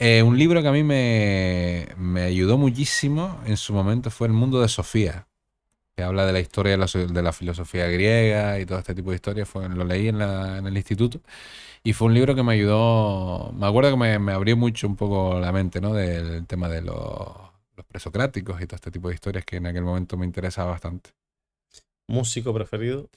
Un 0.00 0.38
libro 0.38 0.62
que 0.62 0.68
a 0.68 0.72
mí 0.72 0.82
me, 0.84 1.88
me 1.98 2.22
ayudó 2.22 2.58
muchísimo 2.58 3.40
en 3.46 3.56
su 3.56 3.74
momento 3.74 4.10
fue 4.10 4.26
El 4.28 4.32
mundo 4.34 4.60
de 4.60 4.68
Sofía 4.68 5.26
que 5.96 6.02
habla 6.02 6.26
de 6.26 6.32
la 6.32 6.40
historia 6.40 6.72
de 6.72 6.78
la, 6.78 6.86
de 6.86 7.22
la 7.22 7.32
filosofía 7.32 7.86
griega 7.88 8.60
y 8.60 8.66
todo 8.66 8.78
este 8.78 8.94
tipo 8.94 9.10
de 9.10 9.16
historias. 9.16 9.48
Fue, 9.48 9.68
lo 9.68 9.84
leí 9.84 10.08
en, 10.08 10.18
la- 10.18 10.58
en 10.58 10.66
el 10.66 10.76
instituto 10.76 11.20
y 11.84 11.92
fue 11.94 12.08
un 12.08 12.14
libro 12.14 12.34
que 12.34 12.42
me 12.42 12.54
ayudó, 12.54 13.52
me 13.54 13.66
acuerdo 13.66 13.90
que 13.92 13.96
me, 13.98 14.18
me 14.18 14.32
abrió 14.32 14.56
mucho 14.56 14.86
un 14.88 14.96
poco 14.96 15.40
la 15.40 15.52
mente, 15.52 15.80
¿no? 15.80 15.94
Del 15.94 16.46
tema 16.46 16.68
de 16.68 16.82
los, 16.82 16.96
los 17.76 17.86
presocráticos 17.86 18.60
y 18.62 18.66
todo 18.66 18.76
este 18.76 18.90
tipo 18.90 19.08
de 19.08 19.14
historias 19.14 19.44
que 19.44 19.56
en 19.56 19.66
aquel 19.66 19.84
momento 19.84 20.16
me 20.16 20.26
interesaba 20.26 20.72
bastante. 20.72 21.10
¿Músico 22.08 22.54
preferido? 22.54 23.10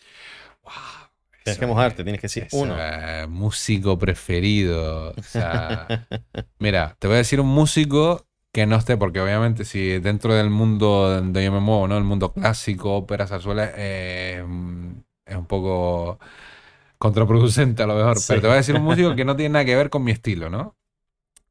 Wow, 0.63 1.09
Tienes 1.43 1.59
que 1.59 1.65
mojarte, 1.67 2.03
tienes 2.03 2.21
que 2.21 2.27
decir 2.27 2.43
eso 2.43 2.65
uno. 2.65 2.87
músico 3.29 3.97
preferido. 3.97 5.11
O 5.11 5.21
sea, 5.21 5.93
mira, 6.59 6.97
te 6.99 7.07
voy 7.07 7.15
a 7.15 7.19
decir 7.19 7.41
un 7.41 7.47
músico 7.49 8.27
que 8.51 8.65
no 8.65 8.75
esté, 8.75 8.97
porque 8.97 9.21
obviamente 9.21 9.65
si 9.65 9.99
dentro 9.99 10.33
del 10.33 10.49
mundo 10.49 11.09
donde 11.09 11.43
yo 11.43 11.51
me 11.51 11.59
muevo, 11.59 11.87
¿no? 11.87 11.97
El 11.97 12.03
mundo 12.03 12.33
clásico, 12.33 12.95
ópera, 12.95 13.27
zarzuela, 13.27 13.71
eh, 13.75 14.43
es 15.25 15.35
un 15.35 15.45
poco 15.45 16.19
contraproducente 16.97 17.83
a 17.83 17.87
lo 17.87 17.95
mejor. 17.95 18.17
Sí. 18.19 18.25
Pero 18.29 18.41
te 18.41 18.47
voy 18.47 18.53
a 18.55 18.57
decir 18.57 18.75
un 18.75 18.83
músico 18.83 19.15
que 19.15 19.25
no 19.25 19.35
tiene 19.35 19.53
nada 19.53 19.65
que 19.65 19.75
ver 19.75 19.89
con 19.89 20.03
mi 20.03 20.11
estilo, 20.11 20.49
¿no? 20.49 20.75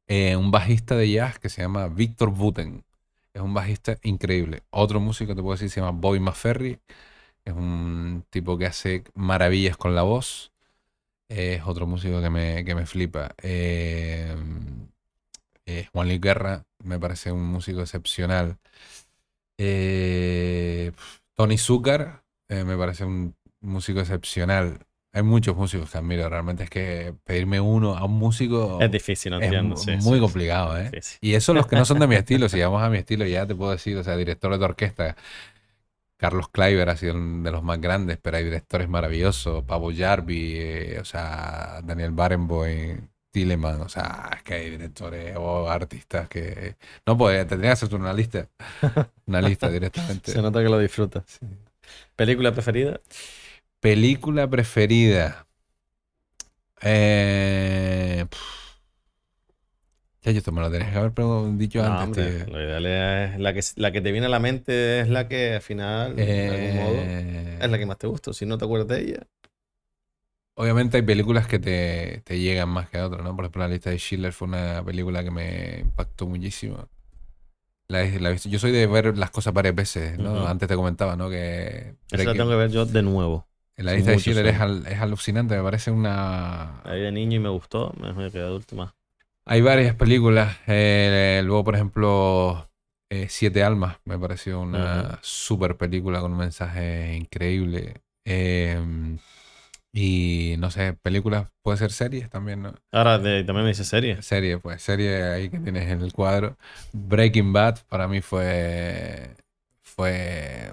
Eh, 0.07 0.35
un 0.35 0.51
bajista 0.51 0.95
de 0.95 1.11
jazz 1.11 1.39
que 1.39 1.49
se 1.49 1.61
llama 1.61 1.87
Víctor 1.87 2.31
Buten. 2.31 2.83
Es 3.33 3.41
un 3.41 3.53
bajista 3.53 3.97
increíble. 4.03 4.63
Otro 4.71 4.99
músico 4.99 5.35
te 5.35 5.41
puedo 5.41 5.53
decir 5.53 5.69
se 5.69 5.81
llama 5.81 5.97
Bobby 5.99 6.19
McFerry. 6.19 6.79
Es 7.45 7.53
un 7.53 8.25
tipo 8.29 8.57
que 8.57 8.65
hace 8.65 9.03
maravillas 9.13 9.77
con 9.77 9.95
la 9.95 10.03
voz. 10.03 10.51
Es 11.29 11.61
otro 11.65 11.87
músico 11.87 12.21
que 12.21 12.29
me, 12.29 12.65
que 12.65 12.75
me 12.75 12.85
flipa. 12.85 13.35
Eh, 13.41 14.35
eh, 15.65 15.87
Juan 15.93 16.07
Luis 16.07 16.19
Guerra 16.19 16.65
me 16.83 16.99
parece 16.99 17.31
un 17.31 17.43
músico 17.43 17.81
excepcional. 17.81 18.57
Eh, 19.57 20.91
Tony 21.35 21.57
Zucker 21.57 22.21
eh, 22.47 22.63
me 22.63 22.77
parece 22.77 23.05
un 23.05 23.35
músico 23.61 23.99
excepcional. 23.99 24.85
Hay 25.11 25.23
muchos 25.23 25.55
músicos 25.55 25.91
que 25.91 25.97
admiro. 25.97 26.29
Realmente 26.29 26.63
es 26.63 26.69
que 26.69 27.15
pedirme 27.23 27.59
uno 27.59 27.97
a 27.97 28.05
un 28.05 28.13
músico 28.13 28.79
Es 28.79 28.91
difícil, 28.91 29.31
no 29.31 29.39
es 29.39 29.45
entiendo. 29.45 29.75
sí, 29.75 29.91
muy 29.97 30.15
sí, 30.17 30.19
complicado, 30.21 30.77
sí, 30.77 30.83
¿eh? 30.97 31.01
Y 31.21 31.33
eso 31.33 31.53
los 31.53 31.67
que 31.67 31.75
no 31.75 31.85
son 31.85 31.99
de 31.99 32.07
mi 32.07 32.15
estilo, 32.15 32.47
si 32.47 32.59
vamos 32.59 32.81
a 32.83 32.89
mi 32.89 32.99
estilo, 32.99 33.25
ya 33.25 33.45
te 33.47 33.55
puedo 33.55 33.71
decir, 33.71 33.97
o 33.97 34.03
sea, 34.03 34.15
director 34.15 34.57
de 34.57 34.63
orquesta, 34.63 35.15
Carlos 36.17 36.49
Kleiber 36.49 36.89
ha 36.89 36.97
sido 36.97 37.15
uno 37.15 37.43
de 37.43 37.51
los 37.51 37.63
más 37.63 37.79
grandes, 37.79 38.17
pero 38.21 38.37
hay 38.37 38.43
directores 38.43 38.89
maravillosos, 38.89 39.63
Pavo 39.63 39.91
Jarvi, 39.95 40.53
eh, 40.57 40.99
o 40.99 41.05
sea, 41.05 41.81
Daniel 41.83 42.11
Barenboim, 42.11 43.07
Tilleman, 43.31 43.81
o 43.81 43.89
sea, 43.89 44.31
es 44.37 44.43
que 44.43 44.55
hay 44.55 44.69
directores 44.71 45.35
o 45.37 45.69
artistas 45.69 46.27
que... 46.27 46.75
No, 47.05 47.17
pues 47.17 47.47
tendría 47.47 47.69
que 47.69 47.73
hacerte 47.73 47.95
una 47.95 48.13
lista, 48.13 48.47
una 49.27 49.41
lista 49.41 49.69
directamente. 49.71 50.31
Se 50.31 50.41
nota 50.41 50.61
que 50.63 50.69
lo 50.69 50.79
disfrutas. 50.79 51.39
¿Película 52.15 52.51
preferida? 52.51 52.99
Película 53.79 54.49
preferida. 54.49 55.45
Eh... 56.81 58.25
Ya, 60.21 60.31
yo 60.31 60.39
esto 60.39 60.51
me 60.51 60.59
lo 60.61 60.69
tenías 60.69 60.91
que 60.91 60.97
haber 60.97 61.13
dicho 61.57 61.81
No, 61.81 61.99
antes, 61.99 62.43
hombre, 62.43 62.51
lo 62.51 62.61
ideal 62.61 62.85
es 62.85 63.39
la 63.39 63.53
que, 63.53 63.61
la 63.77 63.91
que 63.93 64.01
te 64.01 64.11
viene 64.11 64.25
a 64.27 64.29
la 64.29 64.39
mente 64.39 64.99
es 64.99 65.07
la 65.07 65.29
que 65.29 65.53
al 65.55 65.61
final, 65.61 66.15
de 66.15 66.49
algún 66.49 66.75
modo, 66.75 66.95
Eh, 66.97 67.57
es 67.61 67.69
la 67.69 67.77
que 67.77 67.85
más 67.85 67.97
te 67.97 68.07
gusta. 68.07 68.33
Si 68.33 68.45
no 68.45 68.57
te 68.57 68.65
acuerdas 68.65 68.89
de 68.89 69.01
ella, 69.01 69.27
Obviamente 70.59 70.97
hay 70.97 71.03
películas 71.03 71.47
que 71.47 71.57
te, 71.59 72.21
te 72.25 72.37
llegan 72.39 72.67
más 72.69 72.89
que 72.89 72.99
otras, 73.01 73.23
¿no? 73.23 73.33
Por 73.35 73.45
ejemplo, 73.45 73.61
la 73.63 73.69
lista 73.69 73.91
de 73.91 73.97
Schiller 73.97 74.33
fue 74.33 74.47
una 74.49 74.83
película 74.83 75.23
que 75.23 75.31
me 75.31 75.79
impactó 75.79 76.27
muchísimo. 76.27 76.89
La, 77.87 78.03
la 78.05 78.33
Yo 78.35 78.59
soy 78.59 78.71
de 78.71 78.85
ver 78.85 79.17
las 79.17 79.31
cosas 79.31 79.53
varias 79.53 79.73
veces, 79.73 80.19
¿no? 80.19 80.47
Antes 80.47 80.67
te 80.67 80.75
comentaba, 80.75 81.15
¿no? 81.15 81.29
Que 81.29 81.95
esa 82.11 82.25
la 82.25 82.35
tengo 82.35 82.49
que 82.49 82.55
ver 82.55 82.71
yo 82.71 82.85
de 82.85 83.01
nuevo. 83.03 83.47
la 83.77 83.93
lista 83.93 84.11
de 84.11 84.17
Schiller 84.19 84.45
es, 84.47 84.59
al- 84.59 84.85
es 84.85 84.99
alucinante, 84.99 85.55
me 85.55 85.63
parece 85.63 85.91
una... 85.91 86.81
La 86.83 86.93
vi 86.95 87.01
de 87.03 87.11
niño 87.13 87.37
y 87.37 87.39
me 87.39 87.49
gustó, 87.49 87.93
mejor 87.97 88.31
que 88.31 88.39
de 88.39 88.43
adulto 88.43 88.75
más. 88.75 88.91
Hay 89.45 89.61
varias 89.61 89.95
películas. 89.95 90.57
eh, 90.67 91.41
luego, 91.43 91.63
por 91.63 91.75
ejemplo, 91.75 92.69
eh, 93.09 93.27
Siete 93.29 93.63
Almas 93.63 93.97
me 94.05 94.19
pareció 94.19 94.59
una 94.61 95.19
super 95.23 95.77
película 95.77 96.21
con 96.21 96.33
un 96.33 96.37
mensaje 96.39 97.15
increíble. 97.15 98.01
Eh, 98.25 99.17
y 99.93 100.55
no 100.59 100.71
sé, 100.71 100.93
películas, 100.93 101.49
puede 101.63 101.77
ser 101.77 101.91
series 101.91 102.29
también, 102.29 102.61
¿no? 102.61 102.73
Ahora 102.91 103.17
de- 103.19 103.43
también 103.43 103.63
me 103.65 103.69
dice 103.69 103.83
serie. 103.83 104.21
Serie, 104.21 104.57
pues 104.59 104.81
serie 104.81 105.23
ahí 105.23 105.49
que 105.49 105.59
tienes 105.59 105.89
en 105.89 106.01
el 106.01 106.13
cuadro. 106.13 106.57
Breaking 106.93 107.53
Bad 107.53 107.79
para 107.87 108.07
mí 108.07 108.21
fue 108.21 109.35
fue 109.81 110.71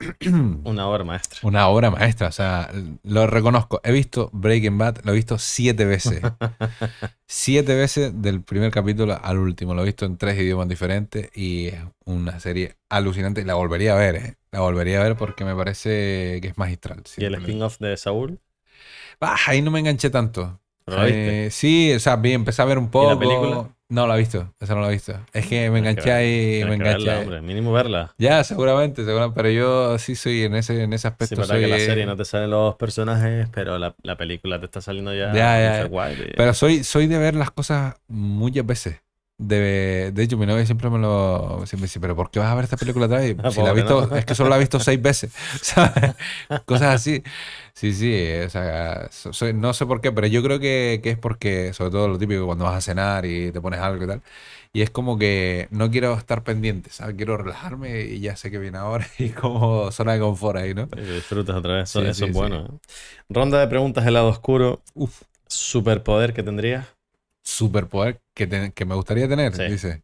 Una 0.64 0.88
obra 0.88 1.04
maestra. 1.04 1.38
una 1.42 1.68
obra 1.68 1.90
maestra, 1.90 2.28
o 2.28 2.32
sea, 2.32 2.70
lo 3.04 3.26
reconozco. 3.26 3.80
He 3.84 3.92
visto 3.92 4.30
Breaking 4.32 4.76
Bad, 4.78 4.98
lo 5.04 5.12
he 5.12 5.14
visto 5.14 5.38
siete 5.38 5.84
veces. 5.84 6.20
Siete 7.26 7.74
veces 7.74 8.12
del 8.22 8.42
primer 8.42 8.70
capítulo 8.70 9.18
al 9.22 9.38
último. 9.38 9.74
Lo 9.74 9.82
he 9.82 9.86
visto 9.86 10.04
en 10.06 10.16
tres 10.18 10.38
idiomas 10.38 10.68
diferentes 10.68 11.30
y 11.34 11.68
es 11.68 11.80
una 12.04 12.38
serie 12.38 12.76
alucinante. 12.88 13.40
Y 13.40 13.44
la 13.44 13.54
volvería 13.54 13.94
a 13.94 13.98
ver, 13.98 14.16
¿eh? 14.16 14.34
La 14.52 14.60
volvería 14.60 15.00
a 15.00 15.04
ver 15.04 15.16
porque 15.16 15.44
me 15.44 15.54
parece 15.56 16.38
que 16.42 16.48
es 16.48 16.58
magistral. 16.58 17.02
Y 17.16 17.24
el 17.24 17.34
spin-off 17.36 17.78
de 17.78 17.96
Saúl. 17.96 18.40
Ah, 19.20 19.36
ahí 19.46 19.62
no 19.62 19.70
me 19.70 19.80
enganché 19.80 20.10
tanto. 20.10 20.60
¿Pero 20.84 20.98
la 20.98 21.04
viste? 21.04 21.46
Eh, 21.46 21.50
sí, 21.50 21.92
o 21.94 22.00
sea, 22.00 22.16
vi, 22.16 22.32
empecé 22.32 22.60
a 22.62 22.64
ver 22.66 22.78
un 22.78 22.90
poco. 22.90 23.06
la 23.08 23.18
película? 23.18 23.70
No 23.88 24.06
la 24.06 24.16
he 24.16 24.18
visto, 24.18 24.52
esa 24.60 24.74
no 24.74 24.80
la 24.80 24.88
he 24.88 24.92
visto. 24.92 25.12
Es 25.32 25.46
que 25.46 25.70
me 25.70 25.74
que 25.82 25.88
enganché 25.90 26.10
ahí, 26.12 26.60
me 26.64 26.70
que 26.70 26.74
enganché. 26.74 27.06
verla, 27.06 27.20
hombre. 27.20 27.40
Mínimo 27.42 27.72
verla. 27.72 28.14
Ya, 28.18 28.42
seguramente, 28.42 29.04
seguramente, 29.04 29.34
pero 29.36 29.50
yo 29.50 29.98
sí 29.98 30.16
soy 30.16 30.42
en 30.44 30.54
ese, 30.56 30.82
en 30.82 30.92
ese 30.92 31.02
Sí, 31.02 31.08
aspecto. 31.08 31.34
es 31.42 31.48
verdad 31.48 31.54
que 31.56 31.60
soy, 31.62 31.70
la 31.70 31.76
eh, 31.76 31.86
serie 31.86 32.06
no 32.06 32.16
te 32.16 32.24
salen 32.24 32.50
los 32.50 32.74
personajes, 32.76 33.48
pero 33.52 33.78
la, 33.78 33.94
la 34.02 34.16
película 34.16 34.58
te 34.58 34.64
está 34.66 34.80
saliendo 34.80 35.14
ya. 35.14 35.32
Ya, 35.34 35.60
ya. 35.60 35.84
"Guay, 35.84 36.32
Pero 36.36 36.54
soy, 36.54 36.82
soy 36.82 37.06
de 37.06 37.18
ver 37.18 37.34
las 37.34 37.50
cosas 37.50 37.94
muchas 38.08 38.66
veces. 38.66 39.00
De, 39.36 40.12
de 40.14 40.22
hecho, 40.22 40.36
mi 40.38 40.46
novia 40.46 40.64
siempre 40.64 40.88
me 40.90 40.98
lo 40.98 41.58
siempre 41.66 41.78
me 41.78 41.82
dice, 41.82 41.98
pero 42.00 42.14
¿por 42.14 42.30
qué 42.30 42.38
vas 42.38 42.48
a 42.50 42.54
ver 42.54 42.64
esta 42.64 42.76
película 42.76 43.06
otra 43.06 43.18
vez? 43.18 43.36
Si 43.50 43.60
la 43.62 43.72
visto, 43.72 44.06
¿no? 44.06 44.16
es 44.16 44.24
que 44.24 44.34
solo 44.34 44.48
la 44.48 44.56
he 44.56 44.60
visto 44.60 44.78
seis 44.80 45.00
veces. 45.02 45.32
¿sabes? 45.60 46.14
Cosas 46.64 46.94
así. 46.94 47.22
Sí, 47.76 47.92
sí, 47.92 48.14
o 48.46 48.48
sea, 48.50 49.08
so- 49.10 49.52
no 49.52 49.74
sé 49.74 49.84
por 49.84 50.00
qué, 50.00 50.12
pero 50.12 50.28
yo 50.28 50.42
creo 50.44 50.60
que, 50.60 51.00
que 51.02 51.10
es 51.10 51.18
porque, 51.18 51.72
sobre 51.72 51.90
todo 51.90 52.06
lo 52.06 52.18
típico, 52.18 52.46
cuando 52.46 52.64
vas 52.64 52.76
a 52.76 52.80
cenar 52.80 53.26
y 53.26 53.50
te 53.50 53.60
pones 53.60 53.80
algo 53.80 54.04
y 54.04 54.06
tal, 54.06 54.22
y 54.72 54.82
es 54.82 54.90
como 54.90 55.18
que 55.18 55.66
no 55.72 55.90
quiero 55.90 56.14
estar 56.14 56.44
pendiente, 56.44 56.90
¿sabes? 56.90 57.16
Quiero 57.16 57.36
relajarme 57.36 58.02
y 58.02 58.20
ya 58.20 58.36
sé 58.36 58.50
que 58.52 58.58
viene 58.58 58.78
ahora 58.78 59.06
y 59.18 59.30
como 59.30 59.90
zona 59.90 60.12
de 60.14 60.20
confort 60.20 60.58
ahí, 60.58 60.72
¿no? 60.72 60.88
Y 60.96 61.00
disfrutas 61.02 61.56
otra 61.56 61.74
vez. 61.76 61.90
Eso, 61.90 62.00
Sí, 62.00 62.06
eso 62.06 62.26
sí, 62.26 62.26
es 62.26 62.32
sí. 62.32 62.32
bueno. 62.32 62.66
¿eh? 62.66 62.78
Ronda 63.28 63.58
de 63.60 63.66
preguntas 63.68 64.04
del 64.04 64.14
lado 64.14 64.28
oscuro. 64.28 64.80
Uf. 64.94 65.22
Superpoder 65.48 66.32
que 66.34 66.42
tendrías. 66.42 66.86
Superpoder 67.44 68.20
que, 68.34 68.46
te- 68.48 68.72
que 68.72 68.84
me 68.84 68.94
gustaría 68.96 69.28
tener, 69.28 69.52
Sí. 69.56 69.62
dice. 69.64 70.02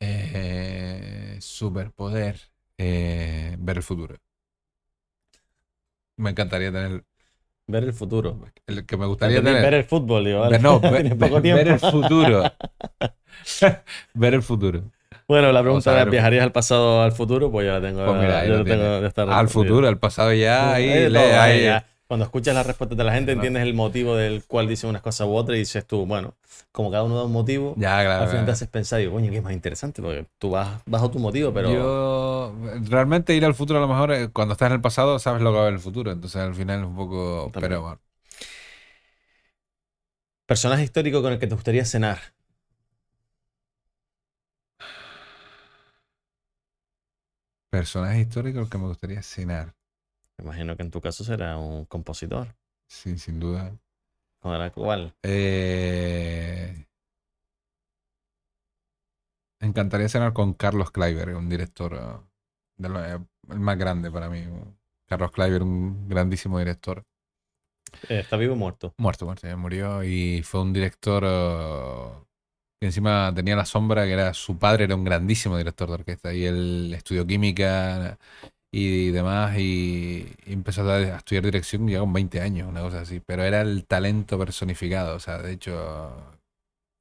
Eh, 0.00 1.38
superpoder. 1.40 2.40
eh, 2.78 3.56
ver 3.58 3.76
el 3.76 3.82
futuro. 3.82 4.16
Me 6.16 6.30
encantaría 6.30 6.70
tener. 6.72 7.04
Ver 7.66 7.84
el 7.84 7.92
futuro. 7.92 8.38
El 8.66 8.84
que 8.86 8.96
me 8.96 9.06
gustaría 9.06 9.38
Entendí, 9.38 9.56
tener. 9.58 9.70
Ver 9.70 9.80
el 9.80 9.84
fútbol, 9.84 10.24
digo, 10.24 10.40
vale. 10.40 10.58
No, 10.58 10.80
ver, 10.80 11.02
Tienes 11.02 11.14
poco 11.14 11.34
ver- 11.34 11.42
tiempo. 11.42 11.58
ver 11.64 11.68
el 11.68 11.78
futuro. 11.80 12.42
ver 14.14 14.34
el 14.34 14.42
futuro. 14.42 14.82
Bueno, 15.28 15.52
la 15.52 15.62
pregunta 15.62 15.92
era. 16.00 16.10
¿viajarías 16.10 16.42
al 16.42 16.52
pasado 16.52 16.98
o 16.98 17.02
al 17.02 17.12
futuro? 17.12 17.50
Pues 17.50 17.66
ya 17.66 17.74
la 17.74 17.80
tengo. 17.80 18.04
Pues 18.04 18.20
mira, 18.20 18.44
lo 18.44 18.58
lo 18.58 18.64
tengo 18.64 19.00
ya 19.00 19.06
está 19.06 19.22
Al 19.38 19.48
futuro, 19.48 19.88
al 19.88 19.98
pasado 19.98 20.32
ya. 20.32 20.74
De 20.74 21.08
todo, 21.08 21.18
ahí. 21.20 21.30
ahí 21.32 21.64
ya. 21.64 21.86
Cuando 22.12 22.26
escuchas 22.26 22.54
las 22.54 22.66
respuestas 22.66 22.98
de 22.98 23.04
la 23.04 23.14
gente, 23.14 23.32
entiendes 23.32 23.62
el 23.62 23.72
motivo 23.72 24.14
del 24.16 24.44
cual 24.44 24.68
dicen 24.68 24.90
unas 24.90 25.00
cosas 25.00 25.26
u 25.26 25.32
otras 25.32 25.56
y 25.56 25.60
dices 25.60 25.86
tú, 25.86 26.04
bueno, 26.04 26.34
como 26.70 26.90
cada 26.90 27.04
uno 27.04 27.16
da 27.16 27.24
un 27.24 27.32
motivo, 27.32 27.72
Ya, 27.78 28.04
claro. 28.04 28.24
al 28.24 28.28
final 28.28 28.44
te 28.44 28.50
haces 28.50 28.68
pensar, 28.68 28.98
digo, 28.98 29.12
coño, 29.12 29.30
que 29.30 29.38
es 29.38 29.42
más 29.42 29.54
interesante, 29.54 30.02
porque 30.02 30.26
tú 30.36 30.50
vas 30.50 30.82
bajo 30.84 31.10
tu 31.10 31.18
motivo, 31.18 31.54
pero 31.54 31.72
Yo 31.72 32.54
realmente 32.82 33.34
ir 33.34 33.46
al 33.46 33.54
futuro 33.54 33.78
a 33.78 33.80
lo 33.80 33.88
mejor 33.88 34.12
eh, 34.12 34.28
cuando 34.28 34.52
estás 34.52 34.66
en 34.66 34.74
el 34.74 34.80
pasado 34.82 35.18
sabes 35.18 35.40
lo 35.40 35.52
que 35.52 35.54
va 35.54 35.60
a 35.60 35.62
haber 35.62 35.72
en 35.72 35.76
el 35.78 35.82
futuro, 35.82 36.12
entonces 36.12 36.38
al 36.42 36.54
final 36.54 36.80
es 36.80 36.86
un 36.86 36.96
poco... 36.96 37.48
También. 37.50 37.70
Pero 37.70 37.80
bueno, 37.80 38.00
personaje 40.44 40.82
histórico 40.82 41.22
con 41.22 41.32
el 41.32 41.38
que 41.38 41.46
te 41.46 41.54
gustaría 41.54 41.86
cenar. 41.86 42.18
personaje 47.70 48.20
histórico 48.20 48.58
al 48.58 48.68
que 48.68 48.76
me 48.76 48.86
gustaría 48.88 49.22
cenar, 49.22 49.72
imagino 50.42 50.76
que 50.76 50.82
en 50.82 50.90
tu 50.90 51.00
caso 51.00 51.24
será 51.24 51.56
un 51.58 51.84
compositor. 51.86 52.54
sí, 52.88 53.18
sin 53.18 53.40
duda. 53.40 53.76
¿Con 54.40 54.58
la 54.58 54.70
cual? 54.70 55.14
Eh, 55.24 56.86
Me 59.60 59.68
encantaría 59.68 60.08
cenar 60.10 60.32
con 60.34 60.52
Carlos 60.54 60.90
Kleiber, 60.90 61.34
un 61.34 61.48
director 61.48 61.94
eh, 61.94 62.20
de 62.76 62.88
lo- 62.90 63.04
eh, 63.04 63.18
el 63.48 63.60
más 63.60 63.78
grande 63.78 64.10
para 64.10 64.28
mí. 64.28 64.44
Carlos 65.08 65.30
Kleiber, 65.32 65.62
un 65.62 66.08
grandísimo 66.08 66.58
director. 66.58 67.04
Eh, 68.08 68.20
¿Está 68.20 68.36
vivo 68.36 68.54
o 68.54 68.56
muerto? 68.56 68.94
Muerto, 68.98 69.24
muerto, 69.26 69.46
ya 69.48 69.56
murió 69.56 70.04
y 70.04 70.42
fue 70.44 70.60
un 70.62 70.72
director 70.72 71.24
que 72.80 72.86
encima 72.86 73.32
tenía 73.34 73.56
la 73.56 73.64
sombra 73.64 74.04
que 74.04 74.12
era 74.12 74.34
su 74.34 74.58
padre 74.58 74.84
era 74.84 74.94
un 74.96 75.04
grandísimo 75.04 75.56
director 75.56 75.88
de 75.88 75.94
orquesta 75.94 76.32
y 76.34 76.44
él 76.44 76.92
estudió 76.94 77.26
química 77.26 78.18
y 78.72 79.10
demás 79.12 79.58
y, 79.58 80.26
y 80.46 80.54
empezó 80.54 80.82
a, 80.90 80.96
a 80.96 81.18
estudiar 81.18 81.44
dirección 81.44 81.88
ya 81.88 82.00
con 82.00 82.12
20 82.14 82.40
años, 82.42 82.68
una 82.68 82.82
cosa 82.82 83.02
así, 83.02 83.20
pero 83.26 83.44
era 83.44 83.62
el 83.62 83.86
talento 83.86 84.38
personificado, 84.38 85.16
o 85.16 85.20
sea, 85.20 85.38
de 85.42 85.52
hecho 85.52 86.12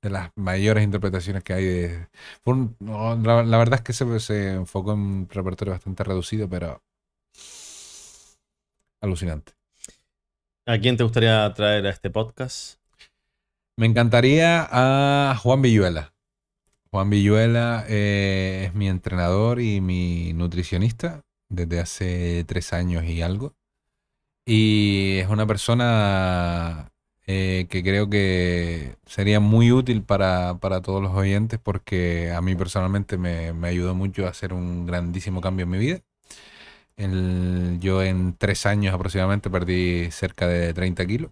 de 0.03 0.10
las 0.11 0.31
mayores 0.35 0.84
interpretaciones 0.84 1.43
que 1.43 1.53
hay 1.53 1.65
de... 1.65 2.07
fue 2.43 2.56
un- 2.56 2.76
no, 2.80 3.15
la, 3.18 3.43
la 3.43 3.57
verdad 3.57 3.76
es 3.80 3.81
que 3.84 3.93
se, 3.93 4.19
se 4.19 4.53
enfocó 4.53 4.93
en 4.93 4.99
un 4.99 5.30
repertorio 5.30 5.73
bastante 5.73 6.03
reducido, 6.03 6.49
pero 6.49 6.84
alucinante. 9.02 9.53
¿A 10.65 10.80
quién 10.80 10.98
te 10.98 11.03
gustaría 11.03 11.53
traer 11.53 11.85
a 11.85 11.91
este 11.91 12.10
podcast? 12.10 12.80
Me 13.77 13.85
encantaría 13.88 14.68
a 14.72 15.35
Juan 15.35 15.61
Villuela. 15.61 16.14
Juan 16.91 17.10
Villuela 17.10 17.85
eh, 17.89 18.65
es 18.68 18.76
mi 18.76 18.88
entrenador 18.89 19.61
y 19.61 19.81
mi 19.81 20.34
nutricionista 20.34 21.23
desde 21.52 21.80
hace 21.80 22.45
tres 22.48 22.73
años 22.73 23.03
y 23.06 23.22
algo. 23.22 23.53
Y 24.45 25.19
es 25.19 25.30
una 25.30 25.45
persona 25.48 26.91
eh, 27.28 27.68
que 27.69 27.84
creo 27.84 28.10
que 28.10 28.98
sería 29.06 29.40
muy 29.40 29.72
útil 29.72 30.03
para, 30.03 30.57
para 30.60 30.82
todos 30.82 31.02
los 31.02 31.14
oyentes 31.14 31.60
porque 31.64 32.32
a 32.32 32.41
mí 32.41 32.56
personalmente 32.56 33.18
me, 33.18 33.53
me 33.53 33.68
ayudó 33.69 33.95
mucho 33.95 34.26
a 34.26 34.30
hacer 34.30 34.53
un 34.53 34.86
grandísimo 34.86 35.41
cambio 35.41 35.64
en 35.65 35.69
mi 35.69 35.78
vida. 35.78 36.02
Yo 37.80 38.03
en 38.03 38.36
tres 38.38 38.65
años 38.65 38.94
aproximadamente 38.94 39.49
perdí 39.49 40.11
cerca 40.11 40.48
de 40.48 40.73
30 40.73 41.06
kilos. 41.07 41.32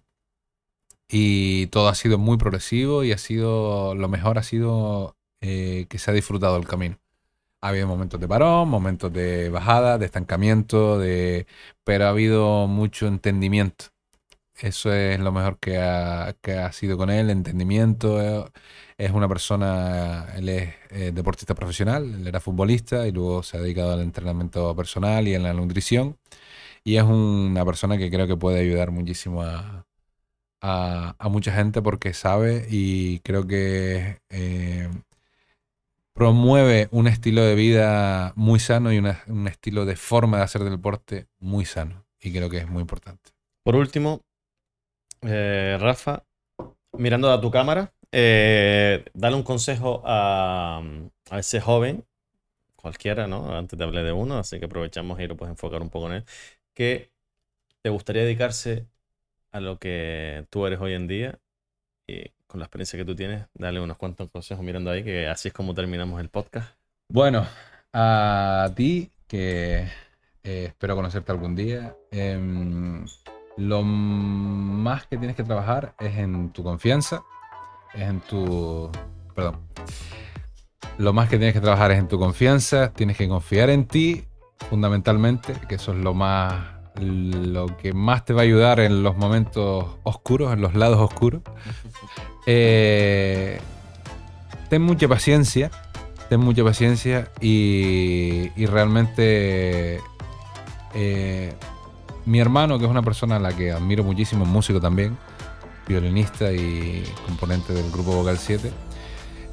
Y 1.08 1.66
todo 1.68 1.88
ha 1.88 1.94
sido 1.94 2.18
muy 2.18 2.38
progresivo 2.38 3.04
y 3.04 3.12
ha 3.12 3.18
sido, 3.18 3.94
lo 3.94 4.08
mejor 4.08 4.38
ha 4.38 4.42
sido 4.42 5.16
eh, 5.40 5.86
que 5.88 5.98
se 5.98 6.10
ha 6.10 6.14
disfrutado 6.14 6.56
el 6.56 6.66
camino. 6.66 6.99
Ha 7.62 7.68
habido 7.68 7.86
momentos 7.86 8.18
de 8.20 8.26
parón, 8.28 8.68
momentos 8.70 9.12
de 9.12 9.50
bajada, 9.50 9.98
de 9.98 10.06
estancamiento, 10.06 10.98
de, 10.98 11.46
pero 11.84 12.06
ha 12.06 12.08
habido 12.10 12.66
mucho 12.68 13.06
entendimiento. 13.06 13.86
Eso 14.58 14.92
es 14.92 15.18
lo 15.20 15.32
mejor 15.32 15.58
que 15.58 15.78
ha, 15.78 16.36
que 16.42 16.54
ha 16.54 16.72
sido 16.72 16.96
con 16.98 17.10
él, 17.10 17.30
entendimiento. 17.30 18.20
eh, 18.22 18.44
Es 18.98 19.10
una 19.12 19.28
persona, 19.28 20.28
él 20.36 20.48
es 20.50 20.74
eh, 20.90 21.12
deportista 21.14 21.54
profesional, 21.54 22.04
él 22.14 22.26
era 22.28 22.40
futbolista 22.40 23.06
y 23.06 23.12
luego 23.12 23.42
se 23.42 23.56
ha 23.58 23.60
dedicado 23.60 23.92
al 23.92 24.00
entrenamiento 24.02 24.74
personal 24.76 25.26
y 25.28 25.34
en 25.34 25.42
la 25.44 25.54
nutrición. 25.54 26.18
Y 26.84 26.96
es 26.96 27.04
una 27.04 27.64
persona 27.66 27.98
que 27.98 28.10
creo 28.10 28.26
que 28.28 28.36
puede 28.36 28.60
ayudar 28.60 28.90
muchísimo 28.92 29.42
a, 29.42 29.86
a, 30.62 31.16
a 31.18 31.28
mucha 31.28 31.52
gente 31.52 31.82
porque 31.82 32.14
sabe 32.14 32.66
y 32.70 33.20
creo 33.20 33.46
que 33.46 34.18
eh, 34.30 34.88
promueve 36.12 36.88
un 36.90 37.06
estilo 37.06 37.42
de 37.42 37.54
vida 37.54 38.32
muy 38.36 38.60
sano 38.60 38.92
y 38.92 38.98
un 38.98 39.48
estilo 39.48 39.84
de 39.84 39.96
forma 39.96 40.38
de 40.38 40.44
hacer 40.44 40.62
deporte 40.62 41.26
muy 41.38 41.64
sano. 41.64 42.04
Y 42.20 42.32
creo 42.32 42.50
que 42.50 42.58
es 42.58 42.68
muy 42.68 42.82
importante. 42.82 43.30
Por 43.62 43.76
último, 43.76 44.20
eh, 45.22 45.76
Rafa, 45.80 46.24
mirando 46.92 47.30
a 47.30 47.40
tu 47.40 47.50
cámara, 47.50 47.92
eh, 48.12 49.04
dale 49.14 49.36
un 49.36 49.42
consejo 49.42 50.02
a, 50.04 50.82
a 51.30 51.38
ese 51.38 51.60
joven, 51.60 52.04
cualquiera, 52.76 53.26
¿no? 53.26 53.56
Antes 53.56 53.78
te 53.78 53.84
hablé 53.84 54.02
de 54.02 54.12
uno, 54.12 54.38
así 54.38 54.58
que 54.58 54.66
aprovechamos 54.66 55.20
y 55.20 55.26
lo 55.26 55.36
puedes 55.36 55.52
enfocar 55.52 55.82
un 55.82 55.90
poco 55.90 56.06
en 56.08 56.12
él, 56.14 56.24
que 56.74 57.10
te 57.82 57.90
gustaría 57.90 58.22
dedicarse 58.22 58.86
a 59.52 59.60
lo 59.60 59.78
que 59.78 60.46
tú 60.50 60.66
eres 60.66 60.80
hoy 60.80 60.94
en 60.94 61.06
día 61.06 61.38
con 62.50 62.58
la 62.58 62.66
experiencia 62.66 62.98
que 62.98 63.04
tú 63.04 63.14
tienes, 63.14 63.46
dale 63.54 63.80
unos 63.80 63.96
cuantos 63.96 64.28
consejos 64.30 64.64
mirando 64.64 64.90
ahí, 64.90 65.04
que 65.04 65.28
así 65.28 65.48
es 65.48 65.54
como 65.54 65.72
terminamos 65.72 66.20
el 66.20 66.28
podcast. 66.28 66.74
Bueno, 67.08 67.46
a 67.92 68.68
ti, 68.74 69.10
que 69.28 69.86
eh, 70.42 70.64
espero 70.66 70.96
conocerte 70.96 71.30
algún 71.30 71.54
día, 71.54 71.94
em, 72.10 73.06
lo 73.56 73.82
más 73.82 75.06
que 75.06 75.16
tienes 75.16 75.36
que 75.36 75.44
trabajar 75.44 75.94
es 76.00 76.16
en 76.16 76.50
tu 76.50 76.62
confianza, 76.62 77.22
es 77.94 78.02
en 78.02 78.20
tu... 78.20 78.90
Perdón. 79.34 79.60
Lo 80.98 81.12
más 81.12 81.28
que 81.28 81.36
tienes 81.36 81.54
que 81.54 81.60
trabajar 81.60 81.92
es 81.92 81.98
en 81.98 82.08
tu 82.08 82.18
confianza, 82.18 82.92
tienes 82.92 83.16
que 83.16 83.28
confiar 83.28 83.70
en 83.70 83.86
ti, 83.86 84.24
fundamentalmente, 84.68 85.54
que 85.68 85.76
eso 85.76 85.92
es 85.92 85.98
lo 85.98 86.14
más... 86.14 86.79
lo 87.00 87.76
que 87.76 87.92
más 87.92 88.24
te 88.24 88.32
va 88.32 88.40
a 88.40 88.44
ayudar 88.44 88.80
en 88.80 89.02
los 89.02 89.16
momentos 89.16 89.86
oscuros, 90.02 90.52
en 90.52 90.60
los 90.60 90.74
lados 90.74 90.98
oscuros. 91.00 91.42
Eh, 92.46 93.60
ten 94.70 94.80
mucha 94.80 95.06
paciencia, 95.06 95.70
ten 96.30 96.40
mucha 96.40 96.64
paciencia 96.64 97.30
y, 97.38 98.50
y 98.56 98.66
realmente 98.66 100.00
eh, 100.94 101.54
mi 102.26 102.40
hermano, 102.40 102.78
que 102.78 102.84
es 102.84 102.90
una 102.90 103.02
persona 103.02 103.36
a 103.36 103.38
la 103.38 103.54
que 103.54 103.72
admiro 103.72 104.04
muchísimo, 104.04 104.44
músico 104.44 104.80
también, 104.80 105.16
violinista 105.86 106.52
y 106.52 107.04
componente 107.26 107.72
del 107.72 107.90
grupo 107.90 108.12
Vocal 108.12 108.38
7, 108.38 108.70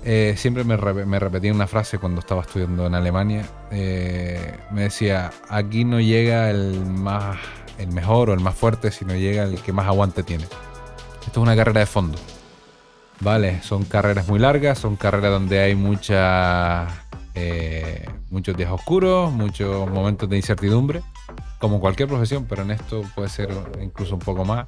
eh, 0.03 0.35
siempre 0.37 0.63
me, 0.63 0.77
re- 0.77 1.05
repetía 1.19 1.53
una 1.53 1.67
frase 1.67 1.97
cuando 1.97 2.19
estaba 2.19 2.41
estudiando 2.41 2.85
en 2.85 2.95
Alemania. 2.95 3.45
eh, 3.71 4.57
me 4.71 4.83
decía, 4.83 5.31
aquí 5.49 5.83
no 5.83 5.99
llega 5.99 6.49
el 6.49 6.85
más 6.85 7.37
el 7.77 7.89
mejor 7.89 8.31
o 8.31 8.33
el 8.33 8.39
más 8.39 8.55
fuerte, 8.55 8.91
sino 8.91 9.13
llega 9.15 9.43
el 9.43 9.61
que 9.61 9.71
más 9.71 9.85
aguante 9.85 10.23
tiene. 10.23 10.45
Esto 11.25 11.31
es 11.31 11.37
una 11.37 11.55
carrera 11.55 11.81
de 11.81 11.85
fondo. 11.85 12.17
Vale, 13.19 13.61
son 13.61 13.83
carreras 13.85 14.27
muy 14.27 14.39
largas, 14.39 14.79
son 14.79 14.95
carreras 14.95 15.31
donde 15.31 15.59
hay 15.59 15.73
eh, 17.35 18.05
muchos 18.29 18.57
días 18.57 18.71
oscuros, 18.71 19.31
muchos 19.31 19.89
momentos 19.89 20.29
de 20.29 20.37
incertidumbre, 20.37 21.01
como 21.59 21.79
cualquier 21.79 22.07
profesión, 22.07 22.45
pero 22.47 22.63
en 22.63 22.71
esto 22.71 23.03
puede 23.15 23.29
ser 23.29 23.49
incluso 23.81 24.15
un 24.15 24.21
poco 24.21 24.45
más. 24.45 24.65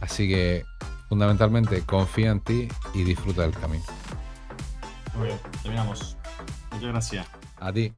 Así 0.00 0.28
que 0.28 0.64
fundamentalmente 1.08 1.80
confía 1.82 2.30
en 2.30 2.40
ti 2.40 2.68
y 2.94 3.04
disfruta 3.04 3.42
del 3.42 3.52
camino. 3.52 3.84
Muy 5.18 5.26
bien, 5.26 5.38
terminamos. 5.62 6.16
Muchas 6.70 6.88
gracias. 6.88 7.26
A 7.58 7.72
ti. 7.72 7.92